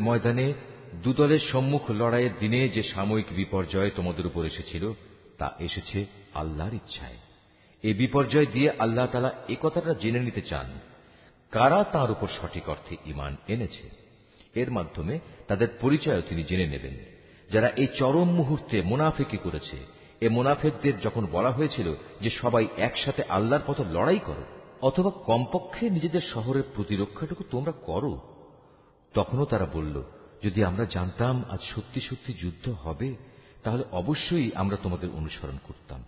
ময়দানে 0.07 0.47
দুদলের 1.03 1.41
সম্মুখ 1.53 1.83
লড়াইয়ের 1.91 2.35
দিনে 2.41 2.69
যে 2.69 2.83
সাময়িক 2.83 3.27
বিপর্যয় 3.31 3.91
তোমাদের 3.97 4.27
উপর 4.27 4.43
এসেছিল, 4.45 4.93
তা 5.39 5.49
এসেছে 5.59 5.99
আল্লাহর 6.35 6.75
ইচ্ছায়। 6.75 7.19
এই 7.83 7.95
বিপর্যয় 7.95 8.47
দিয়ে 8.47 8.69
আল্লাহ 8.79 9.07
তালা 9.07 9.31
এ 9.49 9.57
কথাটা 9.63 9.95
জেনে 9.95 10.21
নিতে 10.21 10.43
চান, 10.43 10.69
কারা 11.53 11.85
তার 11.85 12.11
উপর 12.11 12.29
সঠিক 12.41 12.69
অর্থে 12.69 12.97
ইমান 13.07 13.37
এনেছে? 13.49 13.87
এর 14.55 14.71
মাধ্যমে 14.71 15.15
তাদের 15.49 15.69
পরিচয়ও 15.81 16.27
তিনি 16.29 16.43
জেনে 16.43 16.67
নেবেন। 16.67 16.97
যারা 17.53 17.69
এই 17.77 17.89
চরম 17.99 18.29
মুহূর্তে 18.31 18.77
মুনাফেকি 18.83 19.37
করেছে, 19.37 19.79
এ 20.21 20.29
মুনাফেকদের 20.29 21.01
যখন 21.01 21.27
বলা 21.27 21.51
হয়েছিল 21.51 21.95
যে 22.21 22.31
সবাই 22.31 22.67
একসাথে 22.77 23.23
আল্লাহর 23.29 23.65
পথে 23.67 23.85
লড়াই 23.93 24.19
করো, 24.19 24.45
অথবা 24.81 25.11
কমপক্ষে 25.11 25.91
নিজেদের 25.91 26.25
শহরের 26.35 26.67
প্রতিরক্ষাটুকু 26.75 27.43
তোমরা 27.51 27.73
করো 27.73 28.36
তখনও 29.16 29.46
তারা 29.46 29.68
বলল 29.74 29.96
যদি 30.44 30.60
আমরা 30.64 30.86
জানতাম 30.86 31.36
আজ 31.50 31.62
সত্যি 31.74 32.00
সত্যি 32.02 32.32
যুদ্ধ 32.34 32.66
হবে 32.84 33.10
তাহলে 33.64 33.84
অবশ্যই 33.92 34.48
আমরা 34.56 34.78
তোমাদের 34.78 35.10
অনুসরণ 35.10 35.58
করতাম 35.64 36.02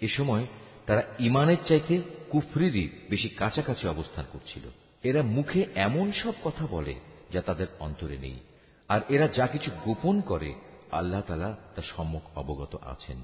এ 0.00 0.08
সময় 0.08 0.44
তারা 0.86 1.02
ইমানের 1.18 1.60
চাইতে 1.68 1.94
কুফরিরই 2.30 2.86
বেশি 3.10 3.28
কাছাকাছি 3.36 3.84
অবস্থান 3.86 4.24
করছিল 4.32 4.64
এরা 5.04 5.22
মুখে 5.36 5.60
এমন 5.76 6.06
সব 6.12 6.34
কথা 6.44 6.64
বলে 6.66 6.94
যা 7.30 7.40
তাদের 7.42 7.68
অন্তরে 7.78 8.16
নেই 8.18 8.38
আর 8.88 9.00
এরা 9.08 9.26
যা 9.28 9.46
কিছু 9.46 9.70
গোপন 9.84 10.16
করে 10.20 10.50
আল্লাহ 10.92 11.22
তালা 11.26 11.50
তা 11.74 11.82
সম্মুখ 11.92 12.24
অবগত 12.36 12.72
আছেন 12.84 13.18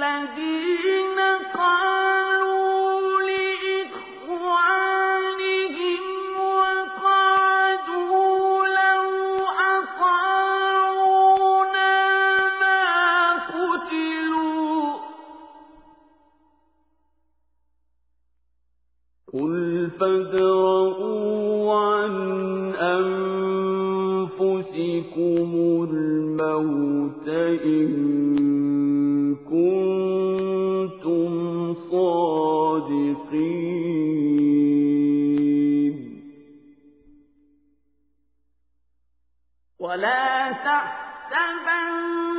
الذين 0.00 1.18
قالوا 1.54 2.71
الموت 26.41 27.27
إن 27.65 27.93
كنتم 29.35 30.93
صادقين. 31.73 33.33
ولا 39.79 40.51
تحسبن 40.51 42.32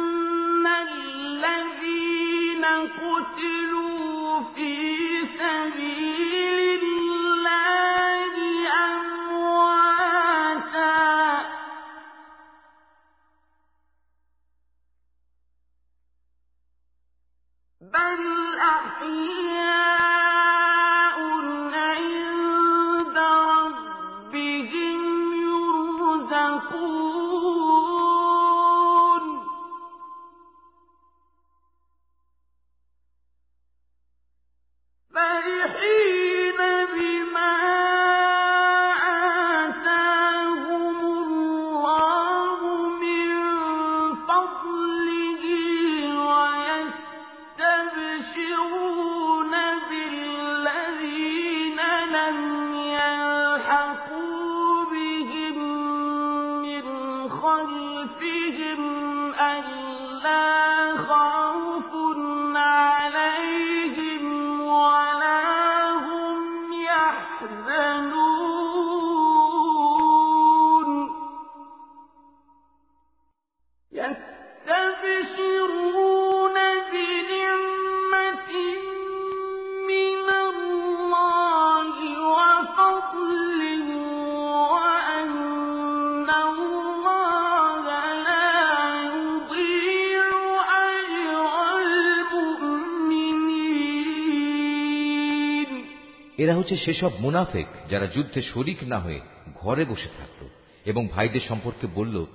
এরা 96.55 96.61
হচ্ছে 96.61 96.77
সেসব 96.77 97.11
মুনাফেক 97.21 97.67
যারা 97.91 98.07
যুদ্ধে 98.07 98.43
শরিক 98.43 98.83
না 98.83 98.99
হয়ে 98.99 99.21
ঘরে 99.55 99.85
বসে 99.85 100.09
থাকত 100.19 100.47
এবং 100.85 101.09
ভাইদের 101.09 101.41
সম্পর্কে 101.49 101.87
বলল, 101.87 102.27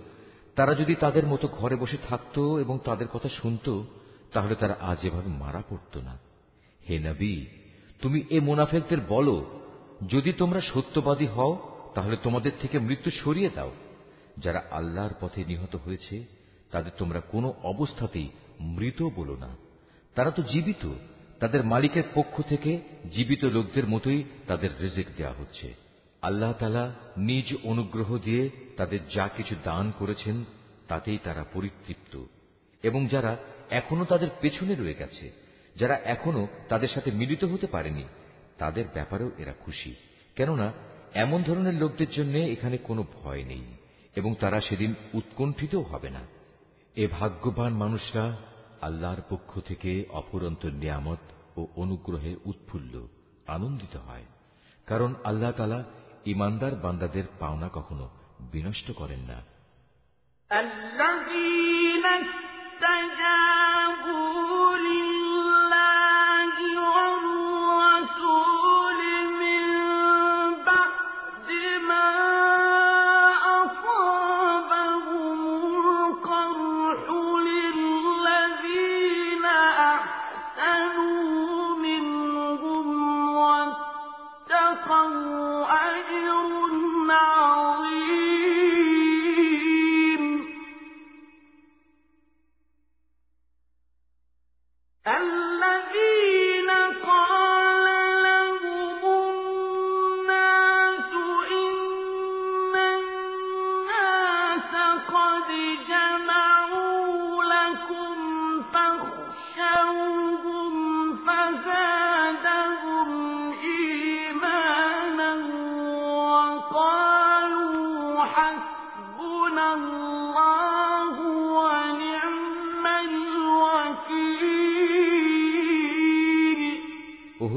তারা 0.56 0.76
যদি 0.76 0.96
তাদের 0.96 1.28
মতো 1.28 1.48
ঘরে 1.48 1.76
বসে 1.76 1.98
থাকত 2.10 2.40
এবং 2.40 2.80
তাদের 2.84 3.08
কথা 3.08 3.30
শুনত, 3.30 3.82
তাহলে 4.34 4.56
তারা 4.56 4.78
আজ 4.82 4.98
এভাবে 5.04 5.30
মারা 5.30 5.64
পড়ত 5.70 5.98
না। 5.98 6.20
হে 6.90 7.00
নবী, 7.00 7.46
তুমি 8.02 8.24
এ 8.30 8.40
মুনাফেকদের 8.40 8.98
বলো, 9.10 9.60
যদি 10.08 10.34
তোমরা 10.34 10.62
সত্যবাদী 10.62 11.28
হও, 11.28 11.58
তাহলে 11.96 12.18
তোমাদের 12.24 12.52
থেকে 12.62 12.80
মৃত্যু 12.80 13.12
সরিয়ে 13.12 13.50
দাও। 13.56 13.72
যারা 14.38 14.64
আল্লাহর 14.72 15.14
পথে 15.20 15.46
নিহত 15.46 15.76
হয়েছে, 15.76 16.24
তাদের 16.72 16.92
তোমরা 16.98 17.20
কোনো 17.20 17.54
অবস্থাতেই 17.64 18.30
মৃত 18.60 19.10
বলো 19.16 19.36
না। 19.36 19.58
তারা 20.16 20.32
তো 20.32 20.42
জীবিত 20.44 20.94
তাদের 21.40 21.64
মালিকের 21.64 22.04
পক্ষ 22.14 22.42
থেকে 22.42 22.80
জীবিত 23.12 23.46
লোকদের 23.46 23.88
মতোই 23.88 24.24
তাদের 24.48 24.70
রিজিক 24.82 25.08
দেয়া 25.18 25.34
হচ্ছে। 25.34 25.74
আল্লাহ 26.22 26.54
তালা 26.54 26.96
নিজ 27.18 27.58
অনুগ্রহ 27.64 28.18
দিয়ে 28.18 28.50
তাদের 28.78 29.00
যা 29.14 29.30
কিছু 29.38 29.56
দান 29.64 29.92
করেছেন, 30.00 30.44
তাতেই 30.88 31.18
তারা 31.24 31.46
পরিতৃপ্ত। 31.54 32.24
এবং 32.84 33.08
যারা 33.08 33.38
এখনও 33.70 34.06
তাদের 34.06 34.30
পেছনে 34.42 34.76
রয়ে 34.76 34.94
গেছে, 34.94 35.32
যারা 35.76 36.00
এখনও 36.04 36.48
তাদের 36.70 36.90
সাথে 36.90 37.12
মিলিত 37.12 37.44
হতে 37.44 37.68
পারেনি, 37.68 38.04
তাদের 38.58 38.86
ব্যাপারেও 38.94 39.32
এরা 39.38 39.54
খুশি। 39.54 39.96
কেননা, 40.36 40.74
এমন 41.14 41.44
ধরনের 41.44 41.74
লোকদের 41.74 42.08
জন্য 42.12 42.38
এখানে 42.38 42.78
কোনো 42.78 43.04
ভয় 43.14 43.44
নেই, 43.44 43.64
এবং 44.16 44.36
তারা 44.40 44.62
সেদিন 44.62 44.94
উৎকণ্ঠিতও 45.14 45.82
হবে 45.82 46.10
না। 46.10 46.22
এ 46.96 47.08
ভাগ্যবান 47.08 47.74
মানুষরা 47.74 48.38
আল্লাহর 48.83 49.21
পক্ষ 49.31 49.61
থেকে 49.61 49.91
অপরন্ত 50.13 50.63
নিয়ামত 50.75 51.23
ও 51.57 51.61
অনুগ্রহে 51.77 52.33
উৎফুল্ল 52.45 52.95
আনন্দিত 53.49 53.95
হয় 53.97 54.27
কারণ 54.89 55.11
আল্লাহ 55.25 55.53
তালা 55.53 55.81
ইমানদার 56.25 56.75
বান্দাদের 56.75 57.27
পাওনা 57.39 57.69
কখনো 57.73 58.07
বিনষ্ট 58.53 58.89
করেন 58.93 59.23
না 59.31 59.39
الذين 60.51 62.07
استجابوا 62.21 63.68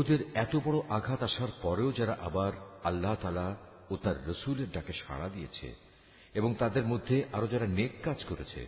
ওহুদের 0.02 0.24
এত 0.34 0.56
বড় 0.56 0.78
আঘাত 0.88 1.22
আসার 1.22 1.48
পরেও 1.62 1.92
যারা 1.92 2.16
আবার 2.20 2.52
আল্লাহ 2.84 3.14
তালা 3.14 3.56
ও 3.90 3.96
তার 3.96 4.28
রসুলের 4.28 4.70
ডাকে 4.70 4.92
সাড়া 4.92 5.28
দিয়েছে 5.28 5.74
এবং 6.34 6.54
তাদের 6.54 6.84
মধ্যে 6.84 7.24
আরও 7.32 7.46
যারা 7.46 7.66
নেক 7.66 7.92
কাজ 8.02 8.24
করেছে, 8.24 8.66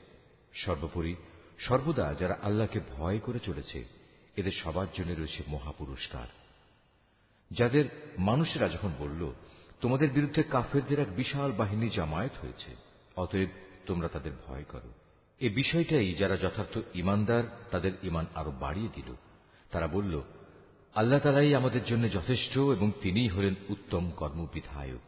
সর্বোপরি 0.55 1.15
সর্বদা 1.59 2.15
যারা 2.15 2.39
আল্লাহকে 2.43 2.81
ভয় 2.97 3.19
করে 3.19 3.39
চলেছে, 3.39 3.85
এদের 4.37 4.53
সবার 4.65 4.87
জন্য 4.95 5.15
রয়েছে 5.15 5.43
মহাপুরস্কার। 5.49 6.29
যাদের 7.51 7.85
মানুষেরা 8.19 8.69
যখন 8.69 8.93
বলল, 8.99 9.33
তোমাদের 9.81 10.11
বিরুদ্ধে 10.11 10.43
কাফেরদের 10.43 11.01
এক 11.01 11.17
বিশাল 11.17 11.53
বাহিনী 11.53 11.89
জামায়াত 11.89 12.33
হয়েছে, 12.43 12.77
অতএব 13.17 13.49
তোমরা 13.87 14.09
তাদের 14.09 14.33
ভয় 14.47 14.65
করো। 14.69 14.91
এ 15.41 15.49
বিষয়টাই 15.49 16.15
যারা 16.15 16.37
যথার্থ 16.37 16.79
ইমানদার 16.95 17.45
তাদের 17.71 17.93
ইমান 18.03 18.27
আরও 18.35 18.51
বাড়িয়ে 18.51 18.89
দিল। 18.95 19.15
তারা 19.71 19.87
বলল 19.87 20.23
আল্লাহ 20.95 21.19
তালাই 21.19 21.55
আমাদের 21.55 21.85
জন্য 21.85 22.11
যথেষ্ট 22.13 22.59
এবং 22.59 22.93
তিনিই 23.03 23.29
হলেন 23.29 23.55
উত্তম 23.69 24.11
কর্মবিধায়ক। 24.11 25.05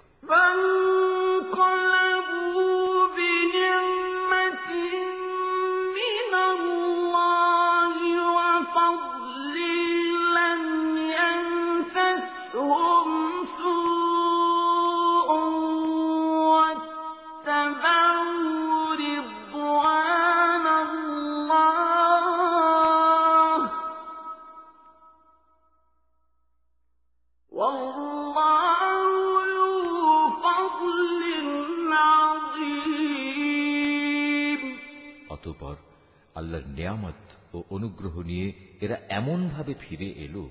আল্লাহর 36.47 36.68
নিয়ামত 36.68 37.55
ও 37.55 37.62
অনুগ্রহ 37.70 38.23
নিয়ে 38.23 38.52
এরা 38.81 38.99
এমনভাবে 39.08 39.75
ফিরে 39.81 40.07
এলো 40.07 40.50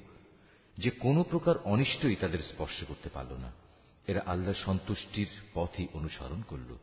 যে 0.77 0.90
কোনো 0.90 1.24
প্রকার 1.24 1.57
অনিষ্টই 1.57 2.15
তাদের 2.15 2.40
স্পর্শ 2.40 2.83
করতে 2.83 3.09
পারল 3.09 3.33
না। 3.33 3.51
এরা 4.07 4.22
আল্লাহ 4.25 4.53
সন্তুষ্টির 4.53 5.27
পথই 5.53 5.88
অনুসরণ 5.93 6.41
করল। 6.41 6.77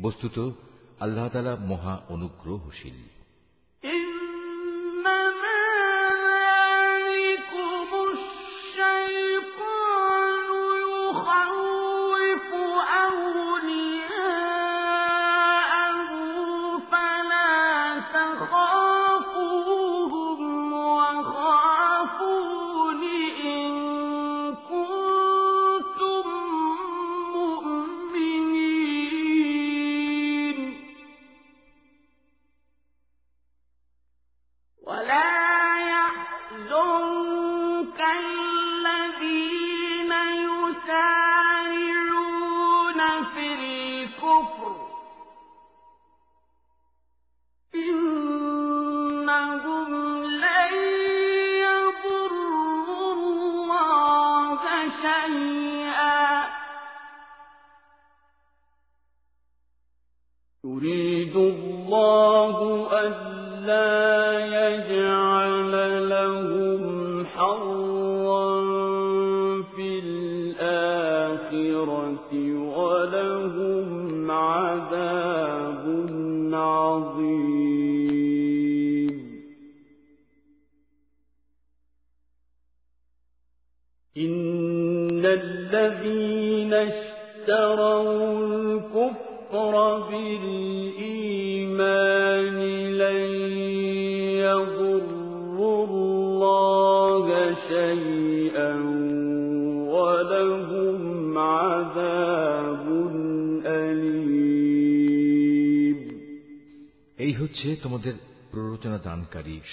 বস্তুত, 0.00 0.52
আল্লাহ 1.00 1.28
তালা 1.28 1.56
মহা 1.56 2.00
অনুগ্রহশীল। 2.08 3.21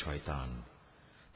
শয়তান। 0.03 0.61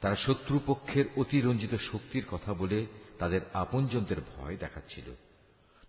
তারা 0.00 0.16
শত্রুপক্ষের 0.16 1.04
অতিরঞ্জিত 1.16 1.74
শক্তির 1.74 2.24
কথা 2.30 2.54
বলে 2.54 2.86
তাদের 3.18 3.40
আপনজনদের 3.54 4.16
ভয় 4.36 4.56
দেখাচ্ছিল। 4.56 5.14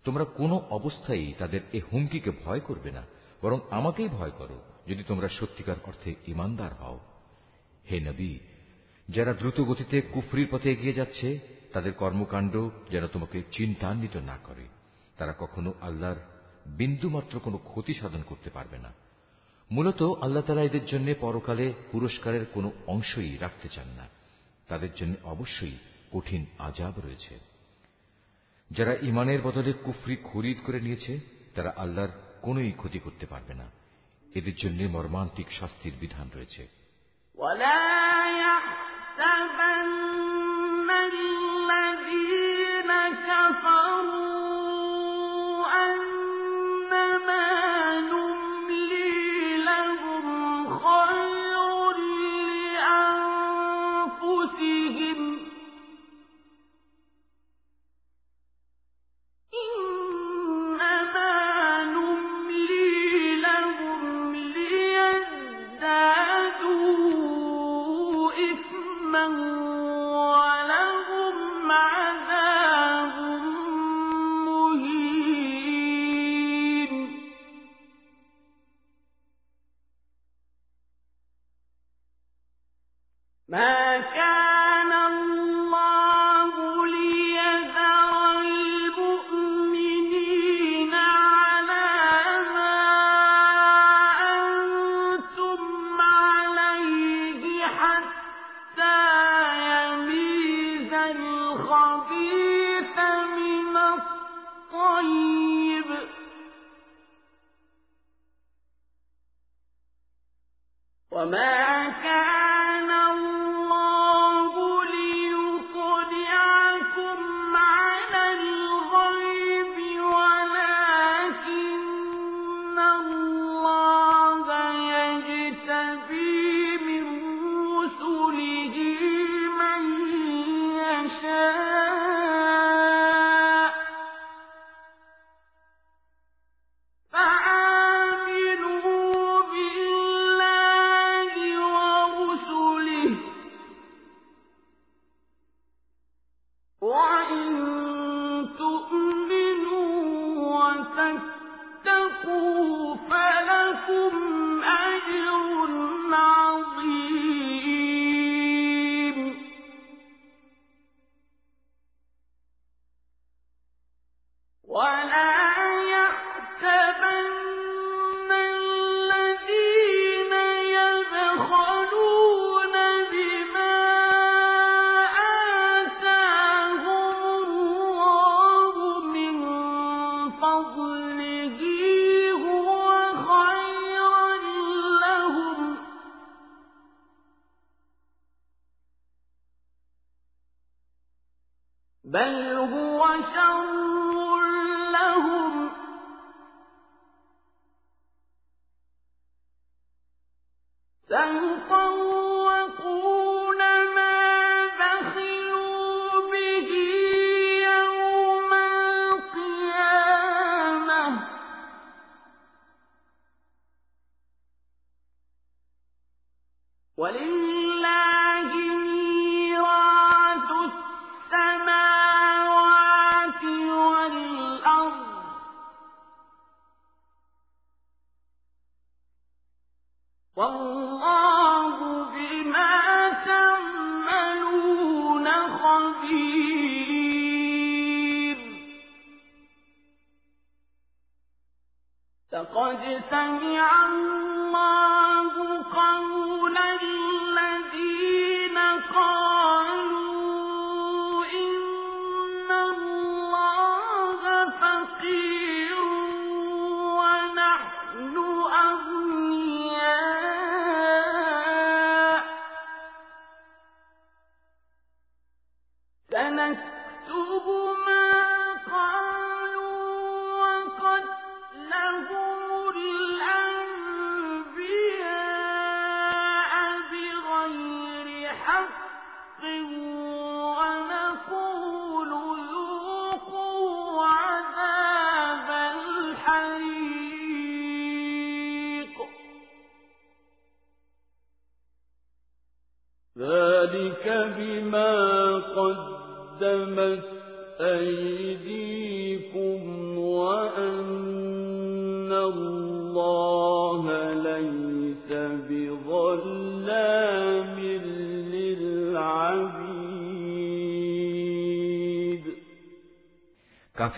তোমরা 0.04 0.24
কোনো 0.24 0.56
অবস্থায় 0.70 1.32
তাদের 1.38 1.60
এ 1.72 1.80
হুমকিকে 1.92 2.30
ভয় 2.44 2.60
করবে 2.60 2.90
না, 2.90 3.02
বরং 3.42 3.60
আমাকেই 3.70 4.08
ভয় 4.08 4.30
করো 4.30 4.62
যদি 4.86 5.02
তোমরা 5.02 5.28
সত্যিকার 5.28 5.76
অর্থে 5.84 6.14
ইমানদার 6.26 6.74
হও। 6.74 7.00
হে 7.90 8.00
নবী, 8.00 8.38
যারা 9.08 9.32
দ্রুত 9.32 9.60
গতিতে 9.60 10.00
কুফরির 10.00 10.48
পথে 10.50 10.72
এগিয়ে 10.72 10.92
যাচ্ছে, 10.92 11.38
তাদের 11.72 11.92
কর্মকাণ্ড 11.92 12.70
যেন 12.90 13.06
তোমাকে 13.06 13.42
চিন্তান্বিত 13.52 14.16
না 14.16 14.36
করে। 14.36 14.68
তারা 15.16 15.34
কখনো 15.38 15.74
আল্লাহর 15.80 16.16
বিন্দুমাত্র 16.66 17.40
কোনো 17.40 17.58
ক্ষতি 17.58 17.94
সাধন 17.94 18.22
করতে 18.22 18.50
পারবে 18.50 18.78
না। 18.78 19.05
মূলত 19.69 20.01
আল্লাহ 20.21 20.43
তালা 20.45 20.63
এদের 20.63 20.85
জন্য 20.85 21.07
পরকালে 21.19 21.65
পুরস্কারের 21.91 22.45
কোনো 22.45 22.69
অংশই 22.87 23.33
রাখতে 23.37 23.67
চান 23.69 23.89
না 23.97 24.05
তাদের 24.67 24.91
জন্য 24.95 25.13
অবশ্যই 25.23 25.77
কঠিন 26.11 26.41
আজাব 26.59 26.93
রয়েছে 26.99 27.33
যারা 28.69 28.93
ইমানের 29.01 29.41
বদলে 29.41 29.71
কুফরি 29.83 30.15
খরিদ 30.23 30.57
করে 30.65 30.79
নিয়েছে 30.79 31.13
তারা 31.55 31.71
আল্লাহর 31.77 32.11
কোনই 32.41 32.71
ক্ষতি 32.71 32.99
করতে 32.99 33.25
পারবে 33.25 33.53
না 33.53 33.67
এদের 34.25 34.55
জন্য 34.55 34.79
মর্মান্তিক 34.87 35.47
শাস্তির 35.51 35.95
বিধান 35.99 36.27
রয়েছে 36.35 36.63
الذين 41.61 42.91
كفروا 43.19 43.74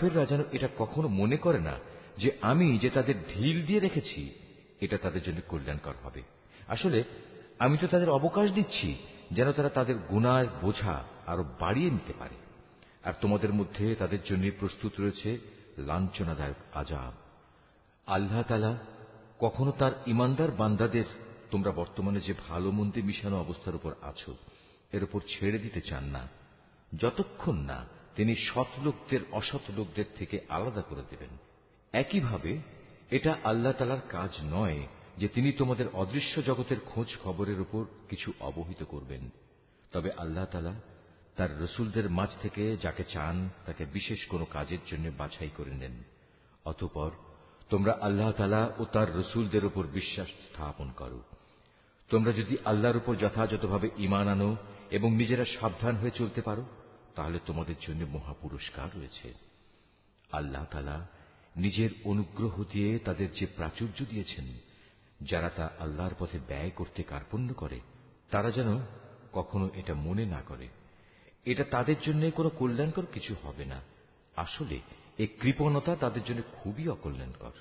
কাফেররা 0.09 0.25
যেন 0.25 0.41
এটা 0.51 0.69
কখনো 0.77 1.07
মনে 1.07 1.37
করে 1.37 1.59
না 1.59 1.75
যে 2.17 2.29
আমি 2.41 2.67
যে 2.77 2.89
তাদের 2.89 3.15
ঢিল 3.29 3.65
দিয়ে 3.65 3.79
রেখেছি, 3.79 4.21
এটা 4.81 4.97
তাদের 4.97 5.23
জন্য 5.23 5.39
কল্যাণকর 5.47 5.95
হবে। 6.03 6.21
আসলে 6.67 7.03
আমি 7.59 7.77
তো 7.77 7.87
তাদের 7.87 8.09
অবকাশ 8.09 8.51
দিচ্ছি, 8.51 8.95
যেন 9.31 9.51
তারা 9.51 9.69
তাদের 9.69 9.95
গুনার 10.09 10.45
বোঝা 10.61 11.03
আরও 11.27 11.43
বাড়িয়ে 11.59 11.89
নিতে 11.91 12.13
পারে। 12.19 12.37
আর 13.03 13.13
তোমাদের 13.21 13.53
মধ্যে 13.53 13.95
তাদের 13.95 14.21
জন্য 14.29 14.43
প্রস্তুত 14.59 14.93
রয়েছে 14.99 15.29
লাঞ্ছনাদায়ক 15.77 16.59
আজাব। 16.73 17.13
আল্লাহ 18.07 18.41
তালা 18.43 18.77
কখনো 19.39 19.71
তার 19.71 19.91
ইমানদার 20.07 20.51
বান্দাদের 20.51 21.07
তোমরা 21.51 21.71
বর্তমানে 21.71 22.19
যে 22.19 22.33
ভালো 22.49 22.71
মন্দে 22.71 23.01
মিশানো 23.01 23.37
অবস্থার 23.39 23.75
উপর 23.75 23.91
আছো, 24.01 24.31
এর 24.91 25.03
উপর 25.03 25.19
ছেড়ে 25.27 25.59
দিতে 25.59 25.81
চান 25.81 26.03
না, 26.03 26.23
যতক্ষণ 26.97 27.57
না 27.71 27.79
তিনি 28.19 28.35
সৎ 28.35 28.67
লোকদের, 28.83 29.19
অসৎ 29.31 29.71
লোকদের 29.77 30.05
থেকে 30.15 30.39
আলাদা 30.49 30.81
করে 30.81 31.01
দেবেন। 31.09 31.29
একইভাবে, 31.93 32.57
এটা 33.11 33.37
আল্লাহ 33.43 33.71
তালার 33.71 33.99
কাজ 34.09 34.29
নয় 34.43 34.87
যে 35.17 35.27
তিনি 35.27 35.51
তোমাদের 35.51 35.85
অদৃশ্য 35.93 36.43
জগতের 36.43 36.77
খোঁজ 36.79 37.07
খবরের 37.23 37.61
উপর 37.61 37.85
কিছু 38.09 38.33
অবহিত 38.39 38.83
করবেন। 38.83 39.29
তবে 39.91 40.11
আল্লাহ 40.11 40.45
তালা 40.45 40.73
তার 41.35 41.61
রসুলদের 41.61 42.09
মাঝ 42.09 42.29
থেকে 42.41 42.77
যাকে 42.81 43.03
চান, 43.03 43.49
তাকে 43.65 43.85
বিশেষ 43.85 44.25
কোনো 44.25 44.45
কাজের 44.45 44.79
জন্য 44.91 45.11
বাছাই 45.17 45.49
করে 45.57 45.71
নেন। 45.71 46.03
অতপর, 46.65 47.11
তোমরা 47.69 47.97
আল্লাহ 48.01 48.31
তালা 48.31 48.73
ও 48.79 48.85
তার 48.85 49.17
রসুলদের 49.17 49.65
উপর 49.65 49.87
বিশ্বাস 49.87 50.27
স্থাপন 50.27 50.91
করো। 50.91 51.21
তোমরা 52.09 52.31
যদি 52.31 52.57
আল্লাহর 52.65 52.97
উপর 52.97 53.15
যথাযথভাবে 53.15 53.89
ইমান 53.97 54.27
আনো 54.27 54.57
এবং 54.91 55.13
নিজেরা 55.13 55.45
সাবধান 55.45 55.95
হয়ে 55.95 56.11
চলতে 56.11 56.41
পারো 56.41 56.65
তাহলে 57.15 57.39
তোমাদের 57.45 57.75
জন্য 57.81 58.05
মহা 58.09 58.33
পুরস্কার 58.33 58.89
রয়েছে। 58.97 59.33
আল্লাহ 60.31 60.65
তালা 60.71 61.07
নিজের 61.55 61.89
অনুগ্রহ 62.03 62.63
দিয়ে 62.63 62.99
তাদের 62.99 63.33
যে 63.33 63.45
প্রাচুর্য 63.45 64.05
দিয়েছেন, 64.05 64.45
যারা 65.21 65.49
তা 65.49 65.69
আল্লাহর 65.79 66.15
পথে 66.19 66.39
ব্যয় 66.47 66.69
করতে 66.69 67.03
কার্পণ্য 67.03 67.53
করে, 67.53 67.79
তারা 68.31 68.51
যেন 68.51 68.79
কখনো 69.33 69.69
এটা 69.75 69.93
মনে 69.93 70.25
না 70.25 70.41
করে। 70.47 70.67
এটা 71.45 71.63
তাদের 71.63 71.95
জন্য 72.05 72.31
কোনো 72.31 72.49
কল্যাণকর 72.49 73.05
কিছু 73.13 73.35
হবে 73.43 73.65
না। 73.65 73.81
আসলে 74.35 74.79
এই 75.17 75.27
কৃপণতা 75.27 75.95
তাদের 75.95 76.23
জন্য 76.23 76.41
খুবই 76.51 76.87
অকল্যাণকর। 76.87 77.51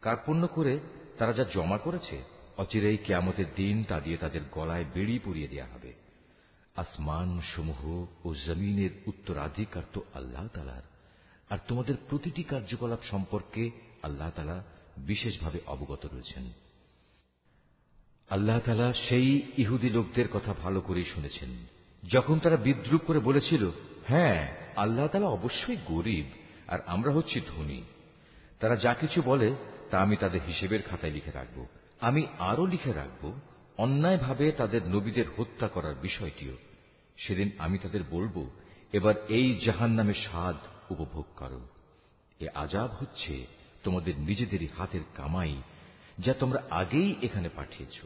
কার্পণ্য 0.00 0.46
করে 0.46 0.80
তারা 1.18 1.32
যা 1.32 1.44
জমা 1.44 1.78
করেছে, 1.78 2.24
অচিরেই 2.56 2.96
কেয়ামতের 2.96 3.54
দিন 3.56 3.84
তা 3.84 4.00
দিয়ে 4.00 4.16
তাদের 4.16 4.40
গলায় 4.52 4.84
বেড়ি 4.94 5.18
পুড়িয়ে 5.18 5.48
দেওয়া 5.48 5.74
হবে। 5.74 6.09
আসমান 6.76 7.40
সমূহ 7.56 8.06
ও 8.24 8.34
জমিনের 8.34 8.90
উত্তরাধিকার 9.06 9.82
তো 9.92 10.02
আল্লাহ 10.14 10.48
তালার 10.48 10.82
আর 11.50 11.58
তোমাদের 11.68 11.94
প্রতিটি 12.08 12.42
কার্যকলাপ 12.42 12.98
সম্পর্কে 13.10 13.70
আল্লাহ 14.02 14.30
তালা 14.30 14.64
বিশেষভাবে 14.96 15.60
অবগত 15.66 16.06
রয়েছেন। 16.12 16.52
আল্লাহ 18.30 18.60
তালা 18.60 18.92
সেই 19.08 19.42
ইহুদি 19.58 19.90
লোকদের 19.90 20.28
কথা 20.28 20.54
ভালো 20.62 20.80
করেই 20.80 21.04
শুনেছেন। 21.04 21.66
যখন 22.08 22.38
তারা 22.38 22.56
বিদ্রুপ 22.56 23.00
করে 23.06 23.18
বলেছিল 23.18 23.70
হ্যাঁ 24.08 24.56
আল্লাহ 24.76 25.06
তালা 25.08 25.26
অবশ্যই 25.26 25.76
গরিব, 25.86 26.26
আর 26.68 26.78
আমরা 26.86 27.12
হচ্ছি 27.12 27.40
ধনী। 27.40 27.82
তারা 28.60 28.76
যা 28.76 28.94
কিছু 28.94 29.22
বলে 29.22 29.54
তা 29.90 30.00
আমি 30.00 30.16
তাদের 30.16 30.40
হিসেবের 30.46 30.82
খাতায় 30.82 31.12
লিখে 31.12 31.30
রাখব। 31.30 31.66
আমি 32.00 32.26
আরও 32.38 32.66
লিখে 32.66 32.92
রাখব। 32.92 33.32
অন্যায়ভাবে 33.79 34.45
তাদের 34.51 34.81
নবীদের 34.87 35.27
হত্যা 35.37 35.67
করার 35.67 35.95
বিষয়টিও 36.01 36.55
সেদিন 37.17 37.49
আমি 37.59 37.77
তাদের 37.77 38.03
বলবো 38.11 38.41
এবার 38.93 39.15
এই 39.29 39.47
জাহান 39.65 39.91
নামে 39.95 40.15
স্বাদ 40.25 40.57
উপভোগ 40.89 41.27
করো 41.35 41.61
এ 42.39 42.47
আজাব 42.55 42.89
হচ্ছে 42.91 43.33
তোমাদের 43.83 44.15
নিজেদেরই 44.19 44.69
হাতের 44.77 45.03
কামাই 45.15 45.55
যা 46.19 46.33
তোমরা 46.33 46.59
আগেই 46.71 47.09
এখানে 47.21 47.49
পাঠিয়েছ 47.49 47.97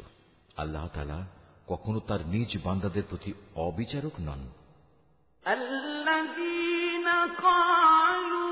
আল্লাহ 0.57 0.85
তালা 0.87 1.19
কখনো 1.67 1.99
তার 1.99 2.21
নিজ 2.25 2.51
বান্দাদের 2.63 3.05
প্রতি 3.09 3.31
অবিচারক 3.59 4.15
নন 4.19 4.41
الذين 5.45 7.07
قالوا 7.39 8.49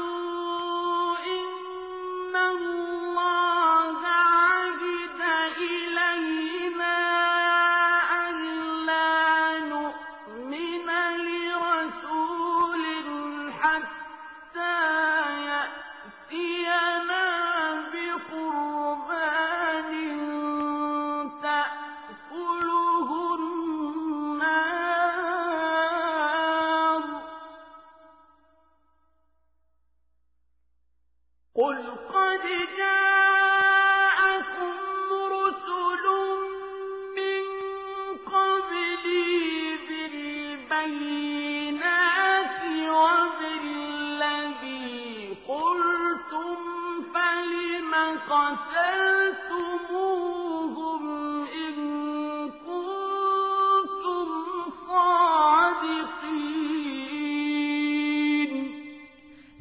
إن 1.31 2.35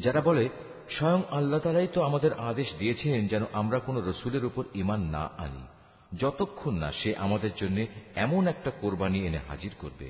যারা 0.04 0.22
বলে, 0.22 0.46
স্বয়ং 0.90 1.22
আল্লাহ 1.32 1.60
তালাই 1.60 1.90
তো 1.94 2.00
আমাদের 2.02 2.32
আদেশ 2.50 2.70
দিয়েছেন 2.80 3.28
যেন 3.28 3.44
আমরা 3.54 3.78
কোন 3.80 3.96
রসুলের 4.10 4.44
উপর 4.46 4.64
ইমান 4.74 5.02
না 5.16 5.24
আনি। 5.38 5.64
যতক্ষণ 6.18 6.74
না 6.74 6.90
সে 6.92 7.12
আমাদের 7.16 7.54
জন্য 7.62 7.78
এমন 8.16 8.44
একটা 8.48 8.70
কোরবানি 8.82 9.20
এনে 9.28 9.40
হাজির 9.50 9.74
করবে, 9.80 10.08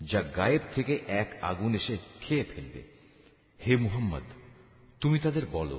যা 0.00 0.20
গায়েব 0.36 0.62
থেকে 0.74 0.94
এক 1.22 1.28
আগুন 1.42 1.74
এসে 1.74 1.94
খেয়ে 2.20 2.44
ফেলবে। 2.44 2.82
হে 3.60 3.74
মুহাম্মদ, 3.76 4.26
তুমি 5.00 5.18
তাদের 5.18 5.44
বলো 5.52 5.78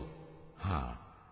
হ্যাঁ 0.58 0.92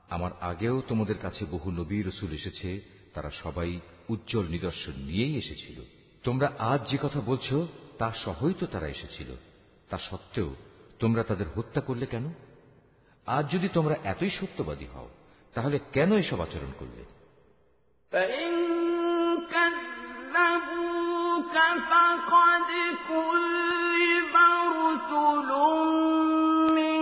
আমার 0.09 0.31
আগেও 0.41 0.77
তোমাদের 0.88 1.17
কাছে 1.17 1.43
বহু 1.51 1.72
নবী 1.72 1.97
রসুল 2.03 2.31
এসেছে, 2.31 2.69
তারা 3.14 3.30
সবাই 3.43 3.80
উজ্জ্বল 4.09 4.45
নিদর্শন 4.47 4.95
নিয়েই 5.09 5.35
এসেছিল। 5.35 5.77
তোমরা 6.23 6.47
আজ 6.72 6.81
যে 6.89 6.97
কথা 7.01 7.22
বলছো, 7.22 7.56
তা 7.97 8.07
সহই 8.25 8.53
তো 8.59 8.65
তারা 8.65 8.88
এসেছিল। 8.88 9.30
তা 9.89 9.97
সত্ত্বেও 10.09 10.49
তোমরা 10.98 11.22
তাদের 11.22 11.47
হত্যা 11.56 11.81
করলে 11.81 12.06
কেন 12.06 12.32
আজ 13.26 13.50
যদি 13.50 13.68
তোমরা 13.68 13.97
এতই 14.05 14.31
সত্যবাদী 14.31 14.86
হও 14.94 15.08
তাহলে 15.55 15.81
কেন 15.92 16.12
এসব 16.12 16.40
আচরণ 16.40 16.72
করলে 16.78 17.02
فإن 18.12 18.52
كذبوك 19.52 21.56
فقد 21.90 22.70
كذب 23.08 24.34
رسل 24.76 25.50
من 26.78 27.00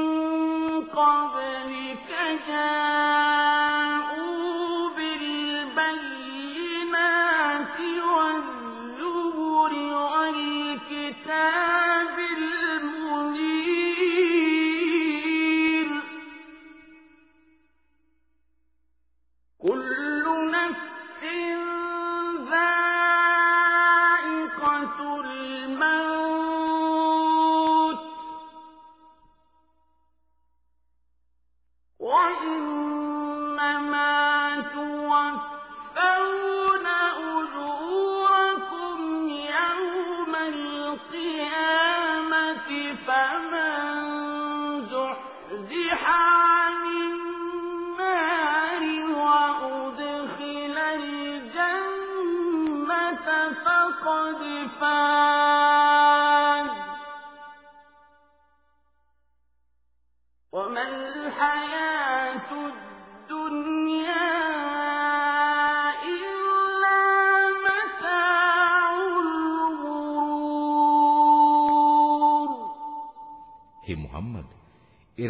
قبلك 0.99 2.11
جاءوا 2.49 3.34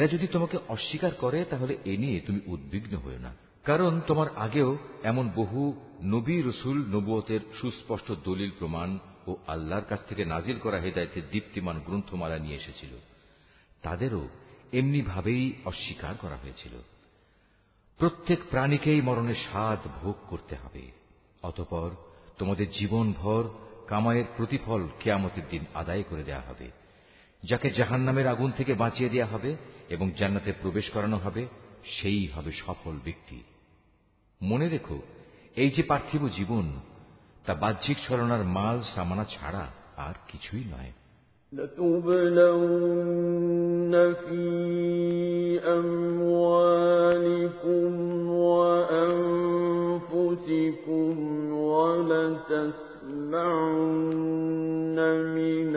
এরা 0.06 0.14
যদি 0.14 0.28
তোমাকে 0.28 0.58
অস্বীকার 0.68 1.12
করে, 1.12 1.46
তাহলে 1.46 1.78
এ 1.86 1.98
নিয়ে 1.98 2.20
তুমি 2.20 2.40
উদ্বিগ্ন 2.46 2.98
হও 2.98 3.18
না। 3.18 3.36
কারণ 3.64 4.02
তোমার 4.08 4.28
আগেও 4.36 4.78
এমন 5.04 5.30
বহু 5.36 5.74
নবী 6.04 6.42
রসুল 6.42 6.86
নবুয়তের 6.86 7.40
সুস্পষ্ট 7.62 8.12
দলিল, 8.12 8.52
প্রমাণ 8.60 9.00
ও 9.28 9.36
আল্লাহর 9.48 9.84
কাছ 9.84 10.00
থেকে 10.10 10.26
নাজিল 10.26 10.60
করা 10.60 10.78
হেদায়তের 10.78 11.24
দীপ্তিমান 11.32 11.80
গ্রন্থমালা 11.86 12.40
নিয়ে 12.40 12.56
এসেছিল। 12.56 12.90
তাদেরও 13.82 14.28
এমনি 14.74 15.02
ভাবেই 15.02 15.54
অস্বীকার 15.66 16.16
করা 16.18 16.36
হয়েছিল। 16.36 16.72
প্রত্যেক 17.98 18.40
প্রাণীকেই 18.50 19.02
মরণের 19.02 19.36
স্বাদ 19.36 19.88
ভোগ 20.04 20.16
করতে 20.28 20.56
হবে। 20.56 20.92
অতপর 21.44 21.90
তোমাদের 22.38 22.72
জীবনভর 22.72 23.44
কামায়ের 23.88 24.26
প্রতিফল 24.38 24.88
কেয়ামতের 25.00 25.44
দিন 25.50 25.66
আদায় 25.74 26.04
করে 26.04 26.24
দেয়া 26.24 26.42
হবে। 26.42 26.85
যাকে 27.45 27.71
জাহান্নামের 27.71 28.27
আগুন 28.27 28.51
থেকে 28.51 28.75
বাঁচিয়ে 28.75 29.09
দেয়া 29.09 29.27
হবে 29.27 29.57
এবং 29.89 30.13
জান্নাতে 30.19 30.53
প্রবেশ 30.53 30.91
করানো 30.91 31.17
হবে 31.17 31.47
সেই 31.97 32.31
হবে 32.35 32.51
সফল 32.65 32.99
ব্যক্তি 33.05 33.43
মনে 34.41 34.69
রেখো 34.69 34.99
এই 35.57 35.71
যে 35.71 35.83
পার্থিব 35.83 36.29
জীবন 36.29 36.81
তা 37.45 37.55
বাহ্যিক 37.55 37.97
ছলনার 38.07 38.45
মাল 38.57 38.83
সামানা 38.95 39.25
ছাড়া 39.25 39.69
আর 39.97 40.15
কিছুই 40.29 40.65
নয় 40.65 40.93
لتبلون 42.73 44.15
في 44.15 44.45
أموالكم 45.81 47.93
وأنفسكم 50.11 51.17
ولتسمعن 53.31 54.97
من 55.35 55.77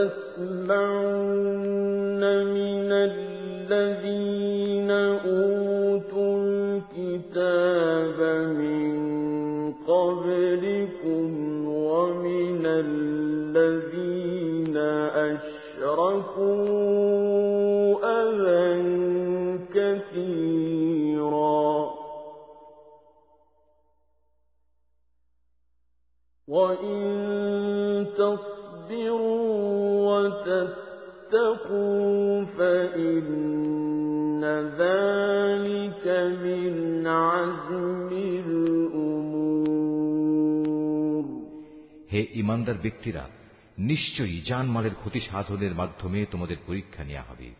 ولتسمعن 0.00 2.20
من 2.54 2.92
الذين 2.92 4.90
أوتوا 4.90 6.36
الكتاب 6.42 8.18
من 8.56 8.92
قبلكم 9.72 11.28
ومن 11.68 12.66
الذين 12.66 14.76
أشركوا 15.76 16.99
হে 42.12 42.26
ইমানদার 42.34 42.74
ব্যক্তিরা, 42.82 43.28
নিশ্চয়ই 43.78 44.40
জানমালের 44.46 44.90
ক্ষতি 44.98 45.20
সাধনের 45.20 45.74
মাধ্যমে 45.74 46.26
তোমাদের 46.30 46.56
পরীক্ষা 46.66 47.04
নেওয়া 47.04 47.22
হবে। 47.22 47.54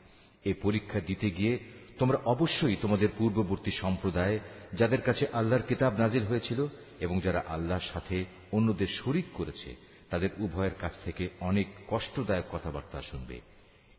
এ 0.45 0.55
পরীক্ষা 0.63 1.01
দিতে 1.01 1.31
গিয়ে 1.31 1.59
তোমরা 1.99 2.19
অবশ্যই 2.25 2.77
তোমাদের 2.83 3.09
পূর্ববর্তী 3.19 3.71
সম্প্রদায়, 3.71 4.39
যাদের 4.73 5.01
কাছে 5.01 5.27
আল্লাহর 5.33 5.63
কিতাব 5.69 5.93
নাজির 5.99 6.25
হয়েছিল 6.25 6.67
এবং 7.01 7.21
যারা 7.25 7.45
আল্লাহর 7.49 7.81
সাথে 7.93 8.40
অন্যদের 8.52 8.88
শরিক 8.88 9.26
করেছে 9.34 9.76
তাদের 10.10 10.30
উভয়ের 10.40 10.76
কাছ 10.82 10.94
থেকে 11.06 11.30
অনেক 11.40 11.68
কষ্টদায়ক 11.88 12.46
কথাবার্তা 12.52 13.02
শুনবে 13.02 13.38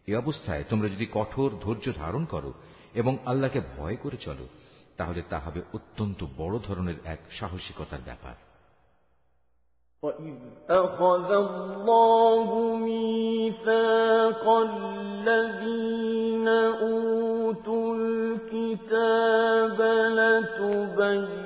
এ 0.09 0.17
অবস্থায় 0.17 0.65
তোমরা 0.70 0.89
যদি 0.89 1.07
কঠোর 1.12 1.51
ধৈর্য 1.61 1.86
ধারণ 1.97 2.25
করো 2.25 2.53
এবং 2.95 3.12
আল্লাহকে 3.27 3.61
ভয় 3.77 3.97
করে 3.97 4.17
চলো 4.17 4.47
তাহলে 4.97 5.23
তা 5.31 5.39
হবে 5.39 5.61
অত্যন্ত 5.75 6.20
বড় 6.36 6.59
ধরনের 6.59 6.99
এক 7.05 7.20
সাহসিকতার 7.39 8.03
ব্যাপার 8.05 8.36
وَإِذْ 10.03 10.39
أَخَذَ 10.70 11.31
اللَّهُ 11.47 12.49
مِيثَاقَ 12.77 14.45
الَّذِينَ 14.69 16.49
أُوتُوا 16.83 17.95
الْكِتَابَ 17.95 19.78
لَتُبَيِّنُنَّهُ 20.19 21.40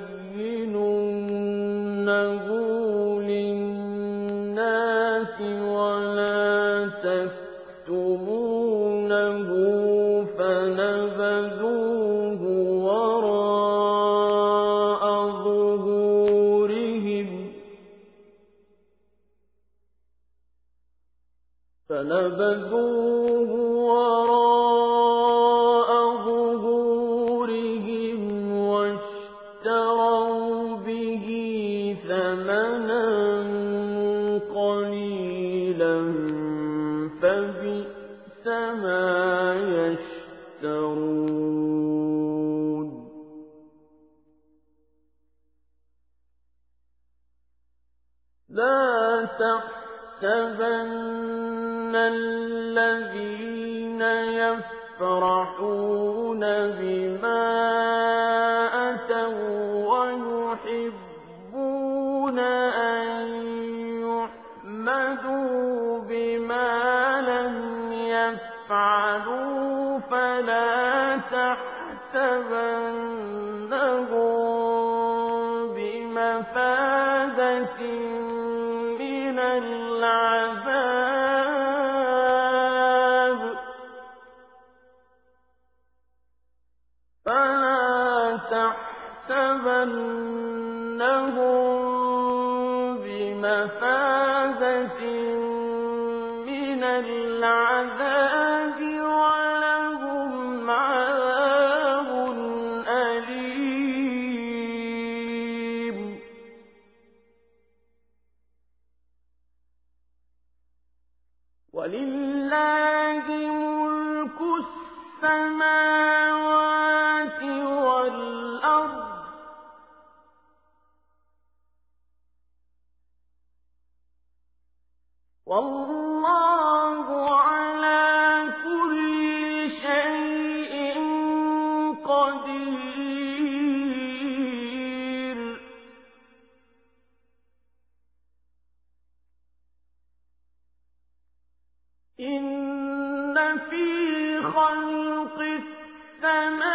السماوات 146.25 146.74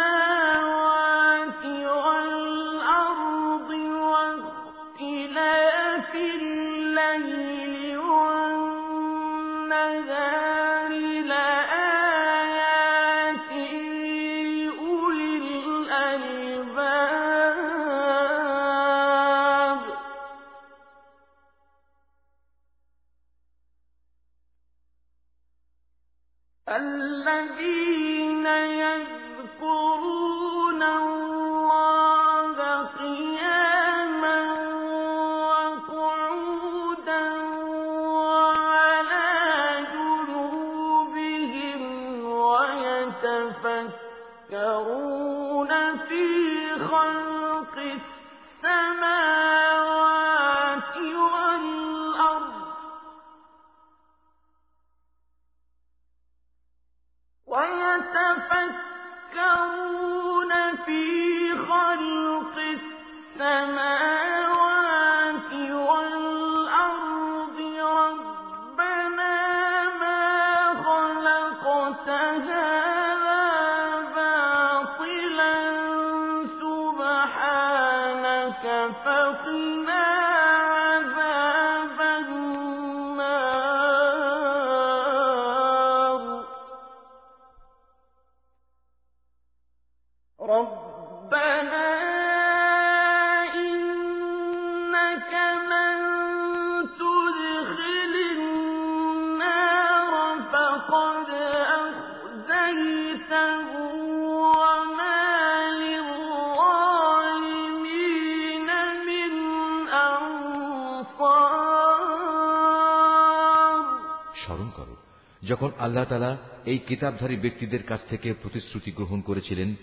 যখন 115.52 115.70
আল্লাহ 115.78 116.04
তালা 116.04 116.38
এই 116.64 116.78
কিতাবধারী 116.78 117.36
ব্যক্তিদের 117.36 117.82
কাছ 117.82 118.00
থেকে 118.08 118.34
প্রতিশ্রুতি 118.34 118.92
গ্রহণ 118.92 119.20
করেছিলেন, 119.20 119.74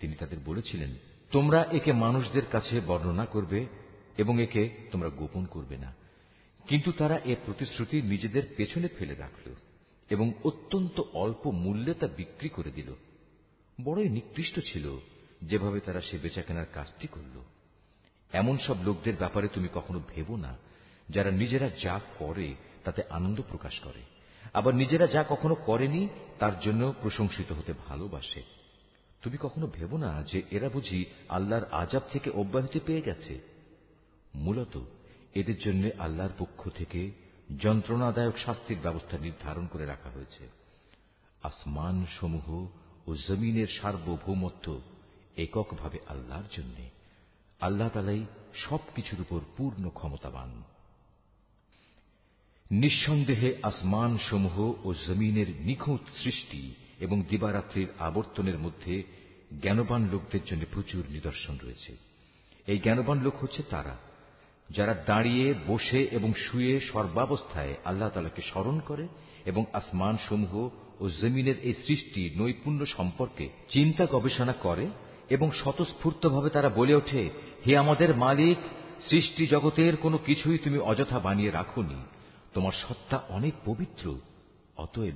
তিনি 0.00 0.14
তাদের 0.14 0.38
বলেছিলেন, 0.44 0.94
তোমরা 1.30 1.66
একে 1.72 1.92
মানুষদের 1.92 2.46
কাছে 2.46 2.80
বর্ণনা 2.80 3.26
করবে 3.26 3.66
এবং 4.18 4.42
একে 4.42 4.70
তোমরা 4.92 5.08
গোপন 5.08 5.44
করবে 5.44 5.76
না। 5.76 5.94
কিন্তু 6.68 6.92
তারা 6.92 7.20
এ 7.24 7.36
প্রতিশ্রুতি 7.46 8.02
নিজেদের 8.02 8.42
পেছনে 8.56 8.88
ফেলে 8.88 9.14
রাখল 9.14 9.50
এবং 10.10 10.32
অত্যন্ত 10.44 11.00
অল্প 11.12 11.46
মূল্যে 11.46 11.94
তা 11.94 12.06
বিক্রি 12.06 12.48
করে 12.48 12.70
দিল। 12.70 12.94
বড়ই 13.84 14.08
নিকৃষ্ট 14.08 14.60
ছিল 14.72 14.98
যেভাবে 15.42 15.80
তারা 15.80 16.00
সে 16.00 16.18
বেচাকেনার 16.18 16.66
কাজটি 16.74 17.06
করল। 17.06 17.40
এমন 18.32 18.58
সব 18.58 18.82
লোকদের 18.82 19.16
ব্যাপারে 19.16 19.48
তুমি 19.48 19.68
কখনো 19.74 20.00
ভেবো 20.14 20.36
না, 20.36 20.56
যারা 21.08 21.30
নিজেরা 21.30 21.70
যা 21.82 22.00
করে 22.18 22.54
তাতে 22.84 23.02
আনন্দ 23.10 23.40
প্রকাশ 23.48 23.80
করে। 23.80 24.13
আবার 24.52 24.74
নিজেরা 24.74 25.06
যা 25.06 25.24
কখনো 25.28 25.54
করেনি, 25.54 26.08
তার 26.38 26.60
জন্য 26.60 26.94
প্রশংসিত 27.02 27.52
হতে 27.52 27.74
ভালোবাসে। 27.88 28.42
তুমি 29.22 29.36
কখনো 29.40 29.66
ভেবো 29.66 29.96
না 29.96 30.22
যে 30.22 30.42
এরা 30.50 30.68
বুঝি 30.68 31.04
আল্লাহর 31.28 31.64
আজাব 31.72 32.02
থেকে 32.12 32.30
অব্যাহতি 32.30 32.80
পেয়ে 32.86 33.00
গেছে? 33.00 33.40
মূলত 34.34 34.80
এদের 35.34 35.58
জন্য 35.58 35.90
আল্লাহর 35.98 36.30
পক্ষ 36.38 36.68
থেকে 36.68 37.10
যন্ত্রণাদায়ক 37.58 38.38
শাস্তির 38.44 38.78
ব্যবস্থা 38.82 39.18
নির্ধারণ 39.18 39.66
করে 39.66 39.86
রাখা 39.86 40.10
হয়েছে। 40.10 40.48
আসমান 41.42 42.06
সমূহ 42.20 42.66
ও 43.06 43.14
জমিনের 43.14 43.66
সার্বভৌমত্ব 43.80 44.80
এককভাবে 45.36 45.98
আল্লাহর 46.08 46.44
জন্য। 46.56 46.88
আল্লাহ 47.60 47.88
তালাই 47.88 48.26
সবকিছুর 48.54 49.20
উপর 49.20 49.40
পূর্ণ 49.56 49.88
ক্ষমতাবান। 49.88 50.62
নিঃসন্দেহে 52.70 53.54
আসমান 53.62 54.18
সমূহ 54.30 54.86
ও 54.86 54.94
জমিনের 55.06 55.46
নিখুঁত 55.60 56.00
সৃষ্টি 56.24 56.74
এবং 57.00 57.22
দিবারাত্রির 57.22 57.86
আবর্তনের 57.98 58.58
মধ্যে 58.58 59.02
জ্ঞানবান 59.62 60.08
লোকদের 60.12 60.40
জন্য 60.46 60.64
প্রচুর 60.72 61.04
নিদর্শন 61.10 61.58
রয়েছে। 61.64 61.96
এই 62.66 62.78
জ্ঞানবান 62.78 63.20
লোক 63.20 63.34
হচ্ছে 63.40 63.62
তারা, 63.62 63.96
যারা 64.70 64.94
দাঁড়িয়ে, 65.06 65.54
বসে 65.66 66.08
এবং 66.10 66.34
শুয়ে 66.34 66.80
সর্বাবস্থায় 66.80 67.74
আল্লাহ 67.84 68.08
তালাকে 68.08 68.42
স্মরণ 68.42 68.80
করে 68.80 69.08
এবং 69.44 69.64
আসমান 69.72 70.16
সমূহ 70.28 70.68
ও 71.00 71.08
জমিনের 71.08 71.60
এই 71.60 71.74
সৃষ্টি 71.86 72.30
নৈপুণ্য 72.36 72.86
সম্পর্কে 72.86 73.48
চিন্তা 73.68 74.06
গবেষণা 74.06 74.52
করে 74.52 74.86
এবং 75.30 75.50
স্বতঃস্ফূর্তভাবে 75.50 76.50
তারা 76.50 76.68
বলে 76.68 76.94
ওঠে, 76.94 77.30
হে 77.66 77.76
আমাদের 77.76 78.16
মালিক, 78.16 78.56
সৃষ্টি 79.10 79.46
জগতের 79.46 79.96
কোনো 79.96 80.18
কিছুই 80.18 80.58
তুমি 80.58 80.78
অযথা 80.78 81.18
বানিয়ে 81.18 81.50
রাখুনি। 81.50 82.13
তোমার 82.54 82.72
সত্তা 82.72 83.22
অনেক 83.28 83.54
পবিত্র, 83.64 84.18
অতএব 84.76 85.14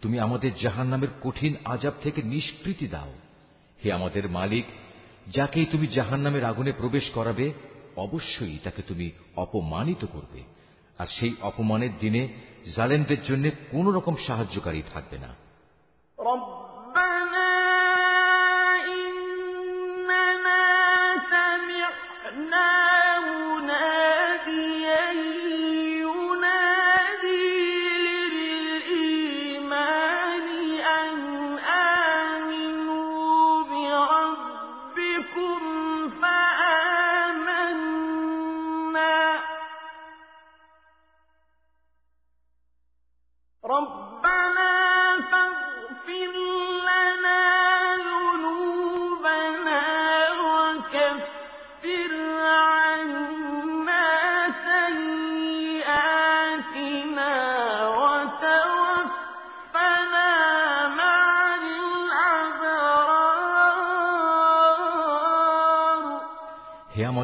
তুমি 0.00 0.20
আমাদের 0.20 0.50
জাহান 0.54 0.86
নামের 0.86 1.08
কঠিন 1.22 1.56
আজাব 1.64 1.92
থেকে 2.02 2.22
নিষ্কৃতি 2.22 2.86
দাও। 2.86 3.12
হে 3.84 3.92
আমাদের 3.92 4.28
মালিক, 4.28 4.64
যাকেই 5.34 5.66
তুমি 5.66 5.86
জাহান 5.86 6.20
নামের 6.20 6.44
আগুনে 6.44 6.72
প্রবেশ 6.72 7.10
করাবে, 7.10 7.52
অবশ্যই 7.96 8.58
তাকে 8.64 8.82
তুমি 8.82 9.10
অপমানিত 9.36 10.06
করবে, 10.12 10.42
আর 10.98 11.06
সেই 11.06 11.34
অপমানের 11.40 11.98
দিনে 12.00 12.28
জালেনদের 12.76 13.24
জন্য 13.24 13.50
কোন 13.70 13.94
রকম 13.94 14.16
সাহায্যকারী 14.26 14.82
থাকবে 14.92 15.18
না। 15.18 15.46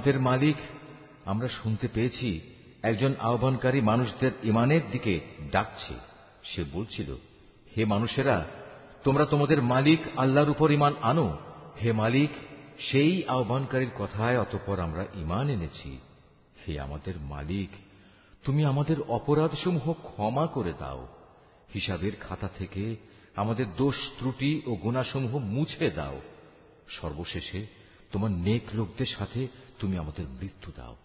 আমাদের 0.03 0.21
মালিক। 0.21 0.57
আমরা 1.25 1.49
শুনতে 1.49 1.89
পেয়েছি, 1.89 2.41
একজন 2.83 3.15
আহ্বানকারী 3.19 3.81
মানুষদের 3.81 4.33
ইমানের 4.43 4.81
দিকে 4.91 5.21
ডাকছে। 5.51 5.95
সে 6.45 6.65
বলছিল, 6.73 7.15
হে 7.77 7.85
মানুষেরা, 7.85 8.47
তোমরা 9.05 9.25
তোমাদের 9.25 9.63
মালিক 9.63 9.99
আল্লাহর 10.17 10.51
উপর 10.51 10.71
ইমান 10.71 10.95
আনো। 11.03 11.39
হে 11.83 11.93
মালিক, 11.93 12.31
সেই 12.79 13.25
আহ্বানকারীর 13.27 13.91
কথায় 13.99 14.39
অতপর 14.39 14.81
আমরা 14.81 15.07
ইমান 15.15 15.49
এনেছি। 15.49 15.99
হে 16.69 16.81
আমাদের 16.81 17.15
মালিক, 17.21 17.69
তুমি 18.45 18.65
আমাদের 18.65 19.01
অপরাধসমূহ 19.01 19.93
ক্ষমা 19.93 20.47
করে 20.47 20.73
দাও। 20.79 21.09
হিসাবের 21.75 22.13
খাতা 22.21 22.49
থেকে 22.59 22.97
আমাদের 23.37 23.67
দোষ, 23.77 23.97
ত্রুটি 24.19 24.63
ও 24.67 24.75
গুণাসমূহ 24.75 25.39
মুছে 25.39 25.91
দাও। 25.91 26.21
সর্বশেষে 26.89 27.67
তোমার 28.13 28.31
নেক 28.31 28.63
লোকদের 28.73 29.07
সাথে 29.07 29.49
তুমি 29.83 29.99
আমাদের 29.99 30.27
মৃত্যু 30.29 30.73
দাও। 30.77 30.97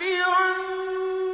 لَأُكَفِّرَنَّ 0.00 1.33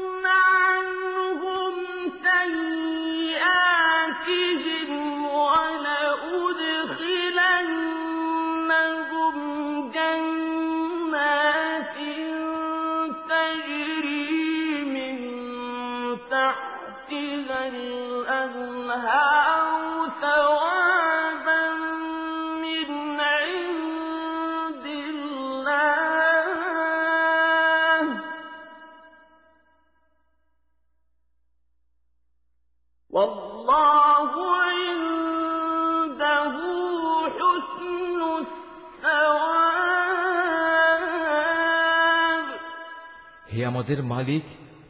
আমাদের 43.80 44.02
মালিক, 44.02 44.42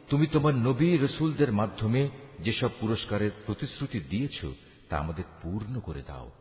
তুমি 0.09 0.27
তোমার 0.27 0.55
নবী 0.55 0.97
রসুলদের 0.97 1.53
মাধ্যমে 1.53 2.09
যেসব 2.39 2.69
পুরস্কারের 2.79 3.31
প্রতিশ্রুতি 3.45 3.99
দিয়েছ, 3.99 4.45
তা 4.89 4.97
আমাদের 4.97 5.23
পূর্ণ 5.41 5.79
করে 5.79 6.01
দাও। 6.07 6.31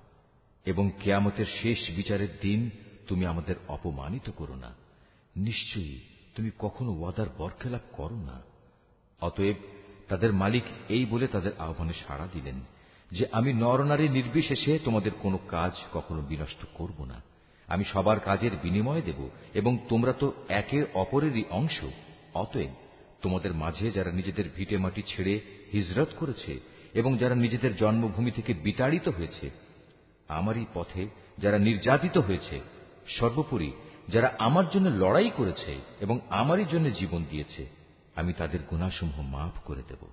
এবং 0.64 0.90
কেয়ামতের 1.02 1.46
শেষ 1.62 1.78
বিচারের 1.96 2.28
দিন 2.40 2.70
তুমি 3.08 3.26
আমাদের 3.26 3.54
অপমানিত 3.68 4.30
করো 4.30 4.54
না। 4.54 4.74
নিশ্চয়ই 5.36 6.00
তুমি 6.36 6.50
কখনো 6.58 7.00
ওয়াদার 7.00 7.26
বরখেলাপ 7.38 7.80
করো 7.92 8.16
না। 8.16 8.42
অতএব 9.20 9.54
তাদের 10.08 10.32
মালিক 10.32 10.62
এই 10.88 11.04
বলে 11.04 11.26
তাদের 11.26 11.52
আহ্বানে 11.58 11.92
সাড়া 12.06 12.28
দিলেন 12.32 12.60
যে, 13.12 13.26
আমি 13.32 13.52
নরনারী 13.52 14.08
নির্বিশেষে 14.08 14.78
তোমাদের 14.78 15.12
কোনো 15.22 15.38
কাজ 15.48 15.72
কখনো 15.92 16.22
বিনষ্ট 16.22 16.66
করব 16.74 17.04
না। 17.04 17.22
আমি 17.66 17.84
সবার 17.84 18.20
কাজের 18.20 18.50
বিনিময় 18.62 19.02
দেব 19.02 19.28
এবং 19.54 19.78
তোমরা 19.88 20.12
তো 20.12 20.32
একে 20.48 20.84
অপরেরই 20.94 21.44
অংশ। 21.50 21.84
অতএব 22.34 22.68
তোমাদের 23.22 23.54
মাঝে 23.54 23.90
যারা 23.90 24.10
নিজেদের 24.10 24.44
ভিটে 24.56 24.78
মাটি 24.78 25.02
ছেড়ে 25.06 25.40
হিজরত 25.72 26.08
করেছে 26.18 26.60
এবং 26.94 27.18
যারা 27.18 27.34
নিজেদের 27.34 27.76
জন্মভূমি 27.76 28.30
থেকে 28.30 28.54
বিতাড়িত 28.54 29.08
হয়েছে, 29.08 29.50
আমারই 30.28 30.66
পথে 30.74 31.08
যারা 31.38 31.58
নির্যাতিত 31.58 32.18
হয়েছে, 32.18 32.60
সর্বোপরি 33.08 33.72
যারা 34.08 34.34
আমার 34.38 34.64
জন্য 34.70 34.88
লড়াই 34.88 35.30
করেছে 35.36 35.80
এবং 36.00 36.20
আমারই 36.30 36.64
জন্য 36.64 36.90
জীবন 36.90 37.24
দিয়েছে, 37.30 37.66
আমি 38.14 38.32
তাদের 38.32 38.60
গুণাসমূহ 38.70 39.20
মাফ 39.20 39.58
করে 39.64 39.82
দেব। 39.88 40.06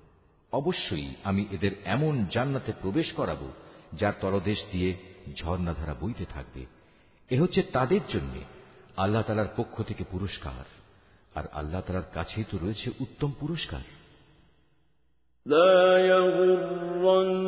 অবশ্যই 0.51 1.13
আমি 1.23 1.45
এদের 1.51 1.71
এমন 1.85 2.25
জান্নাতে 2.31 2.73
প্রবেশ 2.81 3.11
করাব, 3.11 3.51
যার 3.93 4.13
তলদেশ 4.21 4.57
দিয়ে 4.71 4.97
ঝর্ণাধারা 5.35 5.95
বইতে 6.01 6.25
থাকবে। 6.25 6.65
এ 7.29 7.39
হচ্ছে 7.41 7.61
তাদের 7.61 7.99
জন্য 8.13 8.39
আল্লাহ 8.97 9.21
তালার 9.21 9.47
পক্ষ 9.57 9.81
থেকে 9.81 10.03
পুরস্কার। 10.11 10.76
আর 11.36 11.44
আল্লাহ 11.52 11.81
তালার 11.81 12.08
কাছেই 12.14 12.47
তো 12.50 12.55
রয়েছে 12.58 12.89
উত্তম 13.00 13.31
পুরস্কার 13.40 13.84
لا 15.47 15.98
يغرنك 16.08 17.40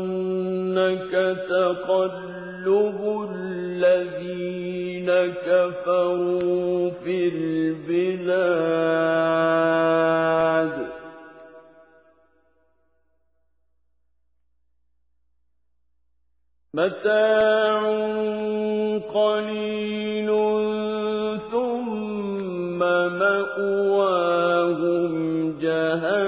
تقلب 1.49 2.99
الذين 3.31 5.09
كفروا 5.41 6.91
في 6.93 7.29
البلاد 7.29 8.75
متاع 16.75 17.81
قليل 19.15 19.75
ثم 20.27 20.68
مأواهم 23.60 25.14
جهنم 25.62 26.19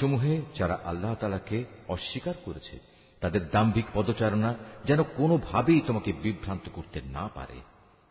জনপদ 0.00 0.10
সমূহে 0.10 0.42
যারা 0.58 0.78
আল্লাহ 0.84 1.14
তালাকে 1.14 1.64
অস্বীকার 1.88 2.34
করেছে, 2.44 2.78
তাদের 3.20 3.50
দাম্ভিক 3.50 3.84
পদচারণা 3.94 4.54
যেন 4.84 5.02
কোনোভাবেই 5.02 5.80
তোমাকে 5.80 6.12
বিভ্রান্ত 6.12 6.68
করতে 6.74 7.00
না 7.00 7.28
পারে। 7.34 7.60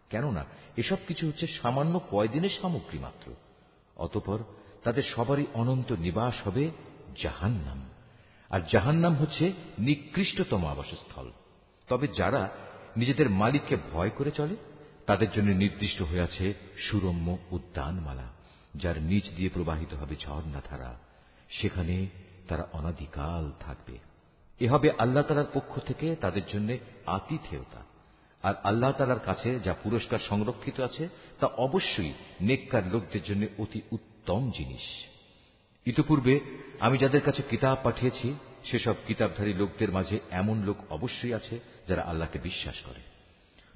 কেননা, 0.10 0.46
এসব 0.78 0.98
কিছু 1.08 1.28
হচ্ছে 1.28 1.48
সামান্য 1.62 2.02
কয়দিনের 2.12 2.50
সামগ্রী 2.62 3.00
মাত্র। 3.00 3.34
অতপর 3.96 4.40
তাদের 4.84 5.04
সবারই 5.16 5.46
অনন্ত 5.54 5.92
নিবাস 5.92 6.48
হবে 6.48 6.70
জাহান্নাম। 7.24 7.90
আর 8.50 8.60
জাহান্নাম 8.72 9.16
হচ্ছে 9.16 9.54
নিকৃষ্টতম 9.80 10.66
আবাসস্থল। 10.66 11.32
তবে 11.88 12.08
যারা 12.18 12.50
নিজেদের 12.98 13.30
মালিককে 13.30 13.78
ভয় 13.94 14.10
করে 14.10 14.32
চলে, 14.32 14.56
তাদের 15.06 15.32
জন্য 15.32 15.52
নির্দিষ্ট 15.52 16.02
হয়ে 16.02 16.22
আছে 16.22 16.54
সুরম্য 16.78 17.38
উদ্যানমালা, 17.52 18.28
যার 18.76 19.02
নিচ 19.02 19.30
দিয়ে 19.30 19.50
প্রবাহিত 19.50 19.94
হবে 19.94 20.16
ঝর্ণাধারা। 20.16 21.09
সেখানে 21.50 22.08
তারা 22.48 22.68
অনাদিকাল 22.74 23.52
থাকবে। 23.60 23.98
এ 24.60 24.68
হবে 24.68 24.92
আল্লাহ 24.98 25.24
তালার 25.24 25.46
পক্ষ 25.54 25.80
থেকে 25.80 26.16
তাদের 26.16 26.42
জন্য 26.54 26.78
আতিথেয়তা। 27.06 27.82
আর 28.44 28.54
আল্লাহ 28.64 28.92
তালার 28.92 29.20
কাছে 29.20 29.60
যা 29.60 29.74
পুরস্কার 29.74 30.20
সংরক্ষিত 30.30 30.80
আছে, 30.80 31.10
তা 31.40 31.48
অবশ্যই 31.48 32.14
নেককার 32.42 32.88
লোকদের 32.88 33.24
জন্য 33.24 33.46
অতি 33.58 33.82
উত্তম 33.92 34.52
জিনিস। 34.52 34.82
ইতপূর্বে 35.86 36.40
আমি 36.80 36.98
যাদের 36.98 37.22
কাছে 37.22 37.44
কিতাব 37.50 37.78
পাঠিয়েছি, 37.84 38.36
সেসব 38.66 38.96
কিতাবধারী 39.08 39.54
লোকদের 39.54 39.92
মাঝে 39.92 40.20
এমন 40.32 40.64
লোক 40.64 40.78
অবশ্যই 40.90 41.34
আছে 41.34 41.60
যারা 41.88 42.02
আল্লাহকে 42.02 42.40
বিশ্বাস 42.40 42.76
করে। 42.86 43.02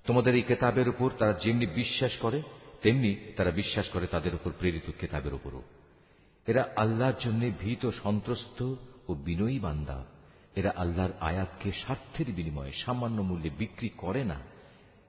তোমাদের 0.05 0.35
এই 0.35 0.41
কেতাবের 0.41 0.89
উপর 0.89 1.11
তারা 1.17 1.33
যেমনি 1.33 1.65
বিশ্বাস 1.65 2.11
করে, 2.19 2.41
তেমনি 2.81 3.15
তারা 3.37 3.51
বিশ্বাস 3.51 3.89
করে 3.89 4.07
তাদের 4.07 4.35
উপর 4.35 4.51
প্রেরিত 4.59 4.91
কেতাবের 4.99 5.33
উপরও। 5.33 5.61
এরা 6.47 6.69
আল্লাহর 6.75 7.13
জন্য 7.19 7.51
ভীত 7.59 7.89
সন্ত্রস্ত 8.03 8.75
ও 9.07 9.13
বিনয়ী 9.13 9.59
বান্দা। 9.59 10.05
এরা 10.55 10.73
আল্লাহর 10.75 11.11
আয়াতকে 11.19 11.71
স্বার্থের 11.71 12.31
বিনিময়ে 12.31 12.71
সামান্য 12.85 13.21
মূল্যে 13.21 13.49
বিক্রি 13.49 13.89
করে 13.89 14.23
না। 14.23 14.39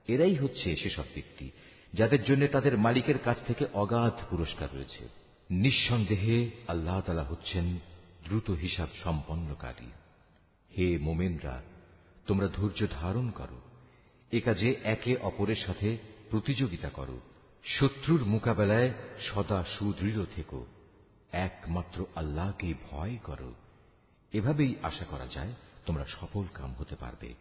এরাই 0.07 0.35
হচ্ছে 0.35 0.75
সেসব 0.75 1.03
ব্যক্তি, 1.13 1.49
যাদের 1.93 2.23
জন্য 2.23 2.47
তাদের 2.47 2.77
মালিকের 2.77 3.19
কাছ 3.19 3.37
থেকে 3.47 3.65
অগাধ 3.73 4.13
পুরস্কার 4.29 4.67
রয়েছে। 4.75 5.09
নিঃসন্দেহে 5.49 6.49
আল্লাহ 6.67 7.01
তালা 7.01 7.23
হচ্ছেন 7.23 7.79
দ্রুত 8.23 8.51
হিসাব 8.51 8.89
সম্পন্নকারী। 9.03 9.91
হে 10.77 10.97
মোমেনরা, 10.97 11.61
তোমরা 12.27 12.47
ধৈর্য 12.47 12.87
ধারণ 12.91 13.29
করো। 13.29 13.61
এ 14.31 14.41
কাজে 14.41 14.75
একে 14.83 15.17
অপরের 15.17 15.55
সাথে 15.55 15.97
প্রতিযোগিতা 16.29 16.89
করো। 16.89 17.19
শত্রুর 17.65 18.25
মোকাবেলায় 18.25 18.93
সদা 19.21 19.63
সুদৃঢ় 19.79 20.25
থেকো। 20.35 20.65
একমাত্র 21.35 22.05
আল্লাহকেই 22.15 22.73
ভয় 22.91 23.17
করো। 23.23 23.53
এভাবেই 24.31 24.75
আশা 24.83 25.05
করা 25.05 25.27
যায় 25.27 25.53
তোমরা 25.85 26.05
সফল 26.05 26.43
কাম 26.53 26.73
হতে 26.79 26.95
পারবে। 26.95 27.33